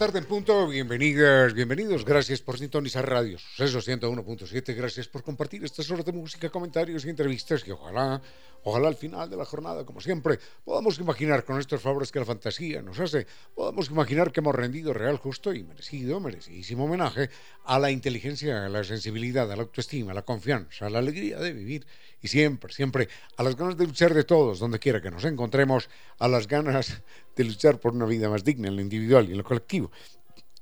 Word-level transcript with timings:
Tarde 0.00 0.20
en 0.20 0.24
punto, 0.24 0.66
bienvenidas, 0.66 1.52
bienvenidos, 1.52 2.06
gracias 2.06 2.40
por 2.40 2.56
sintonizar 2.56 3.06
Radio 3.06 3.38
Suceso 3.38 3.80
101.7, 3.80 4.74
gracias 4.74 5.06
por 5.08 5.22
compartir 5.22 5.62
estas 5.62 5.90
horas 5.90 6.06
de 6.06 6.12
música, 6.12 6.48
comentarios 6.48 7.04
y 7.04 7.10
entrevistas 7.10 7.62
que 7.62 7.72
ojalá, 7.72 8.22
ojalá 8.64 8.88
al 8.88 8.96
final 8.96 9.28
de 9.30 9.36
la 9.36 9.44
jornada, 9.44 9.84
como 9.84 10.00
siempre, 10.00 10.38
podamos 10.64 10.98
imaginar 10.98 11.44
con 11.44 11.58
estos 11.58 11.80
favores 11.80 12.12
que 12.12 12.18
la 12.18 12.24
fantasía 12.24 12.82
nos 12.82 12.98
hace, 13.00 13.26
podamos 13.54 13.90
imaginar 13.90 14.32
que 14.32 14.40
hemos 14.40 14.54
rendido 14.54 14.92
real, 14.92 15.16
justo 15.16 15.52
y 15.52 15.62
merecido, 15.62 16.20
merecidísimo 16.20 16.84
homenaje 16.84 17.30
a 17.64 17.78
la 17.78 17.90
inteligencia, 17.90 18.66
a 18.66 18.68
la 18.68 18.84
sensibilidad, 18.84 19.50
a 19.50 19.56
la 19.56 19.62
autoestima, 19.62 20.12
a 20.12 20.14
la 20.14 20.22
confianza, 20.22 20.86
a 20.86 20.90
la 20.90 20.98
alegría 20.98 21.38
de 21.38 21.52
vivir 21.52 21.86
y 22.20 22.28
siempre, 22.28 22.72
siempre 22.72 23.08
a 23.36 23.42
las 23.42 23.56
ganas 23.56 23.76
de 23.76 23.86
luchar 23.86 24.14
de 24.14 24.24
todos, 24.24 24.58
donde 24.58 24.78
quiera 24.78 25.00
que 25.00 25.10
nos 25.10 25.24
encontremos, 25.24 25.88
a 26.18 26.28
las 26.28 26.46
ganas 26.46 27.02
de 27.34 27.44
luchar 27.44 27.80
por 27.80 27.94
una 27.94 28.06
vida 28.06 28.28
más 28.28 28.44
digna 28.44 28.68
en 28.68 28.76
lo 28.76 28.82
individual 28.82 29.28
y 29.28 29.32
en 29.32 29.38
lo 29.38 29.44
colectivo. 29.44 29.90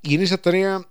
Y 0.03 0.15
en 0.15 0.23
esa 0.23 0.39
tarea 0.39 0.87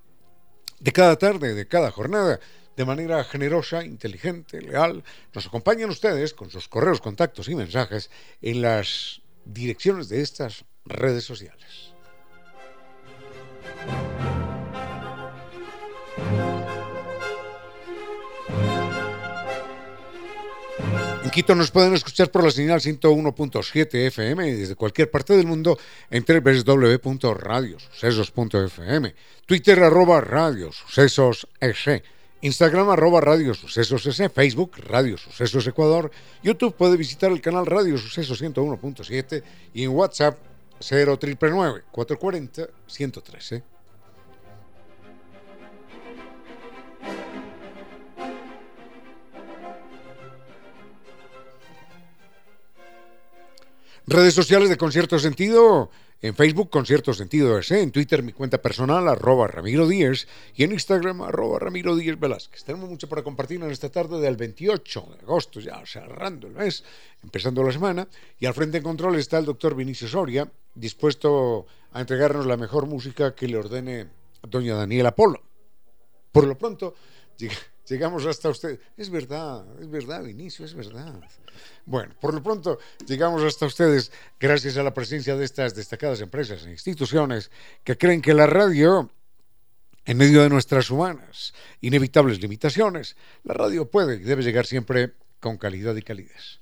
de 0.80 0.92
cada 0.92 1.16
tarde, 1.16 1.54
de 1.54 1.68
cada 1.68 1.92
jornada, 1.92 2.40
de 2.78 2.86
manera 2.86 3.22
generosa, 3.24 3.84
inteligente, 3.84 4.62
leal, 4.62 5.04
nos 5.34 5.48
acompañan 5.48 5.90
ustedes 5.90 6.36
con 6.36 6.52
sus 6.52 6.70
correos, 6.70 7.02
contactos 7.02 7.50
y 7.50 7.56
mensajes 7.56 8.12
en 8.40 8.62
las 8.62 9.24
direcciones 9.46 10.10
de 10.10 10.22
estas 10.22 10.64
redes 10.86 11.24
sociales. 11.24 11.92
En 21.24 21.32
Quito 21.32 21.56
nos 21.56 21.72
pueden 21.72 21.96
escuchar 21.96 22.30
por 22.30 22.44
la 22.44 22.52
señal 22.52 22.80
101.7 22.80 24.06
FM 24.08 24.56
desde 24.56 24.76
cualquier 24.76 25.10
parte 25.10 25.36
del 25.36 25.48
mundo 25.48 25.80
en 26.12 26.24
www.radiosucesos.fm, 26.24 29.16
Twitter 29.48 29.84
arroba 29.84 30.22
Radio 30.22 30.72
Sucesos 30.72 31.48
Instagram 32.42 32.90
arroba 32.90 33.20
Radio 33.20 33.54
Sucesos 33.54 34.04
Facebook 34.34 34.78
Radio 34.78 35.18
Sucesos 35.18 35.66
Ecuador, 35.66 36.12
YouTube 36.44 36.76
puede 36.76 36.96
visitar 36.96 37.32
el 37.32 37.42
canal 37.42 37.66
Radio 37.66 37.98
Sucesos 37.98 38.42
101.7 38.42 39.44
y 39.74 39.84
en 39.84 39.90
WhatsApp 39.90 40.38
0999 40.80 41.84
440 41.92 42.68
113. 42.86 43.64
Redes 54.10 54.34
sociales 54.34 54.70
de 54.70 54.78
Concierto 54.78 55.20
Sentido. 55.20 55.90
En 56.20 56.34
Facebook, 56.34 56.72
Concierto 56.72 57.14
Sentido 57.14 57.60
S. 57.60 57.80
En 57.80 57.92
Twitter, 57.92 58.24
mi 58.24 58.34
cuenta 58.34 58.60
personal, 58.60 59.08
arroba 59.08 59.46
Ramiro 59.46 59.88
Díez. 59.88 60.28
Y 60.56 60.64
en 60.64 60.72
Instagram, 60.72 61.22
arroba 61.22 61.60
Ramiro 61.60 61.96
Díez 61.96 62.20
Velázquez. 62.20 62.64
Tenemos 62.64 62.90
mucho 62.90 63.08
para 63.08 63.22
compartir 63.22 63.62
en 63.62 63.70
esta 63.70 63.92
tarde 63.92 64.20
del 64.20 64.36
28 64.36 65.10
de 65.14 65.20
agosto, 65.20 65.60
ya 65.60 65.80
cerrando 65.86 66.48
el 66.48 66.54
mes, 66.54 66.84
empezando 67.22 67.62
la 67.62 67.72
semana. 67.72 68.08
Y 68.40 68.48
al 68.48 68.56
frente 68.56 68.78
en 68.78 68.84
control 68.84 69.18
está 69.18 69.38
el 69.38 69.46
doctor 69.46 69.76
Vinicio 69.76 70.08
Soria, 70.08 70.52
dispuesto 70.74 71.68
a 71.92 72.02
entregarnos 72.02 72.48
la 72.48 72.58
mejor 72.58 72.88
música 72.88 73.36
que 73.36 73.48
le 73.48 73.58
ordene 73.58 74.08
doña 74.42 74.74
Daniela 74.74 75.14
Polo. 75.14 75.44
Por 76.32 76.48
lo 76.48 76.58
pronto, 76.58 76.96
llegamos 77.88 78.26
hasta 78.26 78.50
usted. 78.50 78.80
Es 78.96 79.10
verdad, 79.10 79.66
es 79.80 79.90
verdad, 79.90 80.24
Vinicio, 80.24 80.66
es 80.66 80.74
verdad. 80.74 81.22
Bueno, 81.86 82.14
por 82.20 82.34
lo 82.34 82.44
pronto 82.44 82.80
llegamos 83.06 83.44
hasta 83.44 83.66
ustedes 83.66 84.12
gracias 84.40 84.78
a 84.78 84.84
la 84.84 84.94
presencia 84.94 85.36
de 85.36 85.46
estas 85.46 85.76
destacadas 85.76 86.22
empresas 86.22 86.66
e 86.66 86.72
instituciones 86.72 87.52
que 87.84 87.98
creen 87.98 88.22
que 88.22 88.34
la 88.34 88.48
radio, 88.48 89.10
en 90.06 90.18
medio 90.18 90.42
de 90.42 90.50
nuestras 90.50 90.90
humanas, 90.90 91.54
inevitables 91.82 92.42
limitaciones, 92.42 93.16
la 93.44 93.54
radio 93.54 93.90
puede 93.90 94.16
y 94.16 94.24
debe 94.24 94.44
llegar 94.44 94.66
siempre 94.66 95.14
con 95.40 95.58
calidad 95.58 95.96
y 95.96 96.02
calidez. 96.02 96.60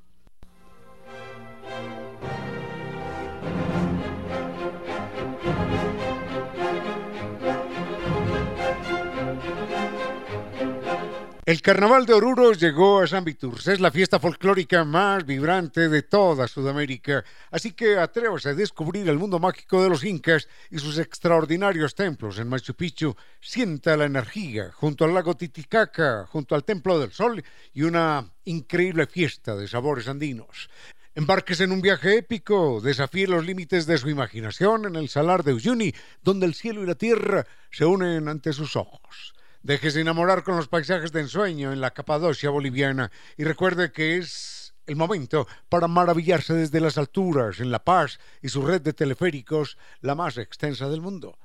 El 11.51 11.61
Carnaval 11.61 12.05
de 12.05 12.13
Oruro 12.13 12.53
llegó 12.53 13.01
a 13.01 13.07
San 13.07 13.25
Viturs. 13.25 13.67
Es 13.67 13.81
la 13.81 13.91
fiesta 13.91 14.21
folclórica 14.21 14.85
más 14.85 15.25
vibrante 15.25 15.89
de 15.89 16.01
toda 16.01 16.47
Sudamérica. 16.47 17.25
Así 17.51 17.73
que 17.73 17.97
atrévase 17.97 18.47
a 18.47 18.53
descubrir 18.53 19.09
el 19.09 19.17
mundo 19.17 19.37
mágico 19.37 19.83
de 19.83 19.89
los 19.89 20.05
incas 20.05 20.47
y 20.69 20.79
sus 20.79 20.97
extraordinarios 20.97 21.93
templos 21.93 22.39
en 22.39 22.47
Machu 22.47 22.73
Picchu. 22.73 23.17
Sienta 23.41 23.97
la 23.97 24.05
energía 24.05 24.71
junto 24.71 25.03
al 25.03 25.13
lago 25.13 25.35
Titicaca, 25.35 26.25
junto 26.25 26.55
al 26.55 26.63
Templo 26.63 26.97
del 26.97 27.11
Sol 27.11 27.43
y 27.73 27.81
una 27.81 28.31
increíble 28.45 29.05
fiesta 29.05 29.53
de 29.53 29.67
sabores 29.67 30.07
andinos. 30.07 30.69
Embarques 31.15 31.59
en 31.59 31.73
un 31.73 31.81
viaje 31.81 32.19
épico, 32.19 32.79
desafíe 32.79 33.27
los 33.27 33.45
límites 33.45 33.85
de 33.85 33.97
su 33.97 34.09
imaginación 34.09 34.85
en 34.85 34.95
el 34.95 35.09
Salar 35.09 35.43
de 35.43 35.55
Uyuni, 35.55 35.93
donde 36.23 36.45
el 36.45 36.53
cielo 36.53 36.81
y 36.81 36.87
la 36.87 36.95
tierra 36.95 37.45
se 37.71 37.83
unen 37.83 38.29
ante 38.29 38.53
sus 38.53 38.77
ojos. 38.77 39.33
Déjese 39.63 40.01
enamorar 40.01 40.43
con 40.43 40.55
los 40.55 40.67
paisajes 40.67 41.11
de 41.11 41.21
ensueño 41.21 41.71
en 41.71 41.81
la 41.81 41.91
Capadocia 41.91 42.49
boliviana 42.49 43.11
y 43.37 43.43
recuerde 43.43 43.91
que 43.91 44.17
es 44.17 44.73
el 44.87 44.95
momento 44.95 45.47
para 45.69 45.87
maravillarse 45.87 46.55
desde 46.55 46.79
las 46.79 46.97
alturas 46.97 47.59
en 47.59 47.69
La 47.69 47.83
Paz 47.83 48.19
y 48.41 48.49
su 48.49 48.65
red 48.65 48.81
de 48.81 48.93
teleféricos, 48.93 49.77
la 50.01 50.15
más 50.15 50.37
extensa 50.37 50.89
del 50.89 51.01
mundo. 51.01 51.37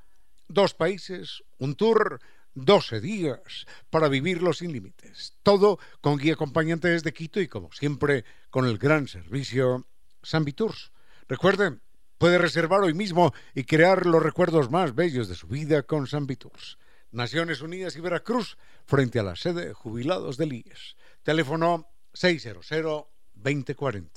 Dos 0.48 0.72
países, 0.72 1.44
un 1.58 1.74
tour, 1.74 2.20
12 2.54 3.02
días 3.02 3.66
para 3.90 4.08
vivirlo 4.08 4.54
sin 4.54 4.72
límites. 4.72 5.34
Todo 5.42 5.78
con 6.00 6.16
guía 6.16 6.32
acompañante 6.32 6.88
desde 6.88 7.12
Quito 7.12 7.38
y 7.38 7.48
como 7.48 7.70
siempre 7.72 8.24
con 8.48 8.64
el 8.66 8.78
gran 8.78 9.08
servicio 9.08 9.86
San 10.22 10.46
Viturs. 10.46 10.90
Recuerden, 11.28 11.82
puede 12.16 12.38
reservar 12.38 12.80
hoy 12.80 12.94
mismo 12.94 13.34
y 13.54 13.64
crear 13.64 14.06
los 14.06 14.22
recuerdos 14.22 14.70
más 14.70 14.94
bellos 14.94 15.28
de 15.28 15.34
su 15.34 15.48
vida 15.48 15.82
con 15.82 16.06
San 16.06 16.26
Viturs. 16.26 16.78
Naciones 17.10 17.60
Unidas 17.60 17.96
y 17.96 18.00
Veracruz, 18.00 18.56
frente 18.84 19.18
a 19.18 19.22
la 19.22 19.36
sede 19.36 19.68
de 19.68 19.72
jubilados 19.72 20.36
del 20.36 20.52
IES. 20.52 20.96
Teléfono 21.22 21.88
600-2040. 22.14 24.10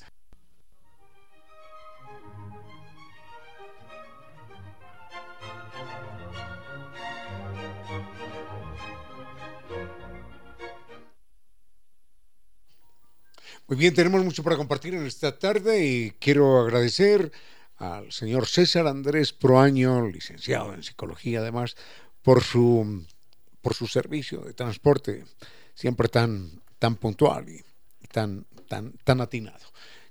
Muy 13.70 13.78
bien, 13.78 13.94
tenemos 13.94 14.26
mucho 14.26 14.42
para 14.42 14.58
compartir 14.58 14.96
en 14.96 15.06
esta 15.06 15.38
tarde 15.38 15.86
y 15.86 16.10
quiero 16.20 16.60
agradecer 16.60 17.32
al 17.78 18.12
señor 18.12 18.48
César 18.48 18.88
Andrés 18.88 19.32
Proaño, 19.32 20.08
licenciado 20.08 20.74
en 20.74 20.82
psicología 20.82 21.42
además, 21.42 21.76
por 22.30 22.44
su, 22.44 23.08
por 23.60 23.74
su 23.74 23.88
servicio 23.88 24.42
de 24.42 24.54
transporte, 24.54 25.26
siempre 25.74 26.10
tan, 26.10 26.62
tan 26.78 26.96
puntual 26.96 27.50
y, 27.50 27.64
tan, 28.08 28.46
tan, 28.68 28.94
tan 29.04 29.20
atinado. 29.20 29.66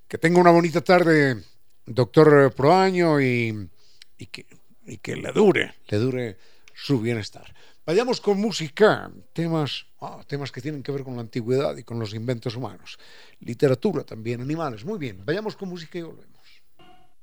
Que 0.09 0.19
tenga 0.19 0.41
una 0.41 0.51
bonita 0.51 0.81
tarde, 0.81 1.41
doctor 1.87 2.53
Proaño, 2.57 3.21
y, 3.21 3.71
y, 4.19 4.27
que, 4.27 4.47
y 4.85 4.97
que 4.97 5.15
le 5.15 5.31
dure, 5.31 5.77
le 5.87 5.99
dure 5.99 6.37
su 6.75 7.01
bienestar. 7.01 7.55
Vayamos 7.87 8.21
con 8.21 8.41
música, 8.41 9.13
temas, 9.33 9.87
ah, 10.01 10.21
temas 10.27 10.51
que 10.51 10.61
tienen 10.61 10.83
que 10.83 10.91
ver 10.91 11.05
con 11.05 11.15
la 11.15 11.21
antigüedad 11.21 11.77
y 11.77 11.85
con 11.85 12.01
los 12.01 12.15
inventos 12.15 12.57
humanos. 12.57 12.99
Literatura 13.39 14.03
también, 14.03 14.41
animales. 14.41 14.85
Muy 14.85 14.99
bien, 14.99 15.25
vayamos 15.25 15.55
con 15.55 15.69
música 15.69 16.01
y 16.01 16.03
volvemos. 16.03 16.63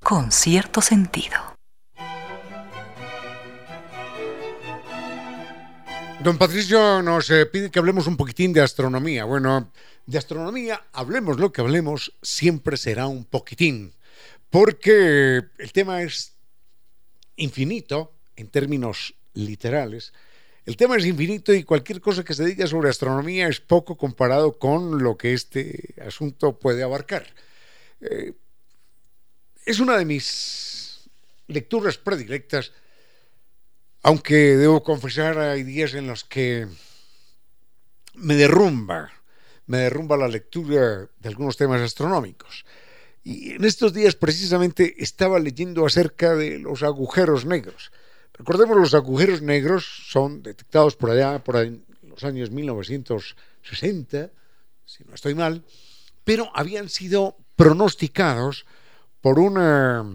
Con 0.01 0.31
cierto 0.31 0.79
sentido. 0.79 1.54
Don 6.25 6.39
Patricio 6.39 7.03
nos 7.03 7.29
eh, 7.29 7.45
pide 7.45 7.69
que 7.69 7.77
hablemos 7.77 8.07
un 8.07 8.17
poquitín 8.17 8.51
de 8.51 8.59
astronomía. 8.59 9.25
Bueno, 9.25 9.71
de 10.07 10.17
astronomía, 10.17 10.81
hablemos 10.91 11.37
lo 11.37 11.51
que 11.51 11.61
hablemos, 11.61 12.13
siempre 12.23 12.77
será 12.77 13.05
un 13.05 13.25
poquitín, 13.25 13.93
porque 14.49 15.43
el 15.59 15.71
tema 15.71 16.01
es 16.01 16.33
infinito 17.35 18.11
en 18.37 18.47
términos 18.47 19.13
literales. 19.35 20.13
El 20.65 20.77
tema 20.77 20.97
es 20.97 21.05
infinito 21.05 21.53
y 21.53 21.63
cualquier 21.63 22.01
cosa 22.01 22.23
que 22.23 22.33
se 22.33 22.43
diga 22.43 22.65
sobre 22.65 22.89
astronomía 22.89 23.47
es 23.47 23.59
poco 23.59 23.95
comparado 23.95 24.57
con 24.57 25.03
lo 25.03 25.19
que 25.19 25.33
este 25.33 25.93
asunto 26.03 26.57
puede 26.57 26.81
abarcar. 26.81 27.27
Eh, 28.01 28.33
es 29.63 29.79
una 29.79 29.95
de 29.95 30.05
mis 30.05 31.07
lecturas 31.45 31.99
predilectas 31.99 32.71
aunque 34.05 34.55
debo 34.55 34.83
confesar, 34.83 35.39
hay 35.39 35.63
días 35.63 35.95
en 35.95 36.05
los 36.05 36.23
que 36.23 36.67
me 38.13 38.35
derrumba, 38.35 39.09
me 39.65 39.79
derrumba 39.79 40.15
la 40.15 40.27
lectura 40.27 41.09
de 41.19 41.27
algunos 41.27 41.57
temas 41.57 41.81
astronómicos. 41.81 42.65
Y 43.23 43.53
en 43.53 43.65
estos 43.65 43.93
días 43.95 44.13
precisamente 44.13 44.93
estaba 44.99 45.39
leyendo 45.39 45.87
acerca 45.87 46.35
de 46.35 46.59
los 46.59 46.83
agujeros 46.83 47.45
negros. 47.45 47.91
Recordemos, 48.35 48.77
los 48.77 48.93
agujeros 48.93 49.41
negros 49.41 49.87
son 50.07 50.43
detectados 50.43 50.95
por 50.95 51.09
allá, 51.09 51.43
por 51.43 51.55
los 52.03 52.23
años 52.23 52.51
1960, 52.51 54.29
si 54.85 55.03
no 55.03 55.15
estoy 55.15 55.33
mal, 55.33 55.63
pero 56.23 56.51
habían 56.53 56.89
sido 56.89 57.37
pronosticados 57.55 58.67
por 59.19 59.39
una 59.39 60.05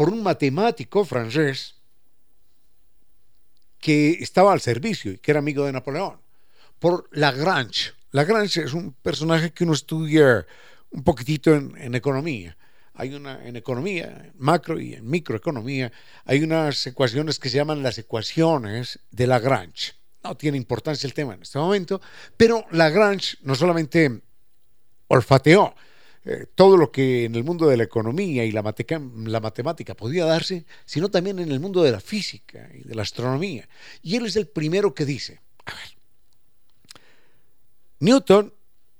por 0.00 0.08
un 0.08 0.22
matemático 0.22 1.04
francés 1.04 1.74
que 3.78 4.12
estaba 4.12 4.50
al 4.50 4.62
servicio 4.62 5.12
y 5.12 5.18
que 5.18 5.30
era 5.30 5.40
amigo 5.40 5.66
de 5.66 5.72
Napoleón, 5.72 6.18
por 6.78 7.10
Lagrange. 7.12 7.92
Lagrange 8.10 8.62
es 8.62 8.72
un 8.72 8.94
personaje 8.94 9.52
que 9.52 9.64
uno 9.64 9.74
estudia 9.74 10.46
un 10.88 11.04
poquitito 11.04 11.54
en, 11.54 11.94
economía. 11.94 12.56
Hay 12.94 13.12
una 13.12 13.46
en 13.46 13.56
economía, 13.56 14.32
macro 14.38 14.80
y 14.80 14.94
en 14.94 15.06
microeconomía, 15.06 15.92
hay 16.24 16.42
unas 16.42 16.86
ecuaciones 16.86 17.38
que 17.38 17.50
se 17.50 17.58
llaman 17.58 17.82
las 17.82 17.98
ecuaciones 17.98 19.00
de 19.10 19.26
Lagrange. 19.26 19.92
No 20.24 20.34
tiene 20.34 20.56
importancia 20.56 21.06
el 21.06 21.12
tema 21.12 21.34
en 21.34 21.42
este 21.42 21.58
momento, 21.58 22.00
pero 22.38 22.64
Lagrange 22.70 23.36
no 23.42 23.54
solamente 23.54 24.22
olfateó 25.08 25.74
eh, 26.24 26.46
todo 26.54 26.76
lo 26.76 26.92
que 26.92 27.24
en 27.24 27.34
el 27.34 27.44
mundo 27.44 27.66
de 27.66 27.78
la 27.78 27.84
economía 27.84 28.44
y 28.44 28.52
la, 28.52 28.62
la, 28.62 29.40
matemática 29.40 29.94
podía 29.94 30.26
darse, 30.26 30.66
sino 30.84 31.10
también 31.10 31.38
en 31.38 31.50
el 31.50 31.60
mundo 31.60 31.82
de 31.82 31.92
la 31.92 32.00
física 32.00 32.68
y 32.74 32.82
de 32.82 32.94
la 32.94 33.02
astronomía. 33.02 33.68
Y 34.02 34.16
él 34.16 34.26
es 34.26 34.36
el 34.36 34.46
primero 34.46 34.92
que 34.94 35.06
dice, 35.06 35.40
a 35.64 35.74
ver, 35.74 35.96
Newton 38.00 38.52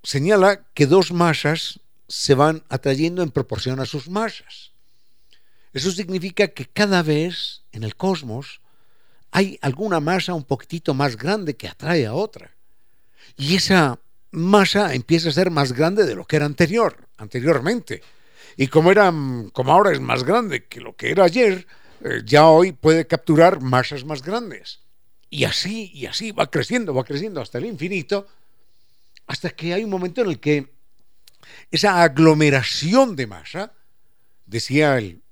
señala 0.03 0.65
que 0.73 0.87
dos 0.87 1.13
masas 1.13 1.81
se 2.09 2.35
van 2.35 2.65
atrayendo 2.69 3.23
en 3.23 3.31
proporción 3.31 3.81
a 3.81 3.87
sus 3.87 4.09
masas. 4.09 4.73
Eso 5.73 5.91
significa 5.93 6.49
que 6.49 6.67
cada 6.67 7.03
vez 7.03 7.63
en 7.73 7.85
el 7.85 7.97
cosmos 7.97 8.61
hay 9.31 9.59
alguna 9.63 10.01
masa 10.01 10.35
un 10.35 10.45
poquitito 10.45 10.95
más 10.95 11.17
grande 11.17 11.55
que 11.55 11.69
atrae 11.69 12.07
a 12.07 12.15
otra. 12.15 12.57
Y 13.37 13.55
esa 13.55 14.01
masa 14.32 14.95
empieza 14.95 15.28
a 15.28 15.33
ser 15.33 15.50
más 15.50 15.73
grande 15.73 16.05
de 16.05 16.14
lo 16.14 16.25
que 16.25 16.37
era 16.37 16.47
anterior, 16.47 16.97
anteriormente. 17.16 18.02
Y 18.57 18.69
como, 18.69 18.90
era, 18.90 19.12
como 19.52 19.73
ahora 19.73 19.93
es 19.93 20.00
más 20.00 20.25
grande 20.25 20.66
que 20.66 20.81
lo 20.81 20.97
que 20.97 21.11
era 21.11 21.25
ayer, 21.25 21.66
eh, 22.05 22.23
ya 22.25 22.47
hoy 22.47 22.73
puede 22.73 23.07
capturar 23.07 23.61
masas 23.61 24.05
más 24.05 24.23
grandes. 24.23 24.81
Y 25.28 25.45
así, 25.45 25.90
y 25.95 26.07
así 26.07 26.33
va 26.33 26.50
creciendo, 26.50 26.95
va 26.95 27.05
creciendo 27.05 27.40
hasta 27.40 27.59
el 27.59 27.66
infinito, 27.66 28.26
hasta 29.26 29.50
que 29.50 29.75
hay 29.75 29.85
un 29.85 29.90
momento 29.90 30.23
en 30.23 30.28
el 30.28 30.40
que 30.40 30.73
esa 31.71 32.02
aglomeración 32.02 33.16
de 33.16 33.26
masa, 33.26 33.73
decía 34.47 34.99
el, 34.99 35.23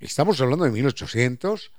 estamos 0.00 0.40
hablando 0.40 0.64
de 0.64 0.70
1800, 0.70 1.72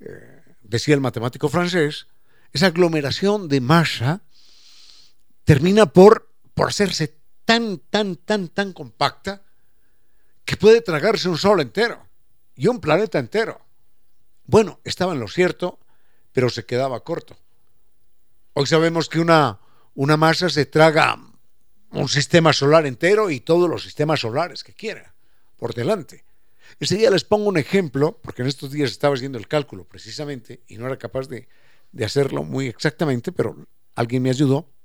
eh, 0.00 0.42
decía 0.62 0.94
el 0.94 1.00
matemático 1.00 1.48
francés, 1.48 2.06
esa 2.52 2.66
aglomeración 2.66 3.48
de 3.48 3.60
masa 3.60 4.22
termina 5.46 5.86
por, 5.86 6.28
por 6.54 6.68
hacerse 6.68 7.20
tan, 7.44 7.78
tan, 7.78 8.16
tan, 8.16 8.48
tan 8.48 8.72
compacta 8.72 9.44
que 10.44 10.56
puede 10.56 10.80
tragarse 10.82 11.28
un 11.28 11.38
sol 11.38 11.60
entero 11.60 12.04
y 12.56 12.66
un 12.66 12.80
planeta 12.80 13.20
entero. 13.20 13.60
Bueno, 14.44 14.80
estaba 14.82 15.12
en 15.12 15.20
lo 15.20 15.28
cierto, 15.28 15.78
pero 16.32 16.50
se 16.50 16.66
quedaba 16.66 17.04
corto. 17.04 17.36
Hoy 18.54 18.66
sabemos 18.66 19.08
que 19.08 19.20
una, 19.20 19.60
una 19.94 20.16
masa 20.16 20.48
se 20.48 20.66
traga 20.66 21.16
un 21.92 22.08
sistema 22.08 22.52
solar 22.52 22.84
entero 22.84 23.30
y 23.30 23.38
todos 23.38 23.70
los 23.70 23.84
sistemas 23.84 24.20
solares 24.20 24.64
que 24.64 24.74
quiera 24.74 25.14
por 25.56 25.74
delante. 25.74 26.24
Ese 26.80 26.96
día 26.96 27.10
les 27.10 27.22
pongo 27.22 27.48
un 27.48 27.56
ejemplo, 27.56 28.18
porque 28.20 28.42
en 28.42 28.48
estos 28.48 28.72
días 28.72 28.90
estaba 28.90 29.14
haciendo 29.14 29.38
el 29.38 29.46
cálculo 29.46 29.84
precisamente 29.84 30.64
y 30.66 30.76
no 30.76 30.86
era 30.86 30.98
capaz 30.98 31.28
de, 31.28 31.48
de 31.92 32.04
hacerlo 32.04 32.42
muy 32.42 32.66
exactamente, 32.66 33.30
pero 33.30 33.56
alguien 33.94 34.24
me 34.24 34.30
ayudó 34.30 34.75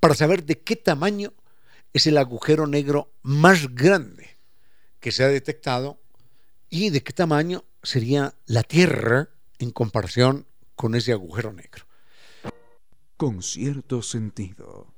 para 0.00 0.14
saber 0.14 0.44
de 0.44 0.58
qué 0.60 0.76
tamaño 0.76 1.32
es 1.92 2.06
el 2.06 2.18
agujero 2.18 2.66
negro 2.66 3.12
más 3.22 3.74
grande 3.74 4.36
que 5.00 5.12
se 5.12 5.24
ha 5.24 5.28
detectado 5.28 5.98
y 6.68 6.90
de 6.90 7.02
qué 7.02 7.12
tamaño 7.12 7.64
sería 7.82 8.34
la 8.46 8.62
Tierra 8.62 9.28
en 9.58 9.70
comparación 9.70 10.46
con 10.74 10.94
ese 10.94 11.12
agujero 11.12 11.52
negro. 11.52 11.84
con 13.16 13.42
cierto 13.42 14.02
sentido. 14.02 14.95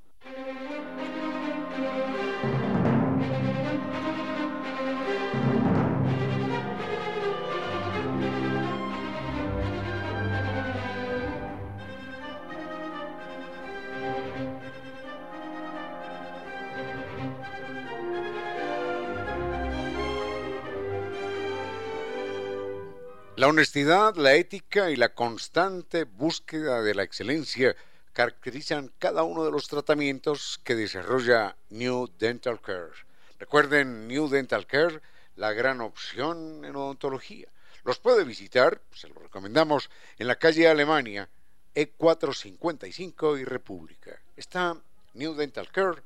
La 23.39 23.47
honestidad, 23.47 24.17
la 24.17 24.35
ética 24.35 24.91
y 24.91 24.97
la 24.97 25.15
constante 25.15 26.03
búsqueda 26.03 26.83
de 26.83 26.93
la 26.93 27.05
excelencia 27.05 27.77
caracterizan 28.13 28.91
cada 28.99 29.23
uno 29.23 29.45
de 29.45 29.53
los 29.53 29.69
tratamientos 29.69 30.61
que 30.65 30.75
desarrolla 30.75 31.55
New 31.71 32.11
Dental 32.19 32.61
Care. 32.61 32.91
Recuerden 33.39 34.09
New 34.09 34.29
Dental 34.29 34.67
Care, 34.67 35.01
la 35.37 35.53
gran 35.53 35.81
opción 35.81 36.65
en 36.65 36.75
odontología. 36.75 37.47
Los 37.85 38.01
puede 38.01 38.25
visitar, 38.25 38.81
se 38.93 39.07
lo 39.07 39.21
recomendamos, 39.21 39.89
en 40.19 40.27
la 40.27 40.35
calle 40.35 40.67
Alemania, 40.67 41.29
E455 41.77 43.41
y 43.41 43.45
República. 43.45 44.21
Está 44.37 44.77
New 45.15 45.37
Dental 45.37 45.71
Care 45.71 46.03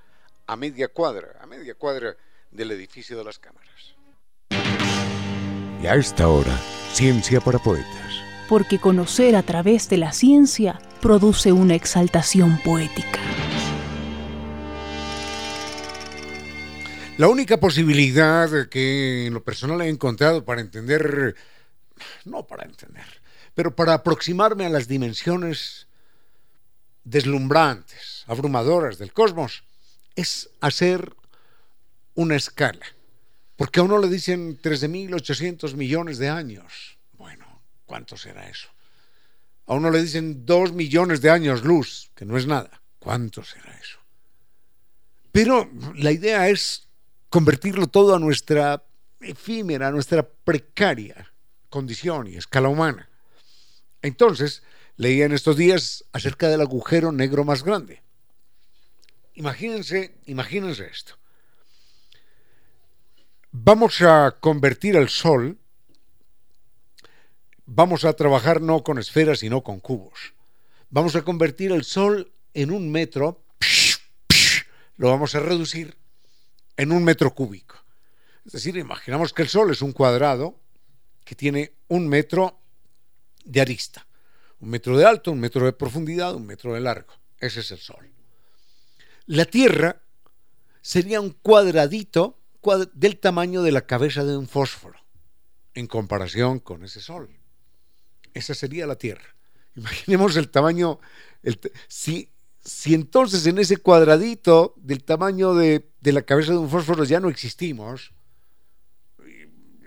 a 0.49 0.57
media 0.57 0.89
cuadra, 0.89 1.39
a 1.41 1.47
media 1.47 1.77
cuadra 1.77 2.15
del 2.51 2.73
edificio 2.73 3.17
de 3.17 3.25
las 3.25 3.39
cámaras. 3.39 3.95
Y 5.83 5.87
a 5.89 5.97
esta 5.97 6.29
hora, 6.29 6.57
Ciencia 6.93 7.41
para 7.41 7.59
Poetas. 7.59 8.23
Porque 8.49 8.79
conocer 8.79 9.35
a 9.35 9.43
través 9.43 9.89
de 9.89 9.97
la 9.97 10.13
ciencia 10.13 10.81
produce 11.01 11.51
una 11.51 11.75
exaltación 11.75 12.61
poética. 12.63 13.19
La 17.19 17.27
única 17.27 17.57
posibilidad 17.59 18.69
que 18.69 19.27
en 19.27 19.35
lo 19.35 19.43
personal 19.43 19.81
he 19.81 19.89
encontrado 19.89 20.45
para 20.45 20.61
entender, 20.61 21.35
no 22.27 22.47
para 22.47 22.65
entender, 22.65 23.07
pero 23.55 23.75
para 23.75 23.95
aproximarme 23.95 24.67
a 24.67 24.71
las 24.71 24.87
dimensiones 24.87 25.89
deslumbrantes, 27.03 28.23
abrumadoras 28.29 28.99
del 28.99 29.13
cosmos, 29.13 29.65
es 30.15 30.49
hacer 30.61 31.13
una 32.15 32.37
escala 32.37 32.87
porque 33.63 33.79
a 33.79 33.85
uno 33.85 33.99
le 33.99 34.09
dicen 34.09 34.61
13.800 34.61 35.75
millones 35.77 36.19
de 36.19 36.29
años. 36.29 36.99
Bueno, 37.13 37.63
¿cuánto 37.87 38.17
será 38.17 38.49
eso? 38.49 38.67
A 39.67 39.75
uno 39.75 39.89
le 39.93 40.03
dicen 40.03 40.45
2 40.45 40.73
millones 40.73 41.21
de 41.21 41.31
años 41.31 41.63
luz, 41.63 42.11
que 42.17 42.25
no 42.25 42.37
es 42.37 42.49
nada. 42.49 42.83
¿Cuánto 42.99 43.45
será 43.45 43.73
eso? 43.81 44.01
Pero 45.31 45.71
la 45.95 46.11
idea 46.11 46.49
es 46.49 46.89
convertirlo 47.29 47.87
todo 47.87 48.17
a 48.17 48.19
nuestra 48.19 48.83
efímera, 49.21 49.87
a 49.87 49.93
nuestra 49.93 50.29
precaria 50.29 51.33
condición 51.69 52.27
y 52.27 52.35
escala 52.35 52.69
humana. 52.69 53.09
Entonces, 54.03 54.65
leía 54.97 55.27
en 55.27 55.33
estos 55.35 55.57
días 55.57 56.05
acerca 56.11 56.49
del 56.49 56.63
agujero 56.63 57.13
negro 57.13 57.45
más 57.45 57.63
grande. 57.63 58.03
Imagínense, 59.35 60.19
imagínense 60.27 60.89
esto 60.91 61.22
vamos 63.53 64.01
a 64.01 64.39
convertir 64.41 64.97
el 64.97 65.09
Sol, 65.11 65.59
vamos 67.67 68.05
a 68.05 68.15
trabajar 68.15 68.61
no 68.61 68.83
con 68.83 68.99
esferas, 68.99 69.41
sino 69.41 69.63
con 69.63 69.79
cubos. 69.79 70.33
Vamos 70.89 71.15
a 71.15 71.23
convertir 71.23 71.71
el 71.71 71.85
Sol 71.85 72.33
en 72.55 72.71
un 72.71 72.91
metro, 72.91 73.45
lo 74.97 75.09
vamos 75.09 75.35
a 75.35 75.41
reducir 75.41 75.97
en 76.77 76.93
un 76.93 77.05
metro 77.05 77.35
cúbico. 77.35 77.77
Es 78.45 78.53
decir, 78.53 78.77
imaginamos 78.77 79.33
que 79.33 79.43
el 79.43 79.49
Sol 79.49 79.71
es 79.71 79.83
un 79.83 79.93
cuadrado 79.93 80.59
que 81.25 81.35
tiene 81.35 81.75
un 81.89 82.09
metro 82.09 82.59
de 83.45 83.61
arista, 83.61 84.07
un 84.61 84.71
metro 84.71 84.97
de 84.97 85.05
alto, 85.05 85.31
un 85.31 85.41
metro 85.41 85.65
de 85.67 85.73
profundidad, 85.73 86.35
un 86.35 86.47
metro 86.47 86.75
de 86.75 86.81
largo. 86.81 87.13
Ese 87.39 87.61
es 87.61 87.71
el 87.71 87.79
Sol. 87.79 88.11
La 89.27 89.45
Tierra 89.45 90.01
sería 90.81 91.21
un 91.21 91.31
cuadradito 91.31 92.42
del 92.95 93.19
tamaño 93.19 93.63
de 93.63 93.73
la 93.73 93.87
cabeza 93.87 94.25
de 94.25 94.37
un 94.37 94.47
fósforo 94.47 94.99
en 95.75 95.87
comparación 95.87 96.61
con 96.61 96.85
ese 96.85 97.01
Sol. 97.01 97.29
Esa 98.35 98.55
sería 98.55 98.87
la 98.87 98.97
Tierra. 98.97 99.35
Imaginemos 99.77 100.37
el 100.37 100.49
tamaño, 100.49 101.01
si, 101.89 102.31
si 102.61 102.95
entonces 102.95 103.47
en 103.47 103.59
ese 103.59 103.79
cuadradito 103.79 104.75
del 104.77 105.03
tamaño 105.03 105.55
de, 105.55 105.91
de 106.01 106.13
la 106.13 106.23
cabeza 106.23 106.53
de 106.53 106.59
un 106.59 106.71
fósforo 106.71 107.05
ya 107.05 107.21
no 107.21 107.29
existimos, 107.29 108.13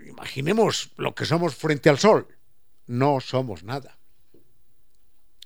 imaginemos 0.06 0.90
lo 0.96 1.14
que 1.14 1.24
somos 1.24 1.54
frente 1.54 1.88
al 1.88 1.98
Sol. 1.98 2.28
No 2.86 3.20
somos 3.20 3.64
nada. 3.64 3.98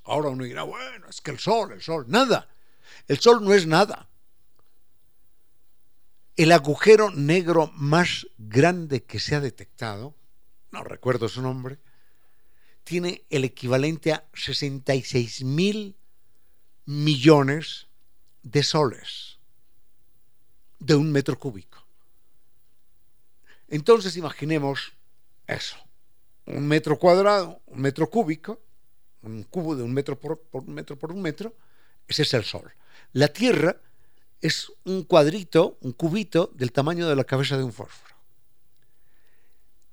Ahora 0.05 0.29
uno 0.31 0.45
dirá, 0.45 0.63
bueno, 0.65 1.09
es 1.09 1.21
que 1.21 1.31
el 1.31 1.39
Sol, 1.39 1.73
el 1.73 1.83
Sol, 1.83 2.05
nada. 2.09 2.49
El 3.07 3.19
Sol 3.19 3.45
no 3.45 3.55
es 3.55 3.67
nada 3.67 4.10
el 6.43 6.53
agujero 6.53 7.11
negro 7.11 7.71
más 7.75 8.27
grande 8.39 9.05
que 9.05 9.21
se 9.21 9.35
ha 9.35 9.41
detectado, 9.41 10.15
no 10.71 10.83
recuerdo 10.83 11.29
su 11.29 11.43
nombre, 11.43 11.79
tiene 12.83 13.27
el 13.29 13.45
equivalente 13.45 14.15
a 14.15 14.25
66 14.33 15.45
mil 15.45 15.99
millones 16.87 17.89
de 18.43 18.63
soles 18.63 19.39
de 20.79 20.95
un 20.95 21.13
metro 21.13 21.39
cúbico. 21.39 21.87
Entonces 23.69 24.17
imaginemos 24.17 24.95
eso, 25.47 25.77
un 26.47 26.67
metro 26.67 26.99
cuadrado, 26.99 27.61
un 27.67 27.83
metro 27.83 28.09
cúbico, 28.09 28.63
un 29.21 29.43
cubo 29.43 29.77
de 29.77 29.83
un 29.83 29.93
metro 29.93 30.19
por, 30.19 30.43
un 30.53 30.73
metro 30.73 30.99
por 30.99 31.13
un 31.13 31.21
metro, 31.21 31.55
ese 32.09 32.23
es 32.23 32.33
el 32.33 32.45
Sol. 32.45 32.73
La 33.13 33.29
Tierra 33.29 33.77
es 34.41 34.73
un 34.85 35.05
cuadrito, 35.05 35.79
un 35.83 35.93
cubito 35.93 36.51
del 36.55 36.73
tamaño 36.73 37.09
de 37.09 37.17
la 37.17 37.25
cabeza 37.25 37.57
de 37.57 37.65
un 37.65 37.73
fósforo. 37.73 38.15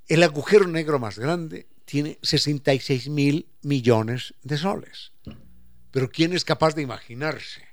El 0.08 0.24
agujero 0.24 0.68
negro 0.68 1.00
más 1.00 1.20
grande 1.20 1.68
tiene 1.86 2.18
66 2.22 3.10
mil 3.10 3.48
millones 3.62 4.34
de 4.44 4.58
soles. 4.58 5.12
Pero 5.92 6.10
¿quién 6.10 6.34
es 6.34 6.46
capaz 6.46 6.76
de 6.76 6.82
imaginarse 6.82 7.68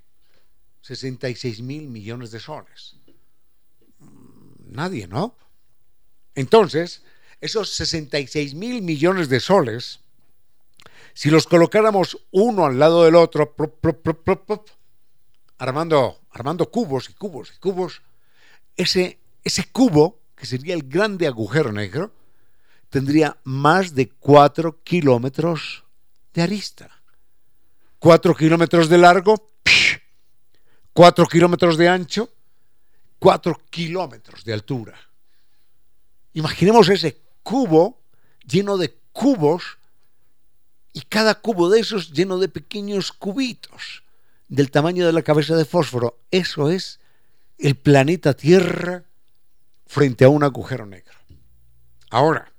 66 0.82 1.62
mil 1.62 1.88
millones 1.88 2.30
de 2.30 2.40
soles? 2.40 2.96
Nadie, 4.66 5.06
¿no? 5.06 5.36
Entonces, 6.34 7.02
esos 7.40 7.70
66 7.74 8.54
mil 8.54 8.82
millones 8.82 9.28
de 9.28 9.38
soles, 9.38 10.00
si 11.12 11.30
los 11.30 11.46
colocáramos 11.46 12.18
uno 12.32 12.66
al 12.66 12.78
lado 12.78 13.04
del 13.04 13.14
otro, 13.14 13.54
armando, 15.58 16.23
armando 16.34 16.68
cubos 16.68 17.08
y 17.08 17.14
cubos 17.14 17.52
y 17.54 17.58
cubos, 17.58 18.02
ese, 18.76 19.18
ese 19.44 19.64
cubo, 19.70 20.18
que 20.36 20.46
sería 20.46 20.74
el 20.74 20.82
grande 20.82 21.28
agujero 21.28 21.72
negro, 21.72 22.12
tendría 22.90 23.38
más 23.44 23.94
de 23.94 24.10
4 24.10 24.82
kilómetros 24.82 25.84
de 26.34 26.42
arista. 26.42 26.90
4 28.00 28.34
kilómetros 28.34 28.88
de 28.88 28.98
largo, 28.98 29.52
4 30.92 31.26
kilómetros 31.26 31.78
de 31.78 31.88
ancho, 31.88 32.28
4 33.20 33.60
kilómetros 33.70 34.44
de 34.44 34.52
altura. 34.52 34.98
Imaginemos 36.34 36.88
ese 36.88 37.16
cubo 37.44 38.00
lleno 38.44 38.76
de 38.76 38.92
cubos 39.12 39.78
y 40.92 41.02
cada 41.02 41.36
cubo 41.36 41.70
de 41.70 41.80
esos 41.80 42.12
lleno 42.12 42.38
de 42.38 42.48
pequeños 42.48 43.12
cubitos 43.12 44.03
del 44.54 44.70
tamaño 44.70 45.06
de 45.06 45.12
la 45.12 45.22
cabeza 45.22 45.56
de 45.56 45.64
fósforo. 45.64 46.20
Eso 46.30 46.70
es 46.70 47.00
el 47.58 47.74
planeta 47.74 48.34
Tierra 48.34 49.02
frente 49.86 50.24
a 50.24 50.28
un 50.28 50.44
agujero 50.44 50.86
negro. 50.86 51.18
Ahora, 52.10 52.52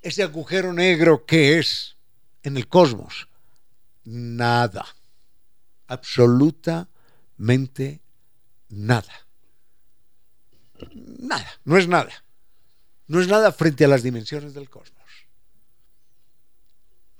ese 0.00 0.22
agujero 0.22 0.72
negro, 0.72 1.26
¿qué 1.26 1.58
es 1.58 1.96
en 2.42 2.56
el 2.56 2.68
cosmos? 2.68 3.28
Nada. 4.04 4.86
Absolutamente 5.86 8.00
nada. 8.70 9.12
Nada, 10.94 11.60
no 11.64 11.76
es 11.76 11.86
nada. 11.86 12.24
No 13.08 13.20
es 13.20 13.28
nada 13.28 13.52
frente 13.52 13.84
a 13.84 13.88
las 13.88 14.02
dimensiones 14.02 14.54
del 14.54 14.70
cosmos. 14.70 15.02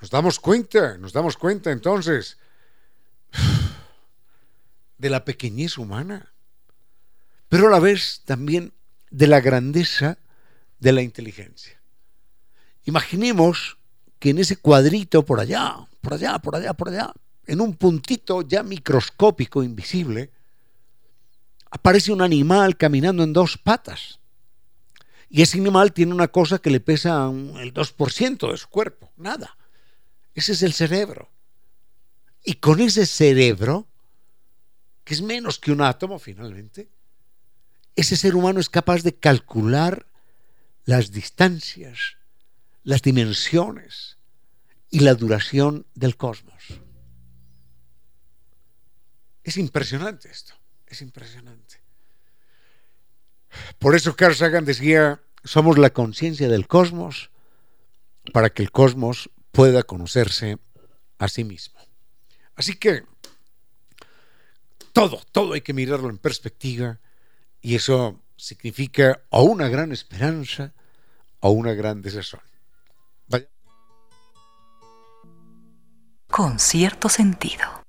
Nos 0.01 0.09
damos 0.11 0.41
cuenta, 0.41 0.97
nos 0.97 1.13
damos 1.13 1.37
cuenta 1.37 1.71
entonces 1.71 2.39
de 4.99 5.11
la 5.11 5.25
pequeñez 5.25 5.79
humana, 5.79 6.33
pero 7.49 7.69
a 7.69 7.71
la 7.71 7.81
vez 7.81 8.23
también 8.25 8.73
de 9.11 9.27
la 9.27 9.41
grandeza 9.41 10.19
de 10.79 10.93
la 10.93 11.03
inteligencia. 11.03 11.81
Imaginemos 12.85 13.79
que 14.19 14.31
en 14.31 14.39
ese 14.39 14.57
cuadrito 14.57 15.25
por 15.25 15.41
allá, 15.41 15.77
por 16.01 16.15
allá, 16.15 16.39
por 16.39 16.57
allá, 16.57 16.73
por 16.73 16.89
allá, 16.89 17.13
en 17.47 17.61
un 17.61 17.75
puntito 17.75 18.43
ya 18.43 18.63
microscópico, 18.63 19.63
invisible, 19.63 20.31
aparece 21.71 22.13
un 22.13 22.23
animal 22.23 22.77
caminando 22.77 23.25
en 23.25 23.33
dos 23.33 23.59
patas. 23.59 24.21
Y 25.29 25.43
ese 25.43 25.59
animal 25.59 25.93
tiene 25.93 26.15
una 26.15 26.29
cosa 26.29 26.59
que 26.59 26.71
le 26.71 26.81
pesa 26.81 27.25
el 27.27 27.73
2% 27.73 28.51
de 28.51 28.57
su 28.59 28.69
cuerpo, 28.69 29.11
nada. 29.17 29.57
Ese 30.35 30.53
es 30.53 30.63
el 30.63 30.73
cerebro. 30.73 31.32
Y 32.45 32.55
con 32.55 32.81
ese 32.81 33.07
cerebro, 33.07 33.87
que 35.05 35.15
es 35.15 35.23
menos 35.23 35.59
que 35.59 35.73
un 35.73 35.81
átomo 35.81 36.19
finalmente, 36.19 36.89
ese 37.95 38.17
ser 38.17 38.35
humano 38.35 38.61
es 38.61 38.69
capaz 38.69 39.03
de 39.03 39.15
calcular 39.15 40.07
las 40.85 41.13
distancias, 41.13 42.17
las 42.83 43.03
dimensiones 43.03 44.19
y 44.91 45.01
la 45.01 45.15
duración 45.15 45.87
del 45.95 46.17
cosmos. 46.17 46.63
Es 49.45 49.57
impresionante 49.57 50.31
esto, 50.31 50.55
es 50.87 51.03
impresionante. 51.03 51.81
Por 53.79 53.95
eso 53.95 54.17
Carl 54.17 54.35
Sagan 54.35 54.65
decía, 54.65 55.21
somos 55.45 55.79
la 55.79 55.91
conciencia 55.91 56.49
del 56.49 56.67
cosmos 56.67 57.31
para 58.33 58.51
que 58.51 58.63
el 58.63 58.71
cosmos 58.71 59.31
pueda 59.51 59.83
conocerse 59.83 60.59
a 61.19 61.29
sí 61.29 61.45
mismo. 61.45 61.81
Así 62.57 62.75
que 62.75 63.05
todo, 64.93 65.21
todo 65.33 65.55
hay 65.55 65.63
que 65.63 65.73
mirarlo 65.73 66.11
en 66.11 66.19
perspectiva 66.19 66.99
y 67.61 67.75
eso 67.75 68.21
significa 68.37 69.23
o 69.31 69.43
una 69.43 69.69
gran 69.69 69.93
esperanza 69.93 70.73
o 71.41 71.51
una 71.51 71.73
gran 71.75 72.03
desazón. 72.03 72.41
Con 76.29 76.59
cierto 76.59 77.11
sentido. 77.11 77.82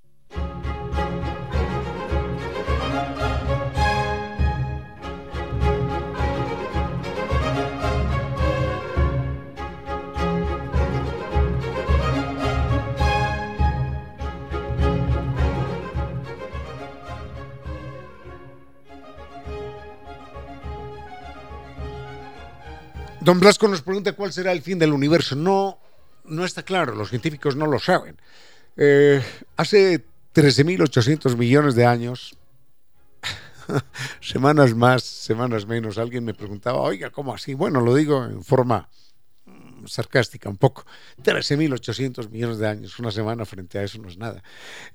Don 23.23 23.39
Blasco 23.39 23.69
nos 23.69 23.81
pregunta 23.81 24.11
cuál 24.13 24.33
será 24.33 24.51
el 24.51 24.61
fin 24.61 24.77
del 24.77 24.91
universo. 24.91 25.35
No, 25.35 25.79
no 26.25 26.43
está 26.43 26.63
claro, 26.63 26.93
los 26.93 27.09
científicos 27.09 27.55
no 27.55 27.67
lo 27.67 27.79
saben. 27.79 28.17
Eh, 28.75 29.23
hace 29.55 30.03
13.800 30.35 31.37
millones 31.37 31.75
de 31.75 31.85
años, 31.85 32.35
semanas 34.19 34.75
más, 34.75 35.03
semanas 35.03 35.65
menos, 35.65 35.97
alguien 35.97 36.25
me 36.25 36.33
preguntaba, 36.33 36.81
oiga, 36.81 37.11
¿cómo 37.11 37.33
así? 37.33 37.53
Bueno, 37.53 37.79
lo 37.79 37.95
digo 37.95 38.25
en 38.25 38.43
forma 38.43 38.89
mm, 39.45 39.85
sarcástica 39.85 40.49
un 40.49 40.57
poco. 40.57 40.85
13.800 41.23 42.29
millones 42.29 42.57
de 42.57 42.67
años, 42.67 42.99
una 42.99 43.11
semana 43.11 43.45
frente 43.45 43.79
a 43.79 43.83
eso 43.83 43.99
no 43.99 44.09
es 44.09 44.17
nada. 44.17 44.43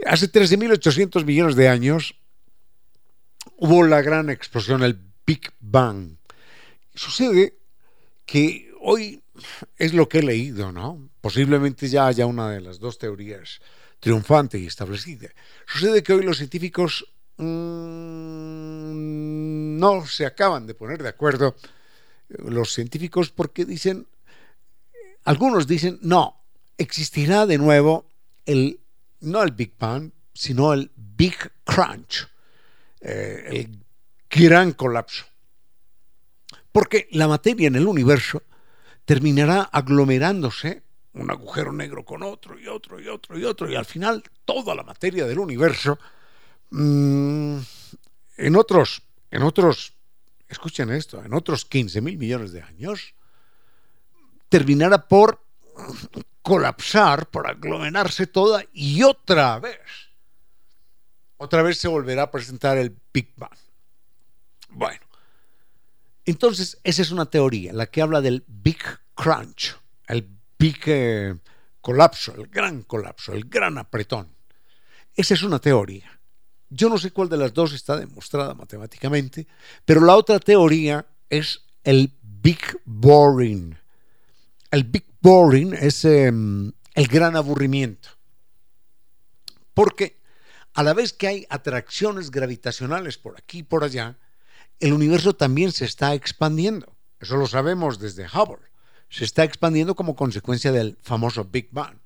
Hace 0.04 0.30
13.800 0.30 1.24
millones 1.24 1.56
de 1.56 1.68
años 1.68 2.14
hubo 3.56 3.84
la 3.84 4.02
gran 4.02 4.28
explosión, 4.28 4.82
el 4.82 5.00
Big 5.24 5.50
Bang. 5.60 6.18
Sucede 6.94 7.57
que 8.28 8.70
hoy 8.82 9.22
es 9.78 9.94
lo 9.94 10.06
que 10.06 10.18
he 10.18 10.22
leído, 10.22 10.70
¿no? 10.70 11.08
Posiblemente 11.22 11.88
ya 11.88 12.06
haya 12.06 12.26
una 12.26 12.50
de 12.50 12.60
las 12.60 12.78
dos 12.78 12.98
teorías 12.98 13.62
triunfante 14.00 14.58
y 14.58 14.66
establecida. 14.66 15.30
Sucede 15.66 16.02
que 16.02 16.12
hoy 16.12 16.22
los 16.22 16.36
científicos 16.36 17.06
mmm, 17.38 18.98
no 19.78 20.06
se 20.06 20.26
acaban 20.26 20.66
de 20.66 20.74
poner 20.74 21.02
de 21.02 21.08
acuerdo, 21.08 21.56
los 22.28 22.74
científicos, 22.74 23.30
porque 23.30 23.64
dicen, 23.64 24.06
algunos 25.24 25.66
dicen, 25.66 25.98
no, 26.02 26.38
existirá 26.76 27.46
de 27.46 27.56
nuevo 27.56 28.10
el, 28.44 28.78
no 29.20 29.42
el 29.42 29.52
Big 29.52 29.72
Bang, 29.78 30.10
sino 30.34 30.74
el 30.74 30.90
Big 30.94 31.50
Crunch, 31.64 32.28
eh, 33.00 33.44
el 33.52 33.78
gran 34.28 34.72
colapso. 34.72 35.24
Porque 36.78 37.08
la 37.10 37.26
materia 37.26 37.66
en 37.66 37.74
el 37.74 37.88
universo 37.88 38.40
terminará 39.04 39.62
aglomerándose 39.62 40.84
un 41.14 41.28
agujero 41.28 41.72
negro 41.72 42.04
con 42.04 42.22
otro 42.22 42.56
y 42.56 42.68
otro 42.68 43.00
y 43.00 43.08
otro 43.08 43.36
y 43.36 43.44
otro, 43.44 43.68
y 43.68 43.74
al 43.74 43.84
final 43.84 44.22
toda 44.44 44.76
la 44.76 44.84
materia 44.84 45.26
del 45.26 45.40
universo, 45.40 45.98
mmm, 46.70 47.58
en 48.36 48.54
otros, 48.54 49.02
en 49.28 49.42
otros, 49.42 49.92
escuchen 50.46 50.92
esto, 50.92 51.20
en 51.24 51.34
otros 51.34 51.64
15 51.64 52.00
mil 52.00 52.16
millones 52.16 52.52
de 52.52 52.62
años, 52.62 53.12
terminará 54.48 55.08
por 55.08 55.42
colapsar, 56.42 57.26
por 57.26 57.48
aglomerarse 57.48 58.28
toda 58.28 58.64
y 58.72 59.02
otra 59.02 59.58
vez, 59.58 59.80
otra 61.38 61.62
vez 61.64 61.76
se 61.76 61.88
volverá 61.88 62.22
a 62.22 62.30
presentar 62.30 62.78
el 62.78 62.96
Big 63.12 63.32
Bang. 63.34 63.58
Bueno, 64.68 65.07
entonces, 66.30 66.78
esa 66.84 67.02
es 67.02 67.10
una 67.10 67.26
teoría, 67.26 67.72
la 67.72 67.86
que 67.86 68.02
habla 68.02 68.20
del 68.20 68.44
Big 68.46 68.82
Crunch, 69.14 69.76
el 70.06 70.28
Big 70.58 70.80
eh, 70.86 71.34
colapso, 71.80 72.34
el 72.34 72.48
gran 72.48 72.82
colapso, 72.82 73.32
el 73.32 73.44
gran 73.44 73.78
apretón. 73.78 74.28
Esa 75.14 75.34
es 75.34 75.42
una 75.42 75.58
teoría. 75.58 76.20
Yo 76.68 76.90
no 76.90 76.98
sé 76.98 77.12
cuál 77.12 77.30
de 77.30 77.38
las 77.38 77.54
dos 77.54 77.72
está 77.72 77.96
demostrada 77.96 78.52
matemáticamente, 78.52 79.46
pero 79.86 80.02
la 80.02 80.16
otra 80.16 80.38
teoría 80.38 81.06
es 81.30 81.62
el 81.82 82.12
Big 82.20 82.60
Boring. 82.84 83.78
El 84.70 84.84
Big 84.84 85.06
Boring 85.22 85.72
es 85.72 86.04
em, 86.04 86.70
el 86.94 87.06
gran 87.06 87.36
aburrimiento. 87.36 88.10
Porque 89.72 90.18
a 90.74 90.82
la 90.82 90.92
vez 90.92 91.14
que 91.14 91.26
hay 91.26 91.46
atracciones 91.48 92.30
gravitacionales 92.30 93.16
por 93.16 93.38
aquí 93.38 93.60
y 93.60 93.62
por 93.62 93.82
allá, 93.82 94.18
el 94.80 94.92
universo 94.92 95.34
también 95.34 95.72
se 95.72 95.84
está 95.84 96.14
expandiendo. 96.14 96.96
Eso 97.20 97.36
lo 97.36 97.46
sabemos 97.46 97.98
desde 97.98 98.26
Hubble. 98.26 98.68
Se 99.10 99.24
está 99.24 99.44
expandiendo 99.44 99.94
como 99.96 100.14
consecuencia 100.14 100.70
del 100.70 100.98
famoso 101.02 101.44
Big 101.44 101.68
Bang. 101.72 101.98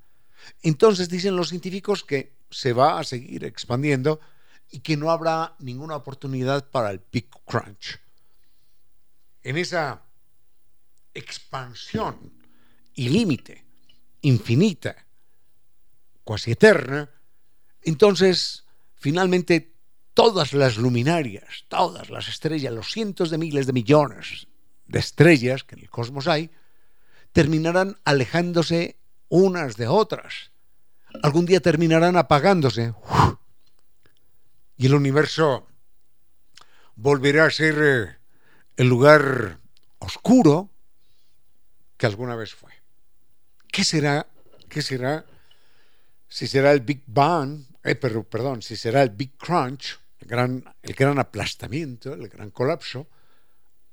Entonces 0.63 1.09
dicen 1.09 1.37
los 1.37 1.49
científicos 1.49 2.05
que 2.05 2.35
se 2.51 2.73
va 2.73 2.99
a 2.99 3.05
seguir 3.05 3.45
expandiendo 3.45 4.21
y 4.71 4.81
que 4.81 4.97
no 4.97 5.11
habrá 5.11 5.55
ninguna 5.59 5.97
oportunidad 5.97 6.71
para 6.71 6.91
el 6.91 7.01
Big 7.13 7.29
Crunch. 7.45 8.01
En 9.43 9.59
esa 9.59 10.03
expansión 11.15 12.33
ilímite, 12.95 13.65
infinita, 14.23 15.07
cuasi 16.25 16.53
eterna, 16.53 17.11
entonces 17.83 18.65
finalmente 18.97 19.72
todas 20.15 20.53
las 20.53 20.77
luminarias, 20.77 21.65
todas 21.69 22.11
las 22.11 22.29
estrellas, 22.29 22.73
los 22.73 22.93
cientos 22.93 23.31
de 23.31 23.39
miles 23.39 23.67
de 23.67 23.73
millones 23.73 24.47
de 24.87 24.99
estrellas 24.99 25.65
que 25.65 25.75
en 25.75 25.83
el 25.83 25.91
cosmos 25.91 26.29
hay, 26.29 26.51
terminarán 27.33 27.99
alejándose 28.05 28.97
unas 29.29 29.77
de 29.77 29.89
otras. 29.89 30.51
Algún 31.23 31.47
día 31.47 31.61
terminarán 31.61 32.17
apagándose. 32.17 32.95
Y 34.77 34.87
el 34.87 34.95
universo 34.95 35.67
volverá 36.97 37.47
a 37.47 37.51
ser 37.51 37.77
eh, 37.81 38.17
el 38.77 38.89
lugar 38.89 39.59
oscuro 39.99 40.71
que 41.97 42.07
alguna 42.07 42.37
vez 42.37 42.55
fue. 42.55 42.73
¿Qué 43.71 43.85
será? 43.85 44.27
¿Qué 44.69 44.83
será? 44.83 45.25
Si 46.29 46.47
será 46.47 46.73
el 46.73 46.81
Big 46.81 47.03
Bang, 47.07 47.65
eh, 47.85 47.95
perdón, 47.95 48.63
si 48.63 48.77
será 48.77 49.03
el 49.03 49.11
Big 49.11 49.37
Crunch, 49.37 50.02
el 50.23 50.29
gran, 50.29 50.65
el 50.83 50.95
gran 50.95 51.19
aplastamiento, 51.19 52.15
el 52.15 52.29
gran 52.29 52.51
colapso, 52.51 53.09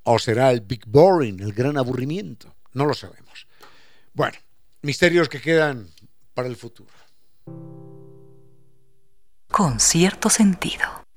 o 0.04 0.20
será 0.20 0.52
el 0.52 0.62
Big 0.62 0.86
Boring, 0.86 1.40
el 1.42 1.54
gran 1.54 1.78
aburrimiento. 1.78 2.56
No 2.74 2.86
lo 2.86 2.94
sabemos. 2.94 3.48
Bueno, 4.14 4.38
misterios 4.84 5.28
que 5.28 5.42
quedan 5.42 5.90
para 6.34 6.48
el 6.48 6.56
futuro. 6.56 6.92
Con 9.52 9.80
cierto 9.80 10.30
sentido. 10.30 11.09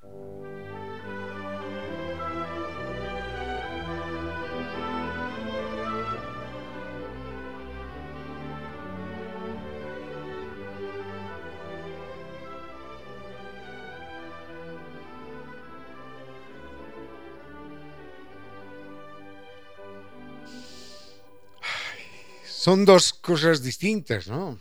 Son 22.62 22.85
dos 22.85 23.12
cosas 23.12 23.61
distintas, 23.61 24.29
¿no? 24.29 24.57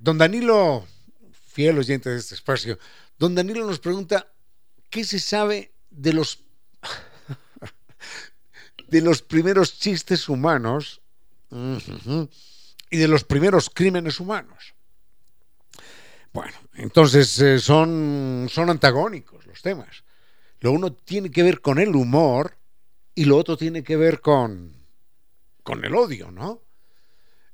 Don 0.00 0.18
Danilo 0.18 0.84
fiel 1.52 1.78
oyente 1.78 2.10
de 2.10 2.18
este 2.18 2.34
espacio, 2.34 2.80
don 3.16 3.36
Danilo 3.36 3.64
nos 3.64 3.78
pregunta, 3.78 4.26
¿qué 4.90 5.04
se 5.04 5.20
sabe 5.20 5.72
de 5.88 6.12
los, 6.12 6.40
de 8.88 9.00
los 9.02 9.22
primeros 9.22 9.78
chistes 9.78 10.28
humanos 10.28 11.00
y 12.90 12.96
de 12.96 13.06
los 13.06 13.22
primeros 13.22 13.70
crímenes 13.70 14.18
humanos? 14.18 14.74
Bueno, 16.32 16.58
entonces 16.74 17.38
eh, 17.38 17.60
son, 17.60 18.48
son 18.50 18.68
antagónicos 18.68 19.46
los 19.46 19.62
temas. 19.62 20.02
Lo 20.58 20.72
uno 20.72 20.92
tiene 20.92 21.30
que 21.30 21.44
ver 21.44 21.60
con 21.60 21.78
el 21.78 21.94
humor 21.94 22.58
y 23.14 23.26
lo 23.26 23.36
otro 23.36 23.56
tiene 23.56 23.84
que 23.84 23.96
ver 23.96 24.20
con, 24.20 24.76
con 25.66 25.84
el 25.84 25.96
odio, 25.96 26.30
¿no? 26.30 26.62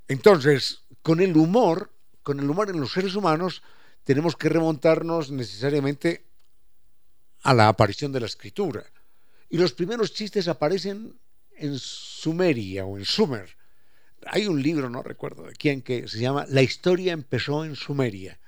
Entonces, 0.06 0.82
con 1.00 1.20
el 1.20 1.34
humor, 1.34 1.90
con 2.22 2.38
el 2.40 2.50
humor 2.50 2.68
en 2.68 2.78
los 2.78 2.92
seres 2.92 3.14
humanos, 3.14 3.62
tenemos 4.04 4.36
que 4.36 4.50
remontarnos 4.50 5.30
necesariamente 5.30 6.26
a 7.40 7.54
la 7.54 7.68
aparición 7.68 8.12
de 8.12 8.20
la 8.20 8.26
escritura. 8.26 8.84
Y 9.48 9.56
los 9.56 9.72
primeros 9.72 10.12
chistes 10.12 10.46
aparecen 10.46 11.18
en 11.56 11.78
Sumeria 11.78 12.84
o 12.84 12.98
en 12.98 13.06
Sumer. 13.06 13.48
Hay 14.26 14.46
un 14.46 14.62
libro, 14.62 14.90
no 14.90 15.02
recuerdo 15.02 15.44
de 15.44 15.54
quién, 15.54 15.80
que 15.80 16.06
se 16.06 16.18
llama 16.18 16.44
La 16.50 16.60
historia 16.60 17.14
empezó 17.14 17.64
en 17.64 17.76
Sumeria 17.76 18.38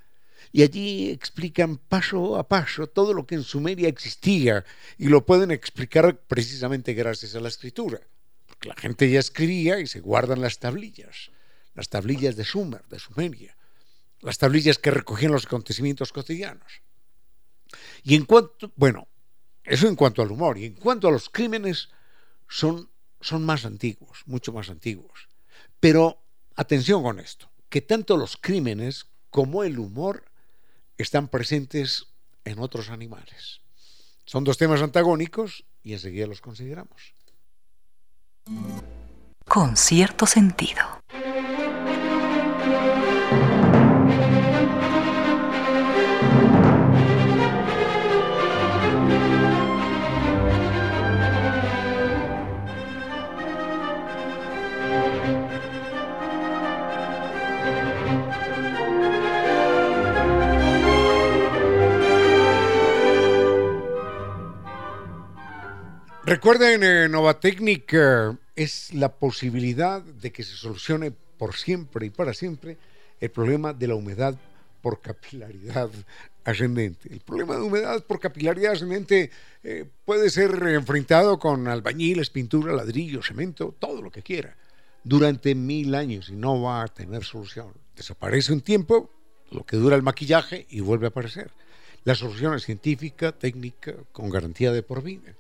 y 0.53 0.63
allí 0.63 1.09
explican 1.11 1.79
paso 1.79 2.37
a 2.37 2.47
paso 2.47 2.87
todo 2.87 3.15
lo 3.15 3.27
que 3.27 3.35
en 3.35 3.45
Sumeria 3.45 3.89
existía 3.89 4.63
y 4.99 5.09
lo 5.09 5.25
pueden 5.25 5.51
explicar 5.51 6.21
precisamente 6.29 6.93
gracias 6.93 7.35
a 7.35 7.41
la 7.41 7.49
escritura. 7.49 8.03
La 8.65 8.75
gente 8.75 9.11
ya 9.11 9.21
escribía 9.21 9.79
y 9.81 9.87
se 9.87 10.01
guardan 10.01 10.41
las 10.41 10.59
tablillas, 10.59 11.31
las 11.75 11.89
tablillas 11.89 12.37
de 12.37 12.45
Sumer, 12.45 12.85
de 12.89 12.99
Sumeria, 12.99 13.57
las 14.21 14.39
tablillas 14.39 14.79
que 14.79 14.91
recogían 14.91 15.33
los 15.33 15.47
acontecimientos 15.47 16.13
cotidianos. 16.13 16.83
Y 18.03 18.15
en 18.15 18.25
cuanto, 18.25 18.73
bueno, 18.77 19.09
eso 19.65 19.89
en 19.89 19.97
cuanto 19.97 20.23
al 20.23 20.31
humor, 20.31 20.59
y 20.59 20.67
en 20.67 20.75
cuanto 20.75 21.09
a 21.09 21.13
los 21.13 21.29
crímenes, 21.29 21.91
son, 22.49 22.89
son 23.21 23.45
más 23.45 23.65
antiguos, 23.65 24.23
mucho 24.27 24.53
más 24.53 24.71
antiguos. 24.71 25.29
Pero 25.81 26.23
atención 26.55 27.03
con 27.03 27.19
esto, 27.19 27.51
que 27.69 27.81
tanto 27.81 28.17
los 28.17 28.37
crímenes 28.37 29.07
como 29.31 29.65
el 29.65 29.79
humor 29.79 30.25
están 30.97 31.29
presentes 31.29 32.07
en 32.45 32.59
otros 32.59 32.91
animales. 32.91 33.61
Son 34.25 34.45
dos 34.45 34.59
temas 34.59 34.81
antagónicos 34.81 35.65
y 35.83 35.93
enseguida 35.93 36.27
los 36.27 36.41
consideramos. 36.41 37.15
Con 39.49 39.77
cierto 39.77 40.27
sentido. 40.27 40.83
Recuerden, 66.27 66.83
eh, 66.83 67.07
Novatecnic 67.11 67.95
es 68.57 68.95
la 68.95 69.13
posibilidad 69.13 70.01
de 70.01 70.33
que 70.33 70.43
se 70.43 70.57
solucione 70.57 71.11
por 71.11 71.55
siempre 71.55 72.07
y 72.07 72.11
para 72.11 72.33
siempre 72.33 72.79
el 73.21 73.31
problema 73.31 73.75
de 73.75 73.89
la 73.89 73.95
humedad 73.95 74.35
por 74.81 75.03
capilaridad 75.03 75.91
ascendente. 76.45 77.13
El 77.13 77.21
problema 77.21 77.57
de 77.57 77.61
humedad 77.61 78.03
por 78.05 78.21
capilaridad 78.21 78.73
ascendente 78.73 79.31
eh, 79.63 79.85
puede 80.07 80.31
ser 80.31 80.51
enfrentado 80.67 81.39
con 81.39 81.69
albañiles, 81.69 82.31
pintura, 82.31 82.73
ladrillo, 82.73 83.23
cemento, 83.23 83.75
todo 83.79 84.01
lo 84.01 84.11
que 84.11 84.23
quiera, 84.23 84.57
durante 85.03 85.55
mil 85.55 85.95
años 85.95 86.31
y 86.31 86.37
no 86.37 86.63
va 86.63 86.85
a 86.85 86.89
tener 86.89 87.23
solución. 87.23 87.75
Desaparece 87.95 88.55
un 88.55 88.63
tiempo, 88.63 89.11
lo 89.51 89.67
que 89.67 89.77
dura 89.77 89.95
el 89.95 90.03
maquillaje 90.03 90.67
y 90.71 90.81
vuelve 90.81 91.05
a 91.05 91.11
aparecer. 91.11 91.51
La 92.05 92.15
solución 92.15 92.55
es 92.55 92.65
científica, 92.65 93.33
técnica, 93.33 93.93
con 94.13 94.31
garantía 94.31 94.73
de 94.73 94.83
por 94.83 95.03
vida. 95.03 95.35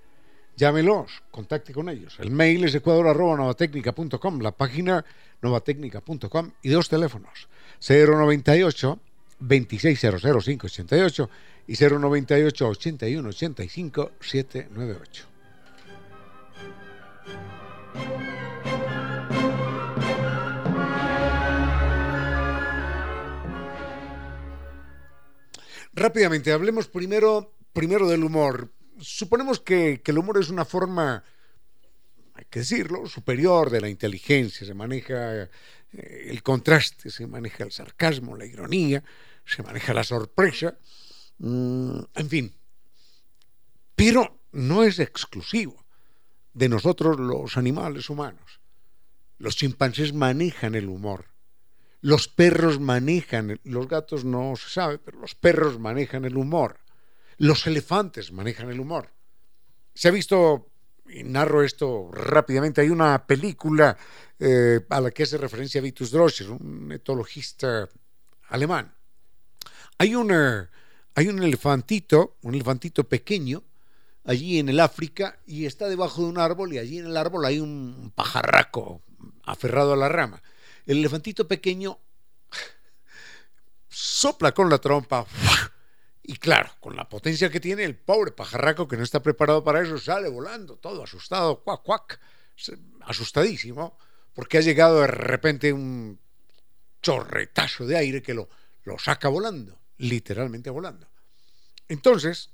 Llámelos, 0.57 1.23
contacte 1.31 1.73
con 1.73 1.89
ellos. 1.89 2.17
El 2.21 2.31
mail 2.31 2.65
es 2.65 2.75
ecuador.novatecnica.com, 2.75 4.41
la 4.41 4.53
página 4.53 5.05
novatecnica.com 5.43 6.53
y 6.63 6.69
dos 6.69 6.89
teléfonos, 6.89 7.49
098 7.87 9.01
2600588 9.41 11.29
y 11.67 11.75
098 11.75 12.69
81 12.69 13.29
85 13.29 14.11
798. 14.21 15.27
Rápidamente, 25.97 26.53
hablemos 26.53 26.89
primero, 26.89 27.53
primero 27.73 28.09
del 28.09 28.25
humor 28.25 28.74
suponemos 29.01 29.61
que, 29.61 30.03
el 30.05 30.19
humor 30.19 30.39
es 30.39 30.51
una 30.51 30.65
forma, 30.65 31.23
hay 32.35 32.45
que 32.51 32.61
decirlo, 32.61 33.07
superior 33.07 33.71
de 33.71 33.81
la 33.81 33.89
inteligencia, 33.89 34.67
se 34.67 34.75
maneja 34.75 35.43
eh, 35.43 35.51
el 36.27 36.43
contraste, 36.43 37.11
se 37.11 37.27
maneja 37.27 37.65
el 37.65 37.73
sarcasmo, 37.73 38.37
la 38.37 38.47
ironía, 38.47 39.03
se 39.45 39.63
maneja 39.63 39.95
la 39.95 40.05
sorpresa, 40.05 40.77
mm, 41.39 41.99
en 42.15 42.29
fin. 42.29 42.55
Pero 43.95 44.41
no 44.53 44.83
es 44.83 44.99
exclusivo 44.99 45.85
de 46.53 46.69
nosotros 46.69 47.19
los 47.19 47.57
animales 47.57 48.09
humanos. 48.11 48.61
Los 49.39 49.57
chimpancés 49.57 50.13
manejan 50.13 50.75
el 50.75 50.89
humor. 50.89 51.27
Los 52.01 52.29
perros 52.29 52.81
manejan, 52.81 53.61
los 53.65 53.89
gatos 53.89 54.25
no 54.25 54.55
se 54.57 54.69
sabe, 54.69 54.99
pero 54.99 55.19
los 55.19 55.35
perros 55.35 55.79
manejan 55.79 56.25
el 56.25 56.37
humor. 56.37 56.79
Los 57.39 57.67
elefantes 57.67 58.33
manejan 58.33 58.71
el 58.71 58.81
humor. 58.81 59.11
Se 59.95 60.09
ha 60.09 60.11
visto, 60.11 60.71
y 61.09 61.23
narro 61.23 61.63
esto 61.63 62.11
rápidamente, 62.13 62.81
hay 62.81 62.91
una 62.91 63.27
película 63.27 63.97
eh, 64.39 64.81
a 64.89 65.01
la 65.01 65.11
que 65.11 65.23
hace 65.23 65.39
referencia 65.39 65.81
Vitus 65.81 66.11
Droscher, 66.11 66.51
un 66.51 66.93
etologista 66.93 67.89
alemán. 68.49 68.95
Hay, 69.99 70.15
una, 70.15 70.71
hay 71.15 71.29
un 71.29 71.43
elefantito, 71.43 72.37
un 72.43 72.55
elefantito 72.55 73.05
pequeño, 73.05 73.63
allí 74.25 74.59
en 74.59 74.69
el 74.69 74.81
África, 74.81 75.39
y 75.47 75.67
está 75.67 75.89
debajo 75.89 76.23
de 76.23 76.29
un 76.29 76.39
árbol, 76.39 76.73
y 76.73 76.79
allí 76.79 76.99
en 76.99 77.07
el 77.07 77.17
árbol 77.17 77.45
hay 77.45 77.61
un 77.61 78.13
pajarraco 78.15 79.03
aferrado 79.45 79.93
a 79.93 79.97
la 79.97 80.09
rama. 80.09 80.43
El 80.87 80.99
elefantito 80.99 81.47
pequeño 81.47 81.99
sopla 83.89 84.53
con 84.53 84.69
la 84.69 84.79
trompa 84.79 85.27
y 86.27 86.37
claro, 86.39 86.71
con 86.81 86.97
la 86.97 87.07
potencia 87.07 87.51
que 87.51 87.61
tiene, 87.61 87.85
el 87.85 87.97
pobre 87.97 88.33
pajarraco 88.33 88.89
que 88.89 88.97
no 88.97 89.03
está 89.03 89.23
preparado 89.23 89.63
para 89.63 89.83
eso 89.83 89.99
sale 89.99 90.31
volando, 90.31 90.77
todo 90.77 91.03
asustado, 91.03 91.63
cuac, 91.63 91.83
cuac, 91.83 92.19
asustadísimo, 93.03 93.99
porque 94.33 94.57
ha 94.57 94.63
llegado 94.63 95.03
de 95.03 95.07
repente 95.07 95.71
un 95.75 96.19
chorretazo 97.03 97.87
de 97.87 97.99
aire 97.99 98.23
que 98.23 98.33
lo, 98.33 98.49
lo 98.85 98.99
saca 98.99 99.29
volando, 99.29 99.79
literalmente 99.99 100.71
volando. 100.71 101.07
Entonces, 101.89 102.49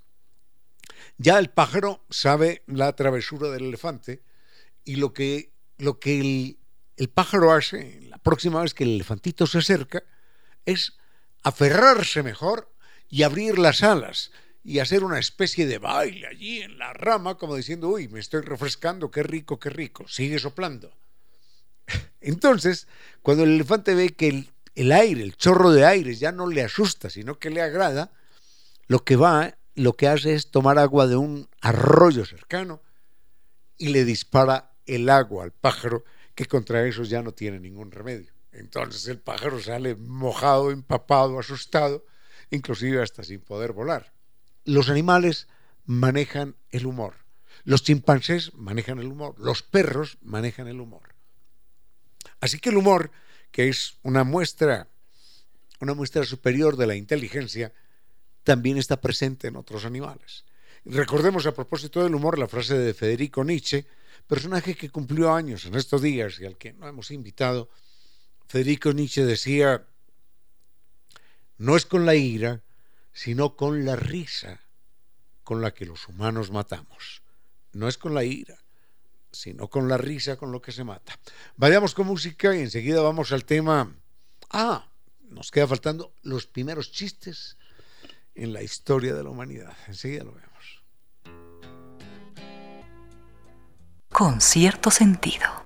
ya 1.17 1.39
el 1.39 1.51
pájaro 1.51 2.05
sabe 2.11 2.65
la 2.67 2.97
travesura 2.97 3.51
del 3.51 3.67
elefante 3.67 4.25
y 4.85 4.97
lo 4.97 5.13
que, 5.13 5.53
lo 5.79 6.01
que 6.01 6.21
el, 6.21 6.59
el 6.97 7.09
pájaro 7.09 7.53
hace 7.53 8.01
la 8.09 8.19
próxima 8.19 8.63
vez 8.63 8.75
que 8.75 8.83
el 8.83 8.97
elefantito 8.97 9.47
se 9.47 9.59
acerca 9.59 10.03
es 10.67 10.99
aferrarse 11.45 12.25
mejor 12.25 12.70
y 13.11 13.25
abrir 13.25 13.59
las 13.59 13.83
alas 13.83 14.31
y 14.63 14.79
hacer 14.79 15.05
una 15.05 15.19
especie 15.19 15.67
de 15.67 15.79
baile 15.79 16.27
allí 16.29 16.63
en 16.63 16.79
la 16.79 16.93
rama, 16.93 17.37
como 17.37 17.57
diciendo, 17.57 17.89
uy, 17.89 18.09
me 18.09 18.21
estoy 18.21 18.43
refrescando, 18.43 19.11
qué 19.11 19.23
rico, 19.23 19.59
qué 19.59 19.71
rico, 19.71 20.07
sigue 20.07 20.39
soplando. 20.39 20.93
Entonces, 22.21 22.87
cuando 23.23 23.45
el 23.45 23.51
elefante 23.51 23.95
ve 23.95 24.11
que 24.11 24.47
el, 24.75 24.93
aire, 24.93 25.23
el 25.23 25.37
chorro 25.37 25.73
de 25.73 25.85
aire 25.85 26.15
ya 26.15 26.31
no 26.31 26.47
le 26.47 26.63
asusta, 26.63 27.11
sino 27.11 27.39
que 27.39 27.51
le 27.51 27.63
agrada, 27.63 28.13
lo 28.87 29.05
que 29.05 29.17
va, 29.17 29.57
lo 29.75 29.95
que 29.95 30.09
hace 30.09 30.35
es 30.35 30.51
tomar 30.51 30.79
agua 30.79 31.07
de 31.07 31.17
un 31.17 31.49
arroyo 31.61 32.25
cercano 32.25 32.83
y 33.77 33.89
le 33.89 34.05
dispara 34.05 34.73
el 34.87 35.09
agua 35.09 35.45
al 35.45 35.53
pájaro, 35.53 36.05
que 36.35 36.47
contra 36.47 36.87
eso 36.87 37.03
ya 37.03 37.23
no 37.23 37.33
tiene 37.33 37.59
ningún 37.59 37.91
remedio. 37.91 38.33
Entonces 38.53 39.07
el 39.09 39.19
pájaro 39.19 39.61
sale 39.61 39.95
mojado, 39.95 40.71
empapado, 40.71 41.39
asustado, 41.39 42.05
inclusive 42.51 43.03
hasta 43.03 43.23
sin 43.23 43.41
poder 43.41 43.73
volar. 43.73 44.13
Los 44.65 44.89
animales 44.89 45.49
manejan 45.85 46.57
el 46.71 46.87
humor. 46.87 47.15
Los 47.65 47.83
chimpancés 47.83 48.55
manejan 48.55 48.99
el 48.99 49.07
humor. 49.07 49.35
Los 49.39 49.63
perros 49.63 50.19
manejan 50.23 50.69
el 50.69 50.81
humor. 50.81 51.15
Así 52.41 52.59
que 52.59 52.71
el 52.71 52.77
humor, 52.77 53.11
que 53.51 53.69
es 53.69 53.99
una 54.03 54.25
muestra 54.25 54.89
una 55.81 55.95
muestra 55.95 56.25
superior 56.25 56.77
de 56.77 56.87
la 56.87 56.95
inteligencia, 56.95 57.73
también 58.45 58.77
está 58.77 59.01
presente 59.01 59.49
en 59.49 59.57
otros 59.57 59.85
animales. 59.85 60.45
Recordemos 60.85 61.47
a 61.47 61.55
propósito 61.55 62.03
del 62.03 62.15
humor 62.15 62.39
la 62.39 62.49
frase 62.49 62.79
de 62.79 62.95
Federico 62.95 63.45
Nietzsche, 63.45 63.87
personaje 64.27 64.75
que 64.75 64.91
cumplió 64.91 65.33
años 65.33 65.65
en 65.65 65.75
estos 65.75 66.03
días 66.03 66.39
y 66.41 66.47
al 66.47 66.57
que 66.57 66.73
no 66.73 66.87
hemos 66.87 67.11
invitado. 67.11 67.71
Federico 68.47 68.93
Nietzsche 68.93 69.25
decía, 69.25 69.87
no 71.61 71.77
es 71.77 71.85
con 71.85 72.07
la 72.07 72.15
ira, 72.15 72.63
sino 73.13 73.55
con 73.55 73.85
la 73.85 73.95
risa 73.95 74.61
con 75.45 75.61
la 75.61 75.75
que 75.75 75.85
los 75.85 76.09
humanos 76.09 76.51
matamos. 76.51 77.23
No 77.73 77.87
es 77.87 77.99
con 77.99 78.15
la 78.15 78.25
ira, 78.25 78.57
sino 79.31 79.69
con 79.69 79.87
la 79.87 79.99
risa 79.99 80.39
con 80.39 80.53
lo 80.53 80.63
que 80.63 80.73
se 80.73 80.85
mata. 80.85 81.19
Vayamos 81.57 81.93
con 81.93 82.07
música 82.07 82.57
y 82.57 82.61
enseguida 82.61 83.03
vamos 83.03 83.31
al 83.33 83.45
tema. 83.45 83.95
Ah, 84.49 84.89
nos 85.29 85.51
queda 85.51 85.67
faltando 85.67 86.15
los 86.23 86.47
primeros 86.47 86.93
chistes 86.93 87.59
en 88.35 88.55
la 88.55 88.63
historia 88.63 89.15
de 89.15 89.23
la 89.23 89.29
humanidad. 89.29 89.77
Enseguida 89.87 90.25
lo 90.25 90.33
vemos. 90.33 90.83
Con 94.11 94.41
cierto 94.41 94.91
sentido. 94.91 95.60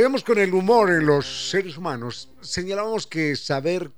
Vayamos 0.00 0.24
con 0.24 0.38
el 0.38 0.54
humor 0.54 0.90
en 0.90 1.04
los 1.04 1.50
seres 1.50 1.76
humanos. 1.76 2.30
Señalábamos 2.40 3.06
que 3.06 3.36
saber, 3.36 3.90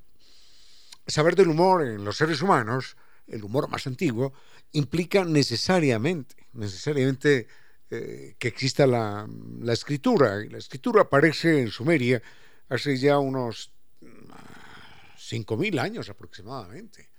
saber 1.06 1.36
del 1.36 1.46
humor 1.46 1.86
en 1.86 2.04
los 2.04 2.16
seres 2.16 2.42
humanos, 2.42 2.96
el 3.28 3.44
humor 3.44 3.68
más 3.68 3.86
antiguo, 3.86 4.32
implica 4.72 5.24
necesariamente, 5.24 6.34
necesariamente 6.54 7.46
eh, 7.88 8.34
que 8.36 8.48
exista 8.48 8.84
la, 8.84 9.28
la, 9.60 9.72
escritura. 9.72 10.44
Y 10.44 10.48
la 10.48 10.58
escritura 10.58 11.02
aparece 11.02 11.60
en 11.60 11.70
Sumeria 11.70 12.20
hace 12.68 12.96
ya 12.96 13.20
unos 13.20 13.70
5.000 14.00 15.78
años 15.78 16.08
aproximadamente, 16.08 17.10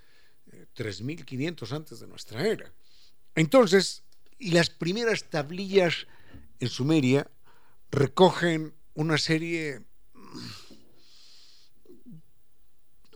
3.500 0.75 1.31
eh, 1.71 1.75
antes 1.75 1.99
de 2.01 2.07
nuestra 2.07 2.45
era. 2.45 2.69
Entonces, 3.33 4.03
las 4.39 4.69
primeras 4.69 5.23
tablillas 5.29 6.05
en 6.59 6.67
Sumeria 6.67 7.29
recogen 7.93 8.73
una 8.95 9.17
serie 9.17 9.81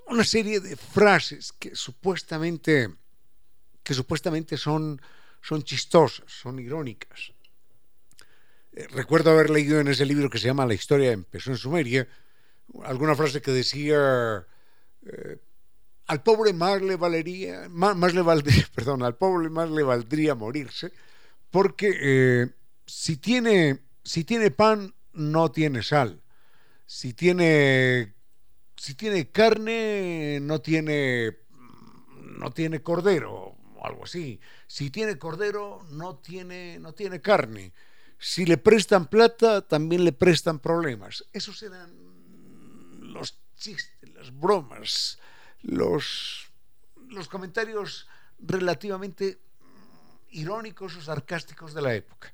una 0.05 0.23
serie 0.23 0.59
de 0.59 0.75
frases 0.77 1.51
que 1.51 1.75
supuestamente 1.75 2.93
que 3.83 3.93
supuestamente 3.93 4.55
son 4.55 5.01
son 5.41 5.63
chistosas, 5.63 6.25
son 6.27 6.59
irónicas. 6.59 7.31
Eh, 8.73 8.87
recuerdo 8.91 9.31
haber 9.31 9.49
leído 9.49 9.79
en 9.79 9.87
ese 9.87 10.05
libro 10.05 10.29
que 10.29 10.37
se 10.37 10.47
llama 10.47 10.65
La 10.65 10.73
historia 10.73 11.11
empezó 11.11 11.51
en 11.51 11.57
Sumeria 11.57 12.07
alguna 12.83 13.15
frase 13.15 13.41
que 13.41 13.51
decía 13.51 14.45
eh, 15.05 15.37
al 16.05 16.21
pobre 16.21 16.53
más 16.53 16.81
le 16.81 16.97
valería 16.97 17.67
más, 17.69 18.13
le 18.13 18.21
valdría, 18.21 18.67
perdón, 18.75 19.01
al 19.01 19.15
pobre 19.15 19.49
más 19.49 19.71
le 19.71 19.81
valdría 19.81 20.35
morirse 20.35 20.91
porque 21.49 21.97
eh, 21.99 22.47
si 22.85 23.17
tiene 23.17 23.86
si 24.07 24.23
tiene 24.23 24.51
pan, 24.51 24.95
no 25.11 25.51
tiene 25.51 25.83
sal. 25.83 26.23
Si 26.85 27.13
tiene, 27.13 28.15
si 28.77 28.95
tiene 28.95 29.29
carne, 29.31 30.39
no 30.41 30.61
tiene, 30.61 31.39
no 32.21 32.51
tiene 32.51 32.81
cordero, 32.81 33.57
o 33.75 33.85
algo 33.85 34.05
así. 34.05 34.39
Si 34.65 34.91
tiene 34.91 35.17
cordero, 35.17 35.85
no 35.91 36.19
tiene, 36.19 36.79
no 36.79 36.93
tiene 36.93 37.19
carne. 37.19 37.73
Si 38.17 38.45
le 38.45 38.57
prestan 38.57 39.07
plata, 39.07 39.67
también 39.67 40.05
le 40.05 40.13
prestan 40.13 40.59
problemas. 40.59 41.25
Esos 41.33 41.61
eran 41.61 41.91
los 43.01 43.37
chistes, 43.57 44.09
las 44.13 44.33
bromas, 44.33 45.19
los, 45.63 46.49
los 47.09 47.27
comentarios 47.27 48.07
relativamente 48.39 49.41
irónicos 50.29 50.95
o 50.95 51.01
sarcásticos 51.01 51.73
de 51.73 51.81
la 51.81 51.93
época. 51.93 52.33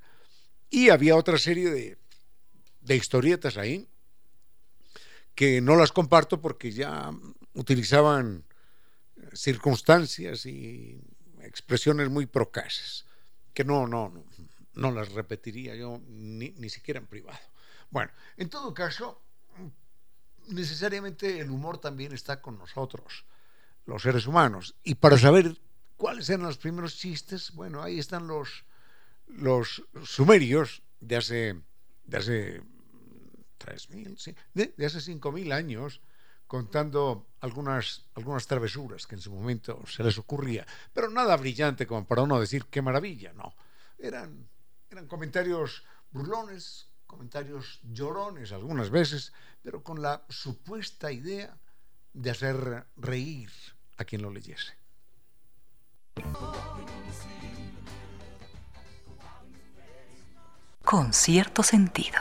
Y 0.74 0.90
había 0.90 1.14
otra 1.14 1.38
serie 1.38 1.70
de, 1.70 1.98
de 2.80 2.96
historietas 2.96 3.56
ahí 3.56 3.88
que 5.36 5.60
no 5.60 5.76
las 5.76 5.92
comparto 5.92 6.40
porque 6.40 6.72
ya 6.72 7.12
utilizaban 7.52 8.42
circunstancias 9.32 10.46
y 10.46 11.00
expresiones 11.42 12.10
muy 12.10 12.26
procaces, 12.26 13.06
que 13.52 13.62
no, 13.62 13.86
no, 13.86 14.08
no, 14.08 14.24
no 14.74 14.90
las 14.90 15.12
repetiría 15.12 15.76
yo 15.76 16.00
ni, 16.08 16.50
ni, 16.50 16.68
siquiera 16.68 16.98
en 16.98 17.06
privado. 17.06 17.38
Bueno, 17.90 18.10
en 18.36 18.48
todo 18.48 18.74
caso, 18.74 19.22
necesariamente 20.48 21.38
el 21.38 21.50
humor 21.50 21.78
también 21.78 22.12
está 22.12 22.42
con 22.42 22.58
nosotros, 22.58 23.26
los 23.86 24.02
seres 24.02 24.26
humanos, 24.26 24.74
y 24.82 24.96
para 24.96 25.18
saber 25.18 25.56
cuáles 25.96 26.28
eran 26.30 26.46
los 26.46 26.58
primeros 26.58 26.96
chistes, 26.96 27.52
bueno, 27.52 27.80
ahí 27.80 28.00
están 28.00 28.26
los, 28.26 28.64
los 29.26 29.84
sumerios 30.04 30.82
de 31.00 31.16
hace, 31.16 31.60
de 32.04 32.16
hace 32.16 32.62
3.000, 33.58 34.16
sí, 34.18 34.34
de, 34.52 34.74
de 34.76 34.86
hace 34.86 34.98
5.000 34.98 35.52
años, 35.52 36.00
contando 36.46 37.26
algunas, 37.40 38.04
algunas 38.14 38.46
travesuras 38.46 39.06
que 39.06 39.14
en 39.16 39.20
su 39.20 39.32
momento 39.32 39.82
se 39.86 40.04
les 40.04 40.18
ocurría, 40.18 40.66
pero 40.92 41.10
nada 41.10 41.36
brillante 41.36 41.86
como 41.86 42.06
para 42.06 42.22
uno 42.22 42.40
decir 42.40 42.66
qué 42.66 42.82
maravilla, 42.82 43.32
no. 43.32 43.54
Eran, 43.98 44.48
eran 44.90 45.06
comentarios 45.06 45.84
burlones, 46.10 46.88
comentarios 47.06 47.80
llorones 47.82 48.52
algunas 48.52 48.90
veces, 48.90 49.32
pero 49.62 49.82
con 49.82 50.02
la 50.02 50.24
supuesta 50.28 51.10
idea 51.10 51.58
de 52.12 52.30
hacer 52.30 52.86
reír 52.96 53.50
a 53.96 54.04
quien 54.04 54.22
lo 54.22 54.30
leyese. 54.30 54.74
Con 60.84 61.12
cierto 61.12 61.62
sentido. 61.62 62.18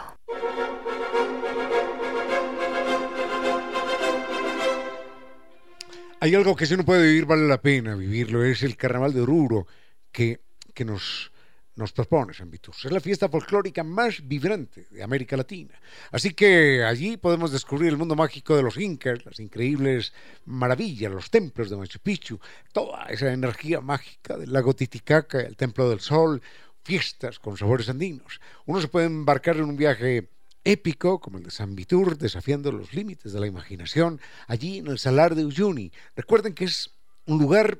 Hay 6.20 6.34
algo 6.36 6.56
que 6.56 6.66
si 6.66 6.74
uno 6.74 6.86
puede 6.86 7.04
vivir 7.04 7.26
vale 7.26 7.46
la 7.48 7.62
pena 7.62 7.96
vivirlo, 7.96 8.46
es 8.46 8.64
el 8.64 8.78
Carnaval 8.78 9.14
de 9.14 9.22
Oruro 9.22 9.68
que, 10.10 10.40
que 10.74 10.86
nos, 10.86 11.34
nos 11.76 11.92
propone 11.92 12.34
San 12.34 12.50
Vitus. 12.50 12.86
Es 12.86 12.92
la 12.94 13.02
fiesta 13.02 13.28
folclórica 13.28 13.84
más 13.84 14.26
vibrante 14.26 14.88
de 14.90 15.04
América 15.04 15.36
Latina. 15.36 15.78
Así 16.12 16.34
que 16.34 16.86
allí 16.86 17.18
podemos 17.18 17.52
descubrir 17.52 17.90
el 17.90 17.98
mundo 17.98 18.16
mágico 18.16 18.56
de 18.56 18.64
los 18.64 18.78
incas, 18.78 19.26
las 19.26 19.38
increíbles 19.42 20.14
maravillas, 20.46 21.12
los 21.12 21.30
templos 21.30 21.70
de 21.70 21.76
Machu 21.76 22.00
Picchu, 22.00 22.40
toda 22.72 23.08
esa 23.08 23.34
energía 23.34 23.82
mágica 23.82 24.38
del 24.38 24.54
lago 24.54 24.74
Titicaca, 24.74 25.42
el 25.42 25.58
Templo 25.58 25.90
del 25.90 26.00
Sol, 26.00 26.42
fiestas 26.84 27.40
con 27.40 27.58
sabores 27.58 27.90
andinos. 27.90 28.42
Uno 28.66 28.82
se 28.82 28.88
puede 28.88 29.08
embarcar 29.08 29.58
en 29.58 29.66
un 29.66 29.78
viaje 29.78 30.30
épico 30.64 31.20
como 31.20 31.38
el 31.38 31.44
de 31.44 31.52
San 31.52 31.76
Vitur, 31.76 32.18
desafiando 32.18 32.72
los 32.72 32.94
límites 32.94 33.34
de 33.34 33.40
la 33.40 33.48
imaginación, 33.48 34.20
allí 34.48 34.80
en 34.80 34.88
el 34.88 35.00
Salar 35.00 35.36
de 35.36 35.46
Uyuni. 35.46 35.92
Recuerden 36.16 36.54
que 36.54 36.66
es 36.66 36.92
un 37.26 37.40
lugar 37.40 37.80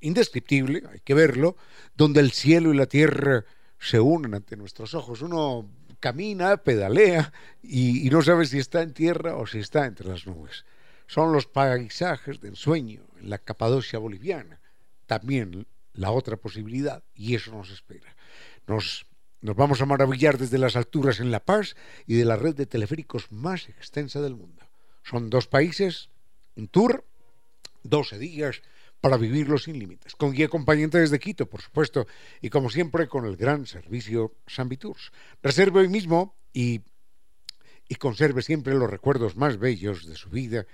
indescriptible, 0.00 0.82
hay 0.90 1.00
que 1.00 1.14
verlo, 1.14 1.56
donde 1.94 2.20
el 2.20 2.32
cielo 2.32 2.72
y 2.72 2.76
la 2.76 2.86
tierra 2.86 3.44
se 3.78 4.00
unen 4.00 4.34
ante 4.34 4.56
nuestros 4.56 4.94
ojos. 4.94 5.22
Uno 5.22 5.68
camina, 6.00 6.56
pedalea 6.58 7.32
y, 7.62 8.06
y 8.06 8.10
no 8.10 8.22
sabe 8.22 8.46
si 8.46 8.58
está 8.58 8.82
en 8.82 8.92
tierra 8.92 9.36
o 9.36 9.46
si 9.46 9.58
está 9.58 9.86
entre 9.86 10.08
las 10.08 10.26
nubes. 10.26 10.64
Son 11.06 11.32
los 11.32 11.46
paisajes 11.46 12.40
de 12.40 12.48
ensueño 12.48 13.02
en 13.20 13.30
la 13.30 13.38
Capadocia 13.38 13.98
boliviana. 13.98 14.60
También 15.06 15.66
la 15.94 16.10
otra 16.10 16.36
posibilidad, 16.36 17.02
y 17.14 17.34
eso 17.34 17.52
nos 17.52 17.70
espera. 17.70 18.13
Nos, 18.66 19.06
nos 19.40 19.56
vamos 19.56 19.80
a 19.80 19.86
maravillar 19.86 20.38
desde 20.38 20.58
las 20.58 20.76
alturas 20.76 21.20
en 21.20 21.30
La 21.30 21.44
Paz 21.44 21.76
y 22.06 22.14
de 22.14 22.24
la 22.24 22.36
red 22.36 22.54
de 22.54 22.66
teleféricos 22.66 23.30
más 23.30 23.68
extensa 23.68 24.20
del 24.20 24.34
mundo. 24.34 24.62
Son 25.02 25.28
dos 25.30 25.46
países, 25.46 26.10
un 26.56 26.68
tour, 26.68 27.04
12 27.82 28.18
días 28.18 28.62
para 29.00 29.18
vivirlo 29.18 29.58
sin 29.58 29.78
límites. 29.78 30.16
Con 30.16 30.32
guía 30.32 30.46
acompañante 30.46 30.98
desde 30.98 31.18
Quito, 31.18 31.46
por 31.46 31.60
supuesto, 31.60 32.06
y 32.40 32.48
como 32.48 32.70
siempre 32.70 33.06
con 33.06 33.26
el 33.26 33.36
gran 33.36 33.66
servicio 33.66 34.32
San 34.46 34.70
Viturs. 34.70 35.12
Reserve 35.42 35.80
hoy 35.80 35.88
mismo 35.88 36.34
y, 36.54 36.80
y 37.86 37.96
conserve 37.96 38.40
siempre 38.40 38.72
los 38.72 38.88
recuerdos 38.88 39.36
más 39.36 39.58
bellos 39.58 40.06
de 40.06 40.16
su 40.16 40.30
vida 40.30 40.66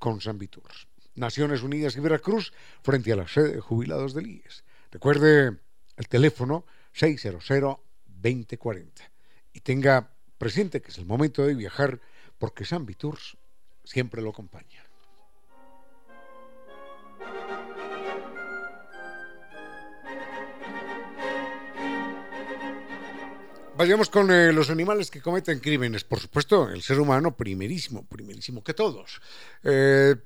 con 0.00 0.20
San 0.20 0.36
Viturs. 0.36 0.88
Naciones 1.14 1.62
Unidas 1.62 1.96
y 1.96 2.00
Veracruz 2.00 2.52
frente 2.82 3.12
a 3.12 3.16
la 3.16 3.28
sede 3.28 3.54
de 3.54 3.60
jubilados 3.60 4.14
del 4.14 4.26
IES. 4.26 4.64
Recuerde 4.90 5.56
el 5.96 6.08
teléfono 6.08 6.66
600-2040. 6.96 8.90
Y 9.52 9.60
tenga 9.60 10.10
presente 10.38 10.80
que 10.80 10.90
es 10.90 10.98
el 10.98 11.06
momento 11.06 11.44
de 11.46 11.54
viajar 11.54 12.00
porque 12.38 12.64
San 12.64 12.86
Tours 12.86 13.36
siempre 13.84 14.22
lo 14.22 14.30
acompaña. 14.30 14.86
Vayamos 23.76 24.08
con 24.08 24.30
eh, 24.30 24.54
los 24.54 24.70
animales 24.70 25.10
que 25.10 25.20
cometen 25.20 25.60
crímenes. 25.60 26.02
Por 26.02 26.18
supuesto, 26.18 26.70
el 26.70 26.80
ser 26.80 26.98
humano 26.98 27.36
primerísimo, 27.36 28.06
primerísimo 28.06 28.64
que 28.64 28.72
todos. 28.72 29.20
Eh, 29.62 30.16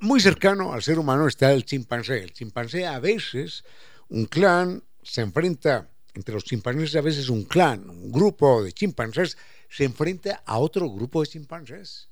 muy 0.00 0.20
cercano 0.20 0.74
al 0.74 0.82
ser 0.82 0.98
humano 0.98 1.26
está 1.26 1.50
el 1.54 1.64
chimpancé. 1.64 2.22
El 2.22 2.32
chimpancé 2.34 2.86
a 2.86 2.98
veces, 2.98 3.64
un 4.10 4.26
clan 4.26 4.82
se 5.02 5.22
enfrenta 5.22 5.88
entre 6.14 6.34
los 6.34 6.44
chimpancés 6.44 6.96
a 6.96 7.00
veces 7.00 7.28
un 7.28 7.44
clan, 7.44 7.88
un 7.90 8.10
grupo 8.10 8.62
de 8.62 8.72
chimpancés, 8.72 9.36
se 9.68 9.84
enfrenta 9.84 10.42
a 10.46 10.58
otro 10.58 10.88
grupo 10.88 11.20
de 11.20 11.26
chimpancés 11.28 12.08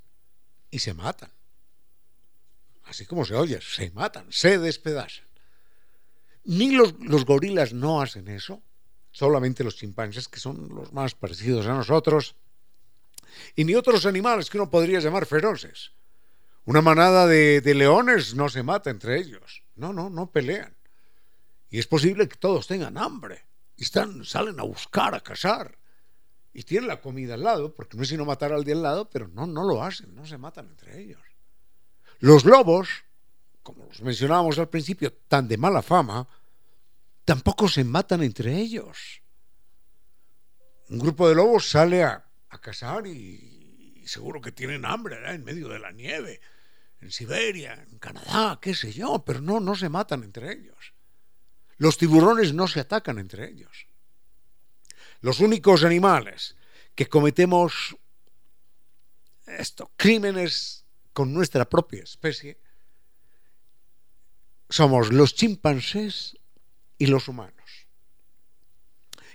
y 0.70 0.78
se 0.78 0.94
matan. 0.94 1.30
Así 2.84 3.06
como 3.06 3.24
se 3.24 3.34
oye, 3.34 3.60
se 3.60 3.90
matan, 3.92 4.26
se 4.30 4.58
despedazan. 4.58 5.26
Ni 6.44 6.72
los, 6.72 6.94
gorilas 7.24 7.72
no 7.72 8.02
hacen 8.02 8.28
eso 8.28 8.62
solamente 9.12 9.62
los 9.62 9.76
chimpancés, 9.76 10.26
que 10.26 10.40
son 10.40 10.68
los 10.74 10.92
más 10.92 11.14
parecidos 11.14 11.66
a 11.66 11.74
nosotros, 11.74 12.34
y 13.54 13.64
ni 13.64 13.74
otros 13.74 14.06
animales 14.06 14.50
que 14.50 14.58
uno 14.58 14.70
podría 14.70 15.00
llamar 15.00 15.26
feroces. 15.26 15.92
Una 16.64 16.80
manada 16.80 17.26
de, 17.26 17.60
leones 17.74 18.34
no 18.34 18.48
se 18.48 18.62
mata 18.62 18.90
entre 18.90 19.18
ellos. 19.18 19.62
No, 19.76 19.92
no, 19.92 20.10
no 20.10 20.30
pelean. 20.30 20.74
Y 21.70 21.78
es 21.78 21.86
posible 21.86 22.28
que 22.28 22.36
todos 22.36 22.66
tengan 22.66 22.98
hambre. 22.98 23.44
Están, 23.76 24.24
salen 24.24 24.60
a 24.60 24.64
buscar, 24.64 25.14
a 25.14 25.20
cazar. 25.20 25.78
Y 26.52 26.62
tienen 26.64 26.88
la 26.88 27.00
comida 27.00 27.34
al 27.34 27.42
lado, 27.42 27.74
porque 27.74 27.96
no 27.96 28.02
es 28.02 28.10
sino 28.10 28.24
matar 28.24 28.52
al 28.52 28.64
de 28.64 28.72
al 28.72 28.82
lado, 28.82 29.08
pero 29.08 29.28
no, 29.28 29.46
no 29.46 29.64
lo 29.64 29.82
hacen, 29.82 30.14
no 30.14 30.26
se 30.26 30.36
matan 30.38 30.68
entre 30.68 31.00
ellos. 31.00 31.22
Los 32.20 32.44
lobos, 32.44 33.04
como 33.62 33.84
los 33.86 34.02
mencionábamos 34.02 34.58
al 34.58 34.68
principio, 34.68 35.12
tan 35.12 35.48
de 35.48 35.56
mala 35.56 35.82
fama, 35.82 36.28
tampoco 37.24 37.68
se 37.68 37.84
matan 37.84 38.22
entre 38.22 38.54
ellos. 38.56 39.22
Un 40.88 40.98
grupo 40.98 41.28
de 41.28 41.34
lobos 41.34 41.68
sale 41.70 42.04
a, 42.04 42.24
cazar 42.60 43.06
y, 43.06 44.02
seguro 44.06 44.40
que 44.40 44.52
tienen 44.52 44.84
hambre 44.84 45.16
en 45.32 45.42
medio 45.42 45.68
de 45.68 45.78
la 45.78 45.90
nieve, 45.90 46.40
en 47.00 47.10
Siberia, 47.10 47.74
en 47.90 47.98
Canadá, 47.98 48.58
qué 48.60 48.74
sé 48.74 48.92
yo, 48.92 49.24
pero 49.24 49.40
no, 49.40 49.58
no 49.58 49.74
se 49.74 49.88
matan 49.88 50.22
entre 50.22 50.52
ellos. 50.52 50.92
Los 51.82 51.98
tiburones 51.98 52.54
no 52.54 52.68
se 52.68 52.78
atacan 52.78 53.18
entre 53.18 53.50
ellos. 53.50 53.88
Los 55.20 55.40
únicos 55.40 55.82
animales 55.82 56.54
que 56.94 57.08
cometemos 57.08 57.96
esto, 59.46 59.90
crímenes 59.96 60.84
con 61.12 61.34
nuestra 61.34 61.68
propia 61.68 62.04
especie 62.04 62.56
somos 64.68 65.12
los 65.12 65.34
chimpancés 65.34 66.38
y 66.98 67.06
los 67.06 67.26
humanos. 67.26 67.88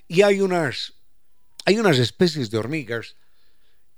Y 0.08 0.22
hay 0.22 0.40
unas, 0.40 0.94
hay 1.66 1.78
unas 1.78 2.00
especies 2.00 2.50
de 2.50 2.60
hormigas 2.60 3.18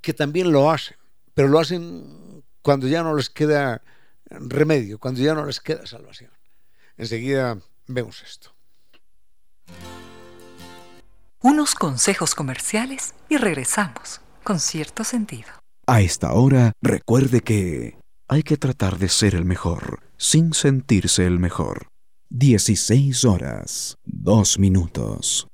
que 0.02 0.16
también 0.16 0.52
lo 0.52 0.72
hacen, 0.72 0.98
pero 1.36 1.50
lo 1.50 1.60
hacen 1.60 2.44
cuando 2.64 2.88
ya 2.88 3.04
no 3.04 3.16
les 3.16 3.30
queda 3.30 3.84
remedio, 4.26 4.98
cuando 4.98 5.22
ya 5.22 5.36
no 5.36 5.46
les 5.46 5.60
queda 5.60 5.86
salvación. 5.86 6.32
Enseguida 6.98 7.62
vemos 7.90 8.22
esto. 8.22 8.56
Unos 11.42 11.76
consejos 11.76 12.36
comerciales 12.36 13.14
y 13.28 13.38
regresamos 13.38 14.22
con 14.44 14.60
cierto 14.60 15.04
sentido. 15.04 15.50
A 15.88 16.02
esta 16.02 16.34
hora, 16.34 16.74
recuerde 16.82 17.42
que 17.42 17.98
hay 18.28 18.44
que 18.44 18.58
tratar 18.58 18.98
de 18.98 19.10
ser 19.10 19.36
el 19.36 19.46
mejor 19.46 20.04
sin 20.18 20.54
sentirse 20.54 21.26
el 21.26 21.40
mejor. 21.40 21.88
16 22.30 23.26
horas, 23.26 23.96
2 24.06 24.60
minutos. 24.60 25.49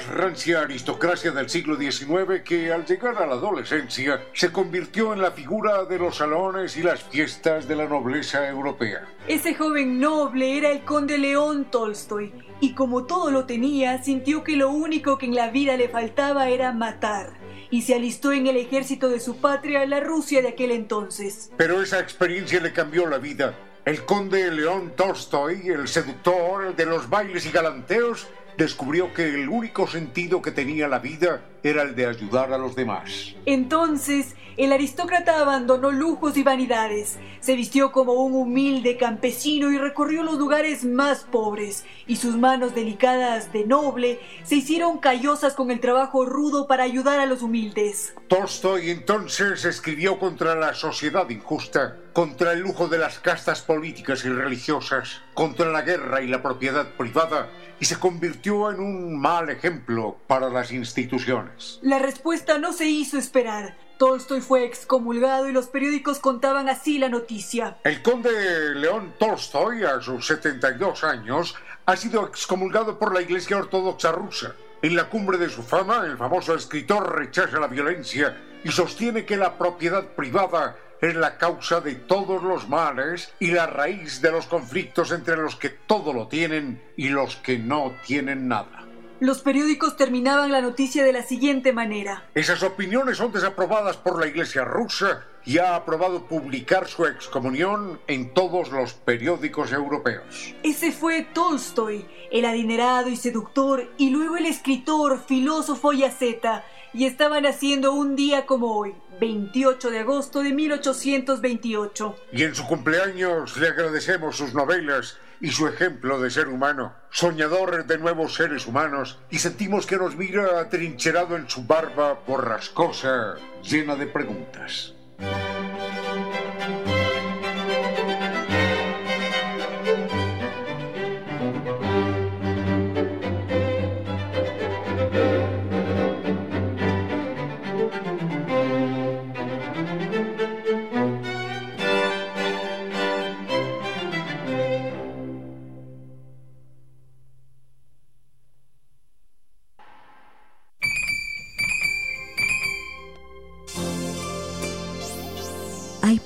Más 0.00 0.06
rancia 0.14 0.60
aristocracia 0.60 1.30
del 1.32 1.50
siglo 1.50 1.76
XIX 1.76 2.42
que 2.44 2.72
al 2.72 2.86
llegar 2.86 3.16
a 3.16 3.26
la 3.26 3.34
adolescencia 3.34 4.22
se 4.32 4.52
convirtió 4.52 5.12
en 5.12 5.20
la 5.20 5.32
figura 5.32 5.84
de 5.84 5.98
los 5.98 6.16
salones 6.16 6.76
y 6.76 6.82
las 6.82 7.02
fiestas 7.02 7.66
de 7.68 7.76
la 7.76 7.86
nobleza 7.86 8.48
europea. 8.48 9.06
Ese 9.26 9.54
joven 9.54 10.00
noble 10.00 10.56
era 10.56 10.70
el 10.70 10.84
conde 10.84 11.18
León 11.18 11.66
Tolstoy 11.70 12.32
y 12.60 12.74
como 12.74 13.04
todo 13.04 13.30
lo 13.30 13.46
tenía, 13.46 14.02
sintió 14.02 14.42
que 14.44 14.56
lo 14.56 14.70
único 14.70 15.18
que 15.18 15.26
en 15.26 15.34
la 15.34 15.50
vida 15.50 15.76
le 15.76 15.88
faltaba 15.88 16.48
era 16.48 16.72
matar 16.72 17.30
y 17.70 17.82
se 17.82 17.94
alistó 17.94 18.32
en 18.32 18.46
el 18.46 18.56
ejército 18.56 19.08
de 19.08 19.20
su 19.20 19.36
patria, 19.36 19.84
la 19.86 20.00
Rusia 20.00 20.40
de 20.40 20.48
aquel 20.48 20.70
entonces. 20.70 21.50
Pero 21.56 21.82
esa 21.82 22.00
experiencia 22.00 22.60
le 22.60 22.72
cambió 22.72 23.06
la 23.06 23.18
vida. 23.18 23.54
El 23.84 24.04
conde 24.04 24.50
León 24.50 24.92
Tolstoy, 24.94 25.68
el 25.68 25.88
seductor 25.88 26.76
de 26.76 26.84
los 26.84 27.08
bailes 27.08 27.46
y 27.46 27.50
galanteos, 27.50 28.28
descubrió 28.56 29.12
que 29.14 29.24
el 29.24 29.48
único 29.48 29.86
sentido 29.86 30.42
que 30.42 30.50
tenía 30.50 30.88
la 30.88 30.98
vida 30.98 31.42
era 31.62 31.82
el 31.82 31.94
de 31.94 32.06
ayudar 32.06 32.52
a 32.52 32.58
los 32.58 32.74
demás. 32.74 33.34
Entonces, 33.46 34.34
el 34.56 34.72
aristócrata 34.72 35.40
abandonó 35.40 35.90
lujos 35.90 36.36
y 36.36 36.42
vanidades, 36.42 37.18
se 37.40 37.56
vistió 37.56 37.92
como 37.92 38.12
un 38.12 38.34
humilde 38.34 38.96
campesino 38.96 39.70
y 39.70 39.78
recorrió 39.78 40.22
los 40.22 40.38
lugares 40.38 40.84
más 40.84 41.24
pobres, 41.24 41.84
y 42.06 42.16
sus 42.16 42.36
manos 42.36 42.74
delicadas 42.74 43.52
de 43.52 43.64
noble 43.64 44.20
se 44.42 44.56
hicieron 44.56 44.98
callosas 44.98 45.54
con 45.54 45.70
el 45.70 45.80
trabajo 45.80 46.26
rudo 46.26 46.66
para 46.66 46.84
ayudar 46.84 47.20
a 47.20 47.26
los 47.26 47.42
humildes. 47.42 48.14
Tolstoy 48.28 48.90
entonces 48.90 49.64
escribió 49.64 50.18
contra 50.18 50.54
la 50.54 50.74
sociedad 50.74 51.28
injusta, 51.30 51.96
contra 52.12 52.52
el 52.52 52.60
lujo 52.60 52.88
de 52.88 52.98
las 52.98 53.18
castas 53.18 53.62
políticas 53.62 54.24
y 54.24 54.28
religiosas, 54.28 55.22
contra 55.34 55.70
la 55.70 55.82
guerra 55.82 56.20
y 56.22 56.26
la 56.26 56.42
propiedad 56.42 56.86
privada, 56.98 57.48
y 57.80 57.86
se 57.86 57.98
convirtió 57.98 58.70
en 58.70 58.78
un 58.78 59.18
mal 59.18 59.48
ejemplo 59.48 60.18
para 60.26 60.50
las 60.50 60.70
instituciones. 60.70 61.80
La 61.82 61.98
respuesta 61.98 62.58
no 62.58 62.72
se 62.72 62.86
hizo 62.86 63.18
esperar. 63.18 63.76
Tolstoy 63.98 64.40
fue 64.40 64.64
excomulgado 64.64 65.48
y 65.48 65.52
los 65.52 65.68
periódicos 65.68 66.20
contaban 66.20 66.68
así 66.68 66.98
la 66.98 67.08
noticia. 67.08 67.78
El 67.84 68.02
conde 68.02 68.74
León 68.74 69.14
Tolstoy, 69.18 69.84
a 69.84 70.00
sus 70.00 70.26
72 70.26 71.04
años, 71.04 71.54
ha 71.86 71.96
sido 71.96 72.26
excomulgado 72.26 72.98
por 72.98 73.14
la 73.14 73.22
Iglesia 73.22 73.56
Ortodoxa 73.56 74.12
rusa. 74.12 74.54
En 74.82 74.96
la 74.96 75.08
cumbre 75.08 75.36
de 75.36 75.50
su 75.50 75.62
fama, 75.62 76.04
el 76.06 76.16
famoso 76.16 76.54
escritor 76.54 77.14
rechaza 77.14 77.58
la 77.58 77.66
violencia 77.66 78.36
y 78.64 78.70
sostiene 78.70 79.24
que 79.24 79.36
la 79.36 79.58
propiedad 79.58 80.04
privada 80.04 80.76
es 81.00 81.14
la 81.14 81.38
causa 81.38 81.80
de 81.80 81.94
todos 81.94 82.42
los 82.42 82.68
males 82.68 83.32
y 83.38 83.52
la 83.52 83.66
raíz 83.66 84.20
de 84.20 84.30
los 84.30 84.46
conflictos 84.46 85.12
entre 85.12 85.36
los 85.36 85.56
que 85.56 85.70
todo 85.70 86.12
lo 86.12 86.28
tienen 86.28 86.82
y 86.96 87.08
los 87.08 87.36
que 87.36 87.58
no 87.58 87.92
tienen 88.06 88.48
nada. 88.48 88.86
Los 89.20 89.42
periódicos 89.42 89.98
terminaban 89.98 90.50
la 90.50 90.62
noticia 90.62 91.04
de 91.04 91.12
la 91.12 91.22
siguiente 91.22 91.74
manera. 91.74 92.24
Esas 92.34 92.62
opiniones 92.62 93.18
son 93.18 93.30
desaprobadas 93.30 93.98
por 93.98 94.18
la 94.18 94.26
Iglesia 94.26 94.64
rusa 94.64 95.26
y 95.44 95.58
ha 95.58 95.74
aprobado 95.74 96.26
publicar 96.26 96.86
su 96.88 97.04
excomunión 97.04 98.00
en 98.06 98.32
todos 98.32 98.70
los 98.70 98.94
periódicos 98.94 99.72
europeos. 99.72 100.54
Ese 100.62 100.90
fue 100.90 101.26
Tolstoy, 101.34 102.06
el 102.30 102.46
adinerado 102.46 103.10
y 103.10 103.16
seductor, 103.16 103.90
y 103.98 104.08
luego 104.08 104.38
el 104.38 104.46
escritor, 104.46 105.22
filósofo 105.26 105.92
y 105.92 106.04
asceta, 106.04 106.64
y 106.94 107.04
estaban 107.04 107.44
haciendo 107.44 107.92
un 107.92 108.16
día 108.16 108.46
como 108.46 108.74
hoy, 108.74 108.94
28 109.20 109.90
de 109.90 109.98
agosto 109.98 110.42
de 110.42 110.52
1828. 110.52 112.16
Y 112.32 112.42
en 112.42 112.54
su 112.54 112.66
cumpleaños 112.66 113.56
le 113.58 113.68
agradecemos 113.68 114.36
sus 114.36 114.54
novelas 114.54 115.18
y 115.40 115.50
su 115.50 115.68
ejemplo 115.68 116.20
de 116.20 116.30
ser 116.30 116.48
humano, 116.48 116.94
soñador 117.10 117.86
de 117.86 117.98
nuevos 117.98 118.34
seres 118.34 118.66
humanos, 118.66 119.18
y 119.30 119.38
sentimos 119.38 119.86
que 119.86 119.96
nos 119.96 120.16
mira 120.16 120.60
atrincherado 120.60 121.36
en 121.36 121.48
su 121.48 121.64
barba 121.64 122.20
borrascosa, 122.26 123.36
llena 123.62 123.94
de 123.96 124.06
preguntas. 124.06 124.94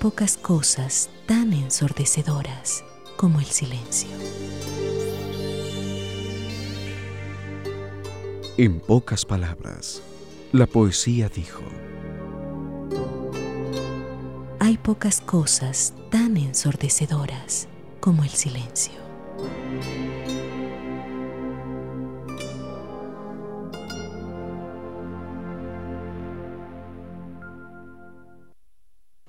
Pocas 0.05 0.37
cosas 0.37 1.09
tan 1.25 1.55
ensordecedoras 1.55 2.85
como 3.17 3.41
el 3.41 3.47
silencio. 3.47 4.11
En 8.59 8.81
pocas 8.81 9.25
palabras, 9.25 10.03
la 10.53 10.67
poesía 10.67 11.31
dijo, 11.31 11.63
Hay 14.61 14.77
pocas 14.77 15.23
cosas 15.23 15.95
tan 16.11 16.37
ensordecedoras 16.37 17.67
como 18.01 18.25
el 18.25 18.31
silencio. 18.31 18.93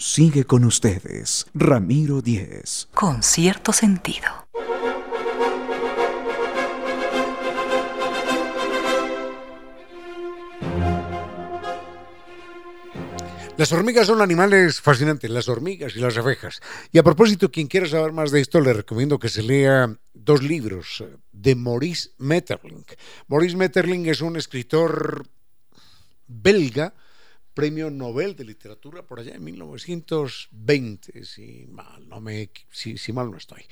Sigue 0.07 0.43
con 0.43 0.65
ustedes, 0.65 1.47
Ramiro 1.55 2.21
Díez. 2.21 2.87
Con 2.93 3.23
cierto 3.23 3.73
sentido. 3.73 4.27
Las 13.57 13.71
hormigas 13.71 14.05
son 14.05 14.21
animales 14.21 14.79
fascinantes, 14.79 15.31
las 15.31 15.49
hormigas 15.49 15.95
y 15.95 15.99
las 15.99 16.15
abejas. 16.17 16.61
Y 16.91 16.99
a 16.99 17.03
propósito, 17.03 17.49
quien 17.49 17.65
quiera 17.65 17.87
saber 17.87 18.11
más 18.11 18.29
de 18.29 18.41
esto, 18.41 18.61
le 18.61 18.73
recomiendo 18.73 19.17
que 19.17 19.29
se 19.29 19.41
lea 19.41 19.91
dos 20.13 20.43
libros 20.43 21.03
de 21.31 21.55
Maurice 21.55 22.11
Metterling. 22.19 22.85
Maurice 23.27 23.57
Metterling 23.57 24.05
es 24.05 24.21
un 24.21 24.35
escritor 24.35 25.27
belga 26.27 26.93
premio 27.55 27.89
Nobel 27.89 28.35
de 28.35 28.43
Literatura 28.43 29.01
por 29.01 29.19
allá 29.19 29.33
en 29.33 29.43
1920, 29.43 31.25
si 31.25 31.65
mal 31.71 32.07
no, 32.07 32.21
me, 32.21 32.51
si, 32.69 33.13
mal 33.13 33.31
no 33.31 33.37
estoy. 33.37 33.63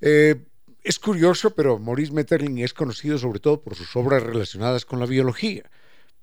Eh, 0.00 0.34
es 0.82 0.98
curioso, 0.98 1.54
pero 1.54 1.78
Maurice 1.78 2.12
Metterling 2.12 2.58
es 2.58 2.72
conocido 2.72 3.18
sobre 3.18 3.38
todo 3.38 3.60
por 3.60 3.76
sus 3.76 3.94
obras 3.94 4.22
relacionadas 4.22 4.84
con 4.84 4.98
la 4.98 5.06
biología 5.06 5.70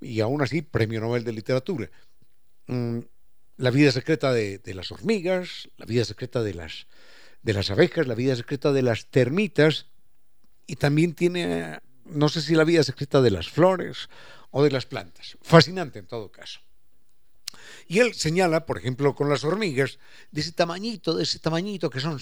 y 0.02 0.20
aún 0.20 0.42
así 0.42 0.62
premio 0.62 1.00
Nobel 1.00 1.24
de 1.24 1.34
Literatura. 1.34 1.90
Mm, 2.68 3.00
la 3.58 3.70
vida 3.70 3.92
secreta 3.92 4.34
de, 4.34 4.62
las 4.74 4.92
hormigas, 4.92 5.70
la 5.78 5.86
vida 5.86 6.04
secreta 6.04 6.42
de 6.42 6.56
las, 6.56 6.88
de 7.44 7.54
las 7.54 7.70
abejas, 7.70 8.08
la 8.08 8.16
vida 8.16 8.36
secreta 8.36 8.72
de 8.74 8.82
las 8.82 9.06
termitas 9.06 9.86
y 10.66 10.78
también 10.78 11.14
tiene, 11.14 11.80
no 12.06 12.30
sé 12.30 12.42
si 12.42 12.56
la 12.56 12.64
vida 12.64 12.84
secreta 12.84 13.22
de 13.22 13.32
las 13.32 13.50
flores 13.50 14.10
o 14.50 14.64
de 14.64 14.72
las 14.72 14.86
plantas. 14.86 15.38
Fascinante 15.42 16.00
en 16.00 16.08
todo 16.08 16.32
caso. 16.32 16.62
Y 17.88 18.00
él 18.00 18.14
señala, 18.14 18.66
por 18.66 18.78
ejemplo, 18.78 19.16
con 19.16 19.30
las 19.30 19.44
hormigas, 19.44 20.00
de 20.32 20.42
ese 20.42 20.52
tamañito, 20.52 21.16
de 21.16 21.24
ese 21.24 21.40
tamañito 21.40 21.90
que 21.90 22.00
son, 22.00 22.20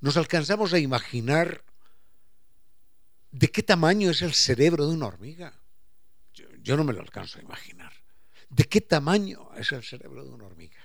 nos 0.00 0.16
alcanzamos 0.16 0.72
a 0.72 0.78
imaginar 0.78 1.64
de 3.30 3.50
qué 3.50 3.62
tamaño 3.62 4.10
es 4.10 4.22
el 4.22 4.32
cerebro 4.32 4.86
de 4.86 4.94
una 4.94 5.06
hormiga. 5.06 5.58
Yo, 6.62 6.76
no 6.76 6.84
me 6.84 6.92
lo 6.92 7.00
alcanzo 7.00 7.38
a 7.38 7.42
imaginar. 7.42 7.92
¿De 8.48 8.64
qué 8.64 8.80
tamaño 8.80 9.50
es 9.56 9.72
el 9.72 9.82
cerebro 9.82 10.24
de 10.24 10.30
una 10.30 10.46
hormiga? 10.46 10.80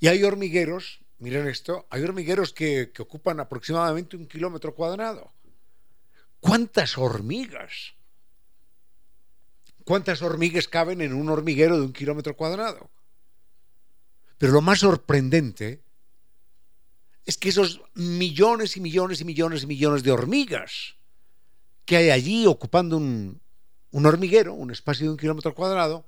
Y 0.00 0.08
hay 0.08 0.24
hormigueros, 0.24 1.00
miren 1.18 1.46
esto, 1.46 1.86
hay 1.90 2.02
hormigueros 2.02 2.52
que, 2.52 2.90
que 2.92 3.02
ocupan 3.02 3.38
aproximadamente 3.38 4.16
un 4.16 4.26
kilómetro 4.26 4.74
cuadrado. 4.74 5.32
¿Cuántas 6.40 6.98
hormigas? 6.98 7.94
¿Cuántas 9.84 10.22
hormigas 10.22 10.68
caben 10.68 11.00
en 11.00 11.12
un 11.12 11.28
hormiguero 11.28 11.76
de 11.76 11.86
un 11.86 11.92
kilómetro 11.92 12.36
cuadrado? 12.36 12.90
Pero 14.38 14.52
lo 14.52 14.60
más 14.60 14.80
sorprendente 14.80 15.82
es 17.24 17.36
que 17.36 17.48
esos 17.48 17.80
millones 17.94 18.76
y 18.76 18.80
millones 18.80 19.20
y 19.20 19.24
millones 19.24 19.62
y 19.62 19.66
millones 19.66 20.02
de 20.02 20.10
hormigas 20.10 20.96
que 21.84 21.96
hay 21.96 22.10
allí 22.10 22.46
ocupando 22.46 22.96
un, 22.96 23.40
hormiguero, 23.92 24.54
un 24.54 24.70
espacio 24.70 25.06
de 25.06 25.12
un 25.12 25.16
kilómetro 25.16 25.54
cuadrado, 25.54 26.04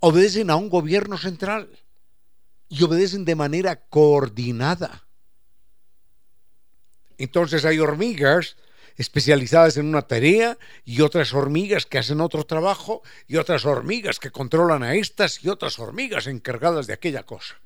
obedecen 0.00 0.50
a 0.50 0.56
un 0.56 0.68
gobierno 0.68 1.18
central 1.18 1.68
y 2.68 2.82
obedecen 2.82 3.24
de 3.24 3.34
manera 3.34 3.76
coordinada. 3.86 5.06
Entonces 7.16 7.64
hay 7.64 7.78
hormigas 7.78 8.56
especializadas 8.96 9.76
en 9.76 9.86
una 9.86 10.02
tarea 10.02 10.58
y 10.84 11.00
otras 11.00 11.34
hormigas 11.34 11.86
que 11.86 11.98
hacen 11.98 12.20
otro 12.20 12.44
trabajo 12.44 13.02
y 13.26 13.36
otras 13.36 13.64
hormigas 13.64 14.18
que 14.18 14.30
controlan 14.30 14.82
a 14.82 14.94
estas 14.94 15.42
y 15.44 15.48
otras 15.48 15.78
hormigas 15.78 16.26
encargadas 16.26 16.86
de 16.86 16.92
aquella 16.92 17.24
cosa. 17.24 17.56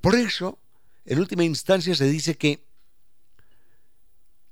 Por 0.00 0.14
eso, 0.14 0.58
en 1.04 1.18
última 1.18 1.44
instancia 1.44 1.94
se 1.94 2.06
dice 2.06 2.36
que, 2.36 2.64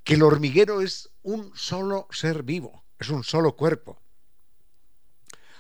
que 0.05 0.15
el 0.15 0.23
hormiguero 0.23 0.81
es 0.81 1.11
un 1.23 1.53
solo 1.57 2.07
ser 2.11 2.43
vivo, 2.43 2.85
es 2.99 3.09
un 3.09 3.25
solo 3.25 3.57
cuerpo. 3.57 3.99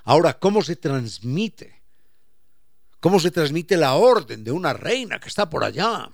Ahora, 0.05 0.39
¿cómo 0.39 0.63
se 0.63 0.77
transmite? 0.77 1.83
¿Cómo 3.01 3.19
se 3.19 3.31
transmite 3.31 3.77
la 3.77 3.95
orden 3.95 4.45
de 4.45 4.53
una 4.53 4.73
reina 4.73 5.19
que 5.19 5.29
está 5.29 5.51
por 5.51 5.65
allá? 5.65 6.09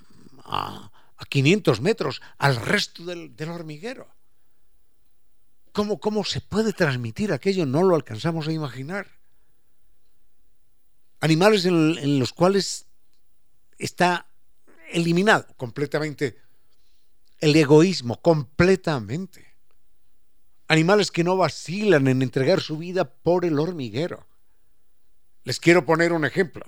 a 0.44 0.91
a 1.22 1.26
500 1.26 1.80
metros 1.80 2.20
al 2.36 2.56
resto 2.56 3.04
del, 3.04 3.32
hormiguero. 3.48 4.08
¿Cómo, 5.72 6.00
¿Cómo 6.00 6.24
se 6.24 6.40
puede 6.40 6.72
transmitir 6.72 7.32
aquello? 7.32 7.64
No 7.64 7.82
lo 7.84 7.94
alcanzamos 7.94 8.48
a 8.48 8.52
imaginar. 8.52 9.06
Animales 11.20 11.64
en, 11.64 12.18
los 12.18 12.32
cuales 12.32 12.86
está 13.78 14.26
eliminado 14.90 15.46
completamente 15.56 16.36
el 17.38 17.54
egoísmo, 17.54 18.20
completamente. 18.20 19.46
Animales 20.66 21.10
que 21.12 21.24
no 21.24 21.36
vacilan 21.36 22.08
en 22.08 22.22
entregar 22.22 22.60
su 22.60 22.78
vida 22.78 23.04
por 23.04 23.44
el 23.44 23.58
hormiguero. 23.60 24.26
Les 25.44 25.60
quiero 25.60 25.86
poner 25.86 26.12
un 26.12 26.24
ejemplo. 26.24 26.66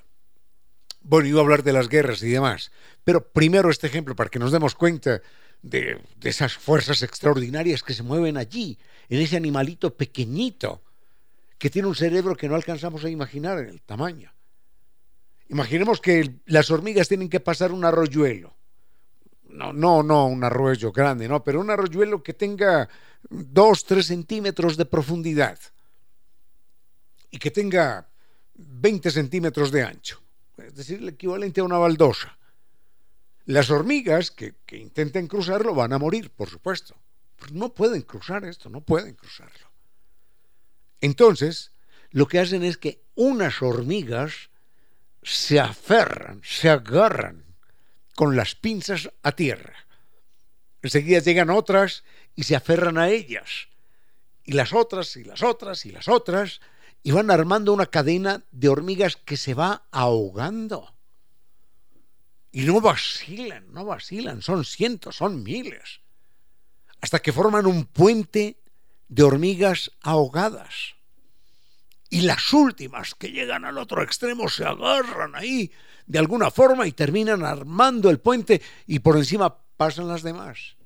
Bueno, 1.07 1.29
iba 1.29 1.41
a 1.41 1.43
hablar 1.43 1.63
de 1.63 1.75
las 1.75 1.91
guerras 1.91 2.23
y 2.23 2.31
demás, 2.31 2.73
pero 3.05 3.29
primero 3.29 3.69
este 3.69 3.87
ejemplo 3.87 4.17
para 4.17 4.31
que 4.31 4.39
nos 4.39 4.51
demos 4.51 4.75
cuenta 4.75 5.21
de, 5.61 6.01
esas 6.23 6.55
fuerzas 6.55 7.03
extraordinarias 7.03 7.83
que 7.83 7.93
se 7.93 8.03
mueven 8.03 8.39
allí, 8.39 8.79
en 9.11 9.21
ese 9.21 9.37
animalito 9.37 9.95
pequeñito, 9.95 10.83
que 11.59 11.69
tiene 11.69 11.89
un 11.89 11.95
cerebro 11.95 12.35
que 12.35 12.49
no 12.49 12.55
alcanzamos 12.55 13.05
a 13.05 13.11
imaginar 13.11 13.59
en 13.59 13.69
el 13.69 13.83
tamaño. 13.83 14.33
Imaginemos 15.51 16.01
que 16.01 16.37
las 16.47 16.71
hormigas 16.71 17.07
tienen 17.07 17.29
que 17.29 17.41
pasar 17.41 17.71
un 17.71 17.85
arroyuelo. 17.85 18.57
No, 19.51 19.75
no, 19.75 20.03
no 20.03 20.27
un 20.27 20.43
arroyo 20.43 20.91
grande, 20.91 21.29
no, 21.29 21.45
pero 21.45 21.61
un 21.61 21.71
arroyuelo 21.71 22.23
que 22.23 22.33
tenga 22.33 22.89
dos, 23.29 23.85
tres 23.85 24.07
centímetros 24.07 24.79
de 24.79 24.87
profundidad 24.87 25.59
y 27.31 27.39
que 27.39 27.51
tenga 27.51 28.09
20 28.55 29.11
centímetros 29.11 29.71
de 29.71 29.83
ancho 29.83 30.24
es 30.59 30.75
decir, 30.75 31.01
el 31.01 31.09
equivalente 31.09 31.61
a 31.61 31.65
una 31.65 31.79
baldosa. 31.79 32.39
Las 33.47 33.71
hormigas 33.71 34.31
que, 34.31 34.55
intenten 34.73 35.27
cruzarlo 35.27 35.75
van 35.75 35.93
a 35.93 35.99
morir, 35.99 36.31
por 36.31 36.49
supuesto. 36.49 36.95
Pues 37.37 37.53
no 37.53 37.75
pueden 37.75 38.03
cruzar 38.03 38.45
esto, 38.45 38.71
no 38.71 38.81
pueden 38.81 39.15
cruzarlo. 39.15 39.71
Entonces, 41.01 41.73
lo 42.11 42.27
que 42.27 42.39
hacen 42.39 42.63
es 42.63 42.79
que 42.79 43.03
unas 43.15 43.61
hormigas 43.61 44.51
se 45.23 45.61
aferran, 45.61 46.41
se 46.45 46.71
agarran 46.71 47.45
con 48.15 48.37
las 48.37 48.55
pinzas 48.55 49.11
a 49.23 49.33
tierra. 49.33 49.75
Enseguida 50.81 51.19
llegan 51.19 51.51
otras 51.51 52.05
y 52.35 52.45
se 52.45 52.57
aferran 52.57 52.99
a 52.99 53.09
ellas. 53.09 53.69
Y 54.45 54.53
las 54.53 54.73
otras, 54.73 55.17
y 55.17 55.25
las 55.25 55.43
otras, 55.43 55.87
y 55.87 55.93
las 55.93 56.09
otras, 56.09 56.61
y 57.07 57.13
van 57.13 57.31
armando 57.31 57.73
una 57.73 57.87
cadena 57.87 58.43
de 58.51 58.71
hormigas 58.71 59.17
que 59.17 59.37
se 59.37 59.53
va 59.53 59.83
ahogando. 59.93 60.95
Y 62.51 62.63
no 62.63 62.81
vacilan, 62.81 63.73
no 63.73 63.85
vacilan, 63.85 64.41
son 64.41 64.65
cientos, 64.65 65.17
son 65.17 65.43
miles, 65.43 66.01
hasta 67.03 67.21
que 67.21 67.33
forman 67.33 67.67
un 67.67 67.85
puente 67.85 68.57
de 69.09 69.23
hormigas 69.23 69.93
ahogadas. 70.01 70.95
Y 72.09 72.23
las 72.23 72.53
últimas 72.55 73.15
que 73.15 73.31
llegan 73.31 73.67
al 73.67 73.77
otro 73.77 74.03
extremo 74.03 74.49
se 74.49 74.65
agarran 74.65 75.37
ahí 75.37 75.71
de 76.07 76.19
alguna 76.19 76.51
forma 76.51 76.87
y 76.87 76.93
terminan 76.93 77.45
armando 77.45 78.09
el 78.09 78.19
puente 78.19 78.63
y 78.87 79.01
por 79.01 79.19
encima 79.19 79.59
pasan 79.77 80.09
las 80.09 80.23
demás. 80.23 80.77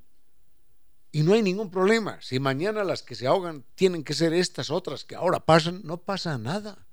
Y 1.10 1.22
no 1.22 1.32
hay 1.32 1.42
ningún 1.42 1.70
problema. 1.70 2.18
Si 2.20 2.38
mañana 2.38 2.84
las 2.84 3.02
que 3.02 3.14
se 3.14 3.26
ahogan 3.26 3.64
tienen 3.74 4.04
que 4.04 4.14
ser 4.14 4.34
estas 4.34 4.70
otras 4.70 5.04
que 5.04 5.14
ahora 5.14 5.40
pasan, 5.40 5.80
no 5.84 5.98
pasa 6.02 6.36
nada. 6.36 6.86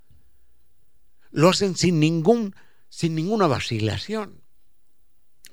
Lo 1.30 1.50
hacen 1.50 1.76
sin 1.76 2.00
ningún 2.00 2.54
sin 2.88 3.14
ninguna 3.14 3.46
vacilación. 3.46 4.40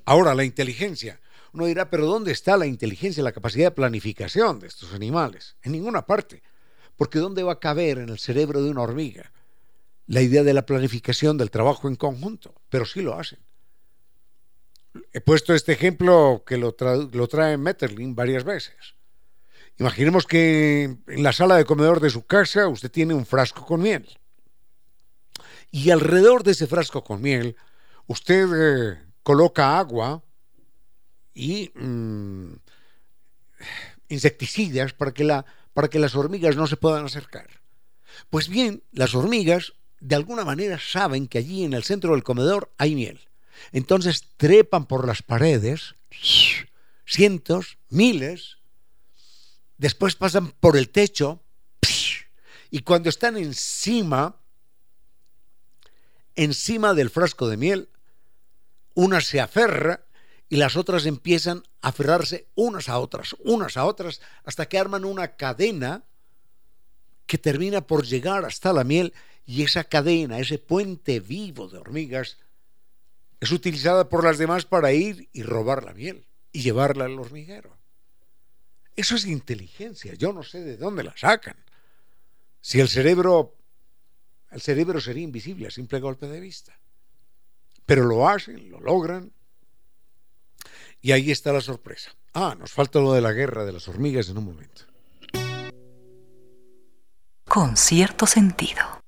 Ahora 0.06 0.34
la 0.34 0.44
inteligencia. 0.44 1.20
Uno 1.52 1.66
dirá, 1.66 1.90
pero 1.90 2.06
¿dónde 2.06 2.32
está 2.32 2.56
la 2.56 2.66
inteligencia, 2.66 3.22
la 3.22 3.32
capacidad 3.32 3.66
de 3.66 3.70
planificación 3.72 4.60
de 4.60 4.66
estos 4.66 4.92
animales? 4.94 5.56
En 5.62 5.72
ninguna 5.72 6.06
parte. 6.06 6.42
Porque 6.96 7.18
¿dónde 7.18 7.42
va 7.42 7.52
a 7.52 7.60
caber 7.60 7.98
en 7.98 8.08
el 8.08 8.18
cerebro 8.18 8.62
de 8.62 8.70
una 8.70 8.80
hormiga 8.82 9.30
la 10.06 10.20
idea 10.20 10.42
de 10.42 10.54
la 10.54 10.66
planificación 10.66 11.36
del 11.36 11.50
trabajo 11.50 11.86
en 11.86 11.96
conjunto? 11.96 12.54
Pero 12.70 12.86
sí 12.86 13.02
lo 13.02 13.18
hacen. 13.18 13.38
He 15.12 15.20
puesto 15.20 15.54
este 15.54 15.72
ejemplo 15.72 16.44
que 16.46 16.56
lo, 16.56 16.72
trae 16.72 17.56
Metterlin 17.56 18.14
varias 18.14 18.44
veces. 18.44 18.94
Imaginemos 19.78 20.26
que 20.26 20.96
en 21.06 21.22
la 21.22 21.32
sala 21.32 21.56
de 21.56 21.64
comedor 21.64 22.00
de 22.00 22.10
su 22.10 22.24
casa 22.26 22.68
usted 22.68 22.90
tiene 22.90 23.14
un 23.14 23.26
frasco 23.26 23.66
con 23.66 23.82
miel. 23.82 24.06
Y 25.70 25.90
alrededor 25.90 26.44
de 26.44 26.52
ese 26.52 26.68
frasco 26.68 27.02
con 27.02 27.20
miel, 27.20 27.56
usted 28.06 28.46
eh, 28.54 28.98
coloca 29.24 29.78
agua 29.78 30.22
y 31.34 31.72
mm, 31.74 32.52
insecticidas 34.08 34.92
para 34.92 35.12
que, 35.12 35.24
la, 35.24 35.44
para 35.72 35.88
que 35.88 35.98
las 35.98 36.14
hormigas 36.14 36.54
no 36.54 36.68
se 36.68 36.76
puedan 36.76 37.04
acercar. 37.04 37.48
Pues 38.30 38.48
bien, 38.48 38.84
las 38.92 39.16
hormigas 39.16 39.74
de 39.98 40.14
alguna 40.14 40.44
manera 40.44 40.78
saben 40.78 41.26
que 41.26 41.38
allí 41.38 41.64
en 41.64 41.72
el 41.72 41.82
centro 41.82 42.12
del 42.12 42.22
comedor 42.22 42.72
hay 42.78 42.94
miel. 42.94 43.20
Entonces 43.72 44.24
trepan 44.36 44.86
por 44.86 45.06
las 45.06 45.22
paredes, 45.22 45.94
cientos, 47.06 47.78
miles, 47.88 48.58
después 49.78 50.16
pasan 50.16 50.50
por 50.52 50.76
el 50.76 50.88
techo 50.90 51.42
y 52.70 52.80
cuando 52.80 53.08
están 53.08 53.36
encima, 53.36 54.36
encima 56.34 56.94
del 56.94 57.10
frasco 57.10 57.48
de 57.48 57.56
miel, 57.56 57.88
una 58.94 59.20
se 59.20 59.40
aferra 59.40 60.04
y 60.48 60.56
las 60.56 60.76
otras 60.76 61.06
empiezan 61.06 61.62
a 61.82 61.88
aferrarse 61.88 62.48
unas 62.54 62.88
a 62.88 62.98
otras, 62.98 63.36
unas 63.44 63.76
a 63.76 63.84
otras, 63.84 64.20
hasta 64.44 64.66
que 64.66 64.78
arman 64.78 65.04
una 65.04 65.36
cadena 65.36 66.04
que 67.26 67.38
termina 67.38 67.86
por 67.86 68.04
llegar 68.04 68.44
hasta 68.44 68.72
la 68.72 68.84
miel 68.84 69.12
y 69.46 69.62
esa 69.62 69.84
cadena, 69.84 70.38
ese 70.38 70.58
puente 70.58 71.20
vivo 71.20 71.68
de 71.68 71.78
hormigas, 71.78 72.38
es 73.44 73.52
utilizada 73.52 74.08
por 74.08 74.24
las 74.24 74.38
demás 74.38 74.64
para 74.64 74.92
ir 74.92 75.28
y 75.32 75.42
robar 75.42 75.84
la 75.84 75.92
miel 75.92 76.26
y 76.50 76.62
llevarla 76.62 77.04
al 77.04 77.18
hormiguero. 77.18 77.76
Eso 78.96 79.16
es 79.16 79.26
inteligencia, 79.26 80.14
yo 80.14 80.32
no 80.32 80.42
sé 80.42 80.62
de 80.62 80.76
dónde 80.76 81.02
la 81.02 81.14
sacan. 81.16 81.56
Si 82.60 82.80
el 82.80 82.88
cerebro, 82.88 83.54
el 84.50 84.62
cerebro 84.62 84.98
sería 84.98 85.24
invisible 85.24 85.66
a 85.66 85.70
simple 85.70 86.00
golpe 86.00 86.26
de 86.26 86.40
vista. 86.40 86.78
Pero 87.84 88.04
lo 88.04 88.26
hacen, 88.26 88.70
lo 88.70 88.80
logran. 88.80 89.30
Y 91.02 91.12
ahí 91.12 91.30
está 91.30 91.52
la 91.52 91.60
sorpresa. 91.60 92.14
Ah, 92.32 92.56
nos 92.58 92.72
falta 92.72 92.98
lo 92.98 93.12
de 93.12 93.20
la 93.20 93.32
guerra 93.32 93.66
de 93.66 93.72
las 93.72 93.88
hormigas 93.88 94.30
en 94.30 94.38
un 94.38 94.44
momento. 94.46 94.84
Con 97.46 97.76
cierto 97.76 98.26
sentido. 98.26 99.03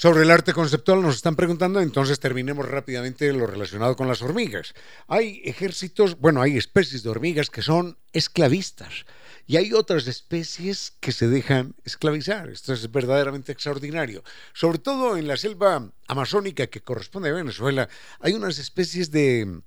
Sobre 0.00 0.22
el 0.22 0.30
arte 0.30 0.54
conceptual 0.54 1.02
nos 1.02 1.16
están 1.16 1.36
preguntando, 1.36 1.78
entonces 1.78 2.18
terminemos 2.18 2.66
rápidamente 2.66 3.30
lo 3.34 3.46
relacionado 3.46 3.96
con 3.96 4.08
las 4.08 4.22
hormigas. 4.22 4.72
Hay 5.08 5.42
ejércitos, 5.44 6.18
bueno, 6.18 6.40
hay 6.40 6.56
especies 6.56 7.02
de 7.02 7.10
hormigas 7.10 7.50
que 7.50 7.60
son 7.60 7.98
esclavistas 8.14 9.04
y 9.46 9.58
hay 9.58 9.74
otras 9.74 10.06
especies 10.06 10.94
que 11.00 11.12
se 11.12 11.28
dejan 11.28 11.74
esclavizar. 11.84 12.48
Esto 12.48 12.72
es 12.72 12.90
verdaderamente 12.90 13.52
extraordinario. 13.52 14.24
Sobre 14.54 14.78
todo 14.78 15.18
en 15.18 15.28
la 15.28 15.36
selva 15.36 15.92
amazónica 16.06 16.68
que 16.68 16.80
corresponde 16.80 17.28
a 17.28 17.34
Venezuela, 17.34 17.86
hay 18.20 18.32
unas 18.32 18.58
especies 18.58 19.10
de, 19.10 19.60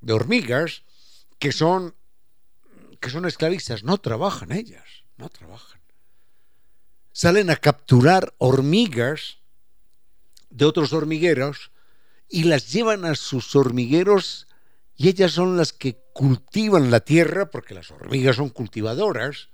de 0.00 0.12
hormigas 0.12 0.84
que 1.40 1.50
son, 1.50 1.96
que 3.00 3.10
son 3.10 3.26
esclavistas, 3.26 3.82
no 3.82 3.98
trabajan 3.98 4.52
ellas, 4.52 5.02
no 5.16 5.28
trabajan. 5.30 5.80
Salen 7.10 7.50
a 7.50 7.56
capturar 7.56 8.34
hormigas 8.38 9.38
de 10.54 10.64
otros 10.64 10.92
hormigueros 10.92 11.72
y 12.28 12.44
las 12.44 12.72
llevan 12.72 13.04
a 13.04 13.16
sus 13.16 13.54
hormigueros 13.56 14.46
y 14.96 15.08
ellas 15.08 15.32
son 15.32 15.56
las 15.56 15.72
que 15.72 15.98
cultivan 16.12 16.92
la 16.92 17.00
tierra, 17.00 17.50
porque 17.50 17.74
las 17.74 17.90
hormigas 17.90 18.36
son 18.36 18.50
cultivadoras, 18.50 19.48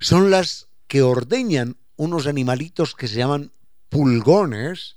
son 0.00 0.30
las 0.30 0.68
que 0.86 1.02
ordeñan 1.02 1.76
unos 1.96 2.26
animalitos 2.26 2.94
que 2.94 3.08
se 3.08 3.16
llaman 3.16 3.52
pulgones. 3.90 4.96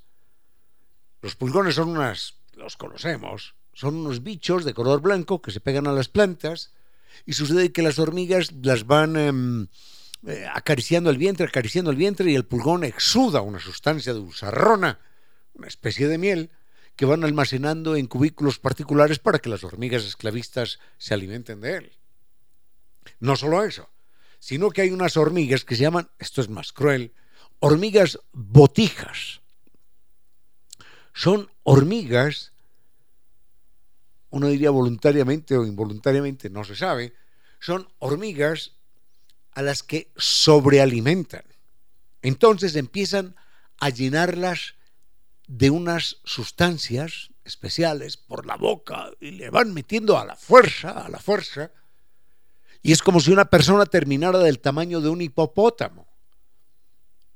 Los 1.20 1.36
pulgones 1.36 1.74
son 1.74 1.90
unas, 1.90 2.36
los 2.54 2.78
conocemos, 2.78 3.54
son 3.74 3.96
unos 3.96 4.22
bichos 4.22 4.64
de 4.64 4.72
color 4.72 5.02
blanco 5.02 5.42
que 5.42 5.50
se 5.50 5.60
pegan 5.60 5.86
a 5.86 5.92
las 5.92 6.08
plantas 6.08 6.72
y 7.26 7.34
sucede 7.34 7.72
que 7.72 7.82
las 7.82 7.98
hormigas 7.98 8.52
las 8.62 8.86
van 8.86 9.16
em, 9.16 9.66
eh, 10.26 10.46
acariciando 10.50 11.10
el 11.10 11.18
vientre, 11.18 11.46
acariciando 11.46 11.90
el 11.90 11.98
vientre 11.98 12.30
y 12.30 12.34
el 12.34 12.46
pulgón 12.46 12.84
exuda 12.84 13.42
una 13.42 13.60
sustancia 13.60 14.14
dulzarrona 14.14 14.98
una 15.60 15.68
especie 15.68 16.08
de 16.08 16.16
miel, 16.16 16.50
que 16.96 17.04
van 17.04 17.22
almacenando 17.22 17.96
en 17.96 18.06
cubículos 18.06 18.58
particulares 18.58 19.18
para 19.18 19.38
que 19.38 19.50
las 19.50 19.62
hormigas 19.62 20.04
esclavistas 20.04 20.80
se 20.96 21.12
alimenten 21.14 21.60
de 21.60 21.76
él. 21.76 21.92
No 23.20 23.36
solo 23.36 23.62
eso, 23.62 23.90
sino 24.38 24.70
que 24.70 24.80
hay 24.82 24.90
unas 24.90 25.18
hormigas 25.18 25.64
que 25.64 25.76
se 25.76 25.82
llaman, 25.82 26.08
esto 26.18 26.40
es 26.40 26.48
más 26.48 26.72
cruel, 26.72 27.12
hormigas 27.58 28.18
botijas. 28.32 29.42
Son 31.12 31.50
hormigas, 31.62 32.52
uno 34.30 34.48
diría 34.48 34.70
voluntariamente 34.70 35.56
o 35.56 35.66
involuntariamente, 35.66 36.48
no 36.48 36.64
se 36.64 36.74
sabe, 36.74 37.12
son 37.60 37.86
hormigas 37.98 38.72
a 39.52 39.60
las 39.60 39.82
que 39.82 40.10
sobrealimentan. 40.16 41.44
Entonces 42.22 42.76
empiezan 42.76 43.36
a 43.78 43.90
llenarlas 43.90 44.74
de 45.50 45.68
unas 45.68 46.18
sustancias 46.22 47.32
especiales 47.44 48.16
por 48.16 48.46
la 48.46 48.54
boca 48.56 49.10
y 49.18 49.32
le 49.32 49.50
van 49.50 49.74
metiendo 49.74 50.16
a 50.16 50.24
la 50.24 50.36
fuerza, 50.36 50.90
a 50.90 51.08
la 51.08 51.18
fuerza, 51.18 51.72
y 52.82 52.92
es 52.92 53.02
como 53.02 53.18
si 53.18 53.32
una 53.32 53.46
persona 53.46 53.84
terminara 53.84 54.38
del 54.38 54.60
tamaño 54.60 55.00
de 55.00 55.08
un 55.08 55.22
hipopótamo. 55.22 56.06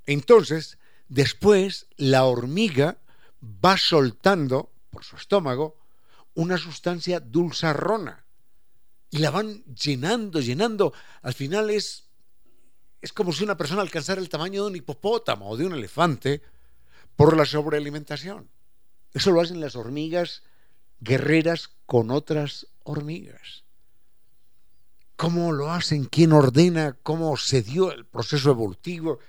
Entonces, 0.07 0.79
después 1.09 1.89
la 1.97 2.25
hormiga 2.25 2.99
va 3.43 3.77
soltando 3.77 4.71
por 4.91 5.03
su 5.03 5.17
estómago 5.17 5.77
una 6.35 6.57
sustancia 6.57 7.19
dulzarrona 7.19 8.25
y 9.11 9.19
la 9.19 9.33
van 9.33 9.65
llenando, 9.65 10.41
llenando. 10.41 10.93
Al 11.21 11.35
final 11.35 11.69
es, 11.69 12.11
es 13.01 13.13
como 13.13 13.33
si 13.33 13.43
una 13.43 13.57
persona 13.57 13.83
alcanzara 13.83 14.21
el 14.21 14.29
tamaño 14.29 14.63
de 14.63 14.71
un 14.71 14.77
hipopótamo 14.77 15.51
o 15.51 15.57
de 15.57 15.67
un 15.67 15.75
elefante 15.75 16.54
por 17.17 17.37
la 17.37 17.45
sobrealimentación. 17.45 18.49
Eso 19.13 19.31
lo 19.31 19.41
hacen 19.41 19.61
las 19.61 19.77
hormigas 19.77 20.43
guerreras 21.01 21.71
con 21.87 22.11
otras 22.11 22.67
hormigas. 22.83 23.65
¿Cómo 25.17 25.53
lo 25.53 25.71
hacen? 25.71 26.07
¿Quién 26.07 26.33
ordena? 26.33 26.97
¿Cómo 27.03 27.37
se 27.37 27.63
dio 27.63 27.93
el 27.93 28.05
proceso 28.05 28.51
evolutivo? 28.51 29.21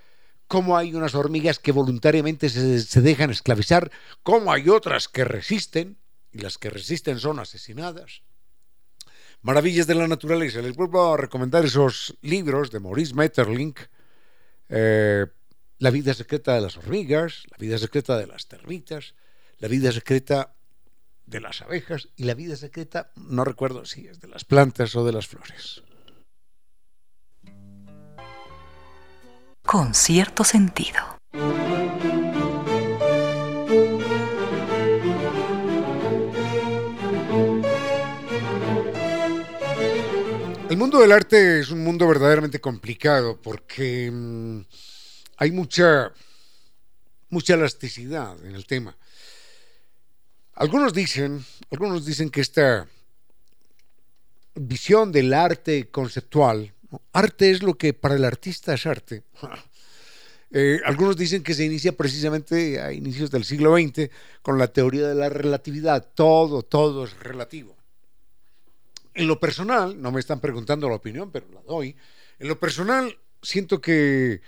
¿Cómo 0.47 0.77
hay 0.77 0.93
unas 0.93 1.15
hormigas 1.15 1.59
que 1.59 1.71
voluntariamente 1.71 2.49
se, 2.49 3.01
dejan 3.01 3.29
esclavizar? 3.29 3.91
¿Cómo 4.23 4.51
hay 4.51 4.69
otras 4.69 5.07
que 5.07 5.23
resisten? 5.23 5.97
Y 6.31 6.39
las 6.39 6.57
que 6.57 6.69
resisten 6.69 7.19
son 7.19 7.39
asesinadas. 7.39 8.23
Maravillas 9.41 9.87
de 9.87 9.95
la 9.95 10.07
naturaleza. 10.07 10.61
Les 10.61 10.75
vuelvo 10.75 11.13
a 11.13 11.17
recomendar 11.17 11.65
esos 11.65 12.17
libros 12.21 12.71
de 12.71 12.79
Maurice 12.79 13.13
Metterlink. 13.13 13.79
Eh, 14.69 15.27
la 15.77 15.89
vida 15.89 16.13
secreta 16.13 16.53
de 16.53 16.61
las 16.61 16.77
hormigas, 16.77 17.43
la 17.51 17.57
vida 17.57 17.77
secreta 17.77 18.17
de 18.17 18.27
las 18.27 18.47
termitas, 18.47 19.13
la 19.59 19.67
vida 19.67 19.91
secreta 19.91 20.53
de 21.25 21.41
las 21.41 21.61
abejas 21.61 22.09
y 22.15 22.23
la 22.23 22.33
vida 22.33 22.55
secreta, 22.55 23.11
no 23.15 23.43
recuerdo 23.43 23.85
si 23.85 24.07
es 24.07 24.19
de 24.19 24.27
las 24.27 24.45
plantas 24.45 24.95
o 24.95 25.05
de 25.05 25.11
las 25.11 25.27
flores. 25.27 25.83
Con 29.63 29.93
cierto 29.95 30.43
sentido. 30.43 30.99
El 40.69 40.77
mundo 40.77 40.99
del 40.99 41.11
arte 41.11 41.59
es 41.59 41.71
un 41.71 41.83
mundo 41.83 42.07
verdaderamente 42.07 42.59
complicado 42.59 43.39
porque 43.41 44.11
mm, 44.11 44.61
hay 45.37 45.51
mucha, 45.51 46.11
mucha 47.29 47.53
elasticidad 47.55 48.43
en 48.45 48.55
el 48.55 48.65
tema. 48.65 48.95
Algunos 50.53 50.93
dicen, 50.93 51.45
algunos 51.71 52.05
dicen 52.05 52.29
que 52.29 52.41
esta 52.41 52.87
visión 54.55 55.11
del 55.11 55.33
arte 55.33 55.89
conceptual, 55.89 56.73
arte 57.11 57.51
es 57.51 57.61
lo 57.61 57.73
que 57.77 57.93
para 57.93 58.15
el 58.15 58.23
artista 58.25 58.73
es 58.73 58.85
arte. 58.85 59.23
Eh, 60.57 60.79
algunos 60.85 61.17
dicen 61.17 61.43
que 61.43 61.53
se 61.53 61.65
inicia 61.65 61.97
precisamente 61.97 62.79
a 62.79 62.93
inicios 62.93 63.29
del 63.29 63.43
siglo 63.43 63.75
XX 63.75 64.09
con 64.41 64.57
la 64.57 64.67
teoría 64.67 65.05
de 65.07 65.15
la 65.15 65.27
relatividad. 65.27 66.07
Todo, 66.13 66.61
todo 66.61 67.03
es 67.03 67.19
relativo. 67.19 67.75
En 69.15 69.27
lo 69.27 69.37
personal, 69.37 70.01
no 70.01 70.13
me 70.13 70.21
están 70.21 70.39
preguntando 70.39 70.87
la 70.87 70.95
opinión, 70.95 71.29
pero 71.29 71.47
la 71.51 71.61
doy. 71.61 71.97
En 72.39 72.47
lo 72.47 72.57
personal, 72.57 73.17
siento 73.41 73.81
que 73.81 74.39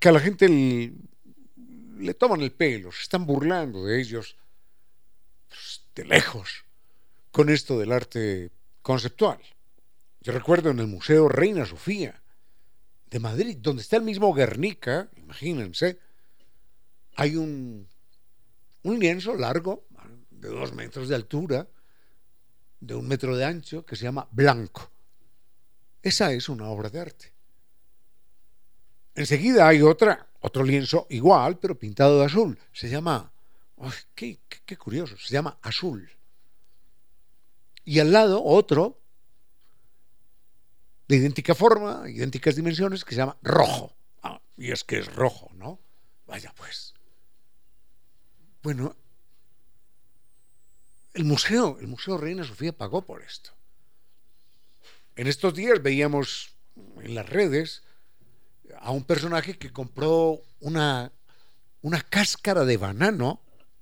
que 0.00 0.08
a 0.08 0.12
la 0.12 0.20
gente 0.20 0.48
le 0.48 2.14
toman 2.14 2.40
el 2.40 2.52
pelo, 2.52 2.92
se 2.92 3.02
están 3.02 3.26
burlando 3.26 3.84
de 3.84 4.00
ellos 4.00 4.36
pues, 5.48 5.84
de 5.94 6.04
lejos 6.04 6.64
con 7.30 7.48
esto 7.48 7.78
del 7.78 7.92
arte 7.92 8.50
conceptual. 8.82 9.38
Yo 10.20 10.32
recuerdo 10.32 10.70
en 10.70 10.78
el 10.80 10.86
Museo 10.86 11.28
Reina 11.28 11.64
Sofía 11.66 12.22
de 13.10 13.20
Madrid, 13.20 13.58
donde 13.60 13.82
está 13.82 13.96
el 13.96 14.02
mismo 14.02 14.34
Guernica, 14.34 15.08
imagínense, 15.16 15.98
hay 17.14 17.36
un, 17.36 17.88
un 18.82 18.98
lienzo 18.98 19.36
largo, 19.36 19.86
de 20.30 20.48
dos 20.48 20.72
metros 20.74 21.08
de 21.08 21.14
altura, 21.14 21.68
de 22.80 22.94
un 22.94 23.08
metro 23.08 23.36
de 23.36 23.44
ancho, 23.44 23.84
que 23.86 23.96
se 23.96 24.04
llama 24.04 24.28
Blanco. 24.30 24.90
Esa 26.02 26.32
es 26.32 26.48
una 26.48 26.68
obra 26.68 26.90
de 26.90 27.00
arte. 27.00 27.35
Enseguida 29.16 29.66
hay 29.66 29.80
otra, 29.80 30.28
otro 30.40 30.62
lienzo 30.62 31.06
igual, 31.08 31.58
pero 31.58 31.78
pintado 31.78 32.20
de 32.20 32.26
azul. 32.26 32.58
Se 32.72 32.90
llama, 32.90 33.32
qué, 34.14 34.38
qué, 34.66 34.76
curioso, 34.76 35.16
se 35.16 35.32
llama 35.32 35.58
Azul. 35.62 36.10
Y 37.86 37.98
al 37.98 38.12
lado 38.12 38.44
otro, 38.44 39.00
de 41.08 41.16
idéntica 41.16 41.54
forma, 41.54 42.04
idénticas 42.10 42.56
dimensiones, 42.56 43.06
que 43.06 43.14
se 43.14 43.20
llama 43.22 43.38
Rojo. 43.40 43.96
Ah, 44.22 44.38
y 44.58 44.70
es 44.70 44.84
que 44.84 44.98
es 44.98 45.14
rojo, 45.14 45.50
¿no? 45.54 45.80
Vaya 46.26 46.52
pues. 46.54 46.92
Bueno, 48.62 48.94
el 51.14 51.24
museo, 51.24 51.78
el 51.80 51.86
Museo 51.86 52.18
Reina 52.18 52.44
Sofía 52.44 52.76
pagó 52.76 53.00
por 53.06 53.22
esto. 53.22 53.50
En 55.14 55.26
estos 55.26 55.54
días 55.54 55.82
veíamos 55.82 56.54
en 57.00 57.14
las 57.14 57.26
redes 57.26 57.85
a 58.80 58.90
un 58.90 59.04
personaje 59.04 59.58
que 59.58 59.72
compró 59.72 60.40
una, 60.60 61.12
una 61.82 62.00
cáscara 62.02 62.64
de 62.64 62.76
banano, 62.76 63.40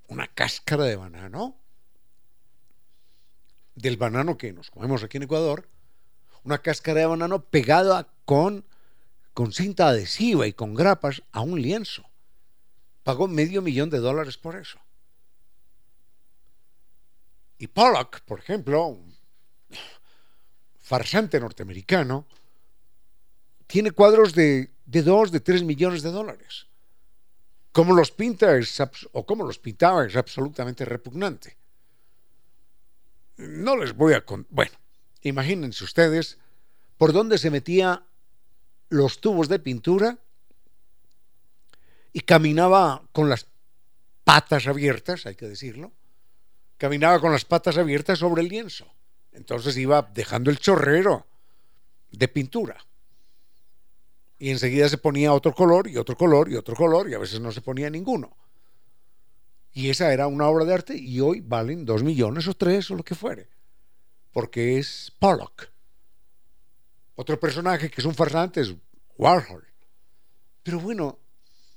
una 0.08 0.28
cáscara 0.28 0.84
de 0.84 0.96
banano, 0.96 1.56
del 3.74 3.96
banano 3.96 4.36
que 4.36 4.52
nos 4.52 4.70
comemos 4.70 5.02
aquí 5.02 5.16
en 5.16 5.24
Ecuador, 5.24 5.68
una 6.44 6.58
cáscara 6.58 7.00
de 7.00 7.06
banano 7.06 7.44
pegada 7.44 8.08
con, 8.24 8.64
con 9.32 9.52
cinta 9.52 9.88
adhesiva 9.88 10.46
y 10.46 10.52
con 10.52 10.74
grapas 10.74 11.22
a 11.32 11.40
un 11.40 11.60
lienzo. 11.60 12.04
Pagó 13.02 13.28
medio 13.28 13.62
millón 13.62 13.90
de 13.90 13.98
dólares 13.98 14.38
por 14.38 14.56
eso. 14.56 14.78
Y 17.58 17.66
Pollock, 17.66 18.20
por 18.20 18.40
ejemplo, 18.40 18.86
un 18.86 19.14
farsante 20.80 21.40
norteamericano, 21.40 22.26
tiene 23.66 23.90
cuadros 23.90 24.34
de, 24.34 24.73
de 24.86 25.02
2, 25.02 25.32
de 25.32 25.40
3 25.40 25.62
millones 25.62 26.02
de 26.02 26.10
dólares. 26.10 26.66
Cómo 27.72 27.94
los 27.94 28.10
pinta 28.10 28.56
es, 28.56 28.80
o 29.12 29.26
cómo 29.26 29.44
los 29.44 29.58
pintaba 29.58 30.06
es 30.06 30.16
absolutamente 30.16 30.84
repugnante. 30.84 31.56
No 33.36 33.76
les 33.76 33.94
voy 33.94 34.14
a... 34.14 34.24
contar. 34.24 34.52
Bueno, 34.54 34.72
imagínense 35.22 35.82
ustedes 35.82 36.38
por 36.96 37.12
dónde 37.12 37.38
se 37.38 37.50
metía 37.50 38.04
los 38.90 39.20
tubos 39.20 39.48
de 39.48 39.58
pintura 39.58 40.18
y 42.12 42.20
caminaba 42.20 43.02
con 43.12 43.28
las 43.28 43.46
patas 44.22 44.66
abiertas, 44.68 45.26
hay 45.26 45.34
que 45.34 45.48
decirlo, 45.48 45.92
caminaba 46.78 47.20
con 47.20 47.32
las 47.32 47.44
patas 47.44 47.76
abiertas 47.76 48.20
sobre 48.20 48.42
el 48.42 48.48
lienzo. 48.48 48.86
Entonces 49.32 49.76
iba 49.76 50.02
dejando 50.14 50.50
el 50.50 50.58
chorrero 50.58 51.26
de 52.12 52.28
pintura. 52.28 52.76
Y 54.44 54.50
enseguida 54.50 54.90
se 54.90 54.98
ponía 54.98 55.32
otro 55.32 55.54
color 55.54 55.88
y 55.88 55.96
otro 55.96 56.18
color 56.18 56.52
y 56.52 56.56
otro 56.56 56.76
color 56.76 57.08
y 57.08 57.14
a 57.14 57.18
veces 57.18 57.40
no 57.40 57.50
se 57.50 57.62
ponía 57.62 57.88
ninguno. 57.88 58.36
Y 59.72 59.88
esa 59.88 60.12
era 60.12 60.26
una 60.26 60.46
obra 60.48 60.66
de 60.66 60.74
arte 60.74 60.94
y 60.94 61.18
hoy 61.20 61.40
valen 61.40 61.86
dos 61.86 62.02
millones 62.02 62.46
o 62.46 62.52
tres 62.52 62.90
o 62.90 62.94
lo 62.94 63.02
que 63.02 63.14
fuere. 63.14 63.48
Porque 64.32 64.78
es 64.78 65.10
Pollock. 65.18 65.70
Otro 67.14 67.40
personaje 67.40 67.90
que 67.90 68.02
es 68.02 68.04
un 68.04 68.14
farsante 68.14 68.60
es 68.60 68.74
Warhol. 69.16 69.66
Pero 70.62 70.78
bueno, 70.78 71.18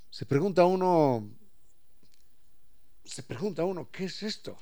se 0.09 0.25
pregunta 0.25 0.65
uno, 0.65 1.25
se 3.05 3.23
pregunta 3.23 3.63
uno, 3.63 3.89
¿qué 3.89 4.03
es 4.03 4.23
esto? 4.23 4.57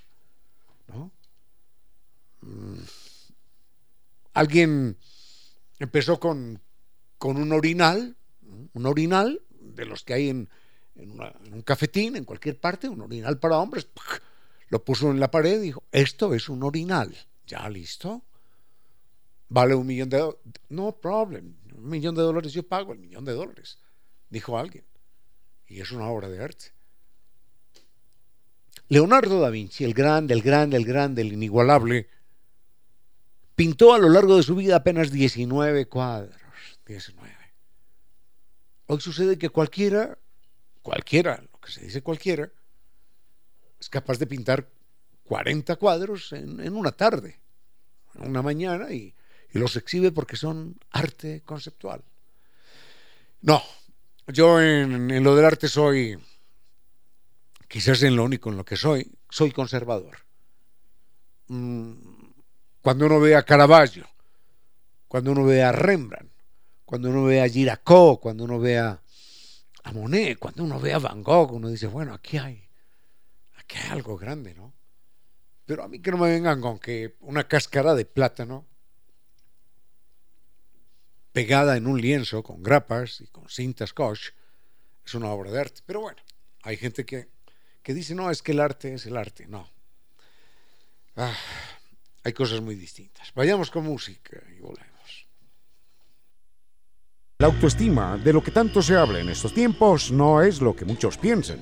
¿No? 0.89 1.11
Mm. 2.41 2.83
Alguien 4.33 4.95
empezó 5.79 6.19
con, 6.19 6.61
con 7.17 7.37
un 7.37 7.51
orinal, 7.51 8.15
un 8.73 8.85
orinal 8.85 9.41
de 9.59 9.85
los 9.85 10.03
que 10.03 10.13
hay 10.13 10.29
en, 10.29 10.49
un 10.95 11.61
cafetín, 11.63 12.15
en 12.15 12.25
cualquier 12.25 12.59
parte, 12.59 12.87
un 12.87 13.01
orinal 13.01 13.39
para 13.39 13.57
hombres, 13.57 13.87
lo 14.69 14.83
puso 14.83 15.11
en 15.11 15.19
la 15.19 15.31
pared 15.31 15.59
y 15.59 15.65
dijo, 15.65 15.83
esto 15.91 16.33
es 16.33 16.49
un 16.49 16.63
orinal, 16.63 17.15
ya 17.47 17.67
listo, 17.69 18.23
vale 19.49 19.75
un 19.75 19.85
millón 19.85 20.09
de 20.09 20.19
dólares, 20.19 20.41
no 20.69 20.93
problem, 20.93 21.55
un 21.75 21.89
millón 21.89 22.15
de 22.15 22.21
dólares 22.21 22.53
yo 22.53 22.63
pago 22.63 22.93
el 22.93 22.99
millón 22.99 23.25
de 23.25 23.33
dólares, 23.33 23.77
dijo 24.29 24.57
alguien, 24.57 24.85
y 25.67 25.81
es 25.81 25.91
una 25.91 26.07
obra 26.07 26.29
de 26.29 26.43
arte. 26.43 26.65
Leonardo 28.87 29.39
da 29.39 29.49
Vinci, 29.49 29.83
el 29.83 29.93
grande, 29.93 30.33
el 30.33 30.41
grande, 30.41 30.77
el 30.77 30.85
grande, 30.85 31.21
el 31.23 31.33
inigualable, 31.33 32.07
pintó 33.55 33.93
a 33.93 33.97
lo 33.97 34.09
largo 34.09 34.37
de 34.37 34.43
su 34.43 34.55
vida 34.55 34.75
apenas 34.75 35.11
19 35.11 35.87
cuadros. 35.87 36.35
19. 36.85 37.33
Hoy 38.87 39.01
sucede 39.01 39.37
que 39.37 39.49
cualquiera, 39.49 40.17
cualquiera, 40.81 41.43
lo 41.51 41.59
que 41.59 41.71
se 41.71 41.81
dice 41.81 42.01
cualquiera, 42.01 42.49
es 43.79 43.89
capaz 43.89 44.19
de 44.19 44.27
pintar 44.27 44.69
40 45.25 45.75
cuadros 45.77 46.31
en, 46.33 46.75
una 46.75 46.91
tarde, 46.91 47.39
en 48.13 48.29
una 48.29 48.41
mañana, 48.41 48.91
y, 48.91 49.13
los 49.51 49.77
exhibe 49.77 50.11
porque 50.11 50.35
son 50.35 50.77
arte 50.91 51.41
conceptual. 51.45 52.03
No, 53.41 53.63
yo 54.27 54.59
en, 54.59 55.09
en, 55.09 55.23
lo 55.23 55.33
del 55.33 55.45
arte 55.45 55.69
soy, 55.69 56.19
quizás 57.69 58.03
en 58.03 58.17
lo 58.17 58.25
único 58.25 58.49
en 58.49 58.57
lo 58.57 58.65
que 58.65 58.75
soy, 58.75 59.09
soy 59.29 59.51
conservador. 59.51 60.17
Mm, 61.47 61.93
cuando 62.81 63.05
uno 63.05 63.21
ve 63.21 63.37
a 63.37 63.43
Caravaggio, 63.43 64.05
cuando 65.07 65.31
uno 65.31 65.45
ve 65.45 65.63
a 65.63 65.71
Rembrandt, 65.71 66.34
cuando 66.85 67.09
uno 67.09 67.23
ve 67.23 67.41
a 67.41 67.49
Giracault, 67.49 68.19
cuando 68.19 68.43
uno 68.43 68.59
ve 68.59 68.77
a, 68.77 69.01
Monet, 69.93 70.39
cuando 70.39 70.63
uno 70.63 70.79
ve 70.79 70.93
a 70.93 70.99
Van 70.99 71.21
Gogh, 71.21 71.51
uno 71.51 71.69
dice, 71.69 71.87
bueno, 71.87 72.13
aquí 72.13 72.37
hay, 72.37 72.67
aquí 73.55 73.77
hay 73.77 73.91
algo 73.91 74.17
grande, 74.17 74.53
¿no? 74.55 74.73
Pero 75.65 75.83
a 75.83 75.87
mí 75.87 75.99
que 75.99 76.11
no 76.11 76.17
me 76.17 76.29
vengan 76.29 76.61
con 76.61 76.79
que 76.79 77.15
una 77.21 77.47
cáscara 77.47 77.95
de 77.95 78.05
plátano 78.05 78.65
pegada 81.31 81.75
en 81.75 81.87
un 81.87 81.99
lienzo 81.99 82.43
con 82.43 82.63
grapas 82.63 83.21
y 83.21 83.27
con 83.27 83.49
cinta 83.49 83.85
scotch 83.85 84.29
es 85.05 85.13
una 85.15 85.29
obra 85.29 85.51
de 85.51 85.59
arte. 85.59 85.81
Pero 85.85 86.01
bueno, 86.01 86.21
hay 86.61 86.77
gente 86.77 87.05
que, 87.05 87.29
que 87.83 87.93
dice, 87.93 88.15
no, 88.15 88.29
es 88.31 88.41
que 88.41 88.53
el 88.53 88.59
arte 88.59 88.93
es 88.93 89.05
el 89.05 89.17
arte. 89.17 89.47
No. 89.47 89.69
Ah, 91.15 91.35
hay 92.23 92.33
cosas 92.33 92.61
muy 92.61 92.75
distintas. 92.75 93.33
Vayamos 93.33 93.69
con 93.71 93.85
música 93.85 94.41
y 94.55 94.59
volvemos. 94.59 94.94
La 97.37 97.47
autoestima, 97.47 98.17
de 98.17 98.31
lo 98.31 98.41
que 98.41 98.51
tanto 98.51 98.81
se 98.81 98.95
habla 98.95 99.19
en 99.19 99.29
estos 99.29 99.53
tiempos, 99.53 100.11
no 100.11 100.41
es 100.41 100.61
lo 100.61 100.75
que 100.75 100.85
muchos 100.85 101.17
piensan. 101.17 101.59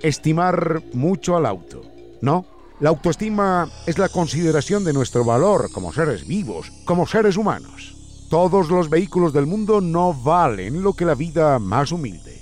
Estimar 0.00 0.82
mucho 0.92 1.36
al 1.36 1.46
auto. 1.46 1.82
No, 2.22 2.46
la 2.80 2.90
autoestima 2.90 3.68
es 3.86 3.98
la 3.98 4.08
consideración 4.08 4.84
de 4.84 4.92
nuestro 4.92 5.24
valor 5.24 5.70
como 5.72 5.92
seres 5.92 6.26
vivos, 6.26 6.70
como 6.84 7.06
seres 7.06 7.36
humanos. 7.36 7.96
Todos 8.30 8.68
los 8.70 8.88
vehículos 8.88 9.32
del 9.32 9.46
mundo 9.46 9.80
no 9.80 10.14
valen 10.14 10.82
lo 10.82 10.92
que 10.92 11.04
la 11.04 11.14
vida 11.14 11.58
más 11.58 11.90
humilde. 11.90 12.40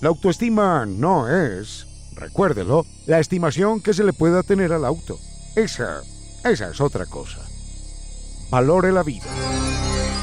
La 0.00 0.10
autoestima 0.10 0.86
no 0.86 1.28
es, 1.28 1.86
recuérdelo, 2.14 2.84
la 3.06 3.18
estimación 3.18 3.80
que 3.80 3.92
se 3.92 4.04
le 4.04 4.12
pueda 4.12 4.42
tener 4.42 4.72
al 4.72 4.84
auto. 4.84 5.18
Esa 5.56 6.00
esa 6.44 6.70
es 6.70 6.80
otra 6.80 7.04
cosa. 7.04 7.38
Valore 8.50 8.92
la 8.92 9.02
vida. 9.02 9.26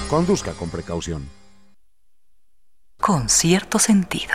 Conduzca 0.09 0.53
con 0.53 0.69
precaución. 0.69 1.29
Con 2.99 3.29
cierto 3.29 3.79
sentido. 3.79 4.33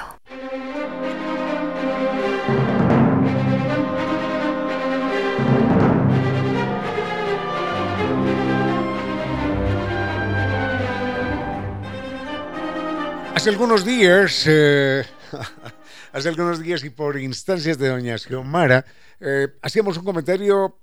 Hace 13.35 13.51
algunos 13.51 13.85
días, 13.85 14.45
eh, 14.47 15.05
hace 16.13 16.29
algunos 16.29 16.61
días 16.61 16.85
y 16.85 16.91
por 16.91 17.19
instancias 17.19 17.77
de 17.77 17.89
doña 17.89 18.17
Xiomara, 18.17 18.85
eh, 19.19 19.49
hacíamos 19.61 19.97
un 19.97 20.05
comentario 20.05 20.79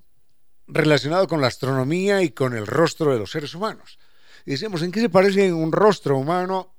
relacionado 0.67 1.27
con 1.27 1.39
la 1.39 1.47
astronomía 1.47 2.21
y 2.21 2.31
con 2.31 2.53
el 2.53 2.67
rostro 2.67 3.13
de 3.13 3.19
los 3.19 3.31
seres 3.31 3.55
humanos. 3.55 3.97
Y 4.45 4.51
decíamos, 4.51 4.81
¿en 4.81 4.91
qué 4.91 4.99
se 4.99 5.09
parece 5.09 5.53
un 5.53 5.71
rostro 5.71 6.17
humano 6.17 6.75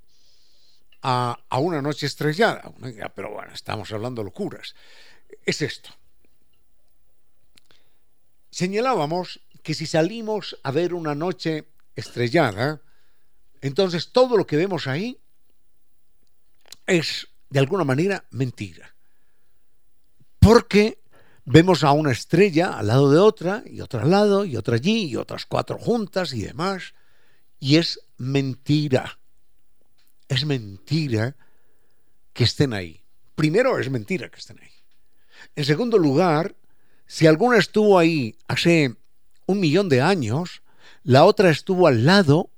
a, 1.03 1.39
una 1.59 1.83
noche 1.83 2.07
estrellada. 2.07 2.73
Pero 3.15 3.31
bueno, 3.33 3.53
estamos 3.53 3.93
hablando 3.93 4.23
locuras. 4.23 4.75
Es 5.45 5.63
esto. 5.63 5.91
Señalábamos 8.51 9.41
que 9.63 9.75
si 9.75 9.87
salimos 9.87 10.59
a 10.63 10.71
ver 10.71 10.95
una 10.95 11.15
noche 11.15 11.67
estrellada, 11.95 12.81
entonces 13.61 14.11
todo 14.13 14.37
lo 14.37 14.47
que 14.47 14.57
vemos 14.57 14.87
ahí 14.87 15.19
es 16.87 17.29
de 17.49 17.61
alguna 17.61 17.85
manera 17.85 18.25
mentira. 18.31 18.95
Porque 20.39 20.99
vemos 21.45 21.85
a 21.85 21.93
una 21.93 22.13
estrella 22.13 22.79
al 22.79 22.89
lado 22.89 23.11
de 23.11 23.19
otra, 23.19 23.63
y 23.67 23.81
otra 23.81 24.03
al 24.03 24.11
lado, 24.11 24.45
y 24.45 24.57
otra 24.57 24.77
allí, 24.77 25.05
y 25.05 25.17
otras 25.17 25.47
cuatro 25.47 25.79
juntas 25.79 26.33
y 26.33 26.43
demás, 26.43 26.95
y 27.59 27.77
es 27.77 28.01
mentira. 28.17 29.20
Es 30.31 30.47
mentira 30.47 31.35
que 32.33 32.45
estén 32.45 32.73
ahí. 32.73 33.03
Primero 33.35 33.81
es 33.81 33.91
mentira 33.91 34.31
que 34.31 34.39
estén 34.39 34.61
ahí. 34.61 34.71
En 35.57 35.65
segundo 35.65 35.99
lugar, 35.99 36.55
si 37.05 37.27
alguna 37.27 37.59
estuvo 37.59 37.99
ahí 37.99 38.37
hace 38.47 38.95
un 39.47 39.59
millón 39.59 39.89
de 39.89 40.01
años, 40.01 40.63
la 41.03 41.25
otra 41.25 41.51
estuvo 41.51 41.89
al 41.89 42.07
lado 42.07 42.49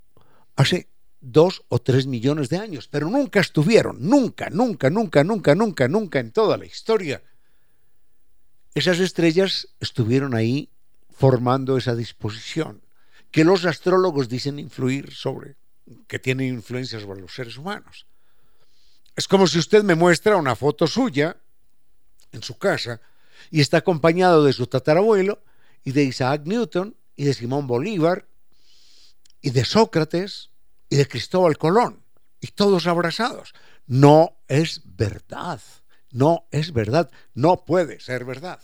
hace 0.55 0.87
dos 1.23 1.65
o 1.69 1.79
tres 1.79 2.07
millones 2.07 2.51
de 2.51 2.59
años, 2.59 2.89
pero 2.89 3.09
nunca 3.09 3.41
estuvieron, 3.41 3.97
nunca, 4.01 4.51
nunca, 4.51 4.91
nunca, 4.91 5.25
nunca, 5.25 5.55
nunca, 5.55 5.89
nunca 5.89 6.21
en 6.21 6.31
toda 6.31 6.59
la 6.59 6.67
historia. 6.67 7.23
Esas 8.75 9.01
estrellas 9.01 9.69
estuvieron 9.81 10.35
ahí 10.35 10.69
formando 11.11 11.79
esa 11.79 11.97
disposición 11.97 12.83
que 13.31 13.45
los 13.45 13.65
astrólogos 13.65 14.29
dicen 14.29 14.59
influir 14.59 15.11
sobre, 15.13 15.57
que 16.07 16.19
tiene 16.19 16.47
influencia 16.47 17.01
sobre 17.01 17.21
los 17.21 17.35
seres 17.35 17.57
humanos. 17.57 18.07
Es 19.17 19.29
como 19.29 19.47
si 19.47 19.59
usted 19.59 19.83
me 19.83 19.95
muestra 19.95 20.37
una 20.37 20.57
foto 20.57 20.87
suya 20.87 21.37
en 22.33 22.43
su 22.43 22.57
casa 22.57 23.01
y 23.51 23.61
está 23.61 23.79
acompañado 23.79 24.45
de 24.45 24.53
su 24.53 24.67
tatarabuelo 24.67 25.43
y 25.85 25.93
de 25.93 26.05
Isaac 26.05 26.43
Newton 26.45 26.97
y 27.17 27.25
de 27.25 27.35
Simón 27.35 27.67
Bolívar 27.67 28.27
y 29.41 29.51
de 29.51 29.65
Sócrates 29.65 30.51
y 30.89 30.97
de 30.97 31.09
Cristóbal 31.09 31.59
Colón, 31.59 32.03
y 32.41 32.49
todos 32.49 32.87
abrazados. 32.87 33.55
No 33.87 34.37
es 34.47 34.83
verdad, 34.85 35.61
no 36.11 36.47
es 36.51 36.73
verdad, 36.73 37.11
no 37.35 37.65
puede 37.65 37.99
ser 38.01 38.25
verdad. 38.25 38.61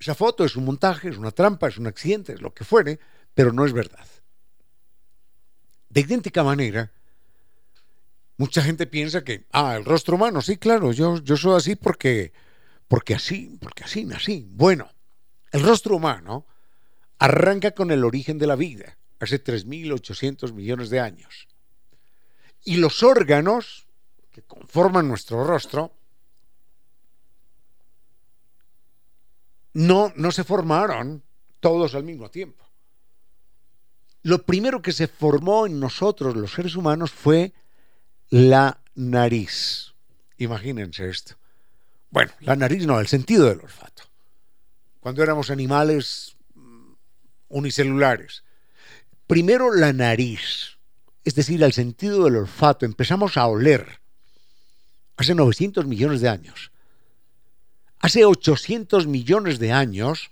Esa 0.00 0.14
foto 0.14 0.44
es 0.44 0.56
un 0.56 0.64
montaje, 0.64 1.08
es 1.08 1.16
una 1.16 1.30
trampa, 1.30 1.68
es 1.68 1.78
un 1.78 1.86
accidente, 1.86 2.32
es 2.32 2.40
lo 2.40 2.54
que 2.54 2.64
fuere, 2.64 2.98
pero 3.34 3.52
no 3.52 3.64
es 3.64 3.72
verdad. 3.72 4.06
De 5.98 6.02
idéntica 6.02 6.44
manera, 6.44 6.92
mucha 8.36 8.62
gente 8.62 8.86
piensa 8.86 9.24
que, 9.24 9.48
ah, 9.50 9.74
el 9.74 9.84
rostro 9.84 10.14
humano, 10.14 10.40
sí, 10.40 10.56
claro, 10.56 10.92
yo, 10.92 11.20
yo 11.24 11.36
soy 11.36 11.56
así 11.56 11.74
porque, 11.74 12.32
porque 12.86 13.16
así, 13.16 13.58
porque 13.60 13.82
así 13.82 14.04
nací. 14.04 14.46
Bueno, 14.48 14.88
el 15.50 15.64
rostro 15.64 15.96
humano 15.96 16.46
arranca 17.18 17.72
con 17.72 17.90
el 17.90 18.04
origen 18.04 18.38
de 18.38 18.46
la 18.46 18.54
vida 18.54 18.96
hace 19.18 19.42
3.800 19.42 20.52
millones 20.52 20.88
de 20.88 21.00
años. 21.00 21.48
Y 22.62 22.76
los 22.76 23.02
órganos 23.02 23.88
que 24.30 24.42
conforman 24.42 25.08
nuestro 25.08 25.42
rostro 25.42 25.92
no, 29.72 30.12
no 30.14 30.30
se 30.30 30.44
formaron 30.44 31.24
todos 31.58 31.96
al 31.96 32.04
mismo 32.04 32.30
tiempo. 32.30 32.67
Lo 34.22 34.42
primero 34.44 34.82
que 34.82 34.92
se 34.92 35.06
formó 35.08 35.66
en 35.66 35.80
nosotros, 35.80 36.36
los 36.36 36.52
seres 36.52 36.76
humanos, 36.76 37.10
fue 37.10 37.52
la 38.30 38.80
nariz. 38.94 39.94
Imagínense 40.38 41.08
esto. 41.08 41.36
Bueno, 42.10 42.32
la 42.40 42.56
nariz 42.56 42.86
no, 42.86 43.00
el 43.00 43.06
sentido 43.06 43.46
del 43.46 43.60
olfato. 43.60 44.04
Cuando 45.00 45.22
éramos 45.22 45.50
animales 45.50 46.36
mm, 46.54 46.92
unicelulares, 47.48 48.42
Primero 49.28 49.74
la 49.74 49.92
nariz, 49.92 50.78
es 51.22 51.34
decir, 51.34 51.62
el 51.62 51.74
sentido 51.74 52.24
del 52.24 52.36
olfato. 52.36 52.86
Empezamos 52.86 53.36
a 53.36 53.46
oler 53.46 54.00
hace 55.18 55.34
900 55.34 55.84
millones 55.84 56.22
de 56.22 56.30
años. 56.30 56.72
Hace 57.98 58.24
800 58.24 59.06
millones 59.06 59.58
de 59.58 59.70
años 59.70 60.30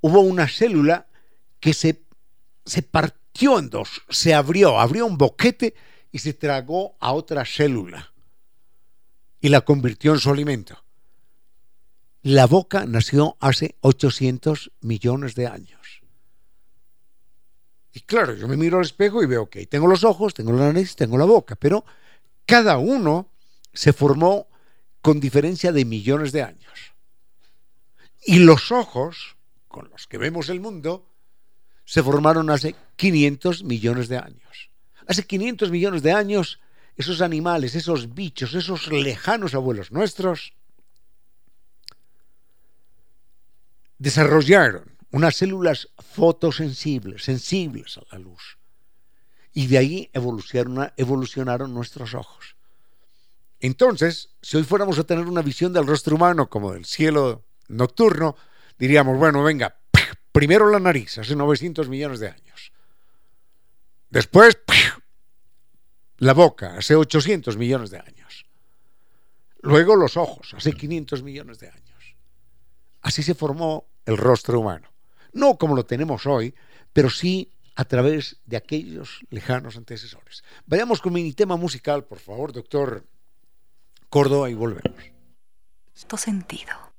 hubo 0.00 0.20
una 0.20 0.48
célula 0.48 1.06
que 1.60 1.74
se, 1.74 2.00
se 2.70 2.82
partió 2.82 3.58
en 3.58 3.68
dos, 3.68 4.02
se 4.08 4.32
abrió, 4.32 4.78
abrió 4.78 5.04
un 5.04 5.18
boquete 5.18 5.74
y 6.12 6.20
se 6.20 6.34
tragó 6.34 6.96
a 7.00 7.12
otra 7.12 7.44
célula 7.44 8.12
y 9.40 9.48
la 9.48 9.62
convirtió 9.62 10.12
en 10.12 10.20
su 10.20 10.30
alimento. 10.30 10.84
La 12.22 12.46
boca 12.46 12.86
nació 12.86 13.36
hace 13.40 13.74
800 13.80 14.70
millones 14.82 15.34
de 15.34 15.48
años. 15.48 16.02
Y 17.92 18.02
claro, 18.02 18.34
yo 18.34 18.46
me 18.46 18.56
miro 18.56 18.78
al 18.78 18.84
espejo 18.84 19.20
y 19.20 19.26
veo 19.26 19.50
que 19.50 19.66
tengo 19.66 19.88
los 19.88 20.04
ojos, 20.04 20.32
tengo 20.32 20.52
la 20.52 20.72
nariz, 20.72 20.94
tengo 20.94 21.18
la 21.18 21.24
boca, 21.24 21.56
pero 21.56 21.84
cada 22.46 22.78
uno 22.78 23.32
se 23.72 23.92
formó 23.92 24.46
con 25.00 25.18
diferencia 25.18 25.72
de 25.72 25.84
millones 25.84 26.30
de 26.30 26.42
años. 26.42 26.94
Y 28.24 28.38
los 28.38 28.70
ojos, 28.70 29.36
con 29.66 29.90
los 29.90 30.06
que 30.06 30.18
vemos 30.18 30.50
el 30.50 30.60
mundo, 30.60 31.09
se 31.90 32.04
formaron 32.04 32.50
hace 32.50 32.76
500 32.94 33.64
millones 33.64 34.06
de 34.06 34.16
años. 34.16 34.70
Hace 35.08 35.26
500 35.26 35.72
millones 35.72 36.02
de 36.04 36.12
años, 36.12 36.60
esos 36.96 37.20
animales, 37.20 37.74
esos 37.74 38.14
bichos, 38.14 38.54
esos 38.54 38.86
lejanos 38.92 39.54
abuelos 39.54 39.90
nuestros, 39.90 40.52
desarrollaron 43.98 44.84
unas 45.10 45.34
células 45.34 45.88
fotosensibles, 45.98 47.24
sensibles 47.24 47.98
a 47.98 48.02
la 48.12 48.20
luz. 48.20 48.58
Y 49.52 49.66
de 49.66 49.78
ahí 49.78 50.10
evolucionaron, 50.12 50.92
evolucionaron 50.96 51.74
nuestros 51.74 52.14
ojos. 52.14 52.54
Entonces, 53.58 54.30
si 54.40 54.58
hoy 54.58 54.62
fuéramos 54.62 54.96
a 55.00 55.04
tener 55.04 55.26
una 55.26 55.42
visión 55.42 55.72
del 55.72 55.88
rostro 55.88 56.14
humano 56.14 56.48
como 56.48 56.72
del 56.72 56.84
cielo 56.84 57.42
nocturno, 57.66 58.36
diríamos, 58.78 59.18
bueno, 59.18 59.42
venga, 59.42 59.79
primero 60.32 60.70
la 60.70 60.80
nariz, 60.80 61.18
hace 61.18 61.36
900 61.36 61.88
millones 61.88 62.20
de 62.20 62.28
años. 62.28 62.72
Después, 64.10 64.58
la 66.18 66.34
boca, 66.34 66.76
hace 66.76 66.96
800 66.96 67.56
millones 67.56 67.90
de 67.90 67.98
años. 67.98 68.46
Luego 69.62 69.96
los 69.96 70.16
ojos, 70.16 70.54
hace 70.54 70.72
500 70.72 71.22
millones 71.22 71.58
de 71.58 71.68
años. 71.68 72.16
Así 73.02 73.22
se 73.22 73.34
formó 73.34 73.86
el 74.06 74.16
rostro 74.16 74.60
humano 74.60 74.90
no 75.32 75.56
como 75.56 75.74
lo 75.74 75.84
tenemos 75.84 76.26
hoy, 76.26 76.54
pero 76.92 77.10
sí 77.10 77.52
a 77.76 77.84
través 77.84 78.36
de 78.44 78.56
aquellos 78.56 79.20
lejanos 79.30 79.76
antecesores. 79.76 80.42
Vayamos 80.66 81.00
con 81.00 81.12
mi 81.12 81.32
tema 81.32 81.56
musical, 81.56 82.04
por 82.04 82.18
favor, 82.18 82.52
doctor 82.52 83.06
Córdoba, 84.08 84.50
y 84.50 84.54
volvemos. 84.54 85.00
Sentido. 86.16 86.89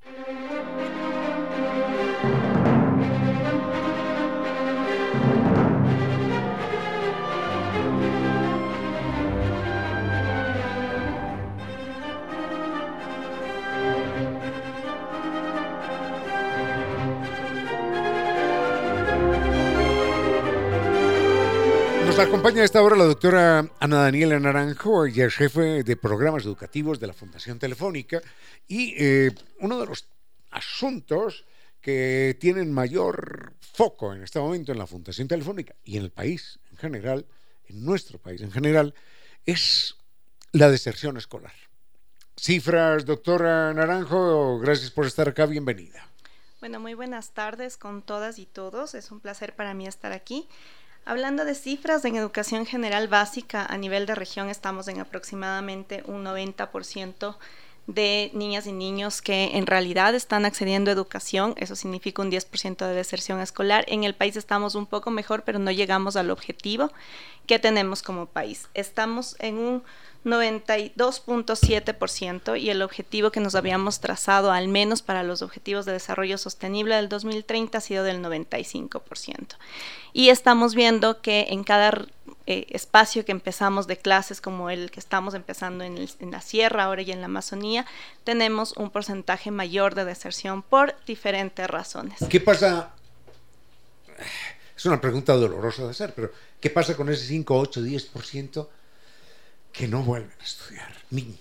Nos 22.22 22.28
acompaña 22.28 22.62
a 22.62 22.66
esta 22.66 22.84
hora 22.84 22.96
la 22.96 23.06
doctora 23.06 23.68
Ana 23.80 24.04
Daniela 24.04 24.40
Naranjo, 24.40 25.08
ella 25.08 25.26
es 25.26 25.34
jefe 25.34 25.82
de 25.82 25.98
programas 25.98 26.46
educativos 26.46 27.00
de 27.00 27.08
la 27.08 27.14
Fundación 27.14 27.58
Telefónica 27.58 28.22
y 28.68 28.94
eh, 28.96 29.32
uno 29.60 29.80
de 29.80 29.88
los 29.88 30.06
asuntos 30.52 31.46
que 31.82 32.38
tienen 32.40 32.72
mayor 32.72 33.54
foco 33.60 34.14
en 34.14 34.22
este 34.22 34.40
momento 34.40 34.72
en 34.72 34.78
la 34.78 34.86
Fundación 34.86 35.28
Telefónica 35.28 35.74
y 35.84 35.98
en 35.98 36.04
el 36.04 36.12
país 36.12 36.60
en 36.70 36.78
general, 36.78 37.26
en 37.66 37.84
nuestro 37.84 38.20
país 38.20 38.40
en 38.42 38.52
general, 38.52 38.94
es 39.48 39.96
la 40.52 40.70
deserción 40.70 41.18
escolar. 41.18 41.56
Cifras, 42.38 43.04
doctora 43.04 43.74
Naranjo, 43.74 44.60
gracias 44.60 44.92
por 44.92 45.08
estar 45.08 45.28
acá, 45.28 45.48
bienvenida. 45.48 46.08
Bueno, 46.60 46.80
muy 46.80 46.94
buenas 46.94 47.32
tardes 47.32 47.78
con 47.78 48.04
todas 48.04 48.38
y 48.38 48.46
todos, 48.46 48.94
es 48.94 49.10
un 49.10 49.22
placer 49.22 49.56
para 49.56 49.74
mí 49.74 49.88
estar 49.88 50.12
aquí. 50.12 50.48
Hablando 51.04 51.46
de 51.46 51.56
cifras, 51.56 52.06
en 52.06 52.16
educación 52.16 52.68
general 52.68 53.08
básica 53.08 53.66
a 53.66 53.76
nivel 53.78 54.06
de 54.06 54.14
región 54.14 54.50
estamos 54.50 54.88
en 54.88 55.00
aproximadamente 55.00 56.04
un 56.06 56.24
90% 56.24 57.38
de 57.88 58.30
niñas 58.34 58.68
y 58.68 58.72
niños 58.72 59.22
que 59.22 59.58
en 59.58 59.66
realidad 59.66 60.16
están 60.16 60.46
accediendo 60.46 60.92
a 60.92 60.94
educación. 60.94 61.56
Eso 61.58 61.76
significa 61.76 62.22
un 62.22 62.32
10% 62.32 62.88
de 62.88 62.94
deserción 62.94 63.42
escolar. 63.42 63.84
En 63.88 64.04
el 64.04 64.14
país 64.16 64.38
estamos 64.38 64.76
un 64.76 64.86
poco 64.86 65.12
mejor, 65.12 65.44
pero 65.44 65.60
no 65.60 65.72
llegamos 65.72 66.16
al 66.16 66.32
objetivo 66.32 66.92
que 67.48 67.60
tenemos 67.60 68.04
como 68.04 68.28
país. 68.28 68.70
Estamos 68.74 69.36
en 69.40 69.58
un 69.58 69.84
92.7% 70.24 72.58
y 72.60 72.70
el 72.70 72.84
objetivo 72.84 73.32
que 73.32 73.40
nos 73.40 73.56
habíamos 73.56 74.00
trazado, 74.00 74.52
al 74.52 74.68
menos 74.68 75.02
para 75.02 75.24
los 75.24 75.42
objetivos 75.42 75.86
de 75.86 75.94
desarrollo 75.94 76.38
sostenible 76.38 76.94
del 76.96 77.10
2030, 77.10 77.80
ha 77.80 77.82
sido 77.82 78.04
del 78.04 78.22
95%. 78.22 79.56
Y 80.14 80.30
estamos 80.30 80.76
viendo 80.76 81.22
que 81.22 81.48
en 81.50 81.64
cada 81.64 82.06
eh, 82.48 82.66
espacio 82.70 83.26
que 83.26 83.32
empezamos 83.32 83.88
de 83.88 83.98
clases, 83.98 84.42
como 84.42 84.70
el 84.70 84.92
que 84.92 85.00
estamos 85.00 85.34
empezando 85.34 85.84
en, 85.84 85.98
en 85.98 86.32
la 86.32 86.42
sierra 86.42 86.86
ahora 86.86 87.02
y 87.02 87.12
en 87.12 87.20
la 87.20 87.26
Amazonía, 87.26 87.86
tenemos 88.24 88.74
un 88.78 88.90
porcentaje 88.90 89.52
mayor 89.52 89.96
de 89.96 90.06
deserción 90.06 90.62
por 90.64 90.96
diferentes 91.06 91.68
razones. 91.68 92.20
¿Qué 92.30 92.40
pasa? 92.40 92.92
Es 94.76 94.86
una 94.86 95.00
pregunta 95.00 95.34
dolorosa 95.34 95.84
de 95.84 95.92
hacer, 95.92 96.14
pero 96.14 96.32
¿qué 96.60 96.70
pasa 96.70 96.96
con 96.96 97.10
ese 97.10 97.26
5, 97.26 97.58
8, 97.58 97.82
10%? 97.82 98.68
que 99.72 99.88
no 99.88 100.04
vuelven 100.04 100.32
a 100.40 100.44
estudiar, 100.44 100.92
niños. 101.10 101.40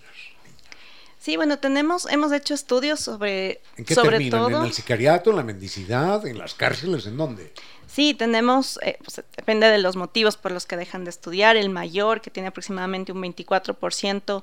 Sí, 1.18 1.36
bueno, 1.36 1.59
tenemos, 1.59 2.07
hemos 2.07 2.32
hecho 2.32 2.55
estudios 2.55 3.01
sobre, 3.01 3.61
¿En 3.76 3.84
qué 3.84 3.94
sobre 3.94 4.18
terminan? 4.18 4.55
¿En 4.55 4.64
el 4.64 4.72
sicariato, 4.72 5.30
en 5.30 5.36
la 5.36 5.42
mendicidad, 5.42 6.26
en 6.26 6.38
las 6.38 6.55
cárceles, 6.55 7.07
en 7.07 7.18
dónde? 7.18 7.53
Sí, 8.01 8.14
tenemos, 8.14 8.78
eh, 8.80 8.96
pues, 9.05 9.22
depende 9.36 9.66
de 9.66 9.76
los 9.76 9.94
motivos 9.94 10.38
por 10.38 10.53
los 10.53 10.64
que 10.64 10.78
dejan 10.78 11.05
de 11.05 11.11
estudiar. 11.11 11.59
El 11.59 11.68
mayor, 11.68 12.22
que 12.22 12.30
tiene 12.30 12.48
aproximadamente 12.48 13.12
un 13.12 13.20
24% 13.20 14.42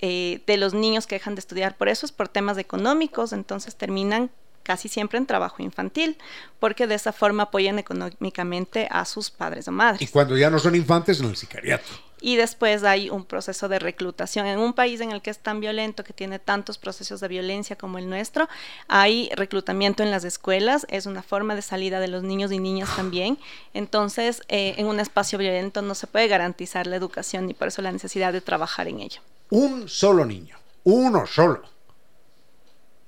eh, 0.00 0.40
de 0.46 0.56
los 0.56 0.72
niños 0.72 1.08
que 1.08 1.16
dejan 1.16 1.34
de 1.34 1.40
estudiar 1.40 1.76
por 1.76 1.88
eso 1.88 2.06
es 2.06 2.12
por 2.12 2.28
temas 2.28 2.58
económicos, 2.58 3.32
entonces 3.32 3.74
terminan 3.74 4.30
casi 4.62 4.88
siempre 4.88 5.18
en 5.18 5.26
trabajo 5.26 5.64
infantil, 5.64 6.16
porque 6.60 6.86
de 6.86 6.94
esa 6.94 7.12
forma 7.12 7.42
apoyan 7.42 7.80
económicamente 7.80 8.86
a 8.88 9.04
sus 9.04 9.32
padres 9.32 9.66
o 9.66 9.72
madres. 9.72 10.00
Y 10.00 10.06
cuando 10.06 10.36
ya 10.36 10.48
no 10.48 10.60
son 10.60 10.76
infantes, 10.76 11.18
en 11.18 11.26
el 11.26 11.36
sicariato 11.36 11.90
y 12.22 12.36
después 12.36 12.84
hay 12.84 13.10
un 13.10 13.24
proceso 13.24 13.68
de 13.68 13.78
reclutación. 13.78 14.46
En 14.46 14.60
un 14.60 14.72
país 14.72 15.00
en 15.00 15.10
el 15.10 15.20
que 15.20 15.30
es 15.30 15.38
tan 15.38 15.60
violento, 15.60 16.04
que 16.04 16.12
tiene 16.12 16.38
tantos 16.38 16.78
procesos 16.78 17.20
de 17.20 17.28
violencia 17.28 17.76
como 17.76 17.98
el 17.98 18.08
nuestro, 18.08 18.48
hay 18.88 19.28
reclutamiento 19.34 20.02
en 20.02 20.10
las 20.10 20.24
escuelas, 20.24 20.86
es 20.88 21.06
una 21.06 21.22
forma 21.22 21.54
de 21.54 21.62
salida 21.62 22.00
de 22.00 22.08
los 22.08 22.22
niños 22.22 22.52
y 22.52 22.60
niñas 22.60 22.94
también. 22.94 23.38
Entonces, 23.74 24.42
eh, 24.48 24.74
en 24.78 24.86
un 24.86 25.00
espacio 25.00 25.38
violento 25.38 25.82
no 25.82 25.94
se 25.94 26.06
puede 26.06 26.28
garantizar 26.28 26.86
la 26.86 26.96
educación 26.96 27.50
y 27.50 27.54
por 27.54 27.68
eso 27.68 27.82
la 27.82 27.92
necesidad 27.92 28.32
de 28.32 28.40
trabajar 28.40 28.86
en 28.86 29.00
ello. 29.00 29.20
Un 29.50 29.88
solo 29.88 30.24
niño, 30.24 30.56
uno 30.84 31.26
solo, 31.26 31.62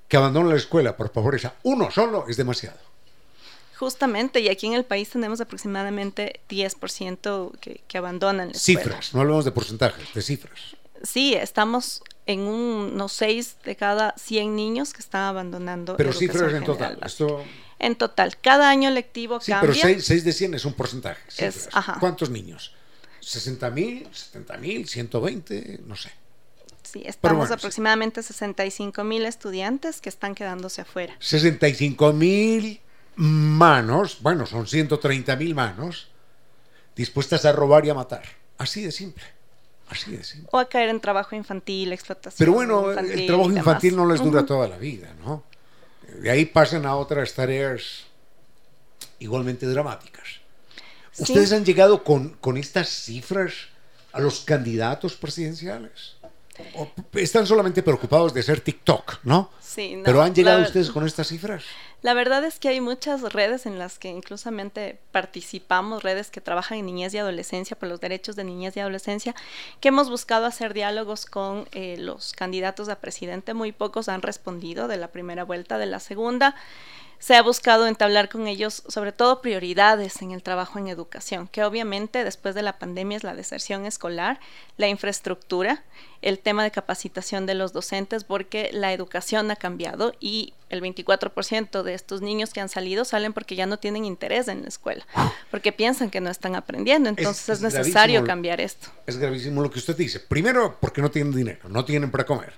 que 0.09 0.17
abandona 0.17 0.51
la 0.51 0.57
escuela 0.57 0.97
por 0.97 1.13
pobreza, 1.13 1.55
uno 1.63 1.91
solo 1.91 2.27
es 2.29 2.37
demasiado. 2.37 2.94
Justamente, 3.79 4.41
y 4.41 4.49
aquí 4.49 4.67
en 4.67 4.75
el 4.75 4.85
país 4.85 5.11
tenemos 5.11 5.41
aproximadamente 5.41 6.41
10% 6.49 7.59
que, 7.59 7.81
que 7.87 7.99
abandonan 7.99 8.49
la 8.49 8.55
Cifras, 8.55 9.15
no 9.15 9.21
hablamos 9.21 9.45
de 9.45 9.53
porcentajes, 9.53 10.15
de 10.15 10.23
cifras. 10.23 10.77
Sí, 11.03 11.35
estamos 11.35 12.03
en 12.27 12.41
unos 12.41 13.13
6 13.13 13.57
de 13.65 13.77
cada 13.77 14.15
100 14.17 14.57
niños 14.57 14.93
que 14.93 15.01
están 15.01 15.23
abandonando. 15.23 15.97
Pero 15.97 16.13
cifras 16.13 16.53
en 16.53 16.65
total. 16.65 16.99
Esto... 17.05 17.45
En 17.79 17.97
total, 17.97 18.39
cada 18.41 18.71
año 18.71 18.89
lectivo 18.91 19.41
sí, 19.41 19.53
cambia. 19.53 19.83
pero 19.83 20.01
6, 20.01 20.25
de 20.25 20.33
100 20.33 20.55
es 20.55 20.65
un 20.65 20.75
porcentaje. 20.75 21.21
Es, 21.37 21.69
¿Cuántos 22.01 22.31
niños? 22.31 22.73
¿60 23.21 23.73
mil? 23.73 24.09
¿70 24.09 24.59
mil? 24.59 24.87
¿120? 24.87 25.81
No 25.81 25.97
sé. 25.97 26.11
Sí, 26.83 27.03
estamos 27.05 27.51
aproximadamente 27.51 28.23
65 28.23 29.03
mil 29.03 29.27
estudiantes 29.27 30.01
que 30.01 30.09
están 30.09 30.35
quedándose 30.35 30.83
afuera. 30.83 31.17
65 31.19 32.13
mil 32.13 32.81
manos, 33.17 34.19
bueno, 34.21 34.47
son 34.47 34.67
130 34.67 35.37
mil 35.37 35.55
manos, 35.55 36.09
dispuestas 36.97 37.45
a 37.45 37.53
robar 37.53 37.85
y 37.87 37.91
a 37.91 37.95
matar. 37.95 38.25
Así 38.59 38.83
de 38.83 38.93
simple. 38.93 39.25
Así 39.89 40.17
de 40.17 40.25
simple. 40.25 40.49
O 40.53 40.59
a 40.59 40.69
caer 40.69 40.89
en 40.89 41.01
trabajo 41.01 41.35
infantil, 41.35 41.93
explotación. 41.93 42.39
Pero 42.39 42.53
bueno, 42.53 42.91
el 42.93 43.27
trabajo 43.27 43.51
infantil 43.51 43.97
no 43.97 44.07
les 44.07 44.23
dura 44.23 44.47
toda 44.47 44.69
la 44.69 44.79
vida, 44.79 45.15
¿no? 45.25 45.45
De 46.21 46.31
ahí 46.31 46.45
pasan 46.45 46.87
a 46.87 46.97
otras 46.97 47.35
tareas 47.35 48.05
igualmente 49.19 49.67
dramáticas. 49.67 50.41
¿Ustedes 51.19 51.53
han 51.53 51.65
llegado 51.65 52.03
con, 52.03 52.31
con 52.41 52.57
estas 52.57 52.89
cifras 52.89 53.53
a 54.13 54.21
los 54.21 54.41
candidatos 54.41 55.15
presidenciales? 55.15 56.14
¿O 56.77 56.89
están 57.15 57.47
solamente 57.47 57.83
preocupados 57.83 58.33
de 58.33 58.43
ser 58.43 58.61
TikTok, 58.61 59.25
¿no? 59.25 59.51
Sí, 59.61 60.01
Pero 60.05 60.23
han 60.23 60.35
llegado 60.35 60.63
ustedes 60.63 60.91
con 60.91 61.05
estas 61.05 61.29
cifras. 61.29 61.65
La 62.01 62.15
verdad 62.15 62.45
es 62.45 62.59
que 62.61 62.69
hay 62.69 62.81
muchas 62.81 63.23
redes 63.33 63.67
en 63.67 63.79
las 63.79 63.99
que 63.99 64.09
inclusamente 64.09 65.01
participamos, 65.11 66.03
redes 66.03 66.31
que 66.31 66.41
trabajan 66.41 66.79
en 66.79 66.87
niñez 66.87 67.15
y 67.15 67.19
adolescencia 67.19 67.79
por 67.79 67.89
los 67.89 67.99
derechos 67.99 68.37
de 68.37 68.45
niñez 68.45 68.77
y 68.77 68.81
adolescencia, 68.81 69.35
que 69.81 69.89
hemos 69.89 70.11
buscado 70.11 70.47
hacer 70.47 70.75
diálogos 70.75 71.27
con 71.27 71.67
eh, 71.73 71.97
los 71.99 72.35
candidatos 72.35 72.89
a 72.89 73.01
presidente. 73.01 73.55
Muy 73.55 73.73
pocos 73.73 74.09
han 74.09 74.23
respondido 74.23 74.87
de 74.87 74.99
la 74.99 75.09
primera 75.09 75.45
vuelta, 75.45 75.79
de 75.79 75.87
la 75.87 75.99
segunda 75.99 76.55
se 77.25 77.35
ha 77.37 77.43
buscado 77.43 77.87
entablar 77.87 78.29
con 78.29 78.47
ellos 78.47 78.83
sobre 78.87 79.11
todo 79.11 79.41
prioridades 79.41 80.21
en 80.21 80.33
el 80.33 80.43
trabajo 80.43 80.79
en 80.79 80.89
educación, 80.89 81.49
que 81.49 81.65
obviamente 81.65 82.23
después 82.23 82.55
de 82.55 82.61
la 82.61 82.79
pandemia 82.79 83.17
es 83.17 83.25
la 83.25 83.35
deserción 83.35 83.87
escolar, 83.87 84.41
la 84.77 84.89
infraestructura, 84.89 85.85
el 86.21 86.39
tema 86.39 86.65
de 86.65 86.71
capacitación 86.71 87.47
de 87.47 87.55
los 87.55 87.73
docentes, 87.73 88.25
porque 88.25 88.69
la 88.75 88.93
educación 88.93 89.51
ha 89.51 89.57
cambiado 89.57 90.13
y 90.21 90.53
el 90.69 90.83
24% 90.83 91.83
de 91.83 91.95
estos 91.95 92.21
niños 92.21 92.53
que 92.53 92.61
han 92.61 92.69
salido 92.69 93.07
salen 93.07 93.33
porque 93.33 93.57
ya 93.57 93.65
no 93.65 93.79
tienen 93.79 94.05
interés 94.05 94.47
en 94.49 94.61
la 94.61 94.69
escuela, 94.69 95.07
porque 95.51 95.73
piensan 95.73 96.11
que 96.11 96.21
no 96.21 96.29
están 96.29 96.55
aprendiendo, 96.55 97.09
entonces 97.09 97.49
es, 97.49 97.61
necesario 97.63 98.23
cambiar 98.25 98.61
esto. 98.61 98.89
Es 99.07 99.17
gravísimo 99.17 99.63
lo 99.63 99.71
que 99.71 99.79
usted 99.79 99.97
dice. 99.97 100.21
Primero, 100.21 100.77
porque 100.79 101.01
no 101.01 101.11
tienen 101.11 101.35
dinero, 101.35 101.71
no 101.71 101.87
tienen 101.87 102.11
para 102.11 102.27
comer. 102.27 102.53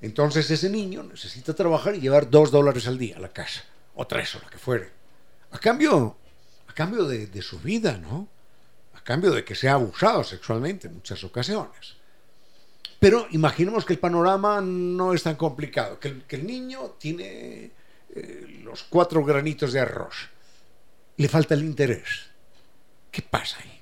Entonces 0.00 0.48
ese 0.48 0.70
niño 0.70 1.02
necesita 1.02 1.54
trabajar 1.54 1.96
y 1.96 2.00
llevar 2.00 2.30
dos 2.30 2.52
dólares 2.52 2.86
al 2.86 2.98
día 2.98 3.16
a 3.16 3.20
la 3.20 3.28
casa 3.28 3.64
o 3.94 4.06
tres 4.06 4.34
o 4.34 4.40
lo 4.40 4.48
que 4.48 4.58
fuere, 4.58 4.90
a 5.50 5.58
cambio, 5.58 6.16
a 6.66 6.72
cambio 6.72 7.04
de, 7.04 7.42
su 7.42 7.58
vida, 7.60 7.98
¿no? 7.98 8.28
A 8.94 9.02
cambio 9.02 9.30
de 9.32 9.44
que 9.44 9.54
sea 9.54 9.74
abusado 9.74 10.24
sexualmente 10.24 10.88
en 10.88 10.94
muchas 10.94 11.22
ocasiones. 11.24 11.96
Pero 12.98 13.26
imaginemos 13.30 13.84
que 13.84 13.94
el 13.94 13.98
panorama 13.98 14.60
no 14.60 15.12
es 15.12 15.22
tan 15.22 15.34
complicado, 15.34 15.98
que 15.98 16.22
el, 16.28 16.46
niño 16.46 16.94
tiene 16.98 17.72
eh, 18.14 18.60
los 18.62 18.84
cuatro 18.84 19.24
granitos 19.24 19.72
de 19.72 19.80
arroz, 19.80 20.28
le 21.16 21.28
falta 21.28 21.54
el 21.54 21.64
interés. 21.64 22.30
¿Qué 23.10 23.20
pasa 23.20 23.58
ahí? 23.60 23.80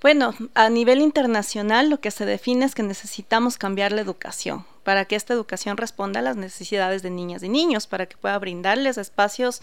Bueno, 0.00 0.34
a 0.54 0.68
nivel 0.70 1.00
internacional 1.00 1.90
lo 1.90 2.00
que 2.00 2.10
se 2.10 2.26
define 2.26 2.66
es 2.66 2.74
que 2.74 2.82
necesitamos 2.82 3.58
cambiar 3.58 3.92
la 3.92 4.02
educación 4.02 4.64
para 4.84 5.06
que 5.06 5.16
esta 5.16 5.34
educación 5.34 5.76
responda 5.76 6.20
a 6.20 6.22
las 6.22 6.36
necesidades 6.36 7.02
de 7.02 7.10
niñas 7.10 7.42
y 7.42 7.48
niños, 7.48 7.86
para 7.86 8.06
que 8.06 8.16
pueda 8.16 8.38
brindarles 8.38 8.98
espacios 8.98 9.60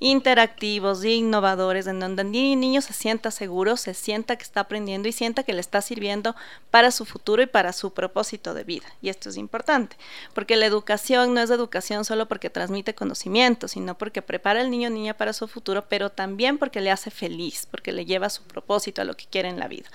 interactivos 0.00 1.02
e 1.04 1.12
innovadores 1.12 1.86
en 1.86 2.00
donde 2.00 2.22
el 2.22 2.30
niño 2.30 2.82
se 2.82 2.92
sienta 2.92 3.30
seguro, 3.30 3.76
se 3.76 3.94
sienta 3.94 4.36
que 4.36 4.42
está 4.42 4.60
aprendiendo 4.60 5.08
y 5.08 5.12
sienta 5.12 5.44
que 5.44 5.52
le 5.52 5.60
está 5.60 5.80
sirviendo 5.80 6.34
para 6.70 6.90
su 6.90 7.04
futuro 7.04 7.42
y 7.42 7.46
para 7.46 7.72
su 7.72 7.94
propósito 7.94 8.52
de 8.52 8.64
vida. 8.64 8.86
Y 9.00 9.08
esto 9.08 9.28
es 9.28 9.36
importante, 9.36 9.96
porque 10.34 10.56
la 10.56 10.66
educación 10.66 11.32
no 11.32 11.40
es 11.40 11.50
educación 11.50 12.04
solo 12.04 12.26
porque 12.26 12.50
transmite 12.50 12.94
conocimiento, 12.94 13.68
sino 13.68 13.96
porque 13.96 14.22
prepara 14.22 14.60
al 14.60 14.70
niño 14.70 14.88
o 14.88 14.92
niña 14.92 15.14
para 15.14 15.32
su 15.32 15.46
futuro, 15.48 15.84
pero 15.88 16.10
también 16.10 16.58
porque 16.58 16.80
le 16.80 16.90
hace 16.90 17.10
feliz, 17.10 17.66
porque 17.70 17.92
le 17.92 18.04
lleva 18.04 18.26
a 18.26 18.30
su 18.30 18.42
propósito, 18.42 19.02
a 19.02 19.04
lo 19.04 19.16
que 19.16 19.26
quiere 19.26 19.48
en 19.48 19.60
la 19.60 19.68
vida. 19.68 19.88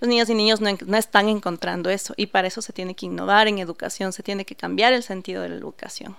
Los 0.00 0.08
niños 0.08 0.28
y 0.28 0.34
niños 0.34 0.60
no, 0.60 0.96
están 0.96 1.28
encontrando 1.28 1.90
eso 1.90 2.14
y 2.16 2.26
para 2.26 2.48
eso 2.48 2.62
se 2.62 2.72
tiene 2.72 2.94
que 2.94 3.06
innovar 3.06 3.48
en 3.48 3.58
educación, 3.58 4.12
se 4.12 4.22
tiene 4.22 4.44
que 4.44 4.54
cambiar 4.54 4.92
el 4.92 5.02
sentido 5.02 5.42
de 5.42 5.50
la 5.50 5.56
educación. 5.56 6.16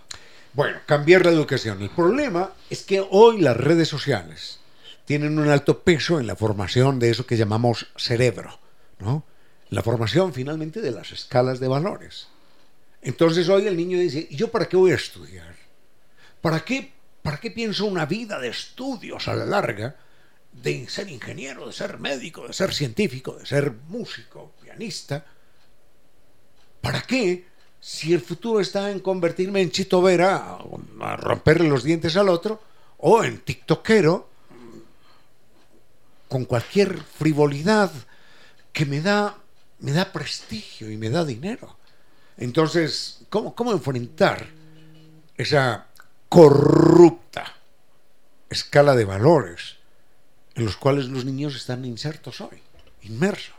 Bueno, 0.53 0.80
cambiar 0.86 1.26
la 1.26 1.32
educación. 1.32 1.82
El 1.82 1.89
problema 1.89 2.51
es 2.69 2.84
que 2.84 3.05
hoy 3.09 3.41
las 3.41 3.57
redes 3.57 3.89
sociales 3.89 4.59
tienen 5.05 5.38
un 5.38 5.49
alto 5.49 5.80
peso 5.80 6.19
en 6.19 6.28
la 6.28 6.36
formación 6.36 6.99
de 6.99 7.09
eso 7.09 7.26
que 7.26 7.38
llamamos 7.38 7.88
cerebro, 7.95 8.57
¿no? 8.99 9.23
La 9.69 9.84
formación 9.84 10.34
finalmente 10.34 10.82
de 10.82 10.91
las 10.91 11.11
escalas 11.11 11.59
de 11.59 11.67
valores. 11.67 12.28
Entonces 13.01 13.49
hoy 13.49 13.67
el 13.67 13.76
niño 13.76 13.99
dice, 13.99 14.28
¿y 14.30 14.36
yo 14.36 14.49
para 14.49 14.67
qué 14.67 14.78
voy 14.78 14.91
a 14.91 14.95
estudiar? 14.95 15.55
¿Para 16.41 16.63
qué, 16.63 16.93
para 17.21 17.38
qué 17.38 17.51
pienso 17.51 17.86
una 17.86 18.05
vida 18.05 18.39
de 18.39 18.47
estudios 18.47 19.28
a 19.28 19.36
la 19.36 19.45
larga 19.45 19.95
de 20.61 20.87
ser 20.89 21.09
ingeniero, 21.09 21.67
de 21.67 21.73
ser 21.73 21.99
médico, 21.99 22.47
de 22.47 22.53
ser 22.53 22.73
científico, 22.73 23.33
de 23.33 23.45
ser 23.45 23.71
músico, 23.87 24.53
pianista? 24.61 25.25
¿Para 26.81 27.01
qué 27.01 27.45
si 27.79 28.13
el 28.13 28.21
futuro 28.21 28.59
está 28.59 28.89
en 28.89 28.99
convertirme 28.99 29.61
en 29.61 29.69
Chito 29.69 30.01
Vera, 30.01 30.57
a 31.01 31.17
romperle 31.17 31.69
los 31.69 31.83
dientes 31.83 32.17
al 32.17 32.29
otro, 32.29 32.59
o 32.97 33.23
en 33.23 33.39
TikTokero, 33.39 34.27
con 36.27 36.45
cualquier 36.45 36.97
frivolidad 36.97 37.91
que 38.73 38.85
me 38.85 39.01
da, 39.01 39.37
me 39.79 39.91
da 39.91 40.11
prestigio 40.11 40.89
y 40.89 40.97
me 40.97 41.11
da 41.11 41.23
dinero. 41.23 41.77
Entonces, 42.37 43.19
¿cómo, 43.29 43.53
cómo 43.53 43.71
enfrentar 43.71 44.47
esa 45.37 45.87
corrupta 46.27 47.53
escala 48.49 48.95
de 48.95 49.05
valores 49.05 49.75
en 50.55 50.65
los 50.65 50.77
cuales 50.77 51.07
los 51.09 51.25
niños 51.25 51.55
están 51.55 51.85
insertos 51.85 52.41
hoy, 52.41 52.57
inmersos? 53.03 53.55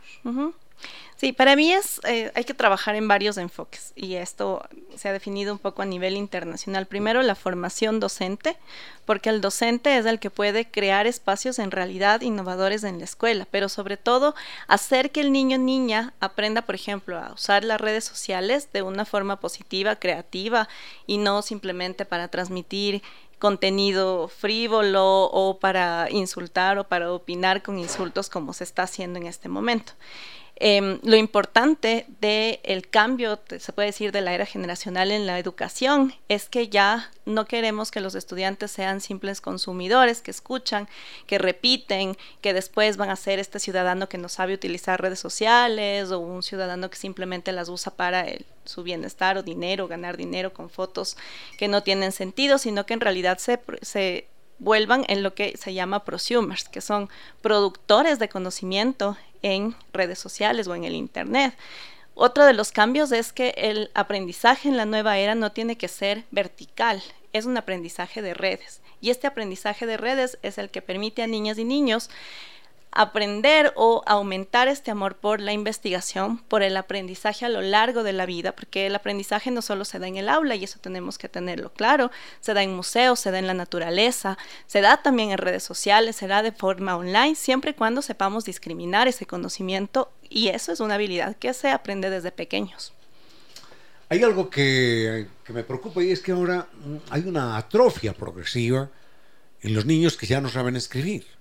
Sí, 1.17 1.31
para 1.31 1.55
mí 1.55 1.73
es, 1.73 1.99
eh, 2.03 2.31
hay 2.35 2.43
que 2.43 2.53
trabajar 2.53 2.95
en 2.95 3.07
varios 3.07 3.37
enfoques 3.37 3.91
y 3.95 4.15
esto 4.15 4.63
se 4.95 5.09
ha 5.09 5.13
definido 5.13 5.51
un 5.51 5.57
poco 5.57 5.81
a 5.81 5.85
nivel 5.85 6.15
internacional. 6.15 6.85
Primero, 6.85 7.23
la 7.23 7.33
formación 7.33 7.99
docente, 7.99 8.55
porque 9.03 9.29
el 9.29 9.41
docente 9.41 9.97
es 9.97 10.05
el 10.05 10.19
que 10.19 10.29
puede 10.29 10.69
crear 10.69 11.07
espacios 11.07 11.57
en 11.57 11.71
realidad 11.71 12.21
innovadores 12.21 12.83
en 12.83 12.99
la 12.99 13.05
escuela, 13.05 13.47
pero 13.49 13.67
sobre 13.67 13.97
todo 13.97 14.35
hacer 14.67 15.09
que 15.09 15.21
el 15.21 15.31
niño 15.31 15.57
niña 15.57 16.13
aprenda, 16.19 16.61
por 16.61 16.75
ejemplo, 16.75 17.17
a 17.17 17.33
usar 17.33 17.63
las 17.63 17.81
redes 17.81 18.05
sociales 18.05 18.69
de 18.71 18.83
una 18.83 19.03
forma 19.03 19.39
positiva, 19.39 19.95
creativa 19.95 20.69
y 21.07 21.17
no 21.17 21.41
simplemente 21.41 22.05
para 22.05 22.27
transmitir 22.27 23.01
contenido 23.39 24.27
frívolo 24.27 25.25
o 25.25 25.59
para 25.59 26.09
insultar 26.11 26.77
o 26.77 26.83
para 26.83 27.11
opinar 27.11 27.63
con 27.63 27.79
insultos 27.79 28.29
como 28.29 28.53
se 28.53 28.63
está 28.63 28.83
haciendo 28.83 29.19
en 29.19 29.25
este 29.25 29.49
momento. 29.49 29.93
Em, 30.59 30.99
lo 31.03 31.15
importante 31.15 32.07
del 32.19 32.89
cambio, 32.89 33.39
se 33.59 33.71
puede 33.73 33.89
decir, 33.89 34.11
de 34.11 34.21
la 34.21 34.33
era 34.33 34.47
generacional 34.47 35.11
en 35.11 35.27
la 35.27 35.37
educación 35.37 36.15
es 36.29 36.49
que 36.49 36.67
ya 36.67 37.11
no 37.25 37.45
queremos 37.45 37.91
que 37.91 38.01
los 38.01 38.15
estudiantes 38.15 38.71
sean 38.71 38.99
simples 38.99 39.39
consumidores 39.39 40.21
que 40.21 40.31
escuchan, 40.31 40.89
que 41.27 41.37
repiten, 41.37 42.17
que 42.41 42.53
después 42.53 42.97
van 42.97 43.11
a 43.11 43.15
ser 43.15 43.37
este 43.37 43.59
ciudadano 43.59 44.09
que 44.09 44.17
no 44.17 44.29
sabe 44.29 44.55
utilizar 44.55 44.99
redes 44.99 45.19
sociales 45.19 46.09
o 46.11 46.17
un 46.17 46.41
ciudadano 46.41 46.89
que 46.89 46.97
simplemente 46.97 47.51
las 47.51 47.69
usa 47.69 47.95
para 47.95 48.25
su 48.65 48.81
bienestar 48.81 49.37
o 49.37 49.43
dinero, 49.43 49.87
ganar 49.87 50.17
dinero 50.17 50.53
con 50.53 50.71
fotos 50.71 51.17
que 51.59 51.67
no 51.67 51.83
tienen 51.83 52.11
sentido, 52.11 52.57
sino 52.57 52.87
que 52.87 52.95
en 52.95 53.01
realidad 53.01 53.37
se, 53.37 53.59
se 53.83 54.27
vuelvan 54.59 55.05
en 55.07 55.21
lo 55.21 55.33
que 55.35 55.55
se 55.57 55.73
llama 55.73 56.03
prosumers, 56.03 56.67
que 56.67 56.81
son 56.81 57.09
productores 57.41 58.17
de 58.19 58.29
conocimiento 58.29 59.17
en 59.41 59.75
redes 59.93 60.19
sociales 60.19 60.67
o 60.67 60.75
en 60.75 60.83
el 60.83 60.95
Internet. 60.95 61.53
Otro 62.13 62.45
de 62.45 62.53
los 62.53 62.71
cambios 62.71 63.11
es 63.11 63.31
que 63.31 63.53
el 63.57 63.91
aprendizaje 63.93 64.69
en 64.69 64.77
la 64.77 64.85
nueva 64.85 65.19
era 65.19 65.35
no 65.35 65.51
tiene 65.51 65.77
que 65.77 65.87
ser 65.87 66.23
vertical, 66.31 67.03
es 67.31 67.45
un 67.45 67.57
aprendizaje 67.57 68.21
de 68.21 68.33
redes. 68.33 68.81
Y 69.01 69.11
este 69.11 69.27
aprendizaje 69.27 69.85
de 69.85 69.97
redes 69.97 70.39
es 70.41 70.57
el 70.57 70.69
que 70.69 70.81
permite 70.81 71.21
a 71.21 71.27
niñas 71.27 71.59
y 71.59 71.63
niños 71.63 72.09
aprender 72.91 73.73
o 73.75 74.01
aumentar 74.05 74.67
este 74.67 74.91
amor 74.91 75.17
por 75.17 75.39
la 75.39 75.53
investigación, 75.53 76.39
por 76.39 76.63
el 76.63 76.75
aprendizaje 76.77 77.45
a 77.45 77.49
lo 77.49 77.61
largo 77.61 78.03
de 78.03 78.13
la 78.13 78.25
vida, 78.25 78.55
porque 78.55 78.87
el 78.87 78.95
aprendizaje 78.95 79.51
no 79.51 79.61
solo 79.61 79.85
se 79.85 79.99
da 79.99 80.07
en 80.07 80.17
el 80.17 80.29
aula, 80.29 80.55
y 80.55 80.63
eso 80.63 80.79
tenemos 80.79 81.17
que 81.17 81.29
tenerlo 81.29 81.71
claro, 81.71 82.11
se 82.39 82.53
da 82.53 82.63
en 82.63 82.75
museos, 82.75 83.19
se 83.19 83.31
da 83.31 83.39
en 83.39 83.47
la 83.47 83.53
naturaleza, 83.53 84.37
se 84.65 84.81
da 84.81 84.97
también 85.01 85.31
en 85.31 85.37
redes 85.37 85.63
sociales, 85.63 86.15
se 86.15 86.27
da 86.27 86.41
de 86.41 86.51
forma 86.51 86.97
online, 86.97 87.35
siempre 87.35 87.71
y 87.71 87.73
cuando 87.75 88.01
sepamos 88.01 88.45
discriminar 88.45 89.07
ese 89.07 89.25
conocimiento, 89.25 90.11
y 90.29 90.47
eso 90.47 90.71
es 90.71 90.79
una 90.79 90.95
habilidad 90.95 91.35
que 91.35 91.53
se 91.53 91.69
aprende 91.69 92.09
desde 92.09 92.31
pequeños. 92.31 92.93
Hay 94.09 94.23
algo 94.23 94.49
que, 94.49 95.27
que 95.43 95.53
me 95.53 95.63
preocupa 95.63 96.01
y 96.01 96.11
es 96.11 96.21
que 96.21 96.31
ahora 96.31 96.67
hay 97.09 97.21
una 97.27 97.57
atrofia 97.57 98.13
progresiva 98.13 98.89
en 99.61 99.73
los 99.73 99.85
niños 99.85 100.15
que 100.15 100.25
ya 100.25 100.39
no 100.39 100.47
saben 100.47 100.77
escribir 100.77 101.36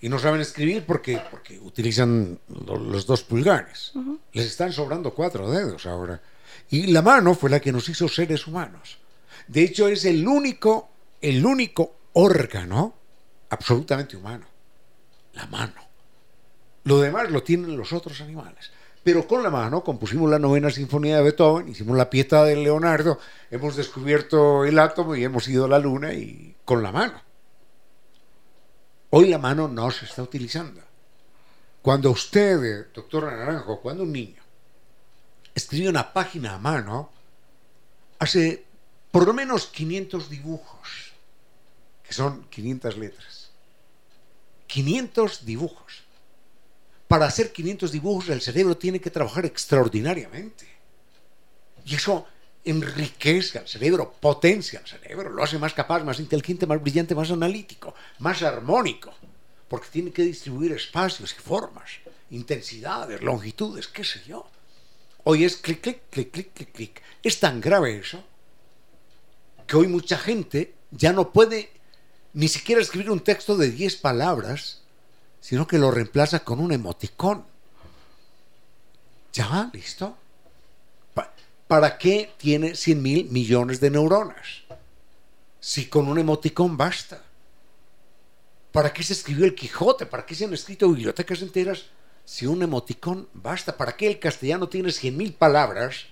y 0.00 0.08
no 0.08 0.18
saben 0.18 0.40
escribir 0.40 0.84
porque, 0.86 1.20
porque 1.30 1.58
utilizan 1.58 2.38
los 2.48 3.06
dos 3.06 3.22
pulgares. 3.22 3.92
Les 4.32 4.46
están 4.46 4.72
sobrando 4.72 5.12
cuatro 5.12 5.50
dedos 5.50 5.86
ahora. 5.86 6.20
Y 6.70 6.86
la 6.86 7.02
mano 7.02 7.34
fue 7.34 7.50
la 7.50 7.60
que 7.60 7.72
nos 7.72 7.88
hizo 7.88 8.08
seres 8.08 8.46
humanos. 8.46 8.98
De 9.46 9.62
hecho, 9.62 9.88
es 9.88 10.04
el 10.04 10.26
único, 10.26 10.90
el 11.20 11.44
único 11.44 11.96
órgano 12.14 12.94
absolutamente 13.50 14.16
humano. 14.16 14.46
La 15.34 15.46
mano. 15.46 15.90
Lo 16.84 17.00
demás 17.00 17.30
lo 17.30 17.42
tienen 17.42 17.76
los 17.76 17.92
otros 17.92 18.20
animales. 18.20 18.70
Pero 19.02 19.26
con 19.26 19.42
la 19.42 19.50
mano 19.50 19.82
compusimos 19.82 20.30
la 20.30 20.38
novena 20.38 20.70
sinfonía 20.70 21.16
de 21.16 21.22
Beethoven, 21.22 21.68
hicimos 21.68 21.96
la 21.96 22.10
pieta 22.10 22.44
de 22.44 22.56
Leonardo, 22.56 23.18
hemos 23.50 23.76
descubierto 23.76 24.64
el 24.64 24.78
átomo 24.78 25.16
y 25.16 25.24
hemos 25.24 25.48
ido 25.48 25.64
a 25.64 25.68
la 25.68 25.78
luna 25.78 26.12
y 26.12 26.54
con 26.64 26.82
la 26.82 26.92
mano. 26.92 27.20
Hoy 29.10 29.28
la 29.28 29.38
mano 29.38 29.68
no 29.68 29.90
se 29.90 30.04
está 30.04 30.22
utilizando. 30.22 30.80
Cuando 31.82 32.10
usted, 32.10 32.92
doctor 32.92 33.24
Naranjo, 33.24 33.80
cuando 33.80 34.04
un 34.04 34.12
niño 34.12 34.42
escribe 35.54 35.88
una 35.88 36.12
página 36.12 36.54
a 36.54 36.58
mano, 36.58 37.10
hace 38.18 38.64
por 39.10 39.26
lo 39.26 39.32
menos 39.32 39.66
500 39.66 40.30
dibujos, 40.30 41.12
que 42.06 42.12
son 42.12 42.44
500 42.44 42.96
letras. 42.98 43.50
500 44.68 45.44
dibujos. 45.44 46.04
Para 47.08 47.26
hacer 47.26 47.52
500 47.52 47.90
dibujos 47.90 48.28
el 48.28 48.40
cerebro 48.40 48.76
tiene 48.76 49.00
que 49.00 49.10
trabajar 49.10 49.44
extraordinariamente. 49.44 50.68
Y 51.84 51.96
eso 51.96 52.26
enriquece 52.64 53.58
al 53.58 53.68
cerebro, 53.68 54.12
potencia 54.20 54.80
al 54.80 54.86
cerebro, 54.86 55.30
lo 55.30 55.42
hace 55.42 55.58
más 55.58 55.72
capaz, 55.72 56.04
más 56.04 56.20
inteligente, 56.20 56.66
más 56.66 56.80
brillante, 56.80 57.14
más 57.14 57.30
analítico, 57.30 57.94
más 58.18 58.42
armónico, 58.42 59.12
porque 59.68 59.88
tiene 59.90 60.10
que 60.10 60.22
distribuir 60.22 60.72
espacios 60.72 61.32
y 61.32 61.40
formas, 61.40 61.90
intensidades, 62.30 63.22
longitudes, 63.22 63.88
qué 63.88 64.04
sé 64.04 64.22
yo. 64.26 64.46
Hoy 65.24 65.44
es 65.44 65.56
clic, 65.56 65.80
clic, 65.80 66.02
clic, 66.10 66.30
clic, 66.30 66.52
clic, 66.52 66.72
clic. 66.72 67.02
Es 67.22 67.40
tan 67.40 67.60
grave 67.60 67.98
eso 67.98 68.22
que 69.66 69.76
hoy 69.76 69.86
mucha 69.86 70.18
gente 70.18 70.74
ya 70.90 71.12
no 71.12 71.32
puede 71.32 71.70
ni 72.32 72.48
siquiera 72.48 72.80
escribir 72.80 73.10
un 73.10 73.20
texto 73.20 73.56
de 73.56 73.70
10 73.70 73.96
palabras, 73.96 74.82
sino 75.40 75.66
que 75.66 75.78
lo 75.78 75.90
reemplaza 75.90 76.40
con 76.40 76.60
un 76.60 76.72
emoticón. 76.72 77.44
Ya, 79.32 79.70
listo. 79.72 80.16
¿Para 81.70 81.98
qué 81.98 82.32
tiene 82.36 82.74
100 82.74 83.00
mil 83.00 83.30
millones 83.30 83.78
de 83.78 83.90
neuronas? 83.90 84.64
Si 85.60 85.86
con 85.86 86.08
un 86.08 86.18
emoticón 86.18 86.76
basta. 86.76 87.22
¿Para 88.72 88.92
qué 88.92 89.04
se 89.04 89.12
escribió 89.12 89.44
el 89.44 89.54
Quijote? 89.54 90.04
¿Para 90.04 90.26
qué 90.26 90.34
se 90.34 90.46
han 90.46 90.52
escrito 90.52 90.88
bibliotecas 90.88 91.42
enteras 91.42 91.86
si 92.24 92.44
un 92.44 92.64
emoticón 92.64 93.28
basta? 93.34 93.76
¿Para 93.76 93.96
qué 93.96 94.08
el 94.08 94.18
castellano 94.18 94.68
tiene 94.68 94.90
100 94.90 95.16
mil 95.16 95.32
palabras 95.32 96.06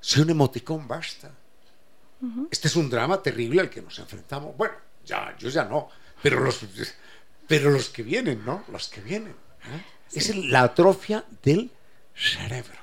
si 0.00 0.20
un 0.20 0.30
emoticón 0.30 0.86
basta? 0.86 1.32
Este 2.48 2.68
es 2.68 2.76
un 2.76 2.88
drama 2.88 3.20
terrible 3.20 3.60
al 3.60 3.70
que 3.70 3.82
nos 3.82 3.98
enfrentamos. 3.98 4.56
Bueno, 4.56 4.74
ya, 5.04 5.36
yo 5.36 5.48
ya 5.48 5.64
no, 5.64 5.88
pero 6.22 6.38
los, 6.38 6.60
pero 7.48 7.70
los 7.70 7.88
que 7.88 8.04
vienen, 8.04 8.44
¿no? 8.44 8.62
Los 8.70 8.86
que 8.88 9.00
vienen. 9.00 9.32
¿eh? 9.32 9.84
Es 10.12 10.36
la 10.36 10.62
atrofia 10.62 11.24
del 11.42 11.72
cerebro. 12.14 12.81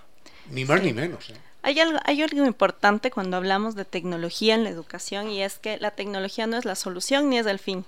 Ni 0.52 0.66
más 0.66 0.82
ni 0.82 0.94
menos. 0.94 1.30
¿eh? 1.30 1.36
Hay 1.62 1.80
algo, 1.80 2.00
hay 2.06 2.22
algo 2.22 2.46
importante 2.46 3.12
cuando 3.12 3.38
hablamos 3.38 3.76
de 3.76 3.86
tecnología 3.86 4.56
en 4.56 4.64
la 4.64 4.70
educación 4.70 5.30
y 5.30 5.42
es 5.44 5.60
que 5.60 5.78
la 5.78 5.92
tecnología 5.92 6.48
no 6.48 6.58
es 6.58 6.66
la 6.66 6.76
solución 6.76 7.30
ni 7.30 7.38
es 7.38 7.46
el 7.46 7.60
fin. 7.60 7.86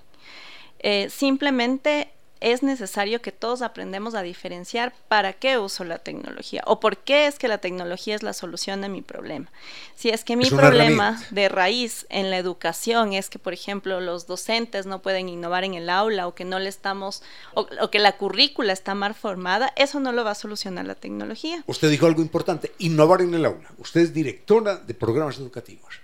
Eh, 0.80 1.08
simplemente 1.10 2.10
es 2.42 2.62
necesario 2.62 3.22
que 3.22 3.32
todos 3.32 3.62
aprendamos 3.62 4.14
a 4.14 4.22
diferenciar 4.22 4.92
para 5.08 5.32
qué 5.32 5.58
uso 5.58 5.84
la 5.84 5.98
tecnología 5.98 6.62
o 6.66 6.80
por 6.80 6.98
qué 6.98 7.26
es 7.26 7.38
que 7.38 7.48
la 7.48 7.58
tecnología 7.58 8.14
es 8.14 8.22
la 8.22 8.32
solución 8.32 8.84
a 8.84 8.88
mi 8.88 9.00
problema. 9.00 9.50
Si 9.94 10.10
es 10.10 10.24
que 10.24 10.36
mi 10.36 10.50
problema 10.50 11.22
de 11.30 11.48
raíz 11.48 12.06
en 12.10 12.30
la 12.30 12.38
educación 12.38 13.12
es 13.12 13.30
que, 13.30 13.38
por 13.38 13.52
ejemplo, 13.52 14.00
los 14.00 14.26
docentes 14.26 14.86
no 14.86 15.00
pueden 15.00 15.28
innovar 15.28 15.64
en 15.64 15.74
el 15.74 15.88
aula 15.88 16.26
o 16.26 16.34
que 16.34 16.44
no 16.44 16.58
le 16.58 16.68
estamos, 16.68 17.22
o, 17.54 17.66
o 17.80 17.90
que 17.90 18.00
la 18.00 18.16
currícula 18.16 18.72
está 18.72 18.94
mal 18.94 19.14
formada, 19.14 19.72
eso 19.76 20.00
no 20.00 20.12
lo 20.12 20.24
va 20.24 20.32
a 20.32 20.34
solucionar 20.34 20.84
la 20.86 20.96
tecnología. 20.96 21.62
Usted 21.66 21.90
dijo 21.90 22.06
algo 22.06 22.22
importante, 22.22 22.72
innovar 22.78 23.22
en 23.22 23.34
el 23.34 23.44
aula. 23.44 23.70
Usted 23.78 24.00
es 24.00 24.12
directora 24.12 24.76
de 24.76 24.94
programas 24.94 25.38
educativos. 25.38 26.00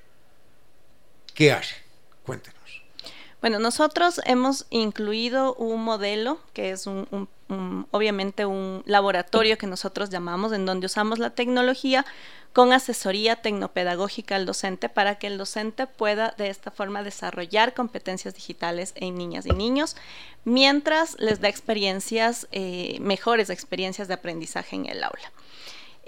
¿Qué 1.34 1.53
hace? 1.53 1.74
Cuéntenos. 2.24 2.58
Bueno, 3.41 3.61
nosotros 3.61 4.20
hemos 4.24 4.66
incluido 4.70 5.55
un 5.55 5.84
modelo 5.84 6.39
que 6.53 6.70
es 6.70 6.89
un, 6.89 7.28
obviamente 7.93 8.47
un 8.47 8.82
laboratorio 8.84 9.57
que 9.57 9.68
nosotros 9.68 10.11
llamamos 10.11 10.53
en 10.53 10.66
donde 10.66 10.86
usamos 10.86 11.20
la 11.20 11.30
tecnología 11.30 12.05
con 12.53 12.72
asesoría 12.72 13.36
tecnopedagógica 13.36 14.34
al 14.34 14.45
docente 14.45 14.89
para 14.89 15.18
que 15.18 15.28
el 15.28 15.39
docente 15.39 15.86
pueda 15.86 16.34
de 16.36 16.49
esta 16.49 16.72
forma 16.72 17.05
desarrollar 17.05 17.74
competencias 17.74 18.34
digitales 18.34 18.93
en 18.97 19.16
niñas 19.16 19.47
y 19.47 19.51
niños 19.51 19.95
mientras 20.45 21.16
les 21.20 21.41
da 21.41 21.49
experiencias, 21.49 22.49
eh, 22.51 22.99
mejores 23.01 23.51
experiencias 23.51 24.09
de 24.09 24.14
aprendizaje 24.14 24.74
en 24.74 24.86
el 24.86 25.05
aula. 25.05 25.32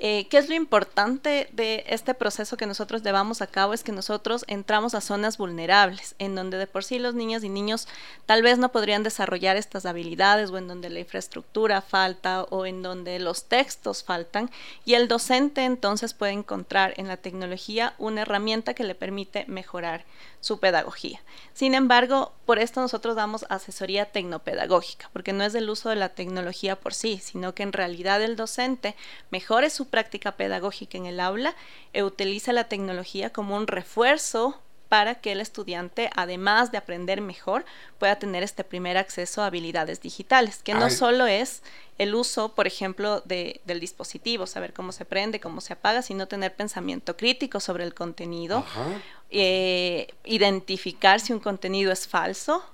Eh, 0.03 0.29
¿Qué 0.31 0.39
es 0.39 0.49
lo 0.49 0.55
importante 0.55 1.51
de 1.53 1.85
este 1.87 2.15
proceso 2.15 2.57
que 2.57 2.65
nosotros 2.65 3.03
llevamos 3.03 3.43
a 3.43 3.47
cabo? 3.47 3.75
Es 3.75 3.85
que 3.85 3.93
nosotros 3.93 4.47
entramos 4.49 4.95
a 4.95 5.03
zonas 5.03 5.37
vulnerables, 5.37 6.15
en 6.19 6.35
donde 6.35 6.57
de 6.57 6.67
por 6.67 6.85
sí 6.85 6.99
los 6.99 7.15
niños 7.15 7.45
y 7.45 7.51
niños 7.51 7.87
tal 8.25 8.43
vez 8.43 8.57
no 8.57 8.73
podrían 8.73 9.03
desarrollar 9.03 9.59
estas 9.59 9.85
habilidades 9.85 10.49
o 10.49 10.57
en 10.57 10.69
donde 10.69 10.89
la 10.89 11.01
infraestructura 11.01 11.83
falta 11.83 12.45
o 12.45 12.65
en 12.65 12.83
donde 12.83 13.19
los 13.19 13.45
textos 13.45 14.03
faltan 14.03 14.51
y 14.87 14.95
el 14.95 15.07
docente 15.07 15.67
entonces 15.67 16.15
puede 16.15 16.33
encontrar 16.33 16.95
en 16.97 17.07
la 17.07 17.19
tecnología 17.19 17.93
una 17.99 18.23
herramienta 18.23 18.73
que 18.73 18.85
le 18.85 18.95
permite 18.95 19.45
mejorar 19.49 20.07
su 20.41 20.59
pedagogía. 20.59 21.21
Sin 21.53 21.75
embargo, 21.75 22.33
por 22.47 22.59
esto 22.59 22.81
nosotros 22.81 23.17
damos 23.17 23.45
asesoría 23.49 24.07
tecnopedagógica, 24.07 25.11
porque 25.13 25.33
no 25.33 25.45
es 25.45 25.55
el 25.55 25.69
uso 25.69 25.91
de 25.91 25.97
la 25.97 26.11
tecnología 26.11 26.77
por 26.77 26.95
sí, 26.95 27.21
sino 27.23 27.55
que 27.55 27.63
en 27.63 27.73
realidad 27.73 28.23
el 28.23 28.37
docente 28.37 28.97
mejore 29.31 29.71
su 29.71 29.89
práctica 29.89 30.33
pedagógica 30.33 30.97
en 30.97 31.07
el 31.07 31.21
aula 31.21 31.55
e 31.93 32.03
utiliza 32.03 32.53
la 32.53 32.65
tecnología 32.65 33.31
como 33.31 33.57
un 33.57 33.67
refuerzo 33.67 34.61
para 34.91 35.15
que 35.15 35.31
el 35.31 35.41
estudiante, 35.41 36.11
además 36.17 36.73
de 36.73 36.79
aprender 36.79 37.21
mejor, 37.21 37.65
pueda 38.01 38.19
tener 38.19 38.43
este 38.43 38.65
primer 38.65 38.99
acceso 38.99 39.41
a 39.41 39.47
habilidades 39.47 40.01
digitales, 40.01 40.63
que 40.65 40.75
no 40.75 40.91
solo 40.91 41.29
es 41.29 41.63
el 41.97 42.13
uso, 42.17 42.57
por 42.57 42.67
ejemplo, 42.67 43.21
de, 43.21 43.61
del 43.67 43.79
dispositivo, 43.79 44.49
saber 44.49 44.73
cómo 44.73 44.91
se 44.91 45.05
prende, 45.05 45.39
cómo 45.39 45.61
se 45.61 45.75
apaga, 45.75 46.03
sino 46.03 46.27
tener 46.27 46.57
pensamiento 46.57 47.17
crítico 47.17 47.61
sobre 47.61 47.85
el 47.85 47.95
contenido, 47.95 48.65
eh, 49.31 50.09
identificar 50.25 51.21
si 51.21 51.33
un 51.33 51.39
contenido 51.39 51.93
es 51.93 52.09
falso, 52.09 52.65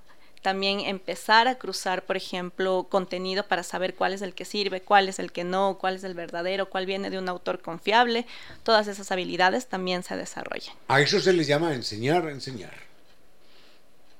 también 0.46 0.78
empezar 0.78 1.48
a 1.48 1.58
cruzar, 1.58 2.04
por 2.04 2.16
ejemplo, 2.16 2.86
contenido 2.88 3.48
para 3.48 3.64
saber 3.64 3.96
cuál 3.96 4.12
es 4.12 4.22
el 4.22 4.32
que 4.32 4.44
sirve, 4.44 4.80
cuál 4.80 5.08
es 5.08 5.18
el 5.18 5.32
que 5.32 5.42
no, 5.42 5.76
cuál 5.76 5.96
es 5.96 6.04
el 6.04 6.14
verdadero, 6.14 6.70
cuál 6.70 6.86
viene 6.86 7.10
de 7.10 7.18
un 7.18 7.28
autor 7.28 7.60
confiable. 7.60 8.26
Todas 8.62 8.86
esas 8.86 9.10
habilidades 9.10 9.66
también 9.66 10.04
se 10.04 10.14
desarrollan. 10.16 10.76
A 10.86 11.00
eso 11.00 11.18
se 11.18 11.32
les 11.32 11.48
llama 11.48 11.74
enseñar 11.74 12.28
enseñar. 12.28 12.76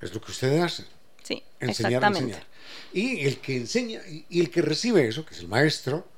Es 0.01 0.13
lo 0.13 0.21
que 0.21 0.33
ustedes 0.33 0.61
hacen. 0.61 0.87
Sí, 1.23 1.45
enseñar 1.61 2.05
a 2.05 2.09
enseñar. 2.09 2.45
Y 2.93 3.25
el 3.25 3.39
que 3.39 3.59
enseña 3.59 4.01
y 4.29 4.41
el 4.41 4.51
que 4.51 4.63
recibe 4.63 5.07
eso, 5.07 5.25
que 5.25 5.33
es 5.33 5.39
el 5.39 5.47
maestro, 5.47 6.09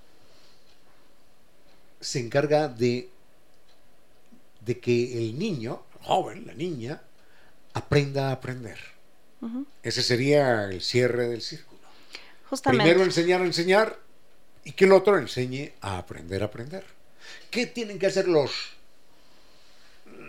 se 2.00 2.18
encarga 2.18 2.66
de, 2.66 3.10
de 4.62 4.80
que 4.80 5.18
el 5.18 5.38
niño, 5.38 5.82
el 6.00 6.06
joven, 6.06 6.46
la 6.46 6.54
niña, 6.54 7.02
aprenda 7.74 8.30
a 8.30 8.32
aprender 8.32 8.97
ese 9.82 10.02
sería 10.02 10.64
el 10.64 10.80
cierre 10.80 11.28
del 11.28 11.42
círculo. 11.42 11.80
Primero 12.64 13.02
enseñar 13.02 13.42
a 13.42 13.44
enseñar 13.44 13.98
y 14.64 14.72
que 14.72 14.84
el 14.84 14.92
otro 14.92 15.18
enseñe 15.18 15.72
a 15.80 15.98
aprender 15.98 16.42
a 16.42 16.46
aprender. 16.46 16.84
¿Qué 17.50 17.66
tienen 17.66 17.98
que 17.98 18.06
hacer 18.06 18.26
los, 18.28 18.50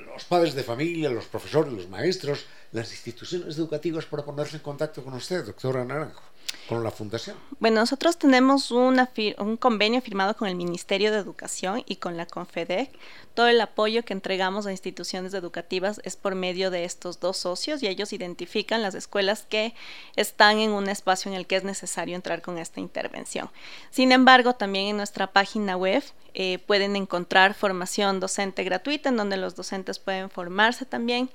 los 0.05 0.23
padres 0.25 0.53
de 0.53 0.63
familia, 0.63 1.09
los 1.09 1.25
profesores, 1.25 1.73
los 1.73 1.89
maestros, 1.89 2.45
las 2.71 2.91
instituciones 2.91 3.57
educativas 3.57 4.05
para 4.05 4.23
ponerse 4.23 4.57
en 4.57 4.63
contacto 4.63 5.03
con 5.03 5.13
usted, 5.13 5.45
doctora 5.45 5.83
Naranjo? 5.83 6.28
Con 6.67 6.83
la 6.83 6.91
fundación? 6.91 7.35
Bueno, 7.59 7.81
nosotros 7.81 8.17
tenemos 8.17 8.71
una 8.71 9.09
un 9.39 9.57
convenio 9.57 10.01
firmado 10.01 10.35
con 10.35 10.47
el 10.47 10.55
Ministerio 10.55 11.11
de 11.11 11.17
Educación 11.17 11.83
y 11.87 11.95
con 11.97 12.15
la 12.15 12.25
Confedec. 12.25 12.91
Todo 13.33 13.47
el 13.47 13.59
apoyo 13.59 14.03
que 14.03 14.13
entregamos 14.13 14.65
a 14.65 14.71
instituciones 14.71 15.33
educativas 15.33 15.99
es 16.03 16.15
por 16.15 16.35
medio 16.35 16.71
de 16.71 16.85
estos 16.85 17.19
dos 17.19 17.37
socios 17.37 17.81
y 17.81 17.87
ellos 17.87 18.13
identifican 18.13 18.81
las 18.81 18.95
escuelas 18.95 19.45
que 19.49 19.73
están 20.15 20.59
en 20.59 20.71
un 20.71 20.89
espacio 20.89 21.31
en 21.31 21.37
el 21.37 21.47
que 21.47 21.55
es 21.55 21.63
necesario 21.63 22.15
entrar 22.15 22.41
con 22.41 22.57
esta 22.57 22.79
intervención. 22.79 23.49
Sin 23.89 24.11
embargo, 24.11 24.53
también 24.53 24.87
en 24.87 24.97
nuestra 24.97 25.31
página 25.31 25.75
web 25.75 26.03
eh, 26.33 26.59
pueden 26.65 26.95
encontrar 26.95 27.53
formación 27.53 28.19
docente 28.19 28.63
gratuita 28.63 29.09
en 29.09 29.17
donde 29.17 29.37
los 29.37 29.55
docentes 29.55 29.99
pueden 29.99 30.29
formarse 30.29 30.85
también. 30.85 31.29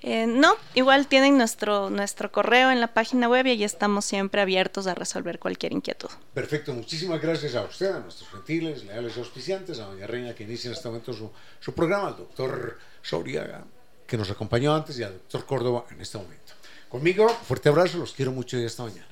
Eh, 0.02 0.26
no, 0.26 0.56
igual 0.74 1.06
tienen 1.06 1.38
nuestro, 1.38 1.88
nuestro 1.88 2.32
correo 2.32 2.70
en 2.70 2.80
la 2.80 2.92
página 2.92 3.28
web 3.28 3.46
y 3.46 3.50
ahí 3.50 3.64
estamos 3.64 4.04
siempre 4.04 4.40
abiertos 4.40 4.86
a 4.86 4.94
resolver 4.94 5.38
cualquier 5.38 5.72
inquietud. 5.72 6.08
Perfecto, 6.34 6.74
muchísimas 6.74 7.20
gracias 7.20 7.54
a 7.54 7.62
usted, 7.62 7.92
a 7.92 8.00
nuestros 8.00 8.28
gentiles, 8.30 8.84
leales 8.84 9.16
auspiciantes, 9.16 9.78
a 9.78 9.86
doña 9.86 10.06
Reina 10.06 10.34
que 10.34 10.42
inicia 10.42 10.68
en 10.68 10.74
este 10.74 10.88
momento 10.88 11.12
su, 11.12 11.30
su 11.60 11.72
programa, 11.72 12.08
al 12.08 12.16
doctor 12.16 12.78
Soria 13.00 13.64
que 14.06 14.16
nos 14.16 14.30
acompañó 14.30 14.74
antes 14.74 14.98
y 14.98 15.02
al 15.04 15.12
doctor 15.12 15.46
Córdoba 15.46 15.86
en 15.90 16.00
este 16.00 16.18
momento. 16.18 16.52
Conmigo, 16.88 17.28
fuerte 17.28 17.68
abrazo, 17.68 17.98
los 17.98 18.12
quiero 18.12 18.32
mucho 18.32 18.58
y 18.58 18.66
hasta 18.66 18.82
mañana. 18.82 19.11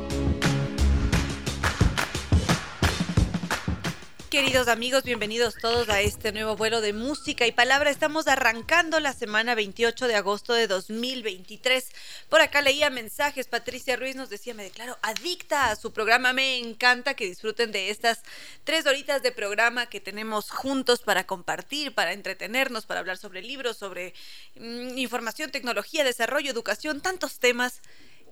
Queridos 4.31 4.69
amigos, 4.69 5.03
bienvenidos 5.03 5.55
todos 5.55 5.89
a 5.89 5.99
este 5.99 6.31
nuevo 6.31 6.55
vuelo 6.55 6.79
de 6.79 6.93
música 6.93 7.45
y 7.47 7.51
palabra. 7.51 7.89
Estamos 7.89 8.29
arrancando 8.29 9.01
la 9.01 9.11
semana 9.11 9.55
28 9.55 10.07
de 10.07 10.15
agosto 10.15 10.53
de 10.53 10.67
2023. 10.67 11.89
Por 12.29 12.39
acá 12.39 12.61
leía 12.61 12.89
mensajes. 12.89 13.47
Patricia 13.47 13.97
Ruiz 13.97 14.15
nos 14.15 14.29
decía, 14.29 14.53
me 14.53 14.63
declaro 14.63 14.97
adicta 15.01 15.69
a 15.69 15.75
su 15.75 15.91
programa. 15.91 16.31
Me 16.31 16.59
encanta 16.59 17.13
que 17.13 17.25
disfruten 17.25 17.73
de 17.73 17.89
estas 17.89 18.21
tres 18.63 18.85
horitas 18.85 19.21
de 19.21 19.33
programa 19.33 19.87
que 19.87 19.99
tenemos 19.99 20.49
juntos 20.49 21.01
para 21.01 21.25
compartir, 21.27 21.93
para 21.93 22.13
entretenernos, 22.13 22.85
para 22.85 23.01
hablar 23.01 23.17
sobre 23.17 23.41
libros, 23.41 23.75
sobre 23.75 24.13
mm, 24.55 24.97
información, 24.97 25.51
tecnología, 25.51 26.05
desarrollo, 26.05 26.49
educación, 26.49 27.01
tantos 27.01 27.39
temas. 27.39 27.81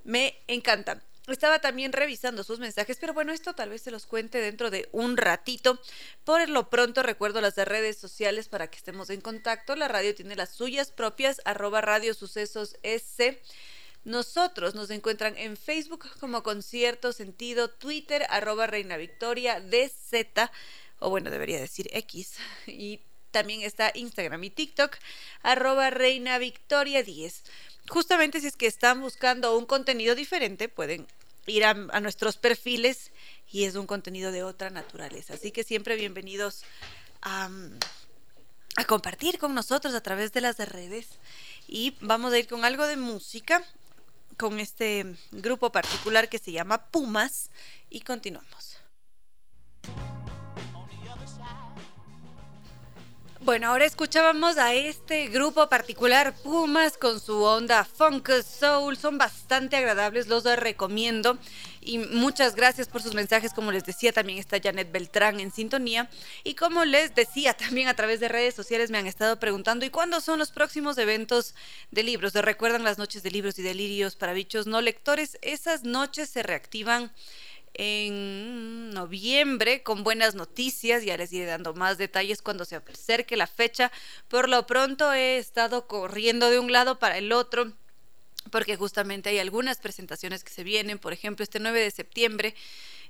Me 0.06 0.38
encantan. 0.48 1.04
Estaba 1.32 1.60
también 1.60 1.94
revisando 1.94 2.44
sus 2.44 2.60
mensajes, 2.60 2.98
pero 3.00 3.14
bueno, 3.14 3.32
esto 3.32 3.54
tal 3.54 3.70
vez 3.70 3.82
se 3.82 3.92
los 3.92 4.06
cuente 4.06 4.40
dentro 4.40 4.72
de 4.72 4.90
un 4.92 5.18
ratito. 5.18 5.80
Por 6.24 6.48
lo 6.50 6.70
pronto 6.70 7.04
recuerdo 7.04 7.42
las 7.42 7.56
redes 7.56 7.98
sociales 7.98 8.50
para 8.50 8.70
que 8.70 8.78
estemos 8.78 9.10
en 9.10 9.22
contacto. 9.22 9.76
La 9.76 9.88
radio 9.88 10.16
tiene 10.16 10.36
las 10.36 10.50
suyas 10.50 10.92
propias, 10.92 11.42
arroba 11.46 11.82
radio 11.82 12.14
sucesos 12.14 12.78
S. 12.84 13.42
Nosotros 14.04 14.76
nos 14.76 14.90
encuentran 14.90 15.38
en 15.38 15.58
Facebook 15.58 16.08
como 16.20 16.42
Concierto 16.42 17.12
Sentido, 17.12 17.70
Twitter, 17.70 18.26
arroba 18.30 18.66
Reina 18.66 18.98
Victoria, 18.98 19.60
DZ, 19.60 20.50
o 21.00 21.10
bueno, 21.10 21.30
debería 21.30 21.60
decir 21.60 21.90
X, 21.92 22.36
y 22.66 23.02
también 23.32 23.62
está 23.62 23.92
Instagram 23.94 24.44
y 24.46 24.50
TikTok, 24.50 24.98
arroba 25.44 25.90
Reina 25.90 26.38
Victoria 26.38 27.04
10 27.04 27.44
justamente 27.90 28.40
si 28.40 28.48
es 28.48 28.56
que 28.56 28.68
están 28.68 29.02
buscando 29.02 29.58
un 29.58 29.66
contenido 29.66 30.16
diferente, 30.16 30.70
pueden 30.70 31.08
ir 31.48 31.66
a, 31.66 31.74
nuestros 31.74 32.38
perfiles 32.38 33.12
y 33.52 33.66
es 33.66 33.76
un 33.76 33.88
contenido 33.88 34.32
de 34.32 34.44
otra 34.44 34.70
naturaleza. 34.70 35.34
Así 35.34 35.52
que 35.52 35.64
siempre 35.64 35.96
bienvenidos 35.96 36.64
a, 37.22 37.50
compartir 38.88 39.40
con 39.40 39.54
nosotros 39.54 39.94
a 39.94 40.02
través 40.02 40.32
de 40.32 40.42
las 40.42 40.58
redes. 40.58 41.08
Y 41.68 41.98
vamos 42.00 42.32
a 42.32 42.40
ir 42.40 42.48
con 42.48 42.64
algo 42.64 42.88
de 42.88 42.96
música, 42.96 43.64
con 44.38 44.60
este 44.60 45.06
grupo 45.32 45.72
particular 45.72 46.30
que 46.30 46.40
se 46.40 46.54
llama 46.54 46.86
Pumas, 46.86 47.50
y 47.90 48.02
continuamos. 48.02 48.78
Bueno, 53.50 53.70
ahora 53.70 53.86
escuchábamos 53.86 54.60
a 54.60 54.76
este 54.76 55.28
grupo 55.30 55.68
particular, 55.70 56.36
Pumas, 56.44 57.00
con 57.00 57.20
su 57.20 57.42
onda 57.42 57.84
funk 57.84 58.30
soul. 58.44 58.96
Son 58.96 59.18
bastante 59.18 59.76
agradables, 59.76 60.28
los 60.28 60.44
recomiendo. 60.44 61.36
Y 61.82 61.98
muchas 61.98 62.54
gracias 62.54 62.88
por 62.88 63.02
sus 63.02 63.16
mensajes. 63.16 63.52
Como 63.52 63.72
les 63.72 63.84
decía, 63.86 64.14
también 64.14 64.38
está 64.38 64.60
Janet 64.62 64.92
Beltrán 64.92 65.40
en 65.40 65.52
sintonía. 65.52 66.12
Y 66.44 66.54
como 66.54 66.86
les 66.86 67.16
decía, 67.16 67.54
también 67.58 67.88
a 67.88 67.96
través 67.96 68.20
de 68.20 68.28
redes 68.28 68.54
sociales 68.54 68.92
me 68.92 69.00
han 69.00 69.08
estado 69.08 69.40
preguntando: 69.40 69.84
¿y 69.84 69.90
cuándo 69.90 70.22
son 70.22 70.38
los 70.38 70.52
próximos 70.52 71.00
eventos 71.00 71.56
de 71.90 72.04
libros? 72.04 72.34
¿Se 72.34 72.44
recuerdan 72.44 72.84
las 72.84 73.00
noches 73.00 73.24
de 73.24 73.32
libros 73.32 73.58
y 73.58 73.64
delirios 73.64 74.16
para 74.16 74.34
bichos 74.34 74.68
no 74.68 74.80
lectores? 74.80 75.40
Esas 75.42 75.84
noches 75.84 76.30
se 76.30 76.44
reactivan 76.44 77.12
en 77.82 78.90
noviembre 78.90 79.84
con 79.84 80.04
buenas 80.04 80.36
noticias. 80.36 81.06
Ya 81.06 81.16
les 81.16 81.32
iré 81.32 81.46
dando 81.46 81.74
más 81.74 81.98
detalles 81.98 82.42
cuando 82.42 82.66
se 82.66 82.76
acerque 82.76 83.38
la 83.38 83.48
fecha. 83.48 83.90
Por 84.28 84.50
lo 84.50 84.68
pronto 84.68 85.14
he 85.14 85.38
estado 85.38 85.88
corriendo 85.88 86.50
de 86.50 86.60
un 86.60 86.74
lado 86.74 87.00
para 87.00 87.18
el 87.18 87.32
otro 87.32 87.72
porque 88.52 88.76
justamente 88.76 89.30
hay 89.30 89.40
algunas 89.40 89.78
presentaciones 89.78 90.44
que 90.44 90.52
se 90.52 90.66
vienen. 90.66 91.00
Por 91.00 91.14
ejemplo, 91.14 91.44
este 91.44 91.62
9 91.62 91.80
de 91.80 91.92
septiembre. 91.92 92.54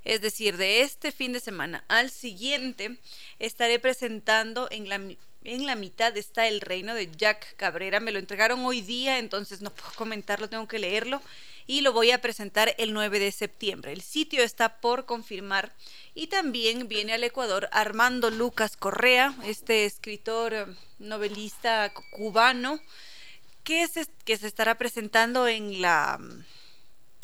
Es 0.04 0.20
decir, 0.20 0.56
de 0.56 0.82
este 0.82 1.10
fin 1.10 1.32
de 1.32 1.40
semana 1.40 1.84
al 1.88 2.10
siguiente 2.10 2.96
estaré 3.40 3.80
presentando 3.80 4.68
en 4.70 4.88
la 4.88 5.00
en 5.42 5.64
la 5.64 5.74
mitad 5.74 6.14
está 6.18 6.46
El 6.46 6.60
Reino 6.60 6.94
de 6.94 7.10
Jack 7.10 7.56
Cabrera. 7.56 7.98
Me 7.98 8.12
lo 8.12 8.18
entregaron 8.18 8.64
hoy 8.66 8.82
día, 8.82 9.18
entonces 9.18 9.62
no 9.62 9.74
puedo 9.74 9.90
comentarlo, 9.96 10.48
tengo 10.48 10.68
que 10.68 10.78
leerlo 10.78 11.22
y 11.70 11.82
lo 11.82 11.92
voy 11.92 12.10
a 12.10 12.20
presentar 12.20 12.74
el 12.78 12.92
9 12.92 13.20
de 13.20 13.30
septiembre. 13.30 13.92
El 13.92 14.02
sitio 14.02 14.42
está 14.42 14.80
por 14.80 15.06
confirmar 15.06 15.72
y 16.16 16.26
también 16.26 16.88
viene 16.88 17.12
al 17.12 17.22
Ecuador 17.22 17.68
Armando 17.70 18.28
Lucas 18.28 18.76
Correa, 18.76 19.36
este 19.44 19.84
escritor 19.84 20.52
eh, 20.52 20.66
novelista 20.98 21.92
cubano 22.10 22.80
que 23.62 23.86
se, 23.86 24.08
que 24.24 24.36
se 24.36 24.48
estará 24.48 24.78
presentando 24.78 25.46
en 25.46 25.80
la 25.80 26.18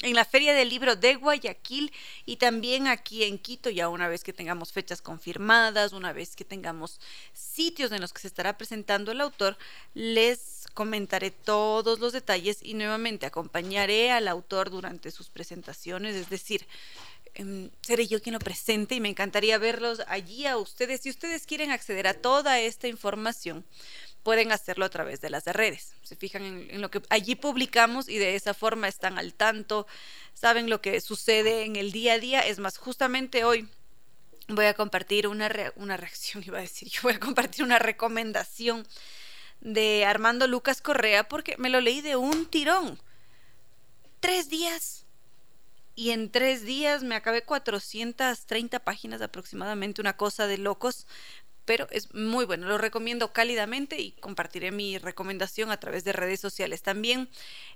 en 0.03 0.15
la 0.15 0.25
Feria 0.25 0.55
del 0.55 0.69
Libro 0.69 0.95
de 0.95 1.17
Guayaquil 1.17 1.91
y 2.25 2.37
también 2.37 2.87
aquí 2.87 3.25
en 3.25 3.39
Quito, 3.39 3.71
ya 3.71 3.89
una 3.89 4.07
vez 4.07 4.23
que 4.23 4.33
tengamos 4.33 4.71
fechas 4.71 5.03
confirmadas, 5.03 5.93
una 5.93 6.13
vez 6.13 6.37
que 6.37 6.45
tengamos 6.45 7.01
sitios 7.33 7.91
en 7.91 8.01
los 8.01 8.13
que 8.13 8.21
se 8.21 8.29
estará 8.29 8.57
presentando 8.57 9.11
el 9.11 9.21
autor, 9.23 9.57
les 9.95 10.66
comentaré 10.77 11.31
todos 11.31 11.99
los 11.99 12.13
detalles 12.13 12.59
y 12.63 12.75
nuevamente 12.75 13.25
acompañaré 13.25 14.13
al 14.13 14.29
autor 14.29 14.69
durante 14.69 15.11
sus 15.11 15.31
presentaciones, 15.31 16.15
es 16.15 16.29
decir, 16.29 16.67
em, 17.35 17.71
seré 17.81 18.07
yo 18.07 18.21
quien 18.21 18.35
lo 18.35 18.39
presente 18.39 18.95
y 18.95 19.01
me 19.01 19.09
encantaría 19.09 19.57
verlos 19.57 20.03
allí 20.07 20.47
a 20.47 20.59
ustedes. 20.59 21.01
Si 21.01 21.11
ustedes 21.11 21.47
quieren 21.47 21.71
acceder 21.71 22.07
a 22.07 22.15
toda 22.15 22.61
esta 22.61 22.89
información, 22.89 23.65
pueden 24.23 24.53
hacerlo 24.53 24.85
a 24.85 24.91
través 24.91 25.23
de 25.23 25.31
las 25.31 25.47
redes. 25.47 25.95
Se 26.03 26.15
fijan 26.15 26.45
en, 26.45 26.83
lo 26.83 26.91
que 26.91 27.01
allí 27.09 27.37
publicamos 27.37 28.09
y 28.09 28.19
de 28.19 28.37
esa 28.37 28.53
forma 28.53 28.87
están 28.87 29.19
al 29.19 29.33
tanto, 29.33 29.87
saben 30.35 30.69
lo 30.69 30.83
que 30.83 31.01
sucede 31.01 31.65
en 31.65 31.77
el 31.77 31.91
día 31.91 32.15
a 32.15 32.19
día. 32.19 32.41
Es 32.41 32.59
más, 32.59 32.77
justamente 32.77 33.45
hoy 33.45 33.67
voy 34.49 34.67
a 34.67 34.75
compartir 34.75 35.27
una, 35.27 35.51
una 35.77 35.97
reacción, 35.97 36.43
iba 36.47 36.59
a 36.59 36.63
decir, 36.63 36.89
yo 36.91 37.01
voy 37.05 37.15
a 37.15 37.21
compartir 37.21 37.65
una 37.65 37.79
recomendación 37.79 38.87
de 39.61 40.05
Armando 40.05 40.47
Lucas 40.47 40.81
Correa 40.81 41.29
porque 41.29 41.57
me 41.59 41.71
lo 41.71 41.81
leí 41.81 42.01
de 42.01 42.17
un 42.17 42.47
tirón. 42.47 42.99
Tres 44.21 44.49
días. 44.49 45.05
Y 45.95 46.11
en 46.11 46.31
tres 46.31 46.65
días 46.65 47.03
me 47.03 47.15
acabé 47.15 47.43
430 47.43 48.81
páginas 48.81 49.23
aproximadamente, 49.23 50.03
una 50.03 50.17
cosa 50.17 50.47
de 50.47 50.59
locos 50.59 51.07
pero 51.67 51.89
es 51.91 52.15
muy 52.15 52.47
bueno, 52.47 52.69
lo 52.69 52.79
recomiendo 52.79 53.33
cálidamente 53.33 54.01
y 54.01 54.13
compartiré 54.13 54.71
mi 54.71 54.99
recomendación 54.99 55.71
a 55.71 55.79
través 55.79 56.05
de 56.05 56.13
redes 56.13 56.41
sociales 56.41 56.81
también. 56.81 57.29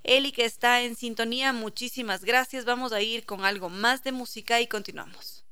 Eli 0.05 0.33
que 0.33 0.45
está 0.45 0.81
en 0.81 0.95
sintonía, 0.97 1.53
muchísimas 1.53 2.25
gracias. 2.25 2.65
Vamos 2.65 2.93
a 2.93 3.03
ir 3.03 3.27
con 3.27 3.45
algo 3.45 3.69
más 3.69 4.03
de 4.05 4.13
música 4.13 4.61
y 4.61 4.69
continuamos. 4.69 5.45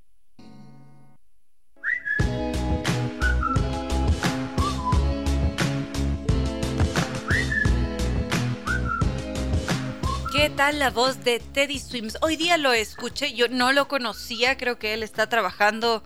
¿Qué 10.39 10.51
tal 10.51 10.79
la 10.79 10.91
voz 10.91 11.25
de 11.25 11.41
Teddy 11.41 11.81
Swims? 11.81 12.17
Hoy 12.23 12.37
día 12.37 12.59
lo 12.59 12.73
escuché, 12.73 13.33
yo 13.33 13.49
no 13.49 13.73
lo 13.73 13.89
conocía, 13.89 14.57
creo 14.57 14.79
que 14.79 14.95
él 14.95 15.03
está 15.03 15.29
trabajando 15.29 16.05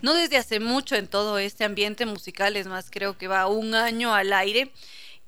no 0.00 0.14
desde 0.14 0.38
hace 0.38 0.58
mucho 0.58 0.96
en 0.96 1.06
todo 1.06 1.36
este 1.36 1.64
ambiente 1.64 2.06
musical, 2.06 2.56
es 2.56 2.66
más, 2.66 2.90
creo 2.90 3.18
que 3.18 3.28
va 3.28 3.46
un 3.46 3.74
año 3.74 4.14
al 4.14 4.32
aire 4.32 4.72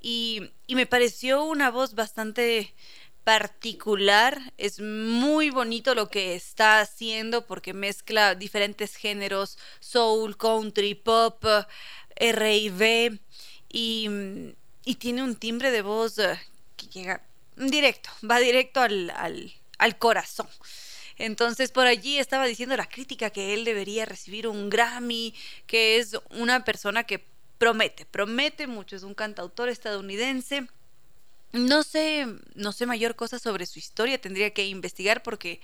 y, 0.01 0.53
me 0.71 0.87
pareció 0.87 1.45
una 1.45 1.71
voz 1.71 1.95
bastante 1.95 2.73
particular, 3.25 4.41
es 4.57 4.81
muy 4.81 5.51
bonito 5.51 5.95
lo 5.95 6.09
que 6.09 6.35
está 6.35 6.81
haciendo 6.81 7.47
porque 7.47 7.75
mezcla 7.75 8.35
diferentes 8.35 8.97
géneros, 8.97 9.59
soul, 9.81 10.39
country, 10.39 10.95
pop, 10.95 11.45
R&B 12.17 13.21
y, 13.69 14.09
y 14.87 14.95
tiene 14.95 15.23
un 15.23 15.37
timbre 15.37 15.71
de 15.71 15.83
voz 15.83 16.19
eh, 16.19 16.41
que 16.79 16.87
llega 16.87 17.23
directo, 17.57 18.11
va 18.29 18.39
directo 18.39 18.81
al, 18.81 19.11
al, 19.11 19.53
al 19.79 19.99
corazón. 19.99 20.49
Entonces 21.19 21.71
por 21.73 21.87
allí 21.87 22.19
estaba 22.19 22.47
diciendo 22.47 22.77
la 22.77 22.89
crítica 22.89 23.31
que 23.31 23.55
él 23.55 23.65
debería 23.65 24.05
recibir 24.05 24.47
un 24.47 24.69
Grammy, 24.69 25.35
que 25.67 25.99
es 25.99 26.17
una 26.31 26.65
persona 26.65 27.05
que 27.05 27.25
promete, 27.59 28.05
promete 28.05 28.67
mucho, 28.67 28.97
es 28.97 29.03
un 29.03 29.15
cantautor 29.15 29.69
estadounidense. 29.69 30.69
No 31.53 31.83
sé, 31.83 32.27
no 32.55 32.73
sé 32.73 32.87
mayor 32.87 33.17
cosa 33.17 33.39
sobre 33.39 33.67
su 33.67 33.79
historia, 33.79 34.21
tendría 34.21 34.51
que 34.53 34.67
investigar 34.67 35.23
porque 35.23 35.61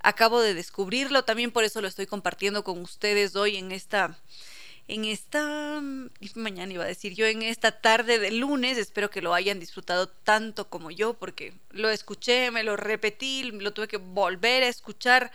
acabo 0.00 0.40
de 0.40 0.54
descubrirlo, 0.54 1.24
también 1.24 1.50
por 1.50 1.64
eso 1.64 1.80
lo 1.80 1.88
estoy 1.88 2.06
compartiendo 2.06 2.62
con 2.62 2.80
ustedes 2.80 3.34
hoy 3.34 3.56
en 3.56 3.72
esta 3.72 4.18
en 4.92 5.06
esta 5.06 5.80
mañana 6.34 6.72
iba 6.72 6.84
a 6.84 6.86
decir 6.86 7.14
yo 7.14 7.24
en 7.24 7.40
esta 7.40 7.80
tarde 7.80 8.18
de 8.18 8.30
lunes 8.30 8.76
espero 8.76 9.08
que 9.08 9.22
lo 9.22 9.32
hayan 9.32 9.58
disfrutado 9.58 10.06
tanto 10.06 10.68
como 10.68 10.90
yo 10.90 11.14
porque 11.14 11.54
lo 11.70 11.88
escuché 11.88 12.50
me 12.50 12.62
lo 12.62 12.76
repetí 12.76 13.44
lo 13.44 13.72
tuve 13.72 13.88
que 13.88 13.96
volver 13.96 14.62
a 14.62 14.68
escuchar 14.68 15.32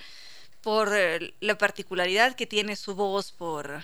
por 0.61 0.95
eh, 0.95 1.33
la 1.39 1.57
particularidad 1.57 2.35
que 2.35 2.45
tiene 2.45 2.75
su 2.75 2.93
voz 2.93 3.31
por 3.31 3.81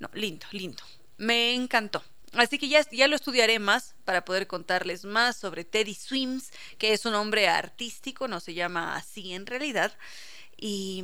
no 0.00 0.10
lindo 0.12 0.46
lindo 0.50 0.82
me 1.18 1.54
encantó 1.54 2.02
Así 2.32 2.58
que 2.58 2.68
ya, 2.68 2.88
ya 2.92 3.08
lo 3.08 3.16
estudiaré 3.16 3.58
más 3.58 3.96
para 4.04 4.24
poder 4.24 4.46
contarles 4.46 5.04
más 5.04 5.36
sobre 5.36 5.64
Teddy 5.64 5.94
Swims, 5.94 6.52
que 6.78 6.92
es 6.92 7.04
un 7.04 7.14
hombre 7.14 7.48
artístico, 7.48 8.28
no 8.28 8.38
se 8.38 8.54
llama 8.54 8.94
así 8.94 9.32
en 9.34 9.46
realidad. 9.46 9.92
Y 10.56 11.02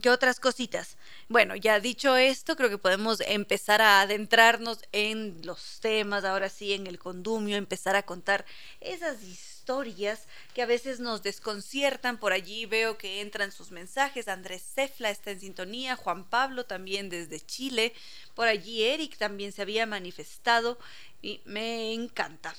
¿Qué 0.00 0.10
otras 0.10 0.40
cositas? 0.40 0.96
Bueno, 1.28 1.56
ya 1.56 1.80
dicho 1.80 2.16
esto, 2.16 2.56
creo 2.56 2.70
que 2.70 2.78
podemos 2.78 3.20
empezar 3.20 3.82
a 3.82 4.00
adentrarnos 4.00 4.80
en 4.92 5.40
los 5.44 5.80
temas, 5.80 6.24
ahora 6.24 6.48
sí, 6.48 6.72
en 6.72 6.86
el 6.86 6.98
condumio, 6.98 7.56
empezar 7.56 7.96
a 7.96 8.04
contar 8.04 8.44
esas 8.80 9.22
historias 9.22 10.26
que 10.54 10.62
a 10.62 10.66
veces 10.66 11.00
nos 11.00 11.22
desconciertan. 11.22 12.18
Por 12.18 12.32
allí 12.32 12.66
veo 12.66 12.98
que 12.98 13.20
entran 13.20 13.52
sus 13.52 13.70
mensajes. 13.70 14.28
Andrés 14.28 14.62
Cefla 14.74 15.10
está 15.10 15.30
en 15.30 15.40
sintonía, 15.40 15.96
Juan 15.96 16.24
Pablo 16.24 16.66
también 16.66 17.08
desde 17.08 17.40
Chile. 17.40 17.92
Por 18.34 18.48
allí 18.48 18.84
Eric 18.84 19.16
también 19.16 19.52
se 19.52 19.62
había 19.62 19.86
manifestado 19.86 20.78
y 21.22 21.40
me 21.44 21.92
encanta. 21.92 22.54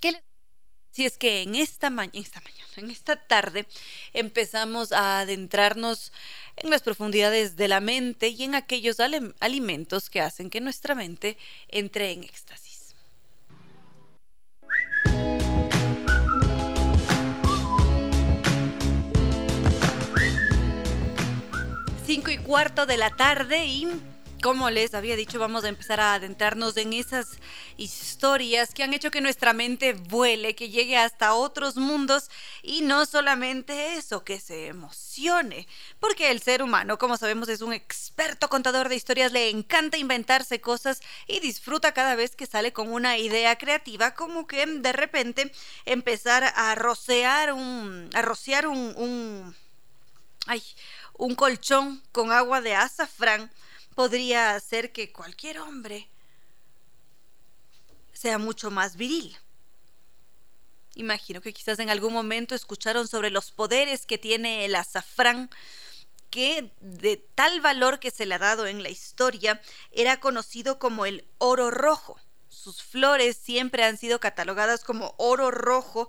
¿Qué 0.00 0.12
les 0.12 0.27
si 0.98 1.06
es 1.06 1.16
que 1.16 1.42
en 1.42 1.54
esta, 1.54 1.92
esta 2.12 2.40
mañana, 2.40 2.72
en 2.74 2.90
esta 2.90 3.14
tarde, 3.14 3.66
empezamos 4.14 4.90
a 4.90 5.20
adentrarnos 5.20 6.12
en 6.56 6.70
las 6.70 6.82
profundidades 6.82 7.54
de 7.54 7.68
la 7.68 7.78
mente 7.78 8.26
y 8.30 8.42
en 8.42 8.56
aquellos 8.56 8.96
alimentos 9.38 10.10
que 10.10 10.20
hacen 10.20 10.50
que 10.50 10.60
nuestra 10.60 10.96
mente 10.96 11.38
entre 11.68 12.10
en 12.10 12.24
éxtasis. 12.24 12.96
Cinco 22.04 22.32
y 22.32 22.38
cuarto 22.38 22.86
de 22.86 22.96
la 22.96 23.10
tarde 23.10 23.66
y 23.66 23.86
como 24.42 24.70
les 24.70 24.94
había 24.94 25.16
dicho, 25.16 25.38
vamos 25.38 25.64
a 25.64 25.68
empezar 25.68 26.00
a 26.00 26.14
adentrarnos 26.14 26.76
en 26.76 26.92
esas 26.92 27.38
historias 27.76 28.72
que 28.72 28.82
han 28.82 28.94
hecho 28.94 29.10
que 29.10 29.20
nuestra 29.20 29.52
mente 29.52 29.92
vuele, 29.92 30.54
que 30.54 30.68
llegue 30.68 30.96
hasta 30.96 31.34
otros 31.34 31.76
mundos 31.76 32.30
y 32.62 32.82
no 32.82 33.06
solamente 33.06 33.94
eso, 33.94 34.24
que 34.24 34.40
se 34.40 34.68
emocione, 34.68 35.66
porque 35.98 36.30
el 36.30 36.40
ser 36.40 36.62
humano, 36.62 36.98
como 36.98 37.16
sabemos, 37.16 37.48
es 37.48 37.62
un 37.62 37.72
experto 37.72 38.48
contador 38.48 38.88
de 38.88 38.96
historias, 38.96 39.32
le 39.32 39.50
encanta 39.50 39.96
inventarse 39.96 40.60
cosas 40.60 41.00
y 41.26 41.40
disfruta 41.40 41.92
cada 41.92 42.14
vez 42.14 42.36
que 42.36 42.46
sale 42.46 42.72
con 42.72 42.92
una 42.92 43.18
idea 43.18 43.56
creativa, 43.56 44.14
como 44.14 44.46
que 44.46 44.64
de 44.64 44.92
repente 44.92 45.52
empezar 45.84 46.52
a 46.54 46.74
rociar 46.74 47.52
un, 47.52 48.08
a 48.14 48.22
rociar 48.22 48.68
un, 48.68 48.94
un, 48.96 49.56
ay, 50.46 50.62
un 51.14 51.34
colchón 51.34 52.02
con 52.12 52.30
agua 52.30 52.60
de 52.60 52.74
azafrán 52.74 53.50
podría 53.98 54.54
hacer 54.54 54.92
que 54.92 55.10
cualquier 55.10 55.58
hombre 55.58 56.08
sea 58.12 58.38
mucho 58.38 58.70
más 58.70 58.94
viril. 58.94 59.36
Imagino 60.94 61.40
que 61.40 61.52
quizás 61.52 61.80
en 61.80 61.90
algún 61.90 62.12
momento 62.12 62.54
escucharon 62.54 63.08
sobre 63.08 63.30
los 63.30 63.50
poderes 63.50 64.06
que 64.06 64.16
tiene 64.16 64.64
el 64.64 64.76
azafrán, 64.76 65.50
que 66.30 66.70
de 66.80 67.16
tal 67.16 67.60
valor 67.60 67.98
que 67.98 68.12
se 68.12 68.24
le 68.24 68.36
ha 68.36 68.38
dado 68.38 68.68
en 68.68 68.84
la 68.84 68.88
historia 68.88 69.60
era 69.90 70.20
conocido 70.20 70.78
como 70.78 71.04
el 71.04 71.26
oro 71.38 71.72
rojo. 71.72 72.20
Sus 72.48 72.84
flores 72.84 73.36
siempre 73.36 73.82
han 73.82 73.96
sido 73.96 74.20
catalogadas 74.20 74.84
como 74.84 75.16
oro 75.16 75.50
rojo 75.50 76.08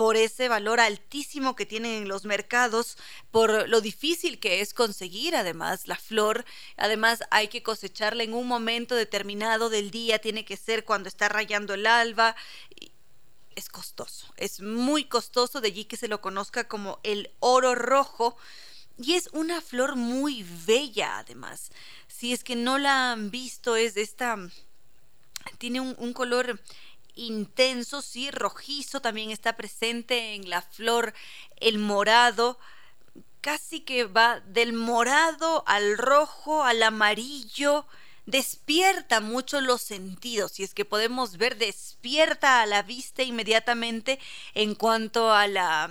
por 0.00 0.16
ese 0.16 0.48
valor 0.48 0.80
altísimo 0.80 1.54
que 1.54 1.66
tienen 1.66 1.92
en 1.92 2.08
los 2.08 2.24
mercados, 2.24 2.96
por 3.30 3.68
lo 3.68 3.82
difícil 3.82 4.40
que 4.40 4.62
es 4.62 4.72
conseguir 4.72 5.36
además 5.36 5.86
la 5.86 5.96
flor, 5.96 6.46
además 6.78 7.20
hay 7.30 7.48
que 7.48 7.62
cosecharla 7.62 8.22
en 8.22 8.32
un 8.32 8.48
momento 8.48 8.94
determinado 8.94 9.68
del 9.68 9.90
día, 9.90 10.18
tiene 10.18 10.46
que 10.46 10.56
ser 10.56 10.86
cuando 10.86 11.10
está 11.10 11.28
rayando 11.28 11.74
el 11.74 11.86
alba, 11.86 12.34
es 13.54 13.68
costoso, 13.68 14.32
es 14.38 14.62
muy 14.62 15.04
costoso, 15.04 15.60
de 15.60 15.68
allí 15.68 15.84
que 15.84 15.98
se 15.98 16.08
lo 16.08 16.22
conozca 16.22 16.66
como 16.66 16.98
el 17.02 17.30
oro 17.38 17.74
rojo, 17.74 18.38
y 18.96 19.16
es 19.16 19.28
una 19.34 19.60
flor 19.60 19.96
muy 19.96 20.46
bella 20.64 21.18
además, 21.18 21.72
si 22.08 22.32
es 22.32 22.42
que 22.42 22.56
no 22.56 22.78
la 22.78 23.12
han 23.12 23.30
visto, 23.30 23.76
es 23.76 23.92
de 23.92 24.00
esta, 24.00 24.38
tiene 25.58 25.80
un, 25.80 25.94
un 25.98 26.14
color 26.14 26.58
intenso, 27.14 28.02
sí, 28.02 28.30
rojizo, 28.30 29.00
también 29.00 29.30
está 29.30 29.56
presente 29.56 30.34
en 30.34 30.48
la 30.48 30.62
flor 30.62 31.14
el 31.56 31.78
morado, 31.78 32.58
casi 33.40 33.80
que 33.80 34.04
va 34.04 34.40
del 34.40 34.72
morado 34.72 35.64
al 35.66 35.96
rojo, 35.98 36.64
al 36.64 36.82
amarillo, 36.82 37.86
despierta 38.26 39.20
mucho 39.20 39.60
los 39.60 39.80
sentidos, 39.80 40.60
y 40.60 40.62
es 40.62 40.74
que 40.74 40.84
podemos 40.84 41.36
ver, 41.36 41.56
despierta 41.56 42.62
a 42.62 42.66
la 42.66 42.82
vista 42.82 43.22
inmediatamente 43.22 44.18
en 44.54 44.74
cuanto 44.74 45.32
a 45.32 45.46
la 45.46 45.90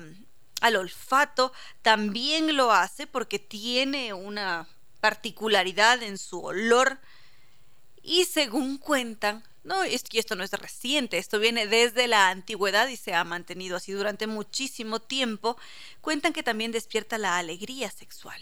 al 0.62 0.76
olfato, 0.76 1.54
también 1.82 2.56
lo 2.56 2.72
hace 2.72 3.08
porque 3.08 3.40
tiene 3.40 4.14
una 4.14 4.68
particularidad 5.00 6.04
en 6.04 6.18
su 6.18 6.42
olor. 6.44 7.00
Y 8.02 8.26
según 8.26 8.78
cuentan, 8.78 9.44
no, 9.70 9.86
y 9.86 9.94
esto 9.94 10.36
no 10.36 10.44
es 10.44 10.52
reciente, 10.52 11.20
esto 11.20 11.38
viene 11.38 11.68
desde 11.68 12.08
la 12.08 12.30
antigüedad 12.30 12.88
y 12.88 12.98
se 12.98 13.14
ha 13.14 13.24
mantenido 13.24 13.78
así 13.78 13.92
durante 13.92 14.26
muchísimo 14.26 15.00
tiempo. 15.00 15.58
Cuentan 16.02 16.34
que 16.34 16.42
también 16.42 16.72
despierta 16.72 17.20
la 17.20 17.38
alegría 17.38 17.92
sexual 17.92 18.42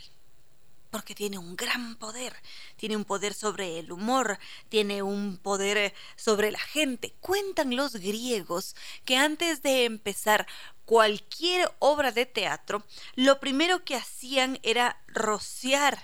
porque 0.89 1.13
tiene 1.13 1.37
un 1.37 1.57
gran 1.57 1.97
poder, 1.97 2.33
tiene 2.77 2.95
un 2.95 3.03
poder 3.03 3.33
sobre 3.33 3.77
el 3.77 3.91
humor, 3.91 4.39
tiene 4.69 5.03
un 5.03 5.37
poder 5.37 5.93
sobre 6.15 6.49
la 6.49 6.59
gente. 6.59 7.13
Cuentan 7.19 7.75
los 7.75 7.97
griegos 7.97 8.73
que 9.03 9.17
antes 9.17 9.61
de 9.61 9.83
empezar 9.83 10.47
cualquier 10.85 11.69
obra 11.79 12.13
de 12.13 12.25
teatro, 12.25 12.85
lo 13.15 13.41
primero 13.41 13.83
que 13.83 13.95
hacían 13.95 14.59
era 14.63 15.01
rociar 15.07 16.01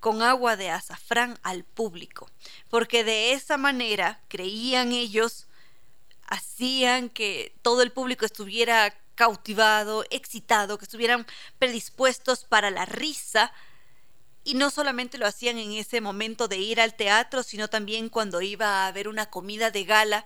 con 0.00 0.22
agua 0.22 0.56
de 0.56 0.70
azafrán 0.70 1.38
al 1.42 1.64
público, 1.64 2.30
porque 2.70 3.04
de 3.04 3.32
esa 3.32 3.56
manera 3.56 4.20
creían 4.28 4.92
ellos, 4.92 5.46
hacían 6.26 7.08
que 7.08 7.56
todo 7.62 7.82
el 7.82 7.92
público 7.92 8.24
estuviera 8.24 8.94
cautivado, 9.14 10.04
excitado, 10.10 10.78
que 10.78 10.84
estuvieran 10.84 11.26
predispuestos 11.58 12.44
para 12.44 12.70
la 12.70 12.84
risa, 12.84 13.52
y 14.44 14.54
no 14.54 14.70
solamente 14.70 15.18
lo 15.18 15.26
hacían 15.26 15.58
en 15.58 15.72
ese 15.72 16.00
momento 16.00 16.48
de 16.48 16.58
ir 16.58 16.80
al 16.80 16.94
teatro, 16.94 17.42
sino 17.42 17.68
también 17.68 18.08
cuando 18.08 18.40
iba 18.40 18.66
a 18.66 18.86
haber 18.86 19.08
una 19.08 19.26
comida 19.26 19.70
de 19.70 19.84
gala, 19.84 20.24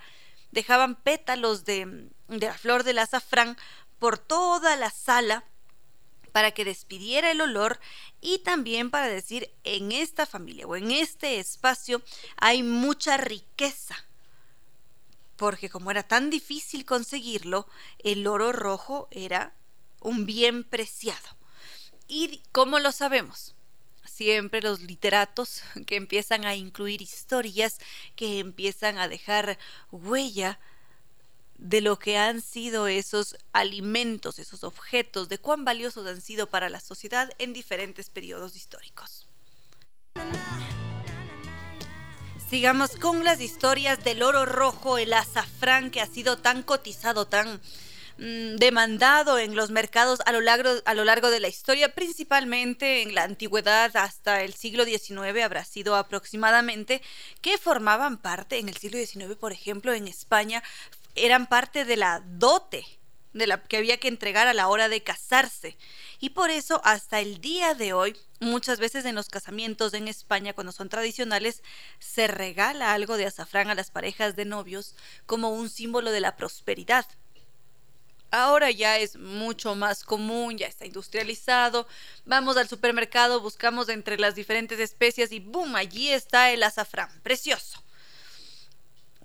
dejaban 0.53 0.94
pétalos 0.94 1.65
de, 1.65 2.09
de 2.28 2.47
la 2.47 2.55
flor 2.55 2.85
del 2.85 2.99
azafrán 2.99 3.57
por 3.99 4.19
toda 4.19 4.77
la 4.77 4.90
sala 4.90 5.44
para 6.33 6.53
que 6.53 6.65
despidiera 6.65 7.31
el 7.31 7.41
olor 7.41 7.79
y 8.21 8.39
también 8.39 8.91
para 8.91 9.09
decir 9.09 9.51
en 9.65 9.93
esta 9.93 10.27
familia 10.27 10.67
o 10.67 10.77
en 10.77 10.91
este 10.91 11.39
espacio 11.39 12.03
hay 12.37 12.63
mucha 12.63 13.17
riqueza. 13.19 13.97
Porque 15.37 15.69
como 15.69 15.91
era 15.91 16.03
tan 16.03 16.31
difícil 16.31 16.85
conseguirlo, 16.85 17.67
el 17.99 18.27
oro 18.27 18.53
rojo 18.53 19.09
era 19.11 19.53
un 20.01 20.27
bien 20.27 20.65
preciado. 20.65 21.37
¿Y 22.09 22.43
cómo 22.53 22.79
lo 22.79 22.93
sabemos? 22.93 23.55
Siempre 24.05 24.63
los 24.63 24.81
literatos 24.81 25.63
que 25.87 25.97
empiezan 25.97 26.45
a 26.45 26.55
incluir 26.55 27.03
historias, 27.03 27.79
que 28.17 28.39
empiezan 28.39 28.99
a 28.99 29.09
dejar 29.09 29.59
huella 29.91 30.59
de 31.62 31.80
lo 31.80 31.97
que 31.97 32.18
han 32.18 32.40
sido 32.40 32.89
esos 32.89 33.36
alimentos, 33.52 34.40
esos 34.40 34.64
objetos, 34.64 35.28
de 35.28 35.39
cuán 35.39 35.64
valiosos 35.64 36.06
han 36.09 36.20
sido 36.20 36.48
para 36.48 36.68
la 36.68 36.80
sociedad 36.80 37.30
en 37.39 37.52
diferentes 37.52 38.10
periodos 38.10 38.56
históricos. 38.56 39.28
Sigamos 42.51 42.97
con 42.97 43.22
las 43.22 43.40
historias 43.40 44.02
del 44.02 44.24
oro 44.24 44.44
rojo, 44.44 44.98
el 44.98 45.12
azafrán 45.12 45.93
que 45.93 46.01
ha 46.01 46.06
sido 46.06 46.36
tan 46.36 46.64
cotizado, 46.64 47.26
tan 47.26 47.60
mm, 48.18 48.56
demandado 48.56 49.39
en 49.39 49.55
los 49.55 49.70
mercados 49.70 50.18
a 50.26 50.32
lo, 50.32 50.40
largo, 50.40 50.68
a 50.84 50.94
lo 50.94 51.05
largo 51.05 51.30
de 51.30 51.39
la 51.39 51.48
historia, 51.48 51.94
principalmente 51.94 53.02
en 53.02 53.14
la 53.14 53.22
antigüedad 53.22 53.97
hasta 53.97 54.43
el 54.43 54.55
siglo 54.55 54.84
XIX 54.84 55.40
habrá 55.44 55.64
sido 55.64 55.94
aproximadamente, 55.94 57.02
que 57.40 57.56
formaban 57.56 58.18
parte 58.18 58.59
en 58.59 58.68
el 58.68 58.76
siglo 58.76 58.98
XIX, 58.98 59.36
por 59.36 59.52
ejemplo, 59.52 59.94
en 59.94 60.09
España, 60.09 60.62
eran 61.14 61.47
parte 61.47 61.84
de 61.84 61.97
la 61.97 62.22
dote 62.24 62.84
de 63.32 63.47
la 63.47 63.62
que 63.62 63.78
había 63.78 63.98
que 63.98 64.09
entregar 64.09 64.47
a 64.47 64.55
la 64.55 64.68
hora 64.68 64.89
de 64.89 65.02
casarse. 65.02 65.76
Y 66.18 66.30
por 66.30 66.51
eso 66.51 66.80
hasta 66.84 67.20
el 67.20 67.40
día 67.40 67.74
de 67.74 67.93
hoy, 67.93 68.16
muchas 68.40 68.78
veces 68.78 69.05
en 69.05 69.14
los 69.14 69.28
casamientos 69.28 69.94
en 69.94 70.09
España, 70.09 70.52
cuando 70.52 70.72
son 70.72 70.89
tradicionales, 70.89 71.62
se 71.98 72.26
regala 72.26 72.93
algo 72.93 73.16
de 73.16 73.26
azafrán 73.26 73.70
a 73.70 73.74
las 73.74 73.90
parejas 73.90 74.36
de 74.36 74.44
novios 74.44 74.94
como 75.26 75.51
un 75.51 75.70
símbolo 75.70 76.10
de 76.10 76.20
la 76.20 76.36
prosperidad. 76.36 77.06
Ahora 78.30 78.70
ya 78.70 78.98
es 78.98 79.16
mucho 79.16 79.74
más 79.74 80.05
común, 80.05 80.56
ya 80.56 80.66
está 80.66 80.86
industrializado. 80.86 81.86
Vamos 82.24 82.56
al 82.56 82.66
supermercado, 82.66 83.40
buscamos 83.40 83.90
entre 83.90 84.18
las 84.18 84.34
diferentes 84.34 84.80
especies 84.80 85.32
y 85.32 85.40
¡boom! 85.40 85.76
Allí 85.76 86.09
está 86.09 86.51
el 86.51 86.62
azafrán. 86.62 87.10
Precioso 87.22 87.82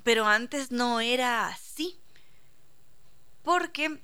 pero 0.07 0.25
antes 0.25 0.71
no 0.71 1.01
era 1.01 1.49
así. 1.49 1.99
Porque 3.43 3.99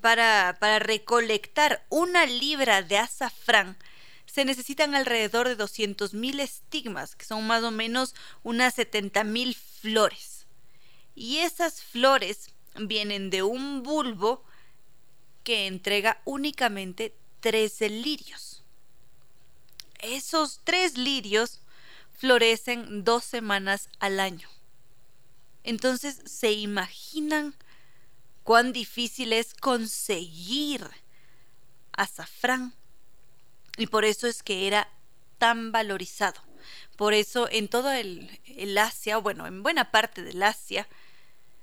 para, 0.00 0.56
para 0.60 0.78
recolectar 0.78 1.84
una 1.88 2.26
libra 2.26 2.82
de 2.82 2.98
azafrán 2.98 3.76
se 4.24 4.44
necesitan 4.44 4.94
alrededor 4.94 5.48
de 5.48 5.58
200.000 5.58 6.38
estigmas, 6.38 7.16
que 7.16 7.24
son 7.24 7.44
más 7.44 7.64
o 7.64 7.72
menos 7.72 8.14
unas 8.44 8.78
70.000 8.78 9.56
flores. 9.56 10.46
Y 11.16 11.38
esas 11.38 11.82
flores 11.82 12.50
vienen 12.76 13.28
de 13.28 13.42
un 13.42 13.82
bulbo 13.82 14.44
que 15.42 15.66
entrega 15.66 16.22
únicamente 16.24 17.16
13 17.40 17.88
lirios. 17.88 18.62
Esos 19.98 20.60
tres 20.62 20.96
lirios 20.96 21.62
florecen 22.16 23.02
dos 23.02 23.24
semanas 23.24 23.88
al 23.98 24.20
año. 24.20 24.48
Entonces, 25.64 26.20
¿se 26.24 26.52
imaginan 26.52 27.54
cuán 28.42 28.72
difícil 28.72 29.32
es 29.32 29.54
conseguir 29.54 30.88
azafrán? 31.92 32.74
Y 33.76 33.86
por 33.86 34.04
eso 34.04 34.26
es 34.26 34.42
que 34.42 34.66
era 34.66 34.88
tan 35.38 35.72
valorizado. 35.72 36.40
Por 36.96 37.14
eso 37.14 37.48
en 37.50 37.68
todo 37.68 37.90
el, 37.90 38.28
Asia, 38.78 39.16
bueno, 39.18 39.46
en 39.46 39.62
buena 39.62 39.90
parte 39.90 40.22
del 40.22 40.42
Asia, 40.42 40.86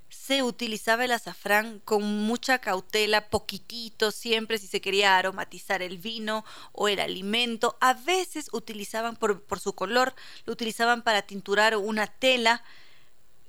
se 0.09 0.41
utilizaba 0.41 1.05
el 1.05 1.11
azafrán 1.11 1.79
con 1.85 2.03
mucha 2.03 2.59
cautela, 2.59 3.29
poquitito, 3.29 4.11
siempre 4.11 4.57
si 4.57 4.67
se 4.67 4.81
quería 4.81 5.17
aromatizar 5.17 5.81
el 5.81 5.99
vino 5.99 6.43
o 6.71 6.87
el 6.87 6.99
alimento. 6.99 7.77
A 7.79 7.93
veces 7.93 8.49
utilizaban 8.51 9.15
por, 9.15 9.43
por 9.43 9.59
su 9.59 9.73
color, 9.73 10.15
lo 10.45 10.53
utilizaban 10.53 11.03
para 11.03 11.21
tinturar 11.21 11.77
una 11.77 12.07
tela, 12.07 12.63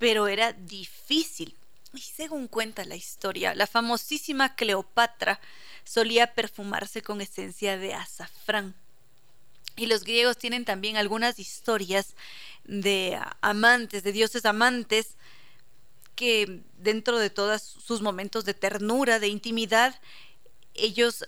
pero 0.00 0.28
era 0.28 0.54
difícil. 0.54 1.54
Y 1.92 2.00
según 2.00 2.48
cuenta 2.48 2.84
la 2.84 2.96
historia, 2.96 3.54
la 3.54 3.66
famosísima 3.66 4.56
Cleopatra 4.56 5.38
solía 5.84 6.34
perfumarse 6.34 7.02
con 7.02 7.20
esencia 7.20 7.76
de 7.76 7.92
azafrán. 7.92 8.74
Y 9.76 9.86
los 9.86 10.02
griegos 10.02 10.38
tienen 10.38 10.64
también 10.64 10.96
algunas 10.96 11.38
historias 11.38 12.14
de 12.64 13.20
amantes, 13.42 14.02
de 14.02 14.12
dioses 14.12 14.46
amantes, 14.46 15.16
que 16.16 16.62
dentro 16.78 17.18
de 17.18 17.28
todos 17.28 17.60
sus 17.60 18.00
momentos 18.00 18.46
de 18.46 18.54
ternura, 18.54 19.18
de 19.18 19.28
intimidad, 19.28 20.00
ellos 20.72 21.26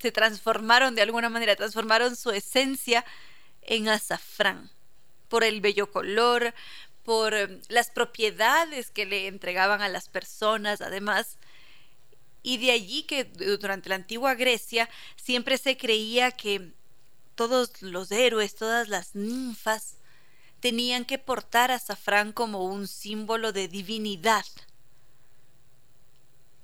se 0.00 0.10
transformaron 0.10 0.94
de 0.94 1.02
alguna 1.02 1.28
manera, 1.28 1.54
transformaron 1.54 2.16
su 2.16 2.30
esencia 2.30 3.04
en 3.60 3.88
azafrán, 3.88 4.70
por 5.32 5.44
el 5.44 5.62
bello 5.62 5.90
color, 5.90 6.52
por 7.04 7.32
eh, 7.32 7.58
las 7.70 7.90
propiedades 7.90 8.90
que 8.90 9.06
le 9.06 9.28
entregaban 9.28 9.80
a 9.80 9.88
las 9.88 10.10
personas, 10.10 10.82
además. 10.82 11.38
Y 12.42 12.58
de 12.58 12.72
allí 12.72 13.04
que 13.04 13.24
durante 13.24 13.88
la 13.88 13.94
antigua 13.94 14.34
Grecia 14.34 14.90
siempre 15.16 15.56
se 15.56 15.78
creía 15.78 16.32
que 16.32 16.72
todos 17.34 17.80
los 17.80 18.12
héroes, 18.12 18.56
todas 18.56 18.88
las 18.88 19.14
ninfas, 19.14 19.94
tenían 20.60 21.06
que 21.06 21.16
portar 21.16 21.70
azafrán 21.70 22.34
como 22.34 22.66
un 22.66 22.86
símbolo 22.86 23.52
de 23.52 23.68
divinidad. 23.68 24.44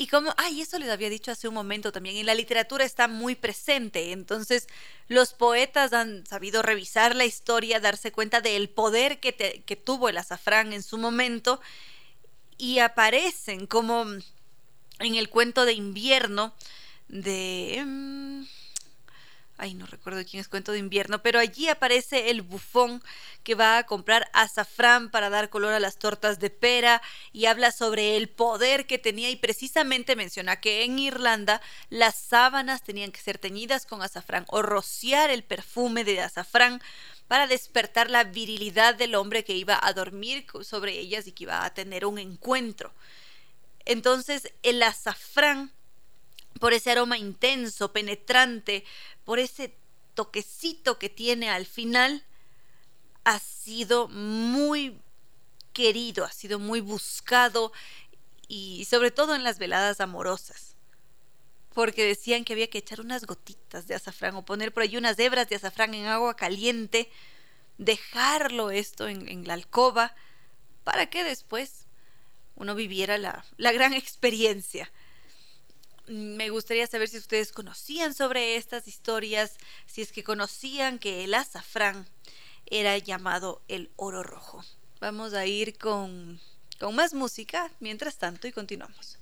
Y 0.00 0.06
como, 0.06 0.32
ay, 0.36 0.60
eso 0.60 0.78
les 0.78 0.90
había 0.90 1.10
dicho 1.10 1.32
hace 1.32 1.48
un 1.48 1.54
momento 1.54 1.90
también, 1.90 2.16
en 2.16 2.26
la 2.26 2.36
literatura 2.36 2.84
está 2.84 3.08
muy 3.08 3.34
presente, 3.34 4.12
entonces 4.12 4.68
los 5.08 5.34
poetas 5.34 5.92
han 5.92 6.24
sabido 6.24 6.62
revisar 6.62 7.16
la 7.16 7.24
historia, 7.24 7.80
darse 7.80 8.12
cuenta 8.12 8.40
del 8.40 8.68
poder 8.68 9.18
que, 9.18 9.34
que 9.34 9.76
tuvo 9.76 10.08
el 10.08 10.16
azafrán 10.16 10.72
en 10.72 10.84
su 10.84 10.98
momento 10.98 11.60
y 12.58 12.78
aparecen 12.78 13.66
como 13.66 14.06
en 15.00 15.14
el 15.16 15.28
cuento 15.30 15.64
de 15.64 15.72
invierno 15.72 16.54
de... 17.08 17.84
ay, 19.58 19.74
no 19.74 19.86
recuerdo 19.86 20.24
quién 20.24 20.40
es 20.40 20.48
cuento 20.48 20.72
de 20.72 20.78
invierno, 20.78 21.22
pero 21.22 21.40
allí 21.40 21.68
aparece 21.68 22.30
el 22.30 22.42
bufón 22.42 23.02
que 23.42 23.54
va 23.54 23.78
a 23.78 23.84
comprar 23.84 24.30
azafrán 24.32 25.10
para 25.10 25.30
dar 25.30 25.50
color 25.50 25.72
a 25.72 25.80
las 25.80 25.98
tortas 25.98 26.38
de 26.38 26.50
pera 26.50 27.02
y 27.32 27.46
habla 27.46 27.72
sobre 27.72 28.16
el 28.16 28.28
poder 28.28 28.86
que 28.86 28.98
tenía 28.98 29.30
y 29.30 29.36
precisamente 29.36 30.16
menciona 30.16 30.60
que 30.60 30.84
en 30.84 30.98
Irlanda 30.98 31.60
las 31.90 32.14
sábanas 32.14 32.82
tenían 32.82 33.10
que 33.10 33.20
ser 33.20 33.38
teñidas 33.38 33.84
con 33.84 34.00
azafrán 34.00 34.44
o 34.48 34.62
rociar 34.62 35.30
el 35.30 35.42
perfume 35.42 36.04
de 36.04 36.20
azafrán 36.20 36.80
para 37.26 37.46
despertar 37.46 38.10
la 38.10 38.24
virilidad 38.24 38.94
del 38.94 39.14
hombre 39.16 39.44
que 39.44 39.54
iba 39.54 39.78
a 39.82 39.92
dormir 39.92 40.46
sobre 40.62 40.98
ellas 40.98 41.26
y 41.26 41.32
que 41.32 41.44
iba 41.44 41.64
a 41.64 41.74
tener 41.74 42.06
un 42.06 42.18
encuentro. 42.18 42.94
Entonces 43.84 44.52
el 44.62 44.82
azafrán 44.82 45.72
por 46.58 46.72
ese 46.72 46.90
aroma 46.90 47.18
intenso, 47.18 47.92
penetrante, 47.92 48.84
por 49.24 49.38
ese 49.38 49.74
toquecito 50.14 50.98
que 50.98 51.08
tiene 51.08 51.50
al 51.50 51.66
final, 51.66 52.24
ha 53.24 53.38
sido 53.38 54.08
muy 54.08 55.00
querido, 55.72 56.24
ha 56.24 56.32
sido 56.32 56.58
muy 56.58 56.80
buscado 56.80 57.72
y 58.48 58.86
sobre 58.86 59.10
todo 59.10 59.34
en 59.34 59.44
las 59.44 59.58
veladas 59.58 60.00
amorosas. 60.00 60.74
Porque 61.74 62.04
decían 62.04 62.44
que 62.44 62.54
había 62.54 62.70
que 62.70 62.78
echar 62.78 63.00
unas 63.00 63.26
gotitas 63.26 63.86
de 63.86 63.94
azafrán 63.94 64.34
o 64.34 64.44
poner 64.44 64.72
por 64.72 64.82
ahí 64.82 64.96
unas 64.96 65.18
hebras 65.18 65.48
de 65.48 65.56
azafrán 65.56 65.94
en 65.94 66.06
agua 66.06 66.34
caliente, 66.34 67.10
dejarlo 67.76 68.70
esto 68.70 69.06
en, 69.06 69.46
la 69.46 69.54
alcoba, 69.54 70.16
para 70.82 71.08
que 71.10 71.22
después 71.22 71.86
uno 72.56 72.74
viviera 72.74 73.18
la, 73.18 73.44
la 73.56 73.70
gran 73.70 73.92
experiencia 74.02 74.90
me 76.08 76.50
gustaría 76.50 76.86
saber 76.86 77.08
si 77.08 77.18
ustedes 77.18 77.52
conocían 77.52 78.14
sobre 78.14 78.56
estas 78.56 78.88
historias, 78.88 79.56
si 79.86 80.02
es 80.02 80.12
que 80.12 80.24
conocían 80.24 80.98
que 80.98 81.24
el 81.24 81.34
azafrán 81.34 82.06
era 82.66 82.96
llamado 82.98 83.62
el 83.68 83.90
oro 83.96 84.22
rojo. 84.22 84.64
Vamos 85.00 85.34
a 85.34 85.46
ir 85.46 85.78
con, 85.78 86.40
con 86.78 86.94
más 86.94 87.14
música 87.14 87.70
mientras 87.80 88.18
tanto 88.18 88.46
y 88.46 88.52
continuamos. 88.52 89.18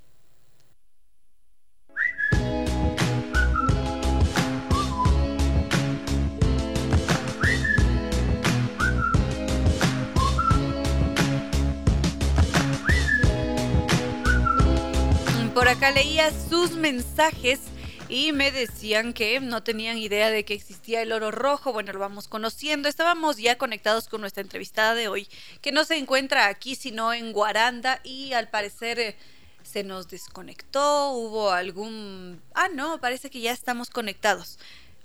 acá 15.71 15.93
leía 15.93 16.33
sus 16.49 16.73
mensajes 16.73 17.61
y 18.09 18.33
me 18.33 18.51
decían 18.51 19.13
que 19.13 19.39
no 19.39 19.63
tenían 19.63 19.99
idea 19.99 20.29
de 20.29 20.45
que 20.45 20.55
existía 20.55 21.01
el 21.01 21.13
oro 21.13 21.31
rojo. 21.31 21.73
Bueno, 21.73 21.93
lo 21.93 22.01
vamos 22.01 22.27
conociendo. 22.27 22.89
Estábamos 22.89 23.37
ya 23.37 23.57
conectados 23.57 24.09
con 24.09 24.21
nuestra 24.21 24.43
entrevistada 24.43 24.97
de 24.97 25.07
hoy, 25.07 25.29
que 25.61 25.71
no 25.71 25.85
se 25.85 25.97
encuentra 25.97 26.49
aquí, 26.49 26.75
sino 26.75 27.15
en 27.15 27.33
Guaranda 27.33 28.01
y 28.03 28.33
al 28.33 28.49
parecer 28.49 28.99
eh, 28.99 29.17
se 29.63 29.85
nos 29.85 30.09
desconectó. 30.09 31.13
Hubo 31.13 31.53
algún... 31.53 32.43
Ah, 32.53 32.69
no, 32.75 33.01
parece 33.01 33.31
que 33.31 33.41
ya 33.41 33.53
estamos 33.53 33.91
conectados. 33.91 34.59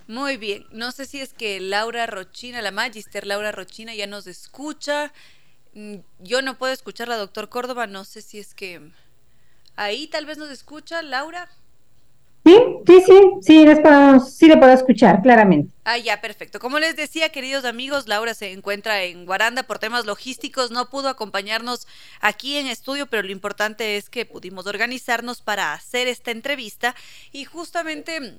Muy 0.08 0.38
bien, 0.38 0.66
no 0.72 0.92
sé 0.92 1.06
si 1.06 1.22
es 1.22 1.34
que 1.34 1.60
Laura 1.60 2.08
Rochina, 2.08 2.64
la 2.64 2.72
Magister 2.72 3.28
Laura 3.28 3.52
Rochina 3.52 3.94
ya 3.94 4.08
nos 4.08 4.26
escucha. 4.26 5.14
Mm, 5.76 5.98
yo 6.22 6.42
no 6.42 6.58
puedo 6.58 6.74
escuchar 6.74 7.08
la 7.08 7.18
doctor 7.18 7.50
Córdoba, 7.50 7.86
no 7.86 8.04
sé 8.04 8.24
si 8.24 8.40
es 8.40 8.56
que 8.56 8.82
Ahí 9.76 10.08
tal 10.08 10.26
vez 10.26 10.38
nos 10.38 10.50
escucha 10.50 11.02
Laura. 11.02 11.50
Sí, 12.46 12.56
sí, 12.86 13.02
sí, 13.02 13.22
sí, 13.42 13.66
sí 14.30 14.48
le 14.48 14.58
puedo 14.58 14.72
escuchar 14.72 15.24
claramente. 15.24 15.74
Ah, 15.84 15.98
ya, 15.98 16.22
perfecto. 16.22 16.60
Como 16.60 16.78
les 16.78 16.96
decía, 16.96 17.30
queridos 17.30 17.66
amigos, 17.66 18.08
Laura 18.08 18.36
se 18.36 18.52
encuentra 18.52 19.02
en 19.02 19.26
Guaranda 19.26 19.64
por 19.64 19.80
temas 19.80 20.06
logísticos, 20.06 20.70
no 20.70 20.92
pudo 20.92 21.10
acompañarnos 21.10 21.88
aquí 22.22 22.58
en 22.58 22.68
estudio, 22.68 23.08
pero 23.08 23.24
lo 23.24 23.32
importante 23.32 23.98
es 23.98 24.12
que 24.12 24.28
pudimos 24.28 24.68
organizarnos 24.68 25.42
para 25.42 25.74
hacer 25.74 26.08
esta 26.08 26.30
entrevista 26.30 26.96
y 27.32 27.46
justamente 27.46 28.38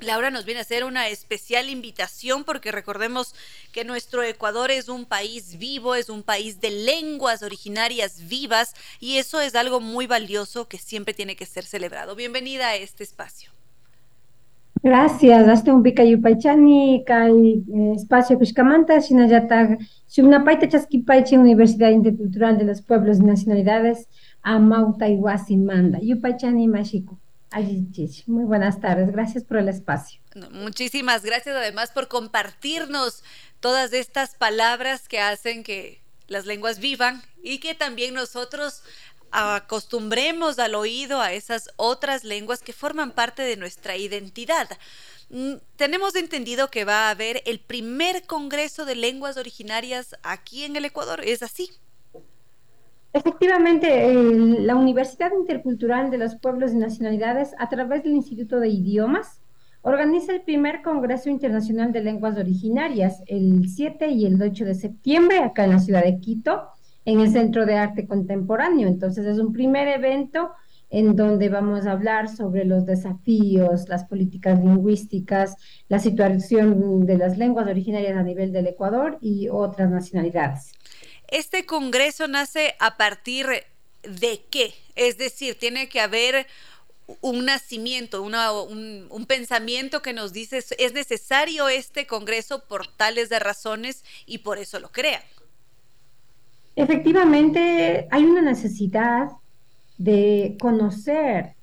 Laura 0.00 0.30
nos 0.30 0.44
viene 0.44 0.60
a 0.60 0.62
hacer 0.62 0.84
una 0.84 1.08
especial 1.08 1.68
invitación 1.68 2.44
porque 2.44 2.72
recordemos 2.72 3.34
que 3.72 3.84
nuestro 3.84 4.22
Ecuador 4.22 4.70
es 4.70 4.88
un 4.88 5.04
país 5.04 5.58
vivo, 5.58 5.94
es 5.94 6.10
un 6.10 6.22
país 6.22 6.60
de 6.60 6.70
lenguas 6.70 7.42
originarias 7.42 8.28
vivas 8.28 8.74
y 9.00 9.16
eso 9.16 9.40
es 9.40 9.54
algo 9.54 9.80
muy 9.80 10.06
valioso 10.06 10.68
que 10.68 10.78
siempre 10.78 11.14
tiene 11.14 11.34
que 11.34 11.46
ser 11.46 11.64
celebrado. 11.64 12.14
Bienvenida 12.14 12.68
a 12.68 12.76
este 12.76 13.04
espacio. 13.04 13.50
Gracias. 14.82 15.46
Hasta 15.46 15.74
un 15.74 15.82
pica 15.82 16.04
yupaychani, 16.04 17.04
kai 17.04 17.62
eh, 17.74 17.92
espacio 17.96 18.38
Kushkamanta, 18.38 18.98
Shinayata, 18.98 19.76
Shumnapaita 20.08 20.68
Chaskipaichi, 20.68 21.36
Universidad 21.36 21.90
Intercultural 21.90 22.56
de 22.56 22.64
los 22.64 22.80
Pueblos 22.80 23.18
y 23.18 23.24
Nacionalidades, 23.24 24.08
Amauta 24.42 25.06
Iwasi 25.06 25.58
Manda, 25.58 25.98
Mashiko. 27.50 28.22
Muy 28.26 28.44
buenas 28.44 28.80
tardes, 28.80 29.10
gracias 29.12 29.44
por 29.44 29.58
el 29.58 29.68
espacio. 29.68 30.20
Muchísimas 30.52 31.24
gracias 31.24 31.56
además 31.56 31.90
por 31.90 32.08
compartirnos 32.08 33.22
todas 33.60 33.92
estas 33.92 34.34
palabras 34.36 35.08
que 35.08 35.20
hacen 35.20 35.64
que 35.64 36.00
las 36.28 36.46
lenguas 36.46 36.78
vivan 36.78 37.22
y 37.42 37.58
que 37.58 37.74
también 37.74 38.14
nosotros 38.14 38.82
acostumbremos 39.32 40.58
al 40.58 40.74
oído 40.74 41.20
a 41.20 41.32
esas 41.32 41.70
otras 41.76 42.24
lenguas 42.24 42.62
que 42.62 42.72
forman 42.72 43.12
parte 43.12 43.42
de 43.42 43.56
nuestra 43.56 43.96
identidad. 43.96 44.68
Mm, 45.28 45.54
tenemos 45.76 46.16
entendido 46.16 46.70
que 46.70 46.84
va 46.84 47.06
a 47.06 47.10
haber 47.10 47.42
el 47.46 47.60
primer 47.60 48.26
Congreso 48.26 48.84
de 48.84 48.96
Lenguas 48.96 49.36
Originarias 49.36 50.16
aquí 50.22 50.64
en 50.64 50.76
el 50.76 50.84
Ecuador, 50.84 51.20
¿es 51.24 51.42
así? 51.42 51.70
Efectivamente, 53.12 54.14
la 54.60 54.76
Universidad 54.76 55.32
Intercultural 55.32 56.10
de 56.10 56.18
los 56.18 56.36
Pueblos 56.36 56.72
y 56.72 56.76
Nacionalidades, 56.76 57.54
a 57.58 57.68
través 57.68 58.04
del 58.04 58.12
Instituto 58.12 58.60
de 58.60 58.68
Idiomas, 58.68 59.42
organiza 59.82 60.32
el 60.32 60.42
primer 60.42 60.82
Congreso 60.82 61.28
Internacional 61.28 61.92
de 61.92 62.02
Lenguas 62.02 62.36
Originarias 62.36 63.22
el 63.26 63.68
7 63.68 64.08
y 64.10 64.26
el 64.26 64.40
8 64.40 64.64
de 64.64 64.74
septiembre 64.74 65.38
acá 65.40 65.64
en 65.64 65.70
la 65.70 65.78
ciudad 65.80 66.04
de 66.04 66.20
Quito, 66.20 66.68
en 67.04 67.20
el 67.20 67.30
Centro 67.30 67.66
de 67.66 67.76
Arte 67.76 68.06
Contemporáneo. 68.06 68.86
Entonces 68.86 69.26
es 69.26 69.38
un 69.38 69.52
primer 69.52 69.88
evento 69.88 70.50
en 70.90 71.16
donde 71.16 71.48
vamos 71.48 71.86
a 71.86 71.92
hablar 71.92 72.28
sobre 72.28 72.64
los 72.64 72.84
desafíos, 72.84 73.88
las 73.88 74.04
políticas 74.04 74.60
lingüísticas, 74.60 75.56
la 75.88 75.98
situación 75.98 77.06
de 77.06 77.16
las 77.16 77.38
lenguas 77.38 77.68
originarias 77.68 78.16
a 78.16 78.22
nivel 78.22 78.52
del 78.52 78.66
Ecuador 78.66 79.18
y 79.20 79.48
otras 79.48 79.90
nacionalidades. 79.90 80.72
¿Este 81.30 81.64
Congreso 81.64 82.28
nace 82.28 82.74
a 82.78 82.96
partir 82.96 83.46
de 84.02 84.42
qué? 84.50 84.74
Es 84.96 85.18
decir, 85.18 85.56
tiene 85.58 85.88
que 85.88 86.00
haber 86.00 86.46
un 87.20 87.44
nacimiento, 87.44 88.22
un, 88.22 88.34
un, 89.10 89.26
pensamiento 89.26 90.00
que 90.02 90.12
nos 90.12 90.32
dice 90.32 90.58
es 90.78 90.92
necesario 90.92 91.68
este 91.68 92.06
Congreso 92.06 92.64
por 92.68 92.86
tales 92.86 93.28
de 93.28 93.38
razones 93.38 94.04
y 94.26 94.38
por 94.38 94.58
eso 94.58 94.78
lo 94.78 94.90
crean. 94.90 95.22
Efectivamente, 96.76 98.06
hay 98.10 98.24
una 98.24 98.42
necesidad 98.42 99.28
de 99.98 100.56
conocer 100.60 101.54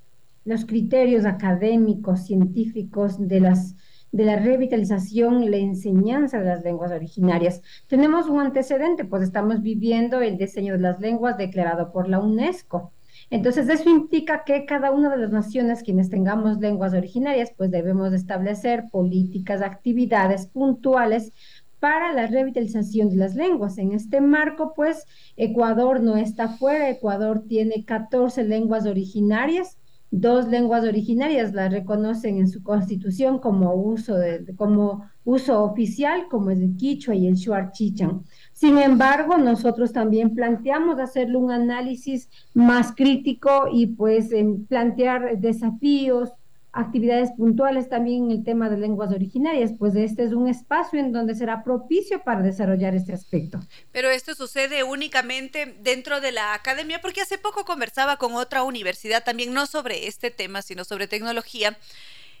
los 0.44 0.64
criterios 0.64 1.24
académicos, 1.24 2.26
científicos 2.26 3.16
de 3.28 3.40
las 3.40 3.74
de 4.12 4.24
la 4.24 4.36
revitalización 4.36 5.50
la 5.50 5.56
enseñanza 5.56 6.38
de 6.38 6.46
las 6.46 6.62
lenguas 6.64 6.90
originarias. 6.90 7.62
Tenemos 7.86 8.28
un 8.28 8.40
antecedente, 8.40 9.04
pues 9.04 9.22
estamos 9.22 9.62
viviendo 9.62 10.20
el 10.22 10.38
diseño 10.38 10.74
de 10.74 10.80
las 10.80 11.00
lenguas 11.00 11.36
declarado 11.36 11.92
por 11.92 12.08
la 12.08 12.20
UNESCO. 12.20 12.92
Entonces, 13.30 13.68
eso 13.68 13.90
implica 13.90 14.44
que 14.44 14.64
cada 14.64 14.90
una 14.90 15.10
de 15.10 15.18
las 15.18 15.30
naciones 15.30 15.82
quienes 15.82 16.08
tengamos 16.08 16.58
lenguas 16.58 16.94
originarias, 16.94 17.52
pues 17.56 17.70
debemos 17.70 18.12
establecer 18.12 18.84
políticas, 18.90 19.60
actividades 19.60 20.46
puntuales 20.46 21.32
para 21.78 22.12
la 22.12 22.26
revitalización 22.26 23.10
de 23.10 23.16
las 23.16 23.34
lenguas. 23.34 23.78
En 23.78 23.92
este 23.92 24.20
marco, 24.20 24.72
pues, 24.74 25.06
Ecuador 25.36 26.00
no 26.00 26.16
está 26.16 26.48
fuera, 26.48 26.90
Ecuador 26.90 27.44
tiene 27.46 27.84
14 27.84 28.44
lenguas 28.44 28.86
originarias 28.86 29.77
dos 30.10 30.48
lenguas 30.48 30.84
originarias 30.84 31.52
las 31.52 31.70
reconocen 31.70 32.38
en 32.38 32.48
su 32.48 32.62
constitución 32.62 33.38
como 33.38 33.74
uso, 33.74 34.14
de, 34.14 34.54
como 34.56 35.04
uso 35.24 35.62
oficial, 35.62 36.28
como 36.30 36.50
es 36.50 36.60
el 36.60 36.76
quichua 36.76 37.14
y 37.14 37.26
el 37.26 37.34
shuar-chichan. 37.34 38.22
Sin 38.52 38.78
embargo, 38.78 39.36
nosotros 39.36 39.92
también 39.92 40.34
planteamos 40.34 40.98
hacerle 40.98 41.36
un 41.36 41.50
análisis 41.50 42.30
más 42.54 42.94
crítico 42.94 43.68
y 43.72 43.88
pues 43.88 44.30
plantear 44.68 45.38
desafíos, 45.38 46.30
actividades 46.72 47.30
puntuales 47.32 47.88
también 47.88 48.24
en 48.24 48.30
el 48.30 48.44
tema 48.44 48.68
de 48.68 48.76
lenguas 48.76 49.12
originarias, 49.12 49.72
pues 49.78 49.94
este 49.96 50.24
es 50.24 50.32
un 50.32 50.48
espacio 50.48 51.00
en 51.00 51.12
donde 51.12 51.34
será 51.34 51.64
propicio 51.64 52.22
para 52.22 52.42
desarrollar 52.42 52.94
este 52.94 53.12
aspecto. 53.12 53.60
Pero 53.90 54.10
esto 54.10 54.34
sucede 54.34 54.84
únicamente 54.84 55.76
dentro 55.80 56.20
de 56.20 56.32
la 56.32 56.54
academia, 56.54 57.00
porque 57.00 57.22
hace 57.22 57.38
poco 57.38 57.64
conversaba 57.64 58.16
con 58.16 58.34
otra 58.34 58.62
universidad 58.62 59.24
también, 59.24 59.54
no 59.54 59.66
sobre 59.66 60.06
este 60.06 60.30
tema, 60.30 60.62
sino 60.62 60.84
sobre 60.84 61.08
tecnología, 61.08 61.78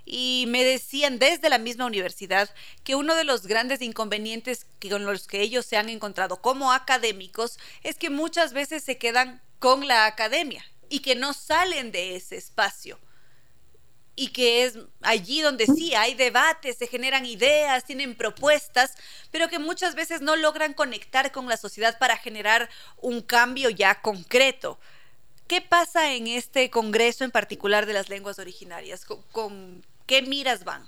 y 0.04 0.46
me 0.48 0.64
decían 0.64 1.18
desde 1.18 1.50
la 1.50 1.58
misma 1.58 1.84
universidad 1.84 2.48
que 2.82 2.94
uno 2.94 3.14
de 3.14 3.24
los 3.24 3.46
grandes 3.46 3.82
inconvenientes 3.82 4.66
con 4.88 5.04
los 5.04 5.26
que 5.26 5.42
ellos 5.42 5.66
se 5.66 5.76
han 5.76 5.90
encontrado 5.90 6.40
como 6.40 6.72
académicos 6.72 7.58
es 7.82 7.96
que 7.96 8.08
muchas 8.08 8.54
veces 8.54 8.82
se 8.82 8.96
quedan 8.96 9.42
con 9.58 9.86
la 9.86 10.06
academia 10.06 10.64
y 10.88 11.00
que 11.00 11.14
no 11.14 11.34
salen 11.34 11.92
de 11.92 12.16
ese 12.16 12.36
espacio 12.36 12.98
y 14.18 14.28
que 14.28 14.64
es 14.64 14.76
allí 15.00 15.42
donde 15.42 15.66
sí 15.66 15.94
hay 15.94 16.14
debates, 16.14 16.76
se 16.76 16.88
generan 16.88 17.24
ideas, 17.24 17.84
tienen 17.84 18.16
propuestas, 18.16 18.96
pero 19.30 19.48
que 19.48 19.60
muchas 19.60 19.94
veces 19.94 20.22
no 20.22 20.34
logran 20.34 20.74
conectar 20.74 21.30
con 21.30 21.46
la 21.46 21.56
sociedad 21.56 21.96
para 22.00 22.16
generar 22.16 22.68
un 23.00 23.20
cambio 23.20 23.70
ya 23.70 24.02
concreto. 24.02 24.78
¿Qué 25.46 25.60
pasa 25.60 26.14
en 26.14 26.26
este 26.26 26.68
Congreso 26.68 27.24
en 27.24 27.30
particular 27.30 27.86
de 27.86 27.92
las 27.92 28.08
lenguas 28.08 28.40
originarias? 28.40 29.06
¿Con, 29.30 29.82
qué 30.06 30.22
miras 30.22 30.64
van? 30.64 30.82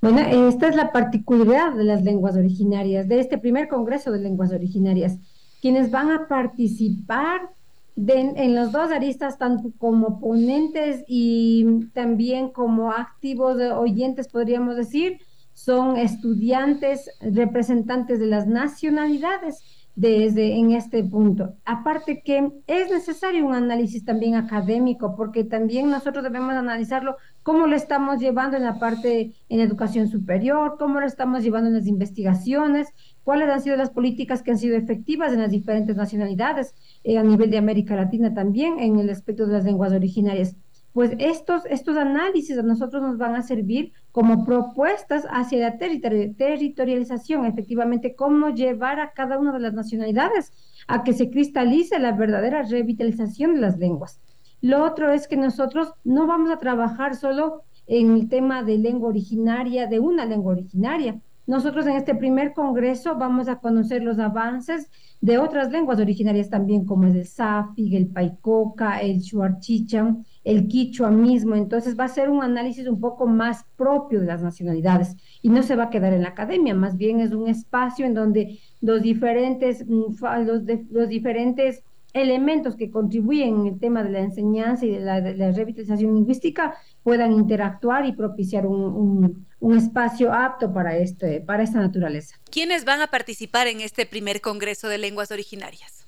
Bueno, 0.00 0.48
esta 0.48 0.68
es 0.68 0.76
la 0.76 0.92
particularidad 0.92 1.72
de 1.72 1.84
las 1.84 2.02
lenguas 2.02 2.36
originarias, 2.36 3.08
de 3.08 3.18
este 3.18 3.36
primer 3.36 3.68
Congreso 3.68 4.12
de 4.12 4.20
Lenguas 4.20 4.52
Originarias. 4.52 5.16
Quienes 5.60 5.90
van 5.90 6.10
a 6.10 6.28
participar 6.28 7.50
en 7.96 8.54
los 8.54 8.72
dos 8.72 8.90
aristas, 8.90 9.38
tanto 9.38 9.72
como 9.78 10.18
ponentes 10.20 11.04
y 11.06 11.86
también 11.92 12.50
como 12.50 12.90
activos 12.90 13.60
oyentes, 13.60 14.28
podríamos 14.28 14.76
decir, 14.76 15.18
son 15.52 15.96
estudiantes, 15.96 17.10
representantes 17.20 18.18
de 18.18 18.26
las 18.26 18.46
nacionalidades 18.46 19.62
desde 19.94 20.56
en 20.56 20.72
este 20.72 21.04
punto. 21.04 21.54
Aparte 21.64 22.22
que 22.22 22.50
es 22.66 22.90
necesario 22.90 23.44
un 23.46 23.54
análisis 23.54 24.04
también 24.04 24.34
académico, 24.34 25.14
porque 25.16 25.44
también 25.44 25.90
nosotros 25.90 26.24
debemos 26.24 26.54
analizarlo 26.54 27.16
cómo 27.42 27.66
lo 27.66 27.76
estamos 27.76 28.18
llevando 28.18 28.56
en 28.56 28.64
la 28.64 28.78
parte 28.78 29.34
en 29.48 29.60
educación 29.60 30.08
superior, 30.08 30.76
cómo 30.78 31.00
lo 31.00 31.06
estamos 31.06 31.42
llevando 31.42 31.68
en 31.68 31.74
las 31.74 31.86
investigaciones, 31.86 32.88
cuáles 33.24 33.48
han 33.48 33.60
sido 33.60 33.76
las 33.76 33.90
políticas 33.90 34.42
que 34.42 34.50
han 34.50 34.58
sido 34.58 34.76
efectivas 34.76 35.32
en 35.32 35.40
las 35.40 35.50
diferentes 35.50 35.96
nacionalidades 35.96 36.74
eh, 37.04 37.18
a 37.18 37.22
nivel 37.22 37.50
de 37.50 37.58
América 37.58 37.96
Latina 37.96 38.34
también 38.34 38.78
en 38.78 38.98
el 38.98 39.10
aspecto 39.10 39.46
de 39.46 39.52
las 39.52 39.64
lenguas 39.64 39.92
originarias. 39.92 40.56
Pues 40.92 41.12
estos, 41.18 41.64
estos 41.66 41.96
análisis 41.96 42.58
a 42.58 42.62
nosotros 42.62 43.02
nos 43.02 43.16
van 43.16 43.34
a 43.34 43.42
servir 43.42 43.92
como 44.10 44.44
propuestas 44.44 45.26
hacia 45.30 45.58
la 45.58 45.78
territorialización, 45.78 47.46
efectivamente, 47.46 48.14
cómo 48.14 48.50
llevar 48.50 49.00
a 49.00 49.12
cada 49.12 49.38
una 49.38 49.52
de 49.52 49.60
las 49.60 49.72
nacionalidades 49.72 50.52
a 50.88 51.02
que 51.02 51.14
se 51.14 51.30
cristalice 51.30 51.98
la 51.98 52.12
verdadera 52.12 52.62
revitalización 52.62 53.54
de 53.54 53.60
las 53.62 53.78
lenguas. 53.78 54.20
Lo 54.60 54.84
otro 54.84 55.10
es 55.12 55.26
que 55.26 55.36
nosotros 55.36 55.94
no 56.04 56.26
vamos 56.26 56.50
a 56.50 56.58
trabajar 56.58 57.16
solo 57.16 57.62
en 57.86 58.12
el 58.12 58.28
tema 58.28 58.62
de 58.62 58.78
lengua 58.78 59.08
originaria, 59.08 59.86
de 59.86 59.98
una 59.98 60.26
lengua 60.26 60.52
originaria. 60.52 61.20
Nosotros 61.46 61.86
en 61.86 61.96
este 61.96 62.14
primer 62.14 62.52
congreso 62.52 63.16
vamos 63.16 63.48
a 63.48 63.56
conocer 63.56 64.02
los 64.02 64.18
avances 64.18 64.88
de 65.20 65.38
otras 65.38 65.70
lenguas 65.70 65.98
originarias 65.98 66.50
también, 66.50 66.84
como 66.84 67.06
es 67.06 67.14
el 67.14 67.26
Safig, 67.26 67.94
el 67.94 68.06
Paicoca, 68.08 69.00
el 69.00 69.22
Chuarchichan, 69.22 70.24
el 70.44 70.68
Quichua 70.68 71.10
mismo. 71.10 71.54
Entonces 71.54 71.98
va 71.98 72.04
a 72.04 72.08
ser 72.08 72.30
un 72.30 72.42
análisis 72.42 72.86
un 72.86 73.00
poco 73.00 73.26
más 73.26 73.64
propio 73.76 74.20
de 74.20 74.26
las 74.26 74.42
nacionalidades 74.42 75.16
y 75.42 75.48
no 75.48 75.62
se 75.62 75.76
va 75.76 75.84
a 75.84 75.90
quedar 75.90 76.12
en 76.12 76.22
la 76.22 76.28
academia, 76.28 76.74
más 76.74 76.96
bien 76.96 77.20
es 77.20 77.32
un 77.32 77.48
espacio 77.48 78.06
en 78.06 78.14
donde 78.14 78.58
los 78.80 79.02
diferentes, 79.02 79.84
mm, 79.86 80.14
los, 80.44 80.62
los 80.90 81.08
diferentes 81.08 81.82
elementos 82.12 82.76
que 82.76 82.90
contribuyen 82.90 83.60
en 83.60 83.66
el 83.66 83.80
tema 83.80 84.02
de 84.02 84.10
la 84.10 84.20
enseñanza 84.20 84.84
y 84.84 84.90
de 84.90 85.00
la, 85.00 85.20
revitalización 85.20 86.14
lingüística 86.14 86.74
puedan 87.02 87.32
interactuar 87.32 88.06
y 88.06 88.12
propiciar 88.12 88.66
un, 88.66 89.46
espacio 89.76 90.32
apto 90.32 90.72
para, 90.72 90.96
este, 90.96 91.40
para 91.40 91.62
esta 91.62 91.78
naturaleza. 91.78 92.36
¿Quiénes 92.50 92.84
van 92.84 93.00
a 93.00 93.06
participar 93.06 93.68
en 93.68 93.80
este 93.80 94.06
primer 94.06 94.40
Congreso 94.40 94.88
de 94.88 94.98
Lenguas 94.98 95.30
Originarias? 95.30 96.06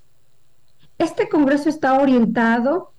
Este 0.97 1.27
Congreso 1.29 1.69
está 1.69 1.99
orientado 1.99 2.91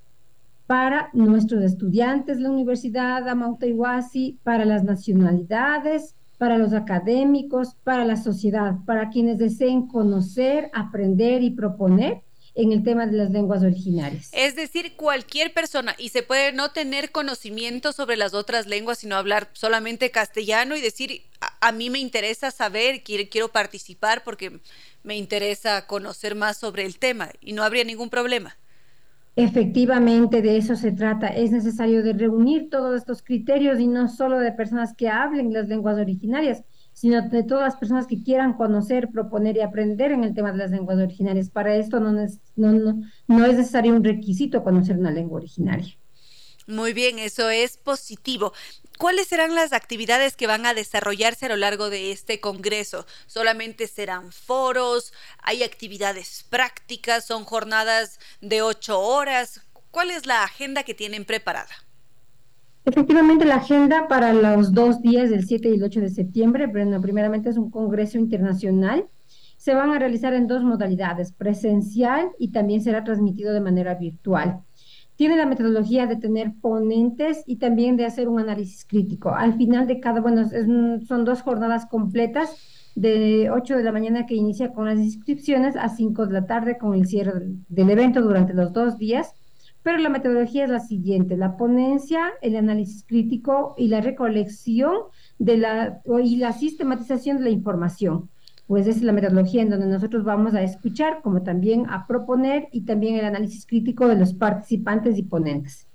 para 0.66 1.10
nuestros 1.12 1.62
estudiantes 1.62 2.38
de 2.38 2.42
la 2.42 2.50
Universidad 2.50 3.28
Amauta 3.28 3.66
Iwasi, 3.66 4.38
para 4.42 4.64
las 4.64 4.82
nacionalidades, 4.82 6.16
para 6.38 6.58
los 6.58 6.72
académicos, 6.72 7.76
para 7.84 8.04
la 8.04 8.16
sociedad, 8.16 8.76
para 8.84 9.10
quienes 9.10 9.38
deseen 9.38 9.86
conocer, 9.86 10.70
aprender 10.74 11.42
y 11.42 11.50
proponer 11.50 12.22
en 12.56 12.72
el 12.72 12.82
tema 12.82 13.06
de 13.06 13.16
las 13.16 13.30
lenguas 13.30 13.62
originarias. 13.62 14.30
Es 14.32 14.56
decir, 14.56 14.94
cualquier 14.96 15.52
persona, 15.52 15.94
y 15.98 16.08
se 16.08 16.22
puede 16.22 16.52
no 16.52 16.70
tener 16.72 17.12
conocimiento 17.12 17.92
sobre 17.92 18.16
las 18.16 18.34
otras 18.34 18.66
lenguas, 18.66 18.98
sino 18.98 19.16
hablar 19.16 19.48
solamente 19.52 20.10
castellano 20.10 20.74
y 20.74 20.80
decir, 20.80 21.22
a, 21.60 21.72
mí 21.72 21.90
me 21.90 21.98
interesa 21.98 22.50
saber, 22.50 23.02
quiero, 23.02 23.24
quiero 23.30 23.48
participar 23.48 24.24
porque 24.24 24.60
me 25.04 25.16
interesa 25.16 25.86
conocer 25.86 26.34
más 26.34 26.56
sobre 26.56 26.86
el 26.86 26.98
tema 26.98 27.30
y 27.40 27.52
no 27.52 27.62
habría 27.62 27.84
ningún 27.84 28.08
problema. 28.08 28.56
Efectivamente, 29.36 30.40
de 30.40 30.56
eso 30.56 30.76
se 30.76 30.92
trata. 30.92 31.28
Es 31.28 31.50
necesario 31.50 32.02
de 32.02 32.14
reunir 32.14 32.70
todos 32.70 32.96
estos 32.96 33.22
criterios 33.22 33.78
y 33.78 33.86
no 33.86 34.08
solo 34.08 34.38
de 34.38 34.50
personas 34.50 34.94
que 34.94 35.10
hablen 35.10 35.52
las 35.52 35.68
lenguas 35.68 35.98
originarias, 35.98 36.64
sino 36.96 37.28
de 37.28 37.42
todas 37.42 37.64
las 37.64 37.76
personas 37.76 38.06
que 38.06 38.22
quieran 38.22 38.54
conocer, 38.54 39.10
proponer 39.10 39.58
y 39.58 39.60
aprender 39.60 40.12
en 40.12 40.24
el 40.24 40.34
tema 40.34 40.50
de 40.50 40.56
las 40.56 40.70
lenguas 40.70 40.96
originarias. 40.96 41.50
Para 41.50 41.76
esto 41.76 42.00
no 42.00 42.18
es, 42.18 42.40
no, 42.56 43.04
es 43.28 43.56
necesario 43.58 43.94
un 43.94 44.02
requisito 44.02 44.64
conocer 44.64 44.96
una 44.96 45.10
lengua 45.10 45.40
originaria. 45.40 45.94
Muy 46.66 46.94
bien, 46.94 47.18
eso 47.18 47.50
es 47.50 47.76
positivo. 47.76 48.54
¿Cuáles 48.96 49.28
serán 49.28 49.54
las 49.54 49.74
actividades 49.74 50.36
que 50.36 50.46
van 50.46 50.64
a 50.64 50.72
desarrollarse 50.72 51.44
a 51.44 51.50
lo 51.50 51.56
largo 51.56 51.90
de 51.90 52.12
este 52.12 52.40
Congreso? 52.40 53.06
¿Solamente 53.26 53.88
serán 53.88 54.32
foros? 54.32 55.12
¿Hay 55.42 55.64
actividades 55.64 56.46
prácticas? 56.48 57.26
¿Son 57.26 57.44
jornadas 57.44 58.18
de 58.40 58.62
ocho 58.62 58.98
horas? 58.98 59.60
¿Cuál 59.90 60.10
es 60.10 60.24
la 60.24 60.44
agenda 60.44 60.82
que 60.82 60.94
tienen 60.94 61.26
preparada? 61.26 61.85
Efectivamente, 62.86 63.44
la 63.44 63.56
agenda 63.56 64.06
para 64.06 64.32
los 64.32 64.72
dos 64.72 65.02
días 65.02 65.28
del 65.28 65.44
7 65.44 65.70
y 65.70 65.74
el 65.74 65.82
8 65.82 66.02
de 66.02 66.08
septiembre, 66.08 66.68
bueno, 66.68 67.00
primeramente 67.00 67.50
es 67.50 67.56
un 67.56 67.68
congreso 67.68 68.16
internacional. 68.16 69.08
Se 69.56 69.74
van 69.74 69.90
a 69.90 69.98
realizar 69.98 70.34
en 70.34 70.46
dos 70.46 70.62
modalidades, 70.62 71.32
presencial 71.32 72.30
y 72.38 72.52
también 72.52 72.80
será 72.80 73.02
transmitido 73.02 73.52
de 73.52 73.60
manera 73.60 73.96
virtual. 73.96 74.60
Tiene 75.16 75.36
la 75.36 75.46
metodología 75.46 76.06
de 76.06 76.14
tener 76.14 76.52
ponentes 76.60 77.42
y 77.44 77.56
también 77.56 77.96
de 77.96 78.06
hacer 78.06 78.28
un 78.28 78.38
análisis 78.38 78.84
crítico. 78.84 79.30
Al 79.34 79.56
final 79.56 79.88
de 79.88 79.98
cada, 79.98 80.20
bueno, 80.20 80.48
son 81.08 81.24
dos 81.24 81.42
jornadas 81.42 81.86
completas 81.86 82.92
de 82.94 83.50
8 83.50 83.78
de 83.78 83.82
la 83.82 83.90
mañana 83.90 84.26
que 84.26 84.36
inicia 84.36 84.72
con 84.72 84.84
las 84.86 85.00
inscripciones 85.00 85.74
a 85.74 85.88
5 85.88 86.26
de 86.26 86.32
la 86.32 86.46
tarde 86.46 86.78
con 86.78 86.94
el 86.94 87.08
cierre 87.08 87.32
del 87.68 87.90
evento 87.90 88.22
durante 88.22 88.54
los 88.54 88.72
dos 88.72 88.96
días 88.96 89.34
pero 89.86 89.98
la 89.98 90.08
metodología 90.08 90.64
es 90.64 90.70
la 90.70 90.80
siguiente, 90.80 91.36
la 91.36 91.56
ponencia, 91.56 92.32
el 92.42 92.56
análisis 92.56 93.04
crítico 93.06 93.76
y 93.78 93.86
la 93.86 94.00
recolección 94.00 94.96
de 95.38 95.58
la, 95.58 96.02
y 96.24 96.38
la 96.38 96.52
sistematización 96.52 97.38
de 97.38 97.44
la 97.44 97.50
información. 97.50 98.28
Pues 98.66 98.88
esa 98.88 98.98
es 98.98 99.04
la 99.04 99.12
metodología 99.12 99.62
en 99.62 99.70
donde 99.70 99.86
nosotros 99.86 100.24
vamos 100.24 100.54
a 100.54 100.62
escuchar, 100.64 101.20
como 101.22 101.44
también 101.44 101.88
a 101.88 102.08
proponer 102.08 102.66
y 102.72 102.80
también 102.80 103.14
el 103.14 103.26
análisis 103.26 103.64
crítico 103.64 104.08
de 104.08 104.16
los 104.16 104.34
participantes 104.34 105.18
y 105.18 105.22
ponentes. 105.22 105.86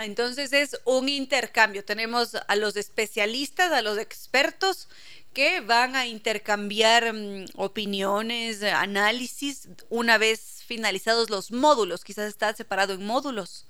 Entonces 0.00 0.52
es 0.52 0.80
un 0.84 1.08
intercambio. 1.08 1.84
Tenemos 1.84 2.34
a 2.48 2.56
los 2.56 2.76
especialistas, 2.76 3.70
a 3.70 3.82
los 3.82 3.98
expertos 3.98 4.88
que 5.32 5.60
van 5.60 5.96
a 5.96 6.06
intercambiar 6.06 7.12
mm, 7.12 7.44
opiniones, 7.56 8.62
análisis 8.62 9.68
una 9.88 10.18
vez 10.18 10.62
finalizados 10.66 11.30
los 11.30 11.52
módulos, 11.52 12.04
quizás 12.04 12.28
está 12.28 12.52
separado 12.54 12.94
en 12.94 13.06
módulos. 13.06 13.66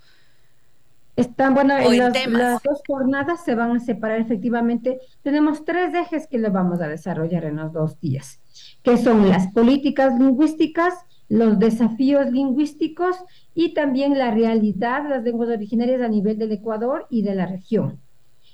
Están, 1.16 1.55
bueno, 1.55 1.77
en, 1.77 1.99
las, 1.99 2.62
dos 2.62 2.81
jornadas 2.87 3.45
se 3.45 3.55
van 3.55 3.77
a 3.77 3.81
separar 3.81 4.20
efectivamente. 4.20 5.01
Tenemos 5.23 5.65
tres 5.65 5.93
ejes 5.93 6.27
que 6.27 6.39
lo 6.39 6.51
vamos 6.51 6.81
a 6.81 6.89
desarrollar 6.89 7.45
en 7.45 7.57
los 7.57 7.73
dos 7.73 8.01
días, 8.01 8.41
que 8.82 8.97
son 8.97 9.28
las 9.28 9.49
políticas 9.53 10.19
lingüísticas, 10.19 10.95
los 11.28 11.59
desafíos 11.59 12.31
lingüísticos 12.31 13.16
y 13.55 13.74
también 13.74 14.19
la 14.19 14.31
realidad 14.31 15.03
de 15.03 15.11
las 15.11 15.23
lenguas 15.23 15.51
originarias 15.51 16.01
a 16.01 16.09
nivel 16.09 16.39
del 16.39 16.53
Ecuador 16.53 17.07
y 17.11 17.23
de 17.23 17.35
la 17.35 17.47
región. 17.47 18.01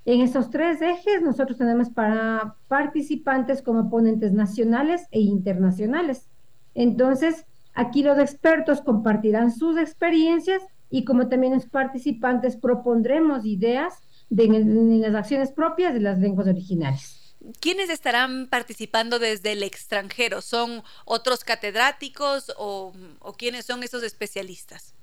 En 0.06 0.22
esos 0.22 0.48
tres 0.48 0.80
ejes 0.80 1.20
nosotros 1.20 1.58
tenemos 1.58 1.90
para 1.90 2.56
participantes 2.68 3.60
como 3.60 3.90
ponentes 3.90 4.32
nacionales 4.32 5.06
e 5.10 5.20
internacionales. 5.20 6.30
Entonces, 6.74 7.44
Aquí 7.76 8.02
los 8.02 8.18
expertos 8.18 8.80
compartirán 8.80 9.52
sus 9.52 9.76
experiencias 9.76 10.62
y 10.88 11.04
como 11.04 11.28
también 11.28 11.52
los 11.52 11.66
participantes 11.66 12.56
propondremos 12.56 13.44
ideas 13.44 14.00
de, 14.30 14.48
las 14.48 15.14
acciones 15.14 15.52
propias 15.52 15.92
de 15.92 16.00
las 16.00 16.18
lenguas 16.18 16.48
originarias. 16.48 17.36
¿Quiénes 17.60 17.90
estarán 17.90 18.48
participando 18.48 19.18
desde 19.18 19.52
el 19.52 19.62
extranjero? 19.62 20.40
¿Son 20.40 20.82
otros 21.04 21.44
catedráticos 21.44 22.50
o, 22.56 22.94
quiénes 23.36 23.66
son 23.66 23.82
esos 23.82 24.02
especialistas? 24.02 24.94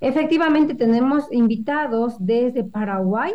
Efectivamente, 0.00 0.74
tenemos 0.74 1.24
invitados 1.32 2.16
desde 2.18 2.62
Paraguay, 2.62 3.32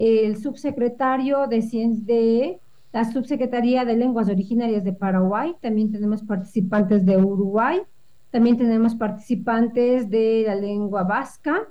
el 0.00 0.38
subsecretario 0.38 1.46
de 1.46 1.60
Ciencias 1.60 2.06
de 2.06 2.58
la 2.92 3.04
Subsecretaría 3.04 3.84
de 3.84 3.96
Lenguas 3.96 4.28
Originarias 4.28 4.82
de 4.82 4.94
Paraguay, 4.94 5.54
también 5.60 5.92
tenemos 5.92 6.22
participantes 6.22 7.04
de 7.04 7.18
Uruguay, 7.18 7.82
también 8.30 8.56
tenemos 8.56 8.94
participantes 8.94 10.08
de 10.08 10.44
la 10.46 10.54
lengua 10.54 11.02
vasca. 11.04 11.68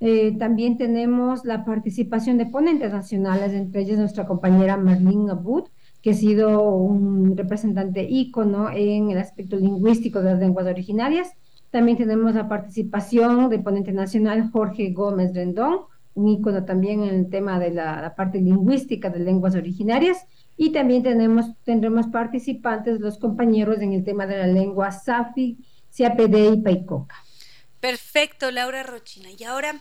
Eh, 0.00 0.36
también 0.38 0.76
tenemos 0.76 1.44
la 1.44 1.64
participación 1.64 2.38
de 2.38 2.46
ponentes 2.46 2.92
nacionales, 2.92 3.52
entre 3.52 3.82
ellas 3.82 3.98
nuestra 3.98 4.26
compañera 4.26 4.76
Marlene 4.76 5.30
Abud, 5.30 5.64
que 6.02 6.10
ha 6.10 6.14
sido 6.14 6.70
un 6.74 7.36
representante 7.36 8.06
ícono 8.08 8.70
en 8.70 9.10
el 9.10 9.18
aspecto 9.18 9.56
lingüístico 9.56 10.20
de 10.20 10.32
las 10.32 10.40
lenguas 10.40 10.66
originarias. 10.66 11.32
También 11.70 11.98
tenemos 11.98 12.34
la 12.34 12.48
participación 12.48 13.50
del 13.50 13.62
ponente 13.62 13.92
nacional 13.92 14.50
Jorge 14.50 14.92
Gómez 14.92 15.34
Rendón, 15.34 15.80
ícono 16.16 16.64
también 16.64 17.02
en 17.02 17.14
el 17.14 17.30
tema 17.30 17.58
de 17.58 17.70
la, 17.70 18.14
parte 18.16 18.38
lingüística 18.38 19.10
de 19.10 19.20
lenguas 19.20 19.54
originarias. 19.54 20.26
Y 20.56 20.72
también 20.72 21.02
tenemos, 21.02 21.46
tendremos 21.64 22.06
participantes, 22.06 23.00
los 23.00 23.18
compañeros 23.18 23.80
en 23.80 23.92
el 23.92 24.04
tema 24.04 24.26
de 24.26 24.38
la 24.38 24.46
lengua 24.46 24.90
Safi, 24.90 25.58
CAPD 25.96 26.54
y 26.54 26.62
PAICOCA. 26.62 27.16
Perfecto, 27.80 28.50
Laura 28.50 28.82
Rochina. 28.82 29.28
Y 29.36 29.44
ahora, 29.44 29.78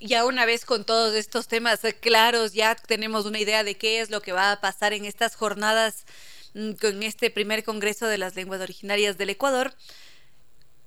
ya 0.00 0.24
una 0.24 0.46
vez 0.46 0.64
con 0.64 0.84
todos 0.84 1.14
estos 1.14 1.48
temas 1.48 1.80
claros, 2.00 2.52
ya 2.52 2.76
tenemos 2.76 3.26
una 3.26 3.40
idea 3.40 3.64
de 3.64 3.74
qué 3.76 4.00
es 4.00 4.10
lo 4.10 4.22
que 4.22 4.32
va 4.32 4.52
a 4.52 4.60
pasar 4.60 4.92
en 4.92 5.04
estas 5.04 5.34
jornadas 5.34 6.06
mm, 6.54 6.72
con 6.72 7.02
este 7.02 7.30
primer 7.30 7.64
Congreso 7.64 8.06
de 8.06 8.18
las 8.18 8.36
Lenguas 8.36 8.60
Originarias 8.60 9.18
del 9.18 9.30
Ecuador. 9.30 9.74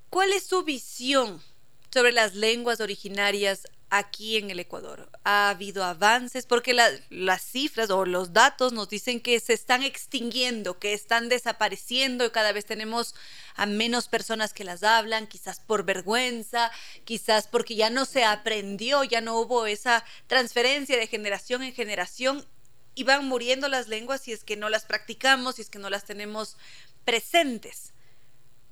¿Cuál 0.09 0.31
es 0.31 0.43
su 0.43 0.63
visión 0.63 1.41
sobre 1.97 2.11
las 2.11 2.35
lenguas 2.35 2.79
originarias 2.79 3.67
aquí 3.89 4.37
en 4.37 4.51
el 4.51 4.59
Ecuador? 4.59 5.09
¿Ha 5.23 5.49
habido 5.49 5.83
avances? 5.83 6.45
Porque 6.45 6.75
las 6.75 7.41
cifras 7.41 7.89
o 7.89 8.05
los 8.05 8.33
datos 8.33 8.71
nos 8.71 8.87
dicen 8.87 9.19
que 9.19 9.39
se 9.39 9.53
están 9.53 9.81
extinguiendo, 9.81 10.77
que 10.77 10.93
están 10.93 11.27
desapareciendo 11.27 12.23
y 12.23 12.29
cada 12.29 12.51
vez 12.51 12.65
tenemos 12.65 13.15
a 13.55 13.65
menos 13.65 14.09
personas 14.09 14.53
que 14.53 14.63
las 14.63 14.83
hablan, 14.83 15.25
quizás 15.25 15.59
por 15.59 15.85
vergüenza, 15.85 16.69
quizás 17.03 17.47
porque 17.47 17.75
ya 17.75 17.89
no 17.89 18.05
se 18.05 18.23
aprendió, 18.23 19.03
ya 19.03 19.19
no 19.21 19.39
hubo 19.39 19.65
esa 19.65 20.05
transferencia 20.27 20.99
de 20.99 21.07
generación 21.07 21.63
en 21.63 21.73
generación 21.73 22.45
y 22.93 23.05
van 23.05 23.25
muriendo 23.25 23.69
las 23.69 23.87
lenguas 23.87 24.21
si 24.21 24.33
es 24.33 24.43
que 24.43 24.55
no 24.55 24.69
las 24.69 24.85
practicamos, 24.85 25.55
si 25.55 25.63
es 25.63 25.71
que 25.71 25.79
no 25.79 25.89
las 25.89 26.05
tenemos 26.05 26.57
presentes. 27.05 27.91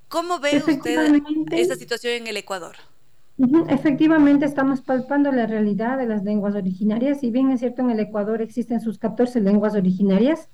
¿Cómo 0.09 0.37
ve 0.37 0.57
usted 0.57 1.23
esa 1.49 1.75
situación 1.75 2.13
en 2.13 2.27
el 2.27 2.37
Ecuador? 2.37 2.75
Efectivamente, 3.37 4.45
estamos 4.45 4.81
palpando 4.81 5.31
la 5.31 5.45
realidad 5.45 5.97
de 5.97 6.07
las 6.07 6.23
lenguas 6.23 6.55
originarias. 6.55 7.19
Si 7.19 7.31
bien 7.31 7.51
es 7.51 7.59
cierto, 7.59 7.81
en 7.81 7.91
el 7.91 7.99
Ecuador 7.99 8.41
existen 8.41 8.79
sus 8.79 8.97
14 8.97 9.41
lenguas 9.41 9.75
originarias 9.75 10.49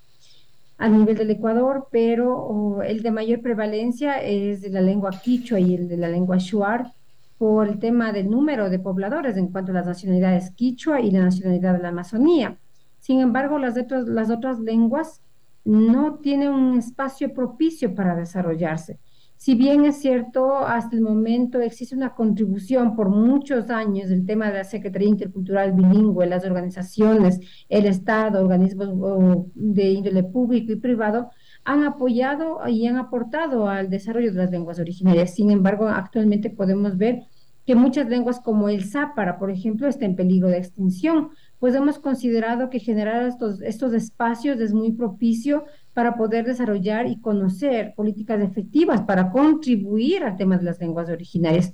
a 0.79 0.89
nivel 0.89 1.15
del 1.15 1.29
Ecuador, 1.29 1.89
pero 1.91 2.81
el 2.81 3.03
de 3.03 3.11
mayor 3.11 3.41
prevalencia 3.41 4.19
es 4.23 4.61
de 4.61 4.69
la 4.69 4.81
lengua 4.81 5.11
quichua 5.11 5.59
y 5.59 5.75
el 5.75 5.87
de 5.87 5.97
la 5.97 6.07
lengua 6.07 6.37
shuar 6.39 6.91
por 7.37 7.67
el 7.67 7.77
tema 7.77 8.11
del 8.11 8.31
número 8.31 8.69
de 8.69 8.79
pobladores 8.79 9.37
en 9.37 9.49
cuanto 9.49 9.71
a 9.71 9.75
las 9.75 9.85
nacionalidades 9.85 10.49
quichua 10.51 11.01
y 11.01 11.11
la 11.11 11.21
nacionalidad 11.21 11.73
de 11.73 11.83
la 11.83 11.89
Amazonía. 11.89 12.57
Sin 12.99 13.19
embargo, 13.19 13.59
las, 13.59 13.77
otras, 13.77 14.07
las 14.07 14.31
otras 14.31 14.59
lenguas 14.59 15.21
no 15.63 16.15
tienen 16.15 16.49
un 16.49 16.79
espacio 16.79 17.31
propicio 17.31 17.93
para 17.93 18.15
desarrollarse. 18.15 18.99
Si 19.41 19.55
bien 19.55 19.85
es 19.85 19.97
cierto, 19.97 20.55
hasta 20.55 20.95
el 20.95 21.01
momento 21.01 21.59
existe 21.61 21.95
una 21.95 22.13
contribución 22.13 22.95
por 22.95 23.09
muchos 23.09 23.72
años 23.72 24.07
del 24.09 24.23
tema 24.23 24.51
de 24.51 24.59
la 24.59 24.63
Secretaría 24.63 25.07
Intercultural 25.07 25.72
Bilingüe, 25.72 26.27
las 26.27 26.45
organizaciones, 26.45 27.39
el 27.68 27.88
Estado, 27.88 28.39
organismos 28.39 29.47
de 29.55 29.93
índole 29.93 30.23
público 30.26 30.73
y 30.73 30.76
privado, 30.76 31.31
han 31.63 31.84
apoyado 31.84 32.59
y 32.68 32.85
han 32.85 32.97
aportado 32.97 33.68
al 33.68 33.89
desarrollo 33.89 34.31
de 34.31 34.38
las 34.38 34.51
lenguas 34.51 34.77
originarias. 34.77 35.34
Sin 35.34 35.49
embargo, 35.49 35.88
actualmente 35.88 36.51
podemos 36.51 36.95
ver 36.95 37.23
que 37.65 37.73
muchas 37.73 38.07
lenguas 38.09 38.39
como 38.41 38.69
el 38.69 38.84
zápara, 38.84 39.39
por 39.39 39.49
ejemplo, 39.49 39.88
está 39.88 40.05
en 40.05 40.15
peligro 40.15 40.49
de 40.49 40.59
extinción, 40.59 41.30
pues 41.61 41.75
hemos 41.75 41.99
considerado 41.99 42.71
que 42.71 42.79
generar 42.79 43.23
estos, 43.27 43.61
estos 43.61 43.93
espacios 43.93 44.59
es 44.59 44.73
muy 44.73 44.93
propicio 44.93 45.65
para 45.93 46.15
poder 46.15 46.43
desarrollar 46.43 47.05
y 47.05 47.21
conocer 47.21 47.93
políticas 47.95 48.41
efectivas 48.41 49.01
para 49.01 49.29
contribuir 49.29 50.23
al 50.23 50.38
tema 50.38 50.57
de 50.57 50.63
las 50.63 50.79
lenguas 50.79 51.07
originarias. 51.09 51.71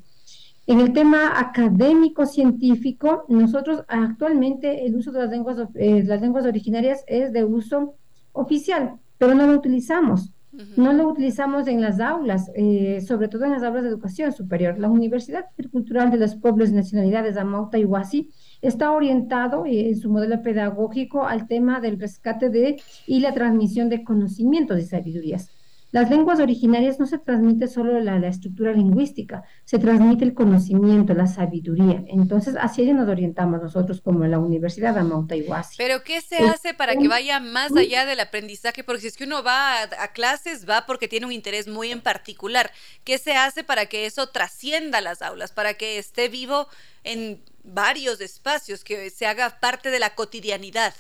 En 0.65 0.81
el 0.81 0.91
tema 0.91 1.39
académico 1.39 2.25
científico, 2.25 3.23
nosotros 3.29 3.85
actualmente 3.87 4.85
el 4.85 4.93
uso 4.93 5.13
de 5.13 5.19
las 5.19 5.29
lenguas, 5.29 5.57
eh, 5.75 6.03
las 6.03 6.19
lenguas 6.19 6.45
originarias 6.45 7.05
es 7.07 7.31
de 7.31 7.45
uso 7.45 7.95
oficial, 8.33 8.95
pero 9.17 9.35
no 9.35 9.47
lo 9.47 9.53
utilizamos. 9.53 10.33
No 10.75 10.91
lo 10.91 11.07
utilizamos 11.09 11.67
en 11.67 11.81
las 11.81 11.99
aulas, 11.99 12.51
eh, 12.55 12.99
sobre 13.07 13.27
todo 13.27 13.45
en 13.45 13.51
las 13.51 13.63
aulas 13.63 13.83
de 13.83 13.89
educación 13.89 14.31
superior. 14.33 14.79
La 14.79 14.89
Universidad 14.89 15.45
Intercultural 15.51 16.09
de 16.09 16.17
los 16.17 16.35
Pueblos 16.35 16.69
y 16.69 16.73
Nacionalidades, 16.73 17.37
Amauta 17.37 17.77
Huasi, 17.77 18.31
está 18.61 18.91
orientado 18.91 19.65
eh, 19.65 19.89
en 19.89 19.97
su 19.97 20.09
modelo 20.09 20.41
pedagógico 20.41 21.25
al 21.25 21.47
tema 21.47 21.79
del 21.79 21.99
rescate 21.99 22.49
de 22.49 22.81
y 23.05 23.19
la 23.19 23.33
transmisión 23.33 23.89
de 23.89 24.03
conocimientos 24.03 24.79
y 24.79 24.83
sabidurías. 24.83 25.49
Las 25.91 26.09
lenguas 26.09 26.39
originarias 26.41 26.99
no 26.99 27.05
se 27.05 27.17
transmite 27.17 27.67
solo 27.67 27.99
la, 28.01 28.17
estructura 28.27 28.73
lingüística, 28.73 29.43
se 29.63 29.79
transmite 29.79 30.25
el 30.25 30.33
conocimiento, 30.33 31.13
la 31.13 31.27
sabiduría. 31.27 32.03
Entonces, 32.07 32.55
así 32.59 32.83
nos 32.91 33.07
orientamos 33.07 33.61
nosotros 33.61 34.01
como 34.01 34.25
la 34.25 34.37
Universidad 34.37 34.93
de 34.93 34.99
Amauta 34.99 35.35
Pero, 35.77 36.03
¿qué 36.03 36.19
se 36.19 36.39
hace 36.39 36.73
para 36.73 36.97
que 36.97 37.07
vaya 37.07 37.39
más 37.39 37.75
allá 37.75 38.05
del 38.05 38.19
aprendizaje? 38.19 38.83
Porque 38.83 39.01
si 39.01 39.07
es 39.07 39.17
que 39.17 39.23
uno 39.23 39.43
va 39.43 39.83
a, 39.83 40.07
clases, 40.09 40.67
va 40.69 40.85
porque 40.85 41.07
tiene 41.07 41.25
un 41.25 41.31
interés 41.31 41.69
muy 41.69 41.91
en 41.91 42.01
particular. 42.01 42.71
¿Qué 43.05 43.17
se 43.17 43.33
hace 43.33 43.63
para 43.63 43.85
que 43.85 44.05
eso 44.05 44.27
trascienda 44.27 44.99
las 44.99 45.21
aulas, 45.21 45.53
para 45.53 45.75
que 45.75 45.99
esté 45.99 46.27
vivo 46.27 46.67
en 47.05 47.39
varios 47.63 48.19
espacios, 48.19 48.83
que 48.83 49.09
se 49.09 49.25
haga 49.25 49.57
parte 49.61 49.89
de 49.89 49.99
la 49.99 50.15
cotidianidad? 50.15 50.93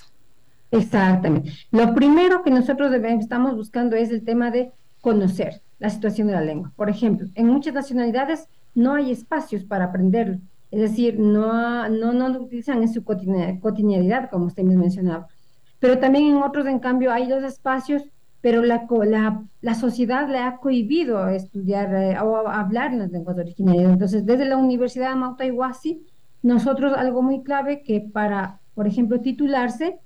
Exactamente. 0.71 1.51
Lo 1.71 1.93
primero 1.93 2.43
que 2.43 2.51
nosotros 2.51 2.91
debemos, 2.91 3.23
estamos 3.23 3.55
buscando 3.55 3.95
es 3.95 4.09
el 4.09 4.23
tema 4.23 4.51
de 4.51 4.71
conocer 5.01 5.61
la 5.79 5.89
situación 5.89 6.27
de 6.27 6.33
la 6.33 6.41
lengua. 6.41 6.71
Por 6.75 6.89
ejemplo, 6.89 7.27
en 7.35 7.47
muchas 7.47 7.73
nacionalidades 7.73 8.47
no 8.75 8.95
hay 8.95 9.11
espacios 9.11 9.63
para 9.63 9.85
aprenderlo, 9.85 10.39
es 10.71 10.81
decir, 10.81 11.19
no, 11.19 11.87
no, 11.89 12.13
no 12.13 12.29
lo 12.29 12.41
utilizan 12.41 12.81
en 12.81 12.93
su 12.93 13.03
cotidianidad, 13.03 14.29
como 14.29 14.47
usted 14.47 14.63
mismo 14.63 14.81
mencionaba. 14.81 15.27
Pero 15.79 15.99
también 15.99 16.27
en 16.27 16.37
otros, 16.37 16.65
en 16.67 16.79
cambio, 16.79 17.11
hay 17.11 17.27
los 17.27 17.43
espacios, 17.43 18.03
pero 18.41 18.63
la, 18.63 18.87
la, 19.05 19.43
la 19.61 19.75
sociedad 19.75 20.29
le 20.29 20.39
ha 20.39 20.57
cohibido 20.57 21.27
estudiar 21.29 21.93
eh, 21.93 22.19
o 22.19 22.47
hablar 22.47 22.93
en 22.93 22.99
las 22.99 23.11
lenguas 23.11 23.37
originarias. 23.37 23.91
Entonces, 23.91 24.25
desde 24.25 24.45
la 24.45 24.57
Universidad 24.57 25.09
de 25.09 25.15
Mauta 25.15 25.45
nosotros 26.43 26.93
algo 26.95 27.21
muy 27.21 27.43
clave 27.43 27.81
que 27.83 28.01
para, 28.01 28.59
por 28.75 28.87
ejemplo, 28.87 29.19
titularse, 29.21 29.99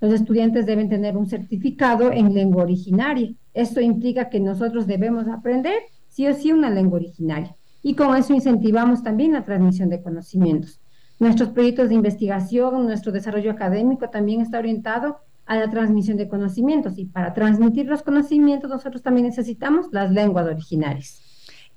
los 0.00 0.12
estudiantes 0.12 0.66
deben 0.66 0.88
tener 0.88 1.16
un 1.16 1.26
certificado 1.26 2.10
en 2.12 2.34
lengua 2.34 2.64
originaria. 2.64 3.32
Esto 3.54 3.80
implica 3.80 4.28
que 4.28 4.40
nosotros 4.40 4.86
debemos 4.86 5.28
aprender 5.28 5.82
sí 6.08 6.26
o 6.26 6.34
sí 6.34 6.52
una 6.52 6.70
lengua 6.70 6.98
originaria. 6.98 7.56
Y 7.82 7.94
con 7.94 8.16
eso 8.16 8.32
incentivamos 8.32 9.02
también 9.02 9.32
la 9.32 9.44
transmisión 9.44 9.88
de 9.88 10.02
conocimientos. 10.02 10.80
Nuestros 11.18 11.50
proyectos 11.50 11.88
de 11.88 11.94
investigación, 11.94 12.86
nuestro 12.86 13.12
desarrollo 13.12 13.50
académico 13.50 14.08
también 14.10 14.40
está 14.40 14.58
orientado 14.58 15.18
a 15.46 15.56
la 15.56 15.70
transmisión 15.70 16.16
de 16.16 16.28
conocimientos. 16.28 16.98
Y 16.98 17.06
para 17.06 17.34
transmitir 17.34 17.86
los 17.86 18.02
conocimientos 18.02 18.70
nosotros 18.70 19.02
también 19.02 19.26
necesitamos 19.26 19.86
las 19.92 20.10
lenguas 20.10 20.46
originarias. 20.46 21.20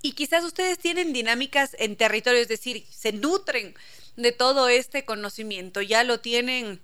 Y 0.02 0.11
quizás 0.11 0.43
ustedes 0.43 0.77
tienen 0.77 1.14
dinámicas 1.14 1.76
en 1.80 1.95
territorio, 1.95 2.39
es 2.39 2.47
decir, 2.47 2.84
se 2.89 3.11
nutren 3.11 3.73
de 4.18 4.31
todo 4.31 4.68
este 4.68 5.03
conocimiento, 5.03 5.81
ya 5.81 6.03
lo 6.03 6.19
tienen 6.19 6.80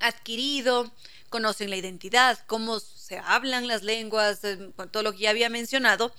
adquirido, 0.00 0.90
conocen 1.30 1.70
la 1.70 1.76
identidad, 1.76 2.38
cómo 2.46 2.80
se 3.06 3.18
hablan 3.18 3.68
las 3.68 3.82
lenguas, 3.82 4.42
eh, 4.44 4.70
todo 4.90 5.02
lo 5.02 5.12
que 5.12 5.20
ya 5.20 5.30
había 5.30 5.48
mencionado, 5.48 6.12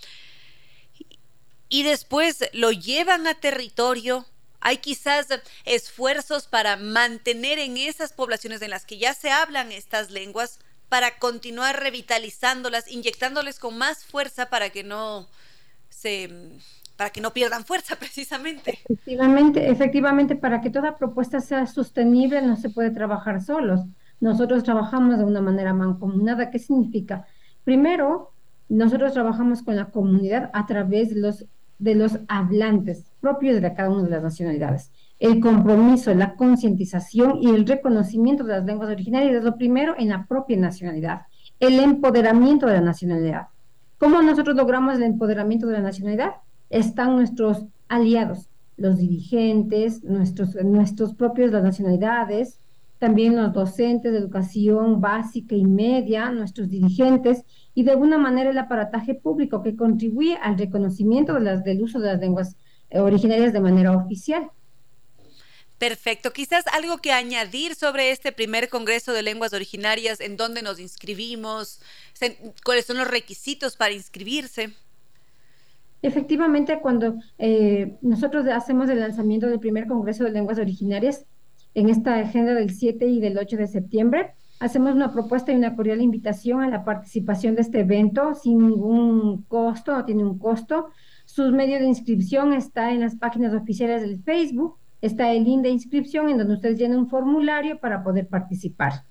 y 1.70 1.84
después 1.84 2.50
lo 2.54 2.72
llevan 2.72 3.28
a 3.28 3.34
territorio. 3.34 4.26
Hay 4.60 4.78
quizás 4.78 5.28
esfuerzos 5.66 6.48
para 6.48 6.78
mantener 6.78 7.60
en 7.60 7.78
esas 7.78 8.14
poblaciones 8.14 8.62
en 8.62 8.70
las 8.70 8.86
que 8.86 8.98
ya 8.98 9.14
se 9.14 9.32
hablan 9.32 9.72
estas 9.72 10.10
lenguas, 10.12 10.60
para 10.90 11.18
continuar 11.20 11.82
revitalizándolas, 11.82 12.90
inyectándoles 12.90 13.60
con 13.60 13.78
más 13.78 14.06
fuerza 14.06 14.50
para 14.50 14.70
que 14.70 14.84
no 14.84 15.28
se 15.90 16.30
para 16.96 17.12
que 17.12 17.22
no 17.22 17.32
pierdan 17.32 17.64
fuerza 17.64 17.96
precisamente. 18.00 18.80
Efectivamente, 18.86 19.70
efectivamente, 19.70 20.36
para 20.36 20.62
que 20.62 20.70
toda 20.70 20.98
propuesta 20.98 21.42
sea 21.42 21.68
sostenible 21.68 22.42
no 22.42 22.56
se 22.56 22.70
puede 22.70 22.90
trabajar 22.90 23.42
solos. 23.42 23.82
Nosotros 24.20 24.64
trabajamos 24.64 25.18
de 25.18 25.24
una 25.24 25.42
manera 25.42 25.74
mancomunada. 25.74 26.50
¿Qué 26.50 26.60
significa? 26.60 27.26
Primero, 27.64 28.32
nosotros 28.70 29.14
trabajamos 29.14 29.62
con 29.62 29.76
la 29.76 29.86
comunidad 29.86 30.50
a 30.54 30.66
través 30.66 31.14
de 31.14 31.22
los, 31.22 31.46
de 31.80 31.96
los 31.96 32.20
hablantes 32.28 33.06
propios 33.22 33.62
de 33.62 33.74
cada 33.74 33.90
una 33.90 34.04
de 34.04 34.10
las 34.10 34.24
nacionalidades. 34.24 34.92
El 35.20 35.40
compromiso, 35.40 36.14
la 36.14 36.36
concientización 36.36 37.40
y 37.42 37.50
el 37.50 37.66
reconocimiento 37.66 38.44
de 38.44 38.54
las 38.54 38.66
lenguas 38.66 38.90
originarias 38.90 39.36
es 39.36 39.44
lo 39.44 39.58
primero 39.58 39.96
en 39.98 40.10
la 40.10 40.26
propia 40.26 40.58
nacionalidad. 40.58 41.22
El 41.60 41.80
empoderamiento 41.80 42.68
de 42.68 42.74
la 42.74 42.82
nacionalidad. 42.82 43.48
¿Cómo 43.98 44.22
nosotros 44.22 44.56
logramos 44.56 44.96
el 44.96 45.04
empoderamiento 45.04 45.66
de 45.66 45.74
la 45.74 45.82
nacionalidad? 45.82 46.36
están 46.70 47.16
nuestros 47.16 47.66
aliados, 47.88 48.50
los 48.76 48.98
dirigentes, 48.98 50.04
nuestros, 50.04 50.56
nuestros 50.64 51.14
propios 51.14 51.52
las 51.52 51.64
nacionalidades, 51.64 52.60
también 53.00 53.36
los 53.36 53.54
docentes 53.54 54.12
de 54.12 54.18
educación 54.18 55.02
básica 55.02 55.56
y 55.56 55.66
media, 55.66 56.32
nuestros 56.32 56.70
dirigentes 56.70 57.44
y 57.74 57.84
de 57.84 57.92
alguna 57.92 58.18
manera 58.18 58.50
el 58.50 58.58
aparataje 58.58 59.14
público 59.14 59.62
que 59.62 59.76
contribuye 59.76 60.38
al 60.38 60.58
reconocimiento 60.58 61.34
de 61.34 61.42
las, 61.42 61.64
del 61.64 61.82
uso 61.82 62.00
de 62.00 62.08
las 62.08 62.20
lenguas 62.20 62.56
eh, 62.90 63.00
originarias 63.00 63.54
de 63.54 63.60
manera 63.60 63.96
oficial. 63.96 64.50
Perfecto. 65.78 66.34
Quizás 66.34 66.66
algo 66.74 66.98
que 66.98 67.12
añadir 67.12 67.76
sobre 67.76 68.10
este 68.10 68.32
primer 68.32 68.68
Congreso 68.70 69.14
de 69.14 69.22
Lenguas 69.22 69.54
Originarias, 69.54 70.20
en 70.22 70.36
dónde 70.36 70.64
nos 70.64 70.80
inscribimos, 70.80 71.82
cuáles 72.66 72.86
son 72.86 72.98
los 72.98 73.08
requisitos 73.08 73.76
para 73.78 73.94
inscribirse. 73.94 74.74
Efectivamente, 76.02 76.80
cuando 76.82 77.20
eh, 77.38 77.96
nosotros 78.02 78.48
hacemos 78.48 78.90
el 78.90 79.00
lanzamiento 79.00 79.48
del 79.48 79.60
primer 79.60 79.88
Congreso 79.88 80.24
de 80.24 80.32
Lenguas 80.32 80.58
Originarias 80.58 81.26
en 81.78 81.90
esta 81.90 82.16
agenda 82.18 82.56
del 82.56 82.74
7 82.74 83.06
y 83.06 83.20
del 83.20 83.38
8 83.38 83.56
de 83.56 83.68
septiembre, 83.68 84.34
hacemos 84.60 84.96
una 84.96 85.14
propuesta 85.14 85.52
y 85.52 85.56
una 85.56 85.76
cordial 85.76 86.02
invitación 86.02 86.64
a 86.64 86.70
la 86.70 86.84
participación 86.84 87.54
de 87.54 87.62
este 87.62 87.82
evento 87.82 88.34
sin 88.34 88.58
ningún 88.58 89.44
costo, 89.44 89.96
no 89.96 90.04
tiene 90.04 90.24
un 90.24 90.40
costo. 90.40 90.90
Sus 91.26 91.52
medios 91.52 91.80
de 91.80 91.86
inscripción 91.86 92.54
está 92.54 92.90
en 92.92 93.02
las 93.02 93.16
páginas 93.16 93.54
oficiales 93.54 94.02
del 94.02 94.24
Facebook, 94.24 94.80
está 95.04 95.32
el 95.32 95.44
link 95.44 95.62
de 95.62 95.70
inscripción 95.70 96.30
en 96.30 96.40
donde 96.40 96.56
ustedes 96.56 96.80
llenan 96.80 96.98
un 96.98 97.10
formulario 97.12 97.80
para 97.80 98.04
poder 98.04 98.28
participar. 98.28 99.04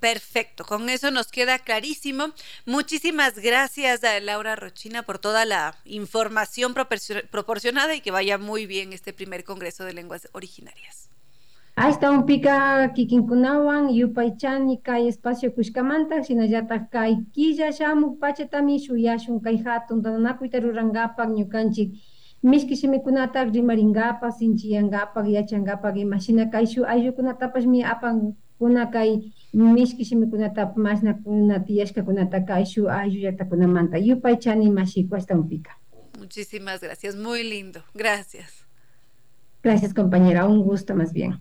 Perfecto, 0.00 0.64
con 0.64 0.88
eso 0.88 1.12
nos 1.12 1.28
queda 1.28 1.60
clarísimo. 1.60 2.32
Muchísimas 2.66 3.38
gracias 3.38 4.02
a 4.02 4.18
Laura 4.18 4.56
Rochina 4.56 5.04
por 5.04 5.20
toda 5.20 5.44
la 5.44 5.76
información 5.84 6.74
proporcionada 6.74 7.94
y 7.94 8.00
que 8.00 8.10
vaya 8.10 8.36
muy 8.36 8.66
bien 8.66 8.92
este 8.92 9.12
primer 9.12 9.44
Congreso 9.44 9.84
de 9.84 9.92
Lenguas 9.92 10.28
Originarias. 10.32 11.11
Un 11.76 12.26
pica 12.26 12.88
kikinkunawan 12.94 13.88
yupaychan 13.88 14.68
kay 14.84 15.08
espacio 15.08 15.50
kushkamanta 15.56 16.20
sinallata 16.22 16.84
kay 16.92 17.16
killa 17.32 17.72
shamuk 17.72 18.20
pachatami 18.20 18.76
shuyashun 18.78 19.40
kay 19.42 19.56
hatun 19.56 20.02
tananakuyta 20.02 20.60
rurangapak 20.60 21.28
ñukanchik 21.32 21.96
mishki 22.44 22.76
shimikunata 22.76 23.44
rimaringapak 23.48 24.36
sinchiyangapak 24.36 25.24
yachangapak 25.26 25.96
imashina 25.96 26.50
kay 26.52 26.66
shu 26.66 26.84
ayllukunatapash 26.84 27.64
mi 27.66 27.82
apan 27.82 28.36
kuna 28.58 28.86
kay 28.92 29.32
mishki 29.54 30.04
shimikunata 30.04 30.74
mashna 30.76 31.16
tiyashkakunata 31.66 32.44
kay 32.46 32.64
shu 32.64 32.84
ayllu 32.88 33.24
llaqtakunamanta 33.24 33.96
yupay 33.96 34.36
chani 34.36 34.68
mashiko 34.70 35.16
hasta 35.16 35.34
un 35.34 35.48
pica. 35.48 35.72
Muchísimas 36.18 36.80
gracias, 36.82 37.16
muy 37.16 37.42
lindo. 37.42 37.80
Gracias. 37.94 38.66
Gracias, 39.62 39.94
compañera. 39.94 40.46
Un 40.46 40.62
gusto 40.62 40.94
más 40.94 41.12
bien. 41.12 41.40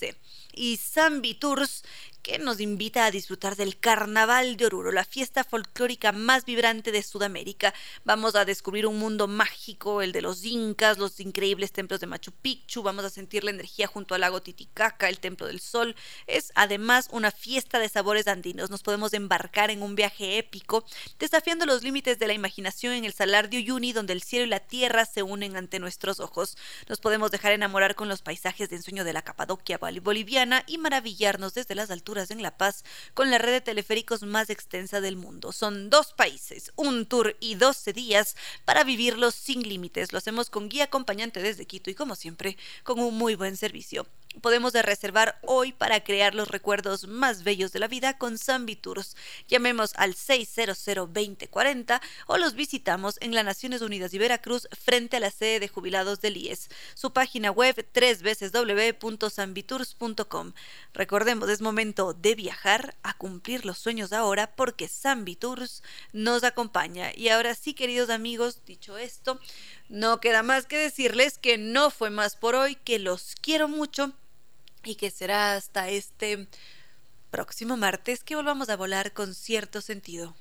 Y 0.55 0.79
Zambi 0.79 1.35
Tours 1.35 1.85
que 2.25 2.39
nos 2.39 2.59
invita 2.59 3.05
a 3.05 3.11
disfrutar 3.11 3.55
del 3.55 3.79
Carnaval 3.79 4.57
de 4.57 4.65
Oruro, 4.65 4.91
la 4.91 5.05
fiesta 5.05 5.45
folclórica 5.45 6.11
más 6.11 6.47
vibrante 6.47 6.91
de 6.91 7.03
Sudamérica. 7.03 7.75
Vamos 8.03 8.35
a 8.35 8.47
descubrir 8.47 8.87
un 8.87 8.99
mundo 8.99 9.29
mágico, 9.29 10.01
el 10.01 10.11
de 10.11 10.23
los 10.23 10.43
incas, 10.43 10.97
los 10.97 11.21
increíbles 11.21 11.71
templos 11.71 12.01
de 12.01 12.07
Machu 12.07 12.33
Picchu, 12.33 12.83
vamos 12.83 13.05
a 13.05 13.11
sentir 13.11 13.45
la 13.45 13.51
energía 13.51 13.87
junto 13.87 14.15
al 14.15 14.23
lago 14.23 14.41
Titicaca, 14.41 15.11
el 15.11 15.21
Templo 15.21 15.47
del 15.47 15.61
Sol. 15.61 15.95
Es 16.27 16.51
además 16.55 17.09
una 17.13 17.31
fiesta 17.31 17.79
de 17.79 17.91
sabores 17.91 18.27
andinos. 18.27 18.71
Nos 18.71 18.83
podemos 18.83 19.13
embarcar 19.13 19.71
en 19.71 19.83
un 19.83 19.95
viaje 19.95 20.39
épico, 20.39 20.83
desafiando 21.19 21.67
los 21.67 21.83
límites 21.83 22.19
de 22.19 22.27
la 22.27 22.33
imaginación 22.33 22.95
en 22.95 23.05
el 23.05 23.13
Salar 23.13 23.51
de 23.51 23.59
Uyuni, 23.59 23.93
donde 23.93 24.15
el 24.15 24.23
cielo 24.23 24.47
y 24.47 24.49
la 24.49 24.61
tierra 24.61 25.05
se 25.05 25.23
unen 25.23 25.59
ante 25.59 25.79
nuestros 25.79 26.21
ojos. 26.21 26.57
Nos 26.89 27.01
podemos 27.01 27.31
dejar 27.31 27.53
enamorar 27.53 27.95
con 27.95 28.09
los 28.09 28.23
paisajes 28.23 28.71
de 28.71 28.77
ensueño 28.77 29.05
de 29.05 29.13
la 29.13 29.21
Capadoquia 29.21 29.79
boliviana 29.79 30.65
y 30.67 30.79
maravillarnos 30.79 31.53
desde 31.53 31.75
las 31.75 31.91
alturas 31.91 32.14
en 32.15 32.43
La 32.43 32.57
Paz 32.57 32.85
con 33.13 33.31
la 33.31 33.39
red 33.39 33.53
de 33.53 33.61
teleféricos 33.61 34.23
más 34.23 34.51
extensa 34.51 35.01
del 35.01 35.17
mundo. 35.17 35.53
Son 35.53 35.91
dos 35.91 36.13
países, 36.13 36.73
un 36.77 37.07
tour 37.07 37.37
y 37.41 37.57
12 37.57 37.93
días 37.93 38.37
para 38.65 38.85
vivirlos 38.85 39.35
sin 39.35 39.63
límites. 39.63 40.13
Lo 40.13 40.19
hacemos 40.19 40.51
con 40.51 40.69
guía 40.69 40.85
acompañante 40.85 41.43
desde 41.43 41.67
Quito 41.67 41.91
y 41.91 41.95
como 41.95 42.15
siempre 42.15 42.57
con 42.85 43.01
un 43.01 43.17
muy 43.17 43.35
buen 43.35 43.57
servicio 43.57 44.07
podemos 44.41 44.73
reservar 44.73 45.39
hoy 45.43 45.73
para 45.73 46.03
crear 46.03 46.35
los 46.35 46.49
recuerdos 46.49 47.07
más 47.07 47.45
bellos 47.45 47.73
de 47.73 47.79
la 47.79 47.89
vida 47.89 48.19
con 48.19 48.39
Zambi 48.39 48.77
Tours. 48.77 49.17
Llamemos 49.49 49.93
al 49.97 50.15
600-2040 50.15 52.01
o 52.27 52.37
los 52.37 52.55
visitamos 52.55 53.17
en 53.21 53.35
las 53.35 53.45
Naciones 53.45 53.83
Unidas 53.83 54.15
y 54.15 54.19
Veracruz 54.19 54.69
frente 54.73 55.17
a 55.17 55.21
la 55.21 55.31
sede 55.31 55.61
de 55.61 55.69
jubilados 55.69 56.21
del 56.21 56.37
IES. 56.37 56.69
Su 56.95 57.13
página 57.13 57.51
web 57.51 57.87
www.zambitours.com. 57.95 60.53
Recordemos, 60.93 61.49
es 61.49 61.61
momento 61.61 62.15
de 62.15 62.35
viajar 62.35 62.97
a 63.03 63.17
cumplir 63.17 63.65
los 63.65 63.79
sueños 63.79 64.13
ahora 64.13 64.55
porque 64.55 64.89
Zambi 64.89 65.37
Tours 65.37 65.83
nos 66.13 66.45
acompaña. 66.45 67.13
Y 67.15 67.29
ahora 67.29 67.55
sí, 67.55 67.75
queridos 67.75 68.11
amigos, 68.11 68.65
dicho 68.67 68.99
esto, 68.99 69.41
no 69.89 70.21
queda 70.21 70.43
más 70.43 70.67
que 70.67 70.77
decirles 70.77 71.39
que 71.39 71.59
no 71.59 71.91
fue 71.91 72.11
más 72.11 72.37
por 72.37 72.55
hoy, 72.55 72.77
que 72.77 72.99
los 72.99 73.35
quiero 73.41 73.69
mucho 73.69 74.13
y 74.87 74.97
que 74.97 75.11
será 75.11 75.55
hasta 75.55 75.89
este 75.89 76.49
próximo 77.31 77.77
martes 77.77 78.23
que 78.23 78.37
volvamos 78.37 78.69
a 78.69 78.77
volar 78.77 79.13
con 79.13 79.35
cierto 79.35 79.81
sentido. 79.81 80.35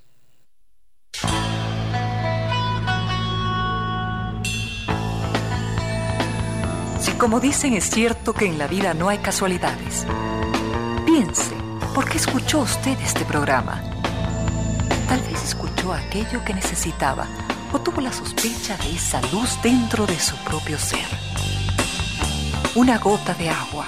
Si 6.99 7.11
como 7.17 7.39
dicen 7.39 7.73
es 7.73 7.89
cierto 7.89 8.33
que 8.33 8.45
en 8.45 8.57
la 8.57 8.67
vida 8.67 8.93
no 8.93 9.09
hay 9.09 9.17
casualidades, 9.17 10.05
piense, 11.05 11.55
¿por 11.95 12.09
qué 12.09 12.17
escuchó 12.17 12.59
usted 12.59 12.97
este 13.01 13.25
programa? 13.25 13.81
Tal 15.07 15.19
vez 15.21 15.43
escuchó 15.43 15.93
aquello 15.93 16.45
que 16.45 16.53
necesitaba 16.53 17.27
o 17.73 17.81
tuvo 17.81 18.01
la 18.01 18.13
sospecha 18.13 18.77
de 18.77 18.91
esa 18.91 19.19
luz 19.31 19.59
dentro 19.63 20.05
de 20.05 20.19
su 20.19 20.35
propio 20.43 20.77
ser. 20.77 21.07
Una 22.75 22.99
gota 22.99 23.33
de 23.33 23.49
agua 23.49 23.87